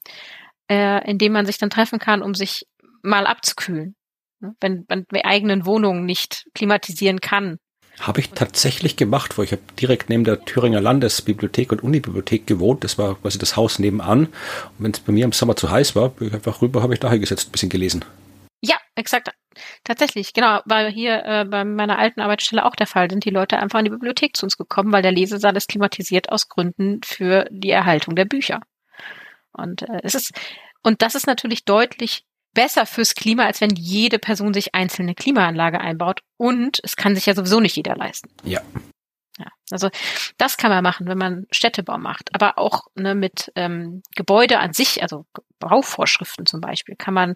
äh, 0.70 1.08
in 1.08 1.18
dem 1.18 1.32
man 1.32 1.46
sich 1.46 1.58
dann 1.58 1.70
treffen 1.70 1.98
kann, 1.98 2.22
um 2.22 2.34
sich 2.34 2.66
mal 3.02 3.26
abzukühlen. 3.26 3.96
Ne? 4.40 4.54
Wenn 4.60 4.84
man 4.88 5.06
die 5.12 5.24
eigenen 5.24 5.66
Wohnungen 5.66 6.04
nicht 6.04 6.46
klimatisieren 6.54 7.20
kann. 7.20 7.58
Habe 7.98 8.20
ich 8.20 8.30
tatsächlich 8.30 8.96
gemacht, 8.96 9.38
wo 9.38 9.42
ich 9.42 9.52
habe 9.52 9.62
direkt 9.80 10.10
neben 10.10 10.24
der 10.24 10.44
Thüringer 10.44 10.82
Landesbibliothek 10.82 11.72
und 11.72 11.82
Unibibliothek 11.82 12.46
gewohnt. 12.46 12.84
Das 12.84 12.98
war 12.98 13.14
quasi 13.14 13.38
das 13.38 13.56
Haus 13.56 13.78
nebenan. 13.78 14.26
Und 14.26 14.34
wenn 14.78 14.90
es 14.90 15.00
bei 15.00 15.12
mir 15.12 15.24
im 15.24 15.32
Sommer 15.32 15.56
zu 15.56 15.70
heiß 15.70 15.96
war, 15.96 16.10
bin 16.10 16.28
ich 16.28 16.34
einfach 16.34 16.60
rüber, 16.60 16.82
habe 16.82 16.92
ich 16.92 17.00
da 17.00 17.10
hingesetzt, 17.10 17.48
ein 17.48 17.52
bisschen 17.52 17.70
gelesen. 17.70 18.04
Ja, 18.60 18.76
exakt. 18.94 19.30
Tatsächlich, 19.84 20.32
genau. 20.32 20.60
War 20.66 20.90
hier 20.90 21.24
äh, 21.24 21.44
bei 21.44 21.64
meiner 21.64 21.98
alten 21.98 22.20
Arbeitsstelle 22.20 22.64
auch 22.64 22.76
der 22.76 22.86
Fall. 22.86 23.10
Sind 23.10 23.24
die 23.24 23.30
Leute 23.30 23.58
einfach 23.58 23.78
in 23.78 23.86
die 23.86 23.90
Bibliothek 23.90 24.36
zu 24.36 24.44
uns 24.44 24.56
gekommen, 24.56 24.92
weil 24.92 25.02
der 25.02 25.12
Lesesaal 25.12 25.56
ist 25.56 25.68
klimatisiert 25.68 26.30
aus 26.30 26.48
Gründen 26.48 27.00
für 27.02 27.46
die 27.50 27.70
Erhaltung 27.70 28.16
der 28.16 28.26
Bücher. 28.26 28.60
Und 29.52 29.82
äh, 29.82 30.00
es 30.02 30.14
ist 30.14 30.32
und 30.82 31.02
das 31.02 31.16
ist 31.16 31.26
natürlich 31.26 31.64
deutlich 31.64 32.24
besser 32.54 32.86
fürs 32.86 33.14
Klima, 33.14 33.44
als 33.44 33.60
wenn 33.60 33.74
jede 33.74 34.20
Person 34.20 34.54
sich 34.54 34.74
einzelne 34.74 35.16
Klimaanlage 35.16 35.80
einbaut. 35.80 36.20
Und 36.36 36.80
es 36.84 36.94
kann 36.96 37.14
sich 37.16 37.26
ja 37.26 37.34
sowieso 37.34 37.58
nicht 37.58 37.76
jeder 37.76 37.96
leisten. 37.96 38.30
Ja. 38.44 38.62
Ja, 39.38 39.46
also 39.70 39.90
das 40.38 40.56
kann 40.56 40.70
man 40.70 40.82
machen, 40.82 41.08
wenn 41.08 41.18
man 41.18 41.46
Städtebau 41.50 41.98
macht. 41.98 42.34
Aber 42.34 42.56
auch 42.56 42.84
ne, 42.94 43.14
mit 43.14 43.52
ähm, 43.56 44.02
Gebäude 44.14 44.60
an 44.60 44.72
sich, 44.72 45.02
also 45.02 45.26
Bauvorschriften 45.58 46.46
zum 46.46 46.60
Beispiel, 46.60 46.94
kann 46.96 47.12
man 47.12 47.34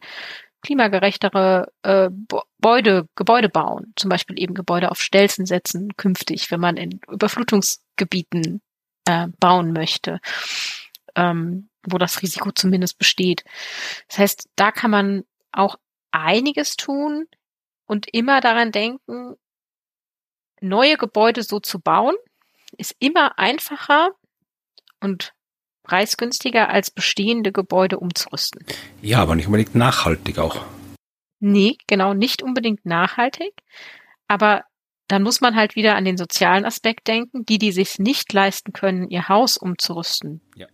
klimagerechtere 0.62 1.72
äh, 1.82 2.10
Gebäude, 2.58 3.08
Gebäude 3.14 3.48
bauen. 3.48 3.92
Zum 3.96 4.08
Beispiel 4.10 4.38
eben 4.38 4.54
Gebäude 4.54 4.90
auf 4.90 5.00
Stelzen 5.00 5.46
setzen 5.46 5.96
künftig, 5.96 6.50
wenn 6.50 6.60
man 6.60 6.76
in 6.76 7.00
Überflutungsgebieten 7.10 8.60
äh, 9.06 9.28
bauen 9.38 9.72
möchte. 9.72 10.20
Ähm, 11.16 11.70
wo 11.84 11.98
das 11.98 12.22
Risiko 12.22 12.52
zumindest 12.52 12.98
besteht. 12.98 13.44
Das 14.08 14.18
heißt, 14.18 14.48
da 14.56 14.70
kann 14.70 14.90
man 14.90 15.24
auch 15.52 15.76
einiges 16.10 16.76
tun 16.76 17.26
und 17.86 18.12
immer 18.12 18.40
daran 18.40 18.72
denken, 18.72 19.36
neue 20.60 20.96
Gebäude 20.96 21.42
so 21.42 21.60
zu 21.60 21.80
bauen, 21.80 22.14
ist 22.76 22.94
immer 22.98 23.38
einfacher 23.38 24.10
und 25.00 25.32
preisgünstiger 25.90 26.68
als 26.68 26.90
bestehende 26.90 27.52
Gebäude 27.52 27.98
umzurüsten. 27.98 28.64
Ja, 29.02 29.20
aber 29.20 29.34
nicht 29.34 29.46
unbedingt 29.46 29.74
nachhaltig 29.74 30.38
auch. 30.38 30.64
Nee, 31.40 31.76
genau, 31.86 32.14
nicht 32.14 32.42
unbedingt 32.42 32.84
nachhaltig. 32.86 33.52
Aber 34.28 34.64
dann 35.08 35.22
muss 35.22 35.40
man 35.40 35.56
halt 35.56 35.74
wieder 35.74 35.96
an 35.96 36.04
den 36.04 36.16
sozialen 36.16 36.64
Aspekt 36.64 37.08
denken. 37.08 37.44
Die, 37.44 37.58
die 37.58 37.72
sich 37.72 37.98
nicht 37.98 38.32
leisten 38.32 38.72
können, 38.72 39.08
ihr 39.08 39.28
Haus 39.28 39.56
umzurüsten, 39.56 40.40
ja 40.54 40.66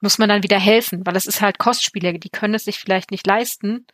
muss 0.00 0.18
man 0.18 0.28
dann 0.28 0.42
wieder 0.42 0.58
helfen, 0.58 1.04
weil 1.06 1.16
es 1.16 1.26
ist 1.26 1.40
halt 1.40 1.58
Kostspiele, 1.58 2.18
die 2.18 2.30
können 2.30 2.54
es 2.54 2.64
sich 2.64 2.78
vielleicht 2.78 3.10
nicht 3.10 3.26
leisten, 3.26 3.86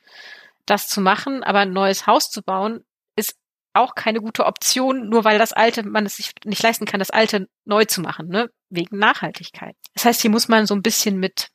das 0.66 0.88
zu 0.88 1.00
machen, 1.00 1.42
aber 1.42 1.60
ein 1.60 1.72
neues 1.72 2.06
Haus 2.06 2.30
zu 2.30 2.42
bauen 2.42 2.84
ist 3.16 3.36
auch 3.72 3.94
keine 3.94 4.20
gute 4.20 4.44
Option, 4.46 5.08
nur 5.08 5.24
weil 5.24 5.38
das 5.38 5.52
alte, 5.52 5.82
man 5.82 6.06
es 6.06 6.16
sich 6.16 6.32
nicht 6.44 6.62
leisten 6.62 6.84
kann, 6.84 6.98
das 6.98 7.10
alte 7.10 7.48
neu 7.64 7.84
zu 7.84 8.00
machen, 8.00 8.28
ne, 8.28 8.50
wegen 8.72 8.98
Nachhaltigkeit. 8.98 9.76
Das 9.94 10.04
heißt, 10.04 10.22
hier 10.22 10.30
muss 10.30 10.48
man 10.48 10.66
so 10.66 10.74
ein 10.74 10.82
bisschen 10.82 11.18
mit, 11.18 11.48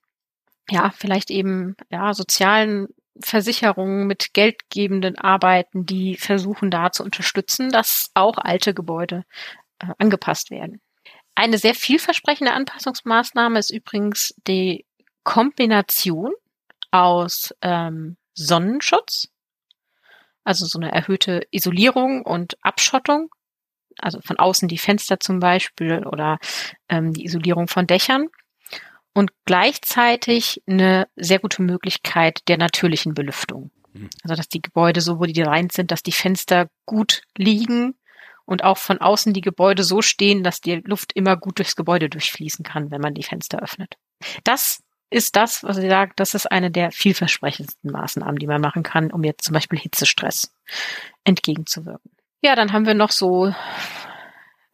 ja, 0.70 0.92
vielleicht 0.96 1.30
eben, 1.30 1.76
ja, 1.90 2.14
sozialen 2.14 2.88
Versicherungen 3.20 4.08
mit 4.08 4.34
geldgebenden 4.34 5.18
Arbeiten, 5.18 5.86
die 5.86 6.16
versuchen 6.16 6.70
da 6.70 6.92
zu 6.92 7.04
unterstützen, 7.04 7.72
dass 7.72 8.12
auch 8.14 8.38
alte 8.38 8.74
Gebäude 8.74 9.24
äh, 9.80 9.88
angepasst 9.98 10.52
werden. 10.52 10.82
Eine 11.36 11.58
sehr 11.58 11.76
vielversprechende 11.76 12.54
Anpassungsmaßnahme 12.54 13.60
ist 13.60 13.72
übrigens 13.72 14.34
die 14.48 14.86
Kombination 15.24 16.34
aus 16.92 17.54
ähm, 17.62 18.18
Sonnenschutz, 18.34 19.30
also 20.44 20.66
so 20.66 20.80
eine 20.80 20.92
erhöhte 20.92 21.46
Isolierung 21.52 22.24
und 22.24 22.58
Abschottung, 22.62 23.30
also 24.00 24.20
von 24.22 24.38
außen 24.38 24.68
die 24.68 24.78
Fenster 24.78 25.20
zum 25.20 25.40
Beispiel 25.40 26.06
oder 26.06 26.40
ähm, 26.90 27.14
die 27.14 27.26
Isolierung 27.26 27.68
von 27.68 27.88
Dächern 27.88 28.28
und 29.14 29.32
gleichzeitig 29.46 30.62
eine 30.68 31.08
sehr 31.16 31.40
gute 31.40 31.62
Möglichkeit 31.62 32.48
der 32.48 32.58
natürlichen 32.58 33.14
Belüftung. 33.14 33.72
Mhm. 33.94 34.10
Also 34.24 34.36
dass 34.36 34.50
die 34.50 34.62
Gebäude 34.62 35.02
so, 35.02 35.20
wo 35.20 35.26
die 35.26 35.34
designt 35.34 35.72
sind, 35.72 35.92
dass 35.92 36.04
die 36.04 36.12
Fenster 36.12 36.70
gut 36.86 37.24
liegen 37.36 37.96
und 38.46 38.64
auch 38.64 38.78
von 38.78 39.00
außen 39.00 39.34
die 39.34 39.42
Gebäude 39.42 39.84
so 39.84 40.02
stehen, 40.02 40.44
dass 40.44 40.62
die 40.62 40.76
Luft 40.86 41.14
immer 41.14 41.36
gut 41.36 41.60
durchs 41.60 41.76
Gebäude 41.76 42.10
durchfließen 42.10 42.64
kann, 42.64 42.92
wenn 42.92 43.02
man 43.02 43.14
die 43.14 43.24
Fenster 43.24 43.62
öffnet. 43.62 43.98
Das 44.44 44.84
ist 45.10 45.36
das, 45.36 45.64
was 45.64 45.78
ich 45.78 45.90
sage, 45.90 46.14
das 46.16 46.34
ist 46.34 46.52
eine 46.52 46.72
der 46.72 46.92
vielversprechendsten 46.92 47.92
Maßnahmen, 47.92 48.38
die 48.38 48.48
man 48.48 48.62
machen 48.62 48.84
kann, 48.84 49.12
um 49.12 49.24
jetzt 49.24 49.46
zum 49.46 49.54
Beispiel 49.54 49.80
Hitzestress 49.80 50.54
entgegenzuwirken. 51.24 52.12
Ja, 52.42 52.56
dann 52.56 52.72
haben 52.72 52.86
wir 52.86 52.94
noch 52.94 53.12
so 53.12 53.54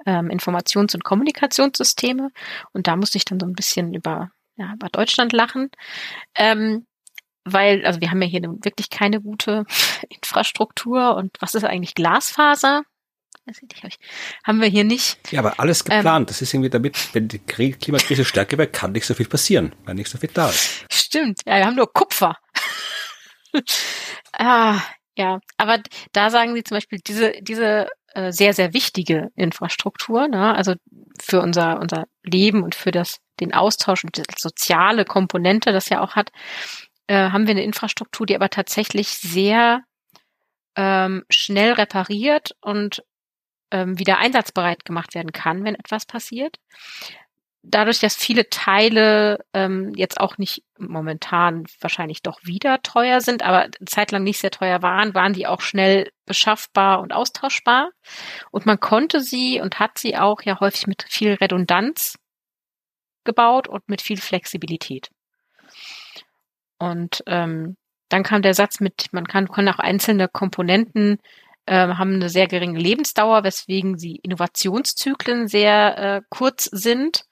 ähm, 0.05 0.29
Informations- 0.29 0.95
und 0.95 1.03
Kommunikationssysteme 1.03 2.29
und 2.73 2.87
da 2.87 2.95
musste 2.95 3.17
ich 3.17 3.25
dann 3.25 3.39
so 3.39 3.45
ein 3.45 3.53
bisschen 3.53 3.93
über, 3.93 4.31
ja, 4.55 4.73
über 4.73 4.89
Deutschland 4.89 5.33
lachen. 5.33 5.69
Ähm, 6.35 6.85
weil, 7.45 7.85
also 7.85 7.99
wir 7.99 8.09
haben 8.09 8.21
ja 8.21 8.27
hier 8.27 8.41
wirklich 8.41 8.89
keine 8.89 9.21
gute 9.21 9.65
Infrastruktur 10.09 11.15
und 11.15 11.31
was 11.39 11.55
ist 11.55 11.63
eigentlich 11.63 11.95
Glasfaser? 11.95 12.83
haben 14.45 14.61
wir 14.61 14.69
hier 14.69 14.85
nicht. 14.85 15.19
Ja, 15.31 15.39
aber 15.39 15.59
alles 15.59 15.81
ähm, 15.81 15.97
geplant. 15.97 16.21
Ähm, 16.21 16.25
das 16.27 16.41
ist 16.41 16.53
irgendwie 16.53 16.69
damit, 16.69 17.13
wenn 17.13 17.27
die 17.27 17.39
Klimakrise 17.39 18.23
stärker 18.23 18.57
wird, 18.57 18.71
kann 18.71 18.93
nicht 18.93 19.05
so 19.05 19.13
viel 19.13 19.27
passieren, 19.27 19.75
weil 19.83 19.95
nicht 19.95 20.09
so 20.09 20.17
viel 20.17 20.29
da 20.33 20.49
ist. 20.49 20.85
Stimmt. 20.89 21.41
Ja, 21.45 21.57
wir 21.57 21.65
haben 21.65 21.75
nur 21.75 21.91
Kupfer. 21.91 22.37
ah, 24.33 24.79
ja, 25.15 25.39
aber 25.57 25.79
da 26.11 26.29
sagen 26.29 26.55
sie 26.55 26.63
zum 26.63 26.77
Beispiel 26.77 26.99
diese, 26.99 27.33
diese 27.41 27.87
äh, 28.13 28.31
sehr, 28.31 28.53
sehr 28.53 28.73
wichtige 28.73 29.31
Infrastruktur, 29.35 30.27
ne? 30.27 30.55
also 30.55 30.73
für 31.21 31.41
unser, 31.41 31.79
unser 31.79 32.05
Leben 32.23 32.63
und 32.63 32.75
für 32.75 32.91
das, 32.91 33.19
den 33.39 33.53
Austausch 33.53 34.03
und 34.03 34.17
die 34.17 34.23
soziale 34.37 35.05
Komponente, 35.05 35.71
das 35.71 35.89
ja 35.89 36.01
auch 36.01 36.15
hat, 36.15 36.31
äh, 37.07 37.29
haben 37.29 37.47
wir 37.47 37.51
eine 37.51 37.63
Infrastruktur, 37.63 38.25
die 38.25 38.35
aber 38.35 38.49
tatsächlich 38.49 39.09
sehr 39.09 39.81
ähm, 40.75 41.23
schnell 41.29 41.73
repariert 41.73 42.55
und 42.61 43.03
ähm, 43.71 43.99
wieder 43.99 44.19
einsatzbereit 44.19 44.85
gemacht 44.85 45.15
werden 45.15 45.31
kann, 45.31 45.63
wenn 45.63 45.75
etwas 45.75 46.05
passiert. 46.05 46.57
Dadurch, 47.65 47.99
dass 47.99 48.15
viele 48.15 48.49
Teile 48.49 49.39
ähm, 49.53 49.93
jetzt 49.95 50.19
auch 50.19 50.37
nicht 50.37 50.63
momentan 50.77 51.65
wahrscheinlich 51.79 52.21
doch 52.21 52.39
wieder 52.43 52.81
teuer 52.81 53.21
sind, 53.21 53.41
aber 53.41 53.69
zeitlang 53.85 54.23
nicht 54.23 54.39
sehr 54.39 54.51
teuer 54.51 54.81
waren, 54.81 55.15
waren 55.15 55.31
die 55.31 55.47
auch 55.47 55.61
schnell 55.61 56.11
beschaffbar 56.25 56.99
und 56.99 57.13
austauschbar. 57.13 57.91
Und 58.51 58.65
man 58.65 58.81
konnte 58.81 59.21
sie 59.21 59.61
und 59.61 59.79
hat 59.79 59.97
sie 59.97 60.17
auch 60.17 60.41
ja 60.41 60.59
häufig 60.59 60.87
mit 60.87 61.05
viel 61.07 61.33
Redundanz 61.35 62.17
gebaut 63.23 63.69
und 63.69 63.87
mit 63.87 64.01
viel 64.01 64.17
Flexibilität. 64.17 65.09
Und 66.79 67.23
ähm, 67.27 67.77
dann 68.09 68.23
kam 68.23 68.41
der 68.41 68.53
Satz 68.53 68.81
mit, 68.81 69.07
man 69.13 69.25
kann, 69.25 69.47
kann 69.47 69.69
auch 69.69 69.79
einzelne 69.79 70.27
Komponenten 70.27 71.17
äh, 71.65 71.87
haben 71.87 72.15
eine 72.15 72.29
sehr 72.29 72.47
geringe 72.47 72.79
Lebensdauer, 72.79 73.43
weswegen 73.43 73.97
sie 73.97 74.17
Innovationszyklen 74.17 75.47
sehr 75.47 75.97
äh, 75.97 76.21
kurz 76.29 76.65
sind 76.65 77.23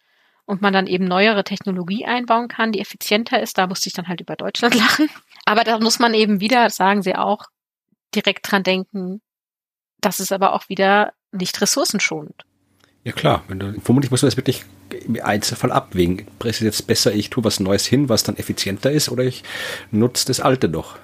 und 0.46 0.62
man 0.62 0.74
dann 0.74 0.88
eben 0.88 1.06
neuere 1.06 1.44
Technologie 1.44 2.06
einbauen 2.06 2.48
kann, 2.48 2.72
die 2.72 2.80
effizienter 2.80 3.42
ist. 3.42 3.58
Da 3.58 3.68
musste 3.68 3.88
ich 3.88 3.94
dann 3.94 4.08
halt 4.08 4.22
über 4.22 4.36
Deutschland 4.36 4.76
lachen. 4.80 5.10
Aber 5.46 5.64
da 5.64 5.80
muss 5.80 6.00
man 6.00 6.14
eben 6.14 6.40
wieder, 6.40 6.70
sagen 6.70 7.02
sie 7.02 7.16
auch, 7.16 7.46
direkt 8.14 8.52
dran 8.52 8.64
denken, 8.64 9.22
das 10.02 10.20
ist 10.20 10.32
aber 10.32 10.54
auch 10.54 10.68
wieder 10.70 11.14
nicht 11.32 11.62
ressourcenschonend. 11.62 12.44
Ja 13.04 13.14
klar, 13.14 13.44
du, 13.48 13.80
vermutlich 13.82 14.12
musst 14.12 14.24
du 14.24 14.28
das 14.28 14.38
wirklich 14.38 14.64
im 15.06 15.20
Einzelfall 15.24 15.72
abwägen. 15.72 16.28
Ist 16.44 16.62
jetzt 16.62 16.86
besser, 16.86 17.14
ich 17.14 17.30
tue 17.30 17.44
was 17.44 17.60
Neues 17.60 17.86
hin, 17.86 18.10
was 18.10 18.24
dann 18.24 18.38
effizienter 18.38 18.92
ist, 18.92 19.10
oder 19.10 19.24
ich 19.24 19.44
nutze 19.90 20.28
das 20.28 20.40
Alte 20.40 20.68
noch? 20.68 20.98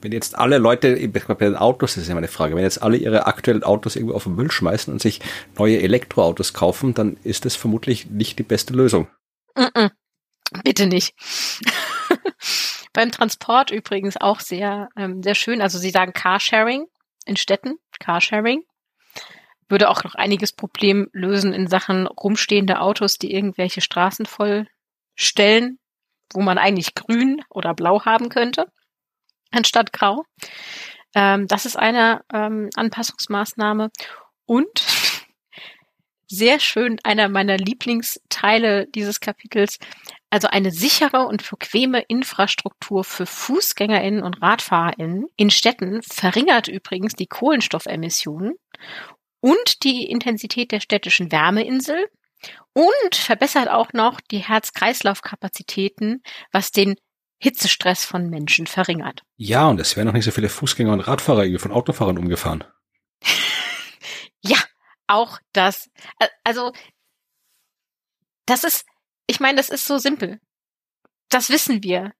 Wenn 0.00 0.12
jetzt 0.12 0.36
alle 0.36 0.58
Leute, 0.58 0.96
bei 1.08 1.34
den 1.34 1.56
Autos, 1.56 1.94
das 1.94 2.02
ist 2.02 2.08
ja 2.08 2.14
meine 2.14 2.28
Frage, 2.28 2.54
wenn 2.54 2.62
jetzt 2.62 2.82
alle 2.82 2.96
ihre 2.96 3.26
aktuellen 3.26 3.62
Autos 3.62 3.96
irgendwo 3.96 4.14
auf 4.14 4.24
den 4.24 4.36
Müll 4.36 4.50
schmeißen 4.50 4.92
und 4.92 5.00
sich 5.00 5.20
neue 5.56 5.80
Elektroautos 5.80 6.54
kaufen, 6.54 6.94
dann 6.94 7.16
ist 7.24 7.44
das 7.44 7.56
vermutlich 7.56 8.06
nicht 8.06 8.38
die 8.38 8.44
beste 8.44 8.74
Lösung. 8.74 9.08
Mm 9.54 9.62
-mm. 9.62 9.90
Bitte 10.64 10.86
nicht. 10.86 11.14
Beim 12.92 13.10
Transport 13.10 13.70
übrigens 13.70 14.16
auch 14.16 14.40
sehr, 14.40 14.88
ähm, 14.96 15.22
sehr 15.22 15.34
schön. 15.34 15.60
Also 15.60 15.78
Sie 15.78 15.90
sagen 15.90 16.12
Carsharing 16.12 16.86
in 17.26 17.36
Städten, 17.36 17.78
Carsharing 18.00 18.62
würde 19.68 19.90
auch 19.90 20.04
noch 20.04 20.14
einiges 20.14 20.52
Problem 20.52 21.08
lösen 21.12 21.52
in 21.52 21.68
Sachen 21.68 22.06
rumstehende 22.06 22.80
Autos, 22.80 23.18
die 23.18 23.32
irgendwelche 23.32 23.80
Straßen 23.80 24.26
vollstellen, 24.26 25.78
wo 26.32 26.40
man 26.40 26.58
eigentlich 26.58 26.94
grün 26.94 27.42
oder 27.50 27.74
blau 27.74 28.04
haben 28.04 28.28
könnte, 28.30 28.72
anstatt 29.50 29.92
grau. 29.92 30.24
Ähm, 31.14 31.46
das 31.46 31.66
ist 31.66 31.76
eine 31.76 32.22
ähm, 32.32 32.70
Anpassungsmaßnahme. 32.74 33.90
Und 34.46 34.84
sehr 36.26 36.60
schön, 36.60 36.98
einer 37.04 37.28
meiner 37.28 37.56
Lieblingsteile 37.56 38.86
dieses 38.86 39.20
Kapitels, 39.20 39.78
also 40.30 40.48
eine 40.48 40.70
sichere 40.70 41.26
und 41.26 41.48
bequeme 41.48 42.00
Infrastruktur 42.02 43.02
für 43.02 43.24
Fußgängerinnen 43.24 44.22
und 44.22 44.42
Radfahrerinnen 44.42 45.26
in 45.36 45.50
Städten 45.50 46.02
verringert 46.02 46.68
übrigens 46.68 47.14
die 47.14 47.26
Kohlenstoffemissionen 47.26 48.54
und 49.40 49.84
die 49.84 50.04
Intensität 50.04 50.70
der 50.72 50.80
städtischen 50.80 51.32
Wärmeinsel 51.32 52.08
und 52.74 53.14
verbessert 53.14 53.68
auch 53.68 53.92
noch 53.92 54.20
die 54.20 54.38
Herz-Kreislauf-Kapazitäten, 54.38 56.22
was 56.52 56.70
den 56.70 56.96
Hitzestress 57.38 58.04
von 58.04 58.28
Menschen 58.28 58.66
verringert. 58.66 59.22
Ja, 59.36 59.68
und 59.68 59.80
es 59.80 59.96
werden 59.96 60.06
noch 60.06 60.14
nicht 60.14 60.24
so 60.24 60.30
viele 60.30 60.48
Fußgänger 60.48 60.92
und 60.92 61.00
Radfahrer 61.00 61.46
von 61.58 61.72
Autofahrern 61.72 62.18
umgefahren. 62.18 62.64
ja, 64.40 64.58
auch 65.06 65.38
das. 65.52 65.90
Also, 66.44 66.72
das 68.46 68.64
ist, 68.64 68.86
ich 69.26 69.40
meine, 69.40 69.56
das 69.56 69.68
ist 69.68 69.84
so 69.84 69.98
simpel. 69.98 70.40
Das 71.28 71.50
wissen 71.50 71.82
wir. 71.82 72.12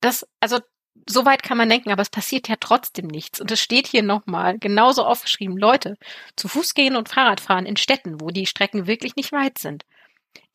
Das, 0.00 0.26
also 0.40 0.60
so 1.08 1.24
weit 1.24 1.42
kann 1.42 1.56
man 1.56 1.68
denken, 1.68 1.90
aber 1.90 2.02
es 2.02 2.10
passiert 2.10 2.48
ja 2.48 2.56
trotzdem 2.58 3.06
nichts. 3.06 3.40
Und 3.40 3.50
es 3.50 3.60
steht 3.60 3.86
hier 3.86 4.02
nochmal 4.02 4.58
genauso 4.58 5.04
aufgeschrieben, 5.04 5.56
Leute, 5.56 5.96
zu 6.36 6.48
Fuß 6.48 6.74
gehen 6.74 6.96
und 6.96 7.08
Fahrrad 7.08 7.40
fahren 7.40 7.66
in 7.66 7.76
Städten, 7.76 8.20
wo 8.20 8.28
die 8.28 8.46
Strecken 8.46 8.86
wirklich 8.86 9.16
nicht 9.16 9.32
weit 9.32 9.58
sind. 9.58 9.84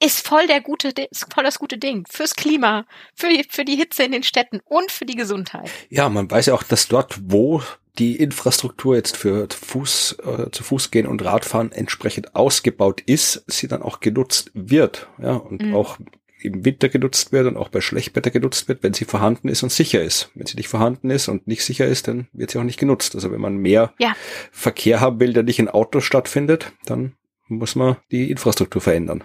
Ist 0.03 0.25
voll 0.25 0.47
der 0.47 0.61
gute, 0.61 0.93
voll 1.33 1.43
das 1.43 1.59
gute 1.59 1.77
Ding. 1.77 2.05
Fürs 2.09 2.35
Klima, 2.35 2.85
für, 3.15 3.27
für 3.49 3.65
die 3.65 3.75
Hitze 3.75 4.03
in 4.03 4.11
den 4.11 4.23
Städten 4.23 4.59
und 4.65 4.91
für 4.91 5.05
die 5.05 5.15
Gesundheit. 5.15 5.69
Ja, 5.89 6.09
man 6.09 6.29
weiß 6.29 6.47
ja 6.47 6.53
auch, 6.53 6.63
dass 6.63 6.87
dort, 6.87 7.17
wo 7.23 7.61
die 7.97 8.17
Infrastruktur 8.17 8.95
jetzt 8.95 9.15
für 9.15 9.47
Fuß, 9.49 10.17
äh, 10.23 10.51
zu 10.51 10.63
Fuß 10.63 10.91
gehen 10.91 11.07
und 11.07 11.23
Radfahren 11.23 11.71
entsprechend 11.71 12.35
ausgebaut 12.35 13.01
ist, 13.05 13.43
sie 13.47 13.67
dann 13.67 13.81
auch 13.81 13.99
genutzt 13.99 14.51
wird. 14.53 15.07
Ja, 15.17 15.35
und 15.35 15.61
mhm. 15.61 15.75
auch 15.75 15.97
im 16.41 16.63
Winter 16.63 16.89
genutzt 16.89 17.31
wird 17.31 17.47
und 17.47 17.57
auch 17.57 17.69
bei 17.69 17.81
Schlechtwetter 17.81 18.29
genutzt 18.29 18.67
wird, 18.67 18.83
wenn 18.83 18.93
sie 18.93 19.05
vorhanden 19.05 19.49
ist 19.49 19.63
und 19.63 19.71
sicher 19.71 20.01
ist. 20.01 20.29
Wenn 20.35 20.45
sie 20.45 20.57
nicht 20.57 20.67
vorhanden 20.67 21.09
ist 21.09 21.27
und 21.27 21.47
nicht 21.47 21.63
sicher 21.63 21.85
ist, 21.85 22.07
dann 22.07 22.27
wird 22.33 22.51
sie 22.51 22.59
auch 22.59 22.63
nicht 22.63 22.79
genutzt. 22.79 23.15
Also 23.15 23.31
wenn 23.31 23.41
man 23.41 23.57
mehr 23.57 23.93
ja. 23.97 24.15
Verkehr 24.51 24.99
haben 24.99 25.19
will, 25.19 25.33
der 25.33 25.43
nicht 25.43 25.59
in 25.59 25.69
Autos 25.69 26.03
stattfindet, 26.03 26.73
dann 26.85 27.13
muss 27.47 27.75
man 27.75 27.97
die 28.11 28.29
Infrastruktur 28.31 28.81
verändern. 28.81 29.23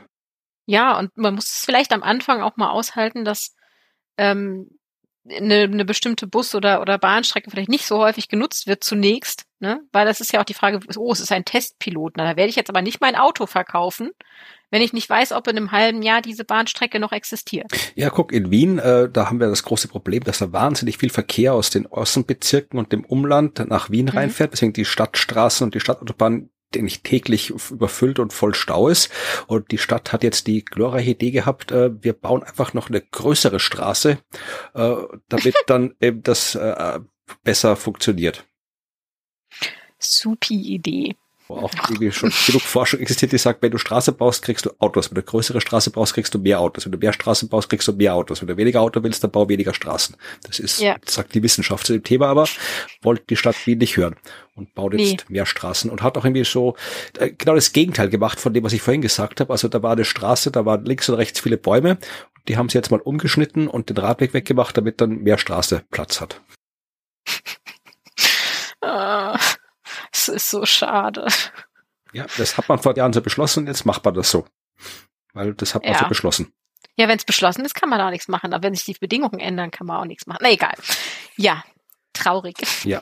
Ja, 0.71 0.97
und 0.97 1.17
man 1.17 1.35
muss 1.35 1.47
es 1.47 1.65
vielleicht 1.65 1.93
am 1.93 2.05
Anfang 2.05 2.43
auch 2.43 2.57
mal 2.57 2.71
aushalten, 2.71 3.25
dass 3.25 3.57
ähm, 4.17 4.71
eine, 5.29 5.63
eine 5.63 5.85
bestimmte 5.85 6.29
Bus- 6.29 6.55
oder, 6.55 6.81
oder 6.81 6.97
Bahnstrecke 6.97 7.51
vielleicht 7.51 7.69
nicht 7.69 7.87
so 7.87 7.99
häufig 7.99 8.29
genutzt 8.29 8.69
wird 8.69 8.85
zunächst, 8.85 9.47
ne? 9.59 9.81
Weil 9.91 10.07
das 10.07 10.21
ist 10.21 10.33
ja 10.33 10.39
auch 10.39 10.45
die 10.45 10.55
Frage, 10.55 10.79
oh, 10.97 11.11
es 11.11 11.19
ist 11.19 11.33
ein 11.33 11.45
Testpilot. 11.45 12.13
Na, 12.17 12.23
da 12.23 12.37
werde 12.37 12.51
ich 12.51 12.55
jetzt 12.55 12.71
aber 12.71 12.83
nicht 12.83 13.01
mein 13.01 13.17
Auto 13.17 13.47
verkaufen, 13.47 14.13
wenn 14.71 14.81
ich 14.81 14.93
nicht 14.93 15.11
weiß, 15.11 15.33
ob 15.33 15.49
in 15.49 15.57
einem 15.57 15.73
halben 15.73 16.03
Jahr 16.03 16.23
diese 16.23 16.45
Bahnstrecke 16.45 17.01
noch 17.01 17.11
existiert. 17.11 17.67
Ja, 17.97 18.11
guck, 18.11 18.31
in 18.31 18.53
Wien, 18.53 18.79
äh, 18.79 19.11
da 19.11 19.27
haben 19.27 19.41
wir 19.41 19.49
das 19.49 19.65
große 19.65 19.89
Problem, 19.89 20.23
dass 20.23 20.39
da 20.39 20.53
wahnsinnig 20.53 20.99
viel 20.99 21.11
Verkehr 21.11 21.53
aus 21.53 21.71
den 21.71 21.89
Außenbezirken 21.89 22.79
und 22.79 22.93
dem 22.93 23.05
Umland 23.05 23.59
nach 23.69 23.91
Wien 23.91 24.07
mhm. 24.07 24.13
reinfährt, 24.13 24.53
deswegen 24.53 24.73
die 24.73 24.85
Stadtstraßen 24.85 25.65
und 25.65 25.75
die 25.75 25.81
Stadtautobahn 26.71 26.85
nicht 26.85 27.05
täglich 27.05 27.51
überfüllt 27.51 28.19
und 28.19 28.33
voll 28.33 28.55
Stau 28.55 28.89
ist. 28.89 29.11
Und 29.47 29.71
die 29.71 29.79
Stadt 29.79 30.13
hat 30.13 30.23
jetzt 30.23 30.47
die 30.47 30.65
glorreiche 30.65 31.11
Idee 31.11 31.31
gehabt, 31.31 31.73
äh, 31.73 31.91
wir 32.03 32.13
bauen 32.13 32.43
einfach 32.43 32.75
noch 32.75 32.89
eine 32.89 33.01
größere 33.01 33.61
Straße, 33.61 34.19
äh, 34.75 34.95
damit 35.29 35.55
dann 35.67 35.95
eben 36.01 36.23
das 36.23 36.55
äh, 36.55 37.01
besser 37.43 37.77
funktioniert. 37.77 38.47
Supi 39.99 40.55
Idee 40.55 41.17
wo 41.51 41.57
auch 41.57 41.73
irgendwie 41.89 42.13
schon 42.13 42.33
genug 42.47 42.63
Forschung 42.63 43.01
existiert, 43.01 43.33
die 43.33 43.39
sagt, 43.39 43.61
wenn 43.61 43.73
du 43.73 43.79
Straße 43.79 44.13
baust, 44.13 44.43
kriegst 44.43 44.67
du 44.67 44.71
Autos. 44.79 45.11
Wenn 45.11 45.17
du 45.17 45.23
größere 45.23 45.61
Straße 45.61 45.91
baust, 45.91 46.15
kriegst 46.15 46.33
du 46.33 46.39
mehr 46.39 46.61
Autos. 46.61 46.85
Wenn 46.85 46.93
du 46.93 46.99
mehr 46.99 47.13
Straßen 47.13 47.49
baust, 47.49 47.69
kriegst 47.69 47.89
du 47.89 47.93
mehr 47.93 48.15
Autos. 48.15 48.41
Wenn 48.41 48.47
du 48.49 48.57
weniger 48.57 48.81
Auto 48.81 49.03
willst, 49.03 49.25
dann 49.25 49.33
bau 49.33 49.49
weniger 49.49 49.75
Straßen. 49.75 50.17
Das 50.45 50.61
ist, 50.61 50.81
ja. 50.81 50.97
sagt 51.05 51.35
die 51.35 51.43
Wissenschaft 51.43 51.87
zu 51.87 51.93
dem 51.93 52.05
Thema, 52.05 52.29
aber 52.29 52.47
wollte 53.03 53.25
die 53.29 53.37
Stadt 53.37 53.67
Wien 53.67 53.79
nicht 53.79 53.97
hören 53.97 54.15
und 54.55 54.75
baut 54.75 54.95
jetzt 54.95 55.25
nee. 55.29 55.35
mehr 55.35 55.47
Straßen 55.47 55.91
und 55.91 56.03
hat 56.03 56.17
auch 56.17 56.25
irgendwie 56.25 56.45
so 56.45 56.77
äh, 57.19 57.31
genau 57.33 57.57
das 57.57 57.73
Gegenteil 57.73 58.09
gemacht 58.09 58.39
von 58.39 58.55
dem, 58.55 58.63
was 58.63 58.73
ich 58.73 58.83
vorhin 58.83 59.03
gesagt 59.03 59.41
habe. 59.41 59.53
Also 59.53 59.67
da 59.69 59.83
war 59.83 59.93
eine 59.93 60.05
Straße, 60.05 60.53
da 60.53 60.65
waren 60.65 60.85
links 60.85 61.09
und 61.09 61.17
rechts 61.17 61.41
viele 61.41 61.57
Bäume. 61.57 61.99
Die 62.47 62.57
haben 62.57 62.69
sie 62.69 62.79
jetzt 62.79 62.91
mal 62.91 63.01
umgeschnitten 63.01 63.67
und 63.67 63.91
den 63.91 63.99
Radweg 63.99 64.35
weggemacht, 64.35 64.77
damit 64.77 65.01
dann 65.01 65.23
mehr 65.23 65.39
Straße 65.39 65.83
Platz 65.91 66.21
hat. 66.21 66.41
Es 70.13 70.29
ist 70.29 70.51
so 70.51 70.65
schade. 70.67 71.27
Ja, 72.13 72.27
das 72.37 72.59
hat 72.59 72.69
man 72.69 72.79
vor 72.81 72.97
Jahren 72.97 73.13
so 73.13 73.21
beschlossen, 73.23 73.67
jetzt 73.67 73.87
macht 73.87 74.05
man 74.05 74.15
das 74.15 74.31
so. 74.31 74.47
Weil 75.33 75.55
das 75.55 75.75
hat 75.75 75.85
man 75.85 75.93
ja. 75.93 75.99
so 75.99 76.09
beschlossen. 76.09 76.53
Ja, 76.97 77.09
wenn 77.09 77.17
es 77.17 77.25
beschlossen 77.25 77.65
ist, 77.65 77.75
kann 77.75 77.89
man 77.89 78.01
auch 78.01 78.11
nichts 78.11 78.29
machen. 78.29 78.53
Aber 78.53 78.65
wenn 78.65 78.75
sich 78.75 78.85
die 78.85 78.95
Bedingungen 78.95 79.39
ändern, 79.39 79.71
kann 79.71 79.87
man 79.87 79.99
auch 79.99 80.05
nichts 80.05 80.27
machen. 80.27 80.41
Na 80.43 80.51
egal. 80.51 80.75
Ja, 81.37 81.63
traurig. 82.13 82.57
Ja. 82.85 83.01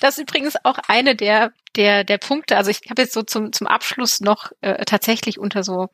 Das 0.00 0.16
ist 0.16 0.22
übrigens 0.22 0.54
auch 0.64 0.78
eine 0.86 1.16
der, 1.16 1.52
der, 1.76 2.04
der 2.04 2.18
Punkte. 2.18 2.56
Also 2.56 2.70
ich 2.70 2.80
habe 2.88 3.02
jetzt 3.02 3.12
so 3.12 3.22
zum, 3.22 3.52
zum 3.52 3.66
Abschluss 3.66 4.20
noch 4.20 4.52
äh, 4.60 4.84
tatsächlich 4.84 5.38
unter 5.38 5.64
so 5.64 5.88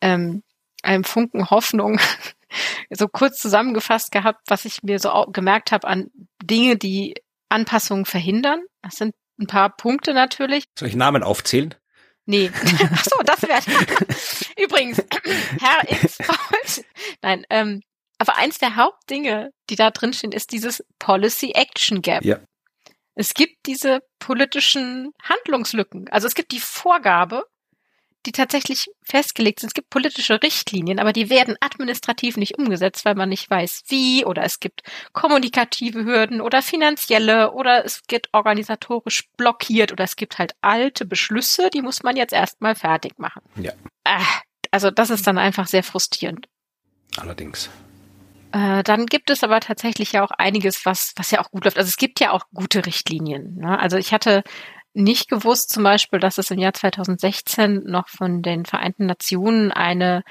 ähm, 0.00 0.42
einem 0.82 1.04
Funken 1.04 1.50
Hoffnung 1.50 2.00
so 2.90 3.08
kurz 3.08 3.38
zusammengefasst 3.38 4.10
gehabt, 4.10 4.40
was 4.48 4.64
ich 4.64 4.82
mir 4.82 4.98
so 4.98 5.26
gemerkt 5.28 5.72
habe 5.72 5.86
an 5.86 6.10
Dinge, 6.42 6.76
die 6.76 7.14
Anpassungen 7.48 8.06
verhindern. 8.06 8.62
Das 8.82 8.96
sind 8.96 9.14
ein 9.38 9.46
paar 9.46 9.74
Punkte 9.76 10.14
natürlich. 10.14 10.64
Soll 10.78 10.88
ich 10.88 10.96
Namen 10.96 11.22
aufzählen? 11.22 11.74
Nee. 12.26 12.50
Ach 12.92 13.04
so, 13.04 13.20
das 13.24 13.42
wäre. 13.42 13.60
Übrigens, 14.62 14.98
Herr 15.60 15.90
X. 15.90 16.18
Nein, 17.22 17.46
ähm, 17.50 17.82
aber 18.18 18.36
eins 18.36 18.58
der 18.58 18.76
Hauptdinge, 18.76 19.50
die 19.70 19.76
da 19.76 19.90
drin 19.90 20.12
stehen, 20.12 20.32
ist 20.32 20.52
dieses 20.52 20.84
Policy 20.98 21.52
Action 21.54 22.02
Gap. 22.02 22.24
Ja. 22.24 22.40
Es 23.14 23.34
gibt 23.34 23.66
diese 23.66 24.00
politischen 24.18 25.12
Handlungslücken. 25.22 26.08
Also 26.08 26.26
es 26.26 26.34
gibt 26.34 26.52
die 26.52 26.60
Vorgabe, 26.60 27.44
die 28.26 28.32
tatsächlich 28.32 28.90
festgelegt 29.02 29.60
sind. 29.60 29.68
Es 29.68 29.74
gibt 29.74 29.90
politische 29.90 30.42
Richtlinien, 30.42 30.98
aber 30.98 31.12
die 31.12 31.30
werden 31.30 31.56
administrativ 31.60 32.36
nicht 32.36 32.58
umgesetzt, 32.58 33.04
weil 33.04 33.14
man 33.14 33.28
nicht 33.28 33.48
weiß, 33.48 33.84
wie 33.88 34.24
oder 34.24 34.42
es 34.42 34.60
gibt 34.60 34.82
kommunikative 35.12 36.04
Hürden 36.04 36.40
oder 36.40 36.62
finanzielle 36.62 37.52
oder 37.52 37.84
es 37.84 38.02
wird 38.08 38.28
organisatorisch 38.32 39.28
blockiert 39.36 39.92
oder 39.92 40.04
es 40.04 40.16
gibt 40.16 40.38
halt 40.38 40.54
alte 40.60 41.04
Beschlüsse, 41.04 41.70
die 41.70 41.82
muss 41.82 42.02
man 42.02 42.16
jetzt 42.16 42.32
erstmal 42.32 42.74
fertig 42.74 43.18
machen. 43.18 43.42
Ja. 43.56 43.72
Ah, 44.04 44.40
also 44.70 44.90
das 44.90 45.10
ist 45.10 45.26
dann 45.26 45.38
einfach 45.38 45.66
sehr 45.66 45.82
frustrierend. 45.82 46.48
Allerdings. 47.16 47.70
Äh, 48.52 48.82
dann 48.82 49.06
gibt 49.06 49.30
es 49.30 49.42
aber 49.42 49.60
tatsächlich 49.60 50.12
ja 50.12 50.24
auch 50.24 50.30
einiges, 50.30 50.86
was, 50.86 51.12
was 51.16 51.30
ja 51.30 51.40
auch 51.40 51.50
gut 51.50 51.64
läuft. 51.64 51.78
Also 51.78 51.88
es 51.88 51.96
gibt 51.96 52.20
ja 52.20 52.30
auch 52.30 52.44
gute 52.54 52.86
Richtlinien. 52.86 53.56
Ne? 53.56 53.78
Also 53.78 53.96
ich 53.96 54.12
hatte 54.12 54.42
nicht 54.96 55.28
gewusst 55.28 55.70
zum 55.70 55.84
Beispiel, 55.84 56.18
dass 56.18 56.38
es 56.38 56.50
im 56.50 56.58
Jahr 56.58 56.72
2016 56.72 57.84
noch 57.84 58.08
von 58.08 58.42
den 58.42 58.64
Vereinten 58.64 59.06
Nationen 59.06 59.70
eine 59.70 60.22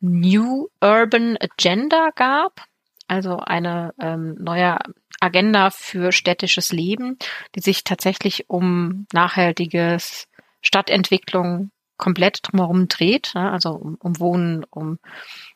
New 0.00 0.68
Urban 0.80 1.36
Agenda 1.40 2.10
gab, 2.14 2.64
also 3.08 3.38
eine 3.38 3.92
ähm, 4.00 4.36
neue 4.38 4.78
Agenda 5.20 5.70
für 5.70 6.12
städtisches 6.12 6.72
Leben, 6.72 7.18
die 7.54 7.60
sich 7.60 7.84
tatsächlich 7.84 8.48
um 8.48 9.06
nachhaltiges 9.12 10.28
Stadtentwicklung 10.60 11.70
komplett 11.96 12.40
drumherum 12.42 12.88
dreht, 12.88 13.32
ne? 13.34 13.50
also 13.50 13.70
um, 13.70 13.96
um 14.00 14.18
Wohnen, 14.18 14.64
um 14.70 14.98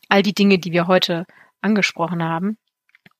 all 0.08 0.22
die 0.22 0.34
Dinge, 0.34 0.58
die 0.58 0.72
wir 0.72 0.86
heute 0.86 1.24
angesprochen 1.60 2.22
haben. 2.22 2.58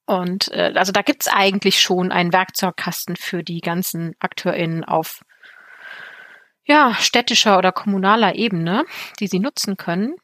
Und 0.07 0.49
äh, 0.53 0.73
also 0.77 0.93
da 0.93 1.03
gibt's 1.03 1.29
eigentlich 1.29 1.81
schon 1.81 2.13
einen 2.13 2.33
Werkzeugkasten 2.33 3.17
für 3.17 3.43
die 3.43 3.61
ganzen 3.61 4.15
AkteurInnen 4.21 4.85
auf 4.85 5.23
ja, 6.67 6.95
städtischer 6.95 7.59
oder 7.59 7.73
kommunaler 7.73 8.35
Ebene, 8.35 8.85
die 9.21 9.29
sie 9.29 9.39
nutzen 9.39 9.77
können. 9.77 10.17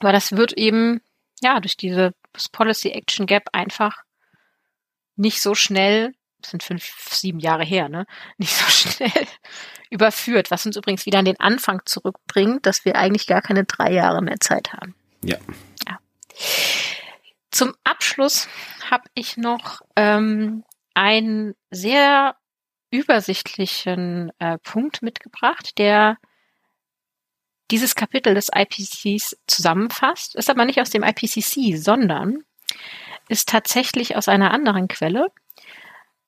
Aber 0.00 0.12
das 0.12 0.32
wird 0.32 0.54
eben 0.54 1.00
ja 1.40 1.60
durch 1.60 1.76
diese 1.76 2.14
Policy 2.52 2.90
Action 2.90 3.26
Gap 3.26 3.50
einfach 3.52 4.02
nicht 5.16 5.42
so 5.42 5.54
schnell, 5.54 6.14
das 6.40 6.52
sind 6.52 6.62
fünf, 6.62 6.84
sieben 7.10 7.38
Jahre 7.38 7.64
her, 7.64 7.88
ne, 7.88 8.06
nicht 8.38 8.54
so 8.54 8.64
schnell 8.70 9.26
überführt, 9.90 10.50
was 10.50 10.64
uns 10.64 10.76
übrigens 10.76 11.04
wieder 11.04 11.18
an 11.18 11.26
den 11.26 11.38
Anfang 11.38 11.82
zurückbringt, 11.84 12.64
dass 12.64 12.84
wir 12.84 12.96
eigentlich 12.96 13.26
gar 13.26 13.42
keine 13.42 13.64
drei 13.64 13.92
Jahre 13.92 14.22
mehr 14.22 14.40
Zeit 14.40 14.72
haben. 14.72 14.94
Ja. 15.22 15.36
ja. 15.86 15.98
Zum 17.50 17.74
Abschluss 17.84 18.48
habe 18.90 19.04
ich 19.14 19.36
noch 19.36 19.82
ähm, 19.96 20.64
einen 20.94 21.54
sehr 21.70 22.36
übersichtlichen 22.90 24.32
äh, 24.38 24.58
Punkt 24.58 25.02
mitgebracht, 25.02 25.78
der 25.78 26.18
dieses 27.70 27.94
Kapitel 27.94 28.34
des 28.34 28.50
IPCCs 28.54 29.36
zusammenfasst, 29.46 30.34
ist 30.34 30.50
aber 30.50 30.64
nicht 30.64 30.80
aus 30.80 30.90
dem 30.90 31.04
IPCC, 31.04 31.76
sondern 31.76 32.42
ist 33.28 33.48
tatsächlich 33.48 34.16
aus 34.16 34.28
einer 34.28 34.50
anderen 34.50 34.88
Quelle, 34.88 35.28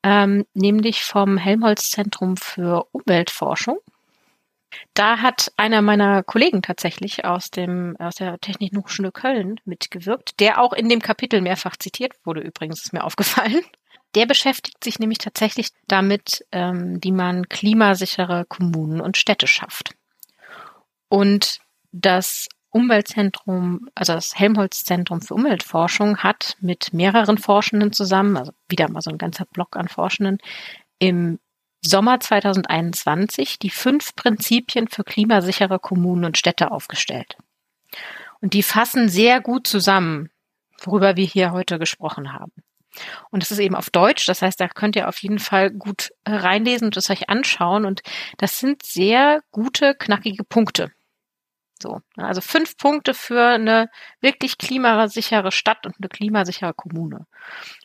ähm, 0.04 0.46
nämlich 0.54 1.02
vom 1.02 1.36
Helmholtz-Zentrum 1.36 2.36
für 2.36 2.86
Umweltforschung. 2.92 3.78
Da 4.94 5.18
hat 5.18 5.52
einer 5.56 5.82
meiner 5.82 6.22
Kollegen 6.22 6.62
tatsächlich 6.62 7.24
aus 7.24 7.50
dem 7.50 7.96
aus 7.98 8.14
der 8.14 8.38
Technischen 8.40 8.78
Hochschule 8.78 9.12
Köln 9.12 9.60
mitgewirkt, 9.64 10.40
der 10.40 10.60
auch 10.60 10.72
in 10.72 10.88
dem 10.88 11.00
Kapitel 11.00 11.40
mehrfach 11.40 11.76
zitiert 11.76 12.14
wurde. 12.24 12.40
Übrigens 12.40 12.84
ist 12.84 12.92
mir 12.92 13.04
aufgefallen. 13.04 13.62
Der 14.14 14.26
beschäftigt 14.26 14.84
sich 14.84 14.98
nämlich 14.98 15.18
tatsächlich 15.18 15.70
damit, 15.88 16.44
ähm, 16.52 16.98
wie 17.02 17.12
man 17.12 17.48
klimasichere 17.48 18.44
Kommunen 18.46 19.00
und 19.00 19.16
Städte 19.16 19.46
schafft. 19.46 19.94
Und 21.08 21.60
das 21.92 22.48
Umweltzentrum, 22.70 23.88
also 23.94 24.14
das 24.14 24.38
Helmholtz-Zentrum 24.38 25.20
für 25.20 25.34
Umweltforschung 25.34 26.18
hat 26.18 26.56
mit 26.60 26.92
mehreren 26.94 27.36
Forschenden 27.36 27.92
zusammen, 27.92 28.36
also 28.36 28.52
wieder 28.68 28.90
mal 28.90 29.02
so 29.02 29.10
ein 29.10 29.18
ganzer 29.18 29.44
Block 29.44 29.76
an 29.76 29.88
Forschenden, 29.88 30.38
im 30.98 31.38
Sommer 31.84 32.20
2021 32.20 33.58
die 33.58 33.70
fünf 33.70 34.14
Prinzipien 34.14 34.88
für 34.88 35.04
klimasichere 35.04 35.78
Kommunen 35.78 36.24
und 36.24 36.38
Städte 36.38 36.70
aufgestellt. 36.70 37.36
Und 38.40 38.54
die 38.54 38.62
fassen 38.62 39.08
sehr 39.08 39.40
gut 39.40 39.66
zusammen, 39.66 40.30
worüber 40.80 41.16
wir 41.16 41.26
hier 41.26 41.52
heute 41.52 41.78
gesprochen 41.78 42.32
haben. 42.32 42.52
Und 43.30 43.42
es 43.42 43.50
ist 43.50 43.58
eben 43.58 43.74
auf 43.74 43.90
Deutsch, 43.90 44.26
das 44.26 44.42
heißt, 44.42 44.60
da 44.60 44.68
könnt 44.68 44.96
ihr 44.96 45.08
auf 45.08 45.18
jeden 45.22 45.38
Fall 45.38 45.70
gut 45.70 46.12
reinlesen 46.26 46.86
und 46.86 46.96
es 46.96 47.10
euch 47.10 47.28
anschauen. 47.28 47.84
Und 47.84 48.02
das 48.38 48.58
sind 48.58 48.84
sehr 48.84 49.42
gute, 49.50 49.94
knackige 49.94 50.44
Punkte. 50.44 50.92
So, 51.80 52.00
also 52.16 52.40
fünf 52.40 52.76
Punkte 52.76 53.12
für 53.12 53.42
eine 53.42 53.90
wirklich 54.20 54.56
klimasichere 54.56 55.50
Stadt 55.50 55.84
und 55.84 55.96
eine 55.98 56.08
klimasichere 56.08 56.74
Kommune. 56.74 57.26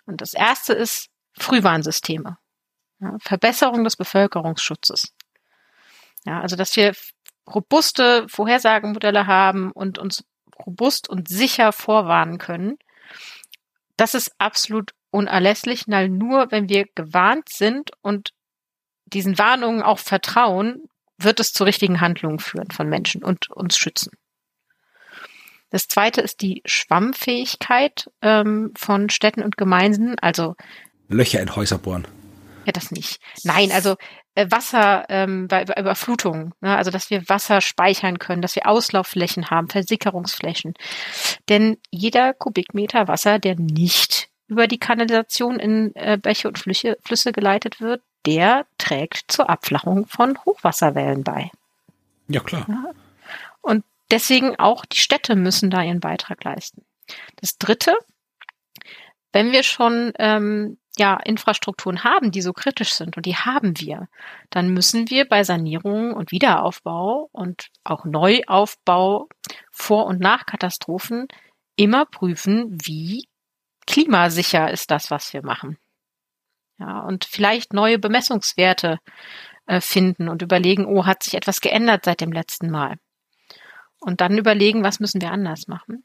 Und 0.06 0.22
das 0.22 0.34
erste 0.34 0.74
ist 0.74 1.10
Frühwarnsysteme. 1.34 2.38
Ja, 3.00 3.16
Verbesserung 3.20 3.84
des 3.84 3.96
Bevölkerungsschutzes. 3.96 5.14
Ja, 6.26 6.42
also 6.42 6.56
dass 6.56 6.76
wir 6.76 6.94
robuste 7.48 8.28
Vorhersagemodelle 8.28 9.28
haben 9.28 9.72
und 9.72 9.98
uns 9.98 10.24
robust 10.66 11.10
und 11.10 11.28
sicher 11.28 11.72
vorwarnen 11.72 12.38
können. 12.38 12.78
Das 13.96 14.14
ist 14.14 14.32
absolut 14.38 14.92
unerlässlich, 15.12 15.86
weil 15.88 16.10
nur 16.10 16.52
wenn 16.52 16.70
wir 16.70 16.86
gewarnt 16.96 17.50
sind 17.50 17.92
und 18.02 18.32
diesen 19.06 19.38
Warnungen 19.38 19.82
auch 19.82 20.00
vertrauen, 20.00 20.84
wird 21.18 21.40
es 21.40 21.54
zu 21.54 21.64
richtigen 21.64 22.02
Handlungen 22.02 22.40
führen 22.40 22.72
von 22.72 22.90
Menschen 22.90 23.24
und 23.24 23.50
uns 23.50 23.78
schützen. 23.78 24.12
Das 25.70 25.88
zweite 25.88 26.22
ist 26.22 26.42
die 26.42 26.62
Schwammfähigkeit 26.66 28.10
ähm, 28.22 28.72
von 28.78 29.10
Städten 29.10 29.44
und 29.44 29.58
Gemeinden, 29.58 30.18
also 30.20 30.56
Löcher 31.10 31.42
in 31.42 31.56
Häuser 31.56 31.78
bohren. 31.78 32.08
Ja, 32.66 32.74
das 32.74 32.92
nicht. 32.92 33.20
Nein, 33.44 33.72
also 33.72 33.96
äh, 34.36 34.48
Wasser 34.50 35.06
ähm, 35.10 35.48
bei, 35.48 35.66
bei 35.66 35.80
Überflutungen, 35.80 36.54
ne? 36.62 36.76
also 36.76 36.92
dass 36.92 37.10
wir 37.10 37.28
Wasser 37.30 37.62
speichern 37.62 38.20
können, 38.20 38.42
dass 38.42 38.56
wir 38.56 38.68
Auslaufflächen 38.68 39.50
haben, 39.50 39.70
Versickerungsflächen. 39.70 40.74
Denn 41.50 41.78
jeder 41.92 42.34
Kubikmeter 42.34 43.08
Wasser, 43.08 43.40
der 43.40 43.56
nicht 43.58 44.30
über 44.48 44.68
die 44.68 44.80
Kanalisation 44.80 45.60
in 45.60 45.96
äh, 45.96 46.18
Bäche 46.22 46.48
und 46.48 46.58
Flüsse, 46.58 46.98
Flüsse 47.04 47.32
geleitet 47.32 47.82
wird, 47.82 48.02
der 48.26 48.66
trägt 48.78 49.32
zur 49.32 49.50
Abflachung 49.50 50.06
von 50.08 50.38
Hochwasserwellen 50.46 51.24
bei. 51.24 51.52
Ja, 52.28 52.42
klar. 52.42 52.66
Ja. 52.68 52.92
Und 53.62 53.84
deswegen 54.12 54.58
auch 54.58 54.86
die 54.86 55.00
Städte 55.00 55.36
müssen 55.36 55.70
da 55.70 55.84
ihren 55.84 56.00
Beitrag 56.00 56.44
leisten. 56.44 56.86
Das 57.38 57.58
Dritte, 57.58 57.96
wenn 59.32 59.52
wir 59.52 59.64
schon 59.64 60.12
ähm, 60.20 60.78
ja 60.98 61.18
Infrastrukturen 61.18 62.04
haben, 62.04 62.32
die 62.32 62.42
so 62.42 62.54
kritisch 62.54 62.94
sind 62.94 63.18
und 63.18 63.26
die 63.26 63.36
haben 63.36 63.80
wir, 63.80 64.08
dann 64.50 64.70
müssen 64.70 65.10
wir 65.10 65.28
bei 65.28 65.44
Sanierung 65.44 66.14
und 66.14 66.32
Wiederaufbau 66.32 67.30
und 67.32 67.70
auch 67.84 68.04
Neuaufbau 68.04 69.30
vor 69.72 70.06
und 70.06 70.20
nach 70.20 70.46
Katastrophen 70.46 71.28
immer 71.76 72.06
prüfen, 72.06 72.78
wie 72.84 73.28
klimasicher 73.88 74.70
ist 74.70 74.92
das, 74.92 75.10
was 75.10 75.34
wir 75.34 75.44
machen. 75.44 75.78
Ja, 76.80 77.00
und 77.00 77.26
vielleicht 77.26 77.74
neue 77.74 77.98
Bemessungswerte 77.98 79.00
äh, 79.66 79.82
finden 79.82 80.30
und 80.30 80.44
überlegen, 80.44 80.86
oh, 80.86 81.06
hat 81.06 81.24
sich 81.24 81.34
etwas 81.34 81.62
geändert 81.62 82.06
seit 82.06 82.22
dem 82.22 82.32
letzten 82.32 82.70
Mal? 82.70 82.98
Und 84.00 84.22
dann 84.22 84.38
überlegen, 84.38 84.84
was 84.84 85.00
müssen 85.00 85.22
wir 85.22 85.32
anders 85.32 85.68
machen? 85.68 86.04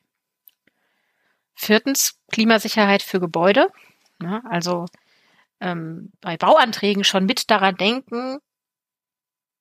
Viertens, 1.54 2.18
Klimasicherheit 2.30 3.02
für 3.02 3.20
Gebäude. 3.20 3.68
Ja, 4.22 4.42
also 4.48 4.86
ähm, 5.60 6.12
bei 6.20 6.38
Bauanträgen 6.38 7.04
schon 7.04 7.26
mit 7.26 7.50
daran 7.50 7.76
denken, 7.76 8.38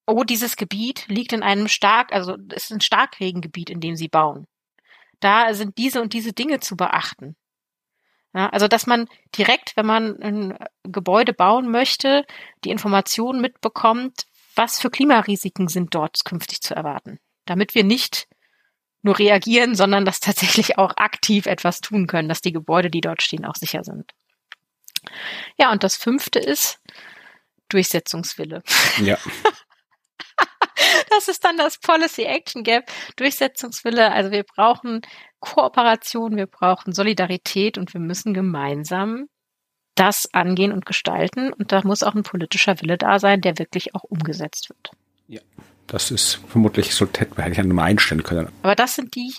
oh, 0.07 0.23
dieses 0.23 0.56
Gebiet 0.56 1.07
liegt 1.07 1.34
in 1.34 1.43
einem 1.43 1.68
stark, 1.68 2.14
also 2.14 2.35
ist 2.53 2.72
ein 2.72 2.81
Starkregengebiet, 2.81 3.69
in 3.69 3.81
dem 3.81 3.95
Sie 3.95 4.07
bauen. 4.07 4.48
Da 5.19 5.53
sind 5.53 5.77
diese 5.77 6.02
und 6.02 6.14
diese 6.14 6.34
Dinge 6.34 6.60
zu 6.60 6.76
beachten. 6.76 7.35
Ja, 8.34 8.48
also 8.49 8.68
dass 8.68 8.88
man 8.88 9.08
direkt, 9.38 9.76
wenn 9.76 9.86
man 9.86 10.22
ein 10.22 10.58
Gebäude 10.84 11.34
bauen 11.34 11.70
möchte, 11.70 12.26
die 12.64 12.70
Informationen 12.70 13.41
mitbekommt, 13.41 14.26
was 14.56 14.80
für 14.80 14.90
Klimarisiken 14.90 15.68
sind 15.68 15.94
dort 15.94 16.24
künftig 16.24 16.62
zu 16.62 16.74
erwarten, 16.74 17.20
damit 17.45 17.76
wir 17.76 17.84
nicht 17.84 18.28
nur 19.02 19.18
reagieren, 19.18 19.76
sondern 19.76 20.06
dass 20.06 20.20
tatsächlich 20.20 20.78
auch 20.78 20.95
aktiv 20.98 21.45
etwas 21.45 21.82
tun 21.82 22.08
können, 22.08 22.30
dass 22.30 22.41
die 22.41 22.53
Gebäude, 22.53 22.90
die 22.90 23.02
dort 23.02 23.22
stehen, 23.22 23.45
auch 23.45 23.56
sicher 23.56 23.84
sind. 23.84 24.12
Ja, 25.58 25.72
und 25.72 25.84
das 25.84 25.95
fünfte 25.95 26.40
ist 26.40 26.80
Durchsetzungswille. 27.70 28.64
Ja. 29.03 29.18
das 31.10 31.28
ist 31.28 31.44
dann 31.44 31.58
das 31.58 31.80
Policy 31.80 32.24
Action 32.24 32.64
Gap, 32.64 32.91
Durchsetzungswille. 33.16 34.12
Also 34.12 34.32
wir 34.32 34.44
brauchen 34.44 35.02
Kooperation, 35.41 36.38
wir 36.38 36.45
brauchen 36.45 36.93
Solidarität 36.93 37.77
und 37.77 37.93
wir 37.93 37.99
müssen 37.99 38.34
gemeinsam 38.34 39.27
das 39.95 40.34
angehen 40.34 40.72
und 40.72 40.85
gestalten. 40.85 41.51
Und 41.51 41.72
da 41.72 41.81
muss 41.84 42.03
auch 42.03 42.15
ein 42.15 42.23
politischer 42.23 42.80
Wille 42.81 42.97
da 42.97 43.19
sein, 43.19 43.41
der 43.41 43.59
wirklich 43.59 43.93
auch 43.93 44.03
umgesetzt 44.03 44.69
wird. 44.69 44.91
Ja, 45.27 45.41
das 45.88 46.11
ist 46.11 46.39
vermutlich, 46.47 46.95
so 46.95 47.05
hätten 47.05 47.38
wir 47.38 47.51
ja 47.51 47.63
nochmal 47.63 47.89
einstellen 47.89 48.23
können. 48.23 48.49
Aber 48.61 48.76
das 48.76 48.95
sind 48.95 49.15
die 49.15 49.34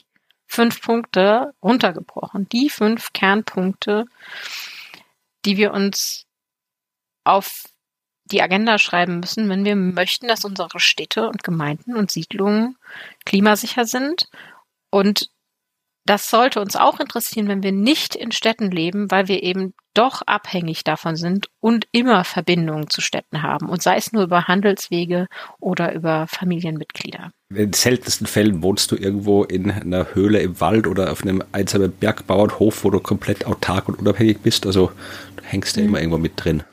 fünf 0.46 0.82
Punkte 0.82 1.54
runtergebrochen, 1.62 2.48
die 2.50 2.68
fünf 2.68 3.12
Kernpunkte, 3.14 4.04
die 5.46 5.56
wir 5.56 5.72
uns 5.72 6.26
auf 7.24 7.64
die 8.26 8.42
Agenda 8.42 8.78
schreiben 8.78 9.20
müssen, 9.20 9.48
wenn 9.48 9.64
wir 9.64 9.76
möchten, 9.76 10.28
dass 10.28 10.44
unsere 10.44 10.80
Städte 10.80 11.28
und 11.28 11.42
Gemeinden 11.42 11.96
und 11.96 12.10
Siedlungen 12.10 12.76
klimasicher 13.24 13.84
sind. 13.84 14.28
Und 14.90 15.30
das 16.04 16.28
sollte 16.28 16.60
uns 16.60 16.74
auch 16.74 16.98
interessieren, 16.98 17.48
wenn 17.48 17.62
wir 17.62 17.72
nicht 17.72 18.14
in 18.14 18.32
Städten 18.32 18.70
leben, 18.70 19.10
weil 19.10 19.28
wir 19.28 19.42
eben 19.42 19.72
doch 19.94 20.22
abhängig 20.22 20.84
davon 20.84 21.16
sind 21.16 21.48
und 21.60 21.86
immer 21.92 22.24
Verbindungen 22.24 22.90
zu 22.90 23.00
Städten 23.00 23.42
haben. 23.42 23.68
Und 23.68 23.82
sei 23.82 23.96
es 23.96 24.12
nur 24.12 24.24
über 24.24 24.48
Handelswege 24.48 25.28
oder 25.60 25.92
über 25.94 26.26
Familienmitglieder. 26.26 27.30
In 27.54 27.72
seltensten 27.72 28.26
Fällen 28.26 28.62
wohnst 28.62 28.90
du 28.90 28.96
irgendwo 28.96 29.44
in 29.44 29.70
einer 29.70 30.14
Höhle 30.14 30.40
im 30.40 30.60
Wald 30.60 30.86
oder 30.86 31.12
auf 31.12 31.22
einem 31.22 31.44
einsamen 31.52 31.92
Bergbauernhof, 31.92 32.84
wo 32.84 32.90
du 32.90 33.00
komplett 33.00 33.46
autark 33.46 33.88
und 33.88 33.98
unabhängig 33.98 34.40
bist. 34.40 34.66
Also 34.66 34.90
du 35.36 35.44
hängst 35.44 35.76
ja 35.76 35.82
mhm. 35.82 35.88
immer 35.90 35.98
irgendwo 35.98 36.18
mit 36.18 36.32
drin. 36.36 36.64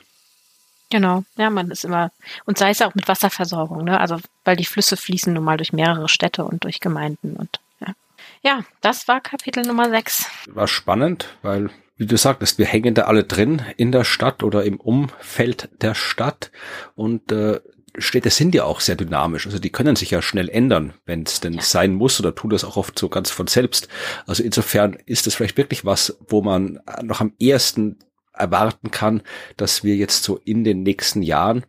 Genau, 0.92 1.22
ja, 1.36 1.50
man 1.50 1.70
ist 1.70 1.84
immer, 1.84 2.10
und 2.46 2.58
sei 2.58 2.70
es 2.70 2.82
auch 2.82 2.96
mit 2.96 3.06
Wasserversorgung, 3.06 3.84
ne? 3.84 4.00
Also, 4.00 4.18
weil 4.44 4.56
die 4.56 4.64
Flüsse 4.64 4.96
fließen 4.96 5.32
nun 5.32 5.44
mal 5.44 5.56
durch 5.56 5.72
mehrere 5.72 6.08
Städte 6.08 6.44
und 6.44 6.64
durch 6.64 6.80
Gemeinden 6.80 7.36
und 7.36 7.60
ja. 8.42 8.64
Das 8.80 9.08
war 9.08 9.20
Kapitel 9.20 9.64
Nummer 9.64 9.90
6. 9.90 10.26
War 10.48 10.68
spannend, 10.68 11.36
weil 11.42 11.70
wie 11.96 12.06
du 12.06 12.16
sagtest, 12.16 12.58
wir 12.58 12.64
hängen 12.64 12.94
da 12.94 13.02
alle 13.02 13.24
drin 13.24 13.60
in 13.76 13.92
der 13.92 14.04
Stadt 14.04 14.42
oder 14.42 14.64
im 14.64 14.80
Umfeld 14.80 15.68
der 15.82 15.94
Stadt 15.94 16.50
und 16.94 17.30
äh, 17.30 17.60
Städte 17.98 18.30
sind 18.30 18.54
ja 18.54 18.64
auch 18.64 18.80
sehr 18.80 18.96
dynamisch, 18.96 19.46
also 19.46 19.58
die 19.58 19.70
können 19.70 19.96
sich 19.96 20.10
ja 20.10 20.22
schnell 20.22 20.48
ändern, 20.48 20.94
wenn 21.04 21.24
es 21.24 21.40
denn 21.40 21.54
ja. 21.54 21.62
sein 21.62 21.94
muss 21.94 22.18
oder 22.18 22.34
tun 22.34 22.50
das 22.50 22.64
auch 22.64 22.76
oft 22.76 22.98
so 22.98 23.08
ganz 23.08 23.30
von 23.30 23.48
selbst. 23.48 23.88
Also 24.26 24.42
insofern 24.42 24.94
ist 25.06 25.26
es 25.26 25.34
vielleicht 25.34 25.56
wirklich 25.56 25.84
was, 25.84 26.16
wo 26.26 26.40
man 26.40 26.80
noch 27.02 27.20
am 27.20 27.34
ersten 27.38 27.98
erwarten 28.32 28.90
kann, 28.90 29.22
dass 29.56 29.84
wir 29.84 29.96
jetzt 29.96 30.22
so 30.22 30.38
in 30.38 30.64
den 30.64 30.82
nächsten 30.82 31.22
Jahren 31.22 31.66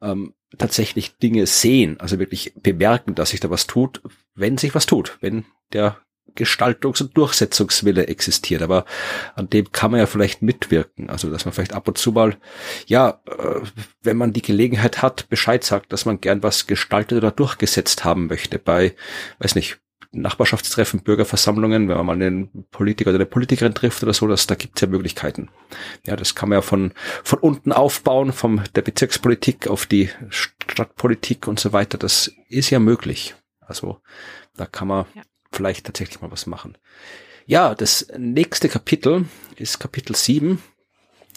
ähm, 0.00 0.32
tatsächlich 0.56 1.16
Dinge 1.18 1.46
sehen, 1.46 2.00
also 2.00 2.18
wirklich 2.18 2.54
bemerken, 2.56 3.14
dass 3.14 3.30
sich 3.30 3.40
da 3.40 3.50
was 3.50 3.66
tut, 3.66 4.00
wenn 4.34 4.56
sich 4.56 4.74
was 4.74 4.86
tut, 4.86 5.18
wenn 5.20 5.44
der 5.72 5.98
Gestaltungs- 6.34 7.00
und 7.00 7.16
Durchsetzungswille 7.16 8.08
existiert. 8.08 8.62
Aber 8.62 8.84
an 9.34 9.48
dem 9.48 9.70
kann 9.72 9.90
man 9.90 10.00
ja 10.00 10.06
vielleicht 10.06 10.42
mitwirken. 10.42 11.08
Also, 11.10 11.30
dass 11.30 11.44
man 11.44 11.54
vielleicht 11.54 11.74
ab 11.74 11.86
und 11.88 11.98
zu 11.98 12.12
mal, 12.12 12.36
ja, 12.86 13.20
äh, 13.26 13.60
wenn 14.02 14.16
man 14.16 14.32
die 14.32 14.42
Gelegenheit 14.42 15.02
hat, 15.02 15.28
Bescheid 15.28 15.64
sagt, 15.64 15.92
dass 15.92 16.06
man 16.06 16.20
gern 16.20 16.42
was 16.42 16.66
gestaltet 16.66 17.18
oder 17.18 17.30
durchgesetzt 17.30 18.04
haben 18.04 18.26
möchte 18.26 18.58
bei, 18.58 18.94
weiß 19.38 19.54
nicht, 19.54 19.78
Nachbarschaftstreffen, 20.16 21.00
Bürgerversammlungen, 21.00 21.88
wenn 21.88 21.96
man 21.96 22.06
mal 22.06 22.12
einen 22.12 22.66
Politiker 22.70 23.10
oder 23.10 23.18
eine 23.18 23.26
Politikerin 23.26 23.74
trifft 23.74 24.02
oder 24.02 24.12
so, 24.12 24.26
das, 24.28 24.46
da 24.46 24.54
gibt's 24.54 24.80
ja 24.80 24.86
Möglichkeiten. 24.86 25.48
Ja, 26.06 26.14
das 26.14 26.34
kann 26.34 26.48
man 26.48 26.58
ja 26.58 26.62
von, 26.62 26.92
von 27.24 27.40
unten 27.40 27.72
aufbauen, 27.72 28.32
vom 28.32 28.62
der 28.74 28.82
Bezirkspolitik 28.82 29.66
auf 29.66 29.86
die 29.86 30.10
Stadtpolitik 30.28 31.48
und 31.48 31.58
so 31.58 31.72
weiter. 31.72 31.98
Das 31.98 32.30
ist 32.48 32.70
ja 32.70 32.78
möglich. 32.78 33.34
Also 33.60 34.00
da 34.56 34.66
kann 34.66 34.88
man 34.88 35.06
ja. 35.14 35.22
Vielleicht 35.54 35.86
tatsächlich 35.86 36.20
mal 36.20 36.30
was 36.30 36.46
machen. 36.46 36.76
Ja, 37.46 37.74
das 37.74 38.08
nächste 38.16 38.68
Kapitel 38.68 39.26
ist 39.56 39.78
Kapitel 39.78 40.16
7. 40.16 40.62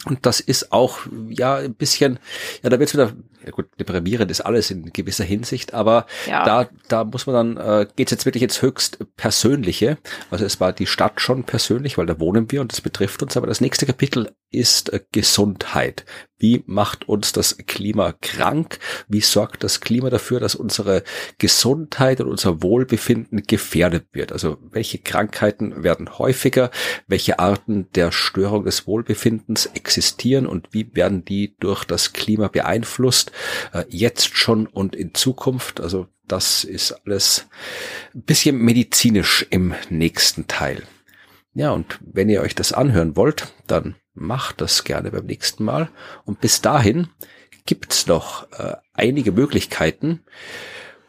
Und 0.04 0.24
das 0.26 0.38
ist 0.38 0.70
auch, 0.70 1.00
ja, 1.28 1.56
ein 1.56 1.74
bisschen, 1.74 2.20
ja, 2.62 2.70
da 2.70 2.78
wird 2.78 2.92
wieder, 2.94 3.12
ja 3.44 3.50
gut, 3.50 3.66
deprimierend 3.80 4.30
ist 4.30 4.40
alles 4.40 4.70
in 4.70 4.92
gewisser 4.92 5.24
Hinsicht, 5.24 5.74
aber 5.74 6.06
ja. 6.28 6.44
da, 6.44 6.68
da 6.86 7.02
muss 7.02 7.26
man 7.26 7.56
dann, 7.56 7.56
äh, 7.56 7.86
geht's 7.96 8.12
jetzt 8.12 8.24
wirklich 8.24 8.44
ins 8.44 8.62
höchst 8.62 9.04
Persönliche. 9.16 9.98
Also 10.30 10.44
es 10.44 10.60
war 10.60 10.72
die 10.72 10.86
Stadt 10.86 11.20
schon 11.20 11.42
persönlich, 11.42 11.98
weil 11.98 12.06
da 12.06 12.20
wohnen 12.20 12.50
wir 12.52 12.60
und 12.60 12.70
das 12.70 12.80
betrifft 12.80 13.24
uns, 13.24 13.36
aber 13.36 13.48
das 13.48 13.60
nächste 13.60 13.86
Kapitel 13.86 14.32
ist 14.50 14.92
Gesundheit. 15.12 16.04
Wie 16.38 16.62
macht 16.66 17.08
uns 17.08 17.32
das 17.32 17.58
Klima 17.66 18.12
krank? 18.12 18.78
Wie 19.08 19.20
sorgt 19.20 19.64
das 19.64 19.80
Klima 19.80 20.08
dafür, 20.08 20.38
dass 20.38 20.54
unsere 20.54 21.02
Gesundheit 21.38 22.20
und 22.20 22.28
unser 22.28 22.62
Wohlbefinden 22.62 23.42
gefährdet 23.42 24.06
wird? 24.12 24.32
Also 24.32 24.58
welche 24.70 24.98
Krankheiten 24.98 25.82
werden 25.82 26.18
häufiger? 26.18 26.70
Welche 27.08 27.40
Arten 27.40 27.88
der 27.94 28.12
Störung 28.12 28.64
des 28.64 28.86
Wohlbefindens 28.86 29.66
existieren 29.66 30.46
und 30.46 30.68
wie 30.72 30.94
werden 30.94 31.24
die 31.24 31.56
durch 31.58 31.84
das 31.84 32.12
Klima 32.12 32.48
beeinflusst? 32.48 33.32
Äh, 33.72 33.84
jetzt 33.88 34.36
schon 34.36 34.66
und 34.66 34.94
in 34.94 35.14
Zukunft. 35.14 35.80
Also 35.80 36.06
das 36.28 36.62
ist 36.62 36.92
alles 37.04 37.46
ein 38.14 38.22
bisschen 38.22 38.58
medizinisch 38.58 39.44
im 39.50 39.74
nächsten 39.90 40.46
Teil. 40.46 40.84
Ja, 41.58 41.72
und 41.72 41.98
wenn 42.00 42.28
ihr 42.28 42.40
euch 42.40 42.54
das 42.54 42.72
anhören 42.72 43.16
wollt, 43.16 43.52
dann 43.66 43.96
macht 44.14 44.60
das 44.60 44.84
gerne 44.84 45.10
beim 45.10 45.26
nächsten 45.26 45.64
Mal. 45.64 45.88
Und 46.24 46.40
bis 46.40 46.60
dahin 46.60 47.08
gibt's 47.66 48.06
noch 48.06 48.48
äh, 48.52 48.76
einige 48.92 49.32
Möglichkeiten, 49.32 50.20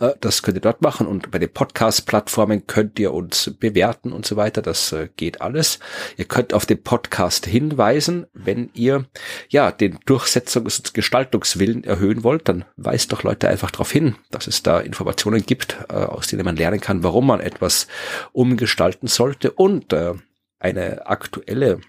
Äh, 0.00 0.10
das 0.20 0.42
könnt 0.42 0.58
ihr 0.58 0.62
dort 0.62 0.82
machen 0.82 1.06
und 1.06 1.30
bei 1.30 1.38
den 1.38 1.50
Podcast-Plattformen 1.50 2.66
könnt 2.66 2.98
ihr 2.98 3.14
uns 3.14 3.54
bewerten 3.58 4.12
und 4.12 4.26
so 4.26 4.36
weiter, 4.36 4.60
das 4.60 4.92
äh, 4.92 5.08
geht 5.16 5.40
alles. 5.40 5.78
Ihr 6.18 6.26
könnt 6.26 6.52
auf 6.52 6.66
den 6.66 6.82
Podcast 6.82 7.46
hinweisen, 7.46 8.26
wenn 8.34 8.68
ihr 8.74 9.06
ja 9.48 9.72
den 9.72 9.98
Durchsetzungs- 10.10 10.78
und 10.78 10.94
Gestaltungswillen 10.94 11.84
erhöhen 11.84 12.24
wollt, 12.24 12.48
dann 12.48 12.64
weist 12.76 13.12
doch 13.12 13.22
Leute 13.22 13.48
einfach 13.48 13.70
darauf 13.70 13.92
hin, 13.92 14.16
dass 14.30 14.48
es 14.48 14.62
da 14.62 14.80
Informationen 14.80 15.46
gibt, 15.46 15.76
äh, 15.88 15.94
aus 15.94 16.26
denen 16.26 16.44
man 16.44 16.56
lernen 16.56 16.80
kann, 16.80 17.04
warum 17.04 17.28
man 17.28 17.40
etwas 17.40 17.86
umgestalten 18.32 19.06
sollte. 19.06 19.52
Und 19.52 19.92
äh, 19.92 20.14
eine 20.58 21.06
aktuelle 21.06 21.80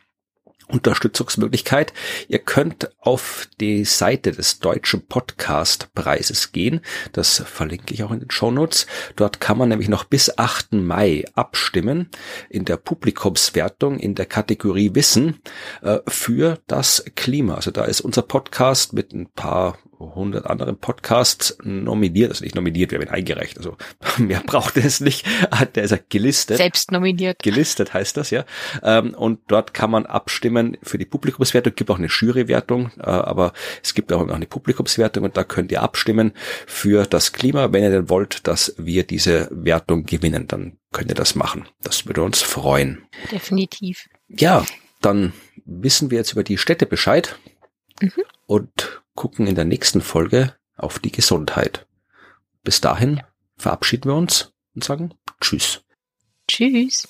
Unterstützungsmöglichkeit. 0.72 1.94
Ihr 2.28 2.40
könnt 2.40 2.90
auf 3.00 3.48
die 3.60 3.86
Seite 3.86 4.32
des 4.32 4.60
Deutschen 4.60 5.06
Podcastpreises 5.08 6.52
gehen. 6.52 6.82
Das 7.12 7.44
verlinke 7.46 7.94
ich 7.94 8.04
auch 8.04 8.12
in 8.12 8.20
den 8.20 8.32
Show. 8.32 8.52
Dort 9.16 9.40
kann 9.40 9.58
man 9.58 9.70
nämlich 9.70 9.88
noch 9.88 10.04
bis 10.04 10.38
8. 10.38 10.74
Mai 10.74 11.26
abstimmen 11.36 12.10
in 12.50 12.66
der 12.66 12.78
Publikumswertung 12.78 13.98
in 13.98 14.16
der 14.16 14.26
Kategorie 14.26 14.94
Wissen 14.94 15.40
äh, 15.82 16.00
für 16.08 16.60
das 16.68 17.06
Klima. 17.16 17.56
Also 17.56 17.72
da 17.72 17.86
ist 17.86 18.02
unser 18.02 18.24
Podcast 18.24 18.94
mit 18.94 19.14
ein 19.14 19.28
paar 19.28 19.78
100 20.10 20.46
anderen 20.46 20.78
Podcasts 20.78 21.58
nominiert, 21.64 22.32
also 22.32 22.44
nicht 22.44 22.56
nominiert, 22.56 22.92
wir 22.92 23.00
haben 23.00 23.08
ihn 23.08 23.14
eingereicht, 23.14 23.58
also 23.58 23.78
mehr 24.18 24.42
braucht 24.46 24.78
es 24.78 25.00
nicht, 25.00 25.26
der 25.76 25.84
ist 25.84 25.92
ja 25.92 26.00
gelistet. 26.10 26.58
Selbst 26.58 26.92
nominiert. 26.92 27.40
Gelistet 27.44 27.94
heißt 27.94 28.18
das, 28.18 28.30
ja. 28.30 28.46
Ähm, 28.84 29.14
und 29.14 29.40
dort 29.48 29.74
kann 29.74 29.92
man 29.92 30.06
abstimmen 30.06 30.78
für 30.84 30.98
die 30.98 31.06
Publikumswertung, 31.06 31.74
gibt 31.76 31.90
auch 31.90 31.98
eine 31.98 32.08
Jurywertung, 32.08 32.92
äh, 33.00 33.04
aber 33.04 33.54
es 33.84 33.94
gibt 33.94 34.12
auch 34.14 34.26
noch 34.26 34.36
eine 34.36 34.48
Publikumswertung 34.48 35.24
und 35.24 35.38
da 35.38 35.44
könnt 35.44 35.72
ihr 35.72 35.82
abstimmen 35.82 36.34
für 36.68 37.06
das 37.06 37.32
Klima, 37.32 37.72
wenn 37.72 37.84
ihr 37.84 37.92
denn 37.92 38.10
wollt, 38.10 38.48
dass 38.48 38.76
wir 38.78 39.04
diese 39.04 39.48
Wertung 39.52 40.06
gewinnen, 40.06 40.48
dann 40.48 40.78
könnt 40.92 41.10
ihr 41.10 41.16
das 41.16 41.36
machen. 41.36 41.68
Das 41.82 42.06
würde 42.06 42.24
uns 42.24 42.42
freuen. 42.42 43.04
Definitiv. 43.32 44.08
Ja, 44.28 44.66
dann 45.02 45.34
wissen 45.66 46.12
wir 46.12 46.18
jetzt 46.18 46.34
über 46.34 46.44
die 46.44 46.58
Städte 46.58 46.86
Bescheid. 46.86 47.38
Mhm. 48.02 48.12
Und 48.46 49.01
gucken 49.16 49.48
in 49.48 49.56
der 49.56 49.66
nächsten 49.66 50.02
Folge 50.02 50.56
auf 50.76 51.00
die 51.00 51.12
Gesundheit. 51.12 51.88
Bis 52.64 52.82
dahin 52.82 53.22
verabschieden 53.58 54.10
wir 54.10 54.16
uns 54.16 54.54
und 54.76 54.84
sagen 54.84 55.14
Tschüss. 55.40 55.84
Tschüss. 56.48 57.08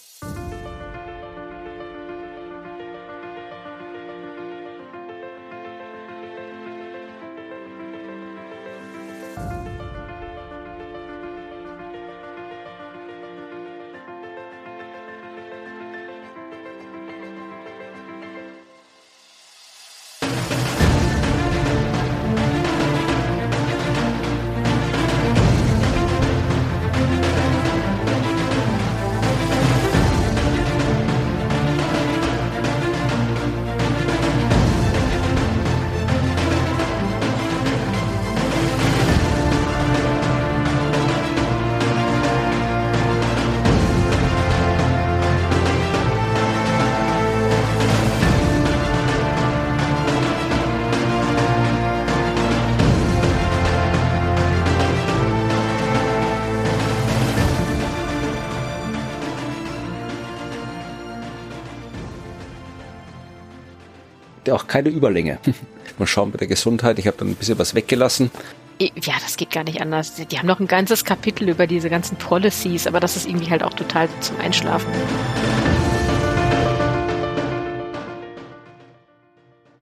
Keine 64.71 64.87
Überlänge. 64.87 65.37
Mal 65.99 66.07
schauen 66.07 66.31
bei 66.31 66.37
der 66.37 66.47
Gesundheit. 66.47 66.97
Ich 66.97 67.05
habe 67.05 67.17
dann 67.17 67.27
ein 67.27 67.35
bisschen 67.35 67.59
was 67.59 67.75
weggelassen. 67.75 68.31
Ja, 68.79 69.13
das 69.21 69.35
geht 69.35 69.51
gar 69.51 69.65
nicht 69.65 69.81
anders. 69.81 70.15
Die 70.15 70.39
haben 70.39 70.47
noch 70.47 70.61
ein 70.61 70.67
ganzes 70.67 71.03
Kapitel 71.03 71.49
über 71.49 71.67
diese 71.67 71.89
ganzen 71.89 72.15
Policies, 72.15 72.87
aber 72.87 72.99
das 72.99 73.17
ist 73.17 73.27
irgendwie 73.27 73.51
halt 73.51 73.63
auch 73.63 73.73
total 73.73 74.07
zum 74.21 74.39
Einschlafen. 74.39 74.87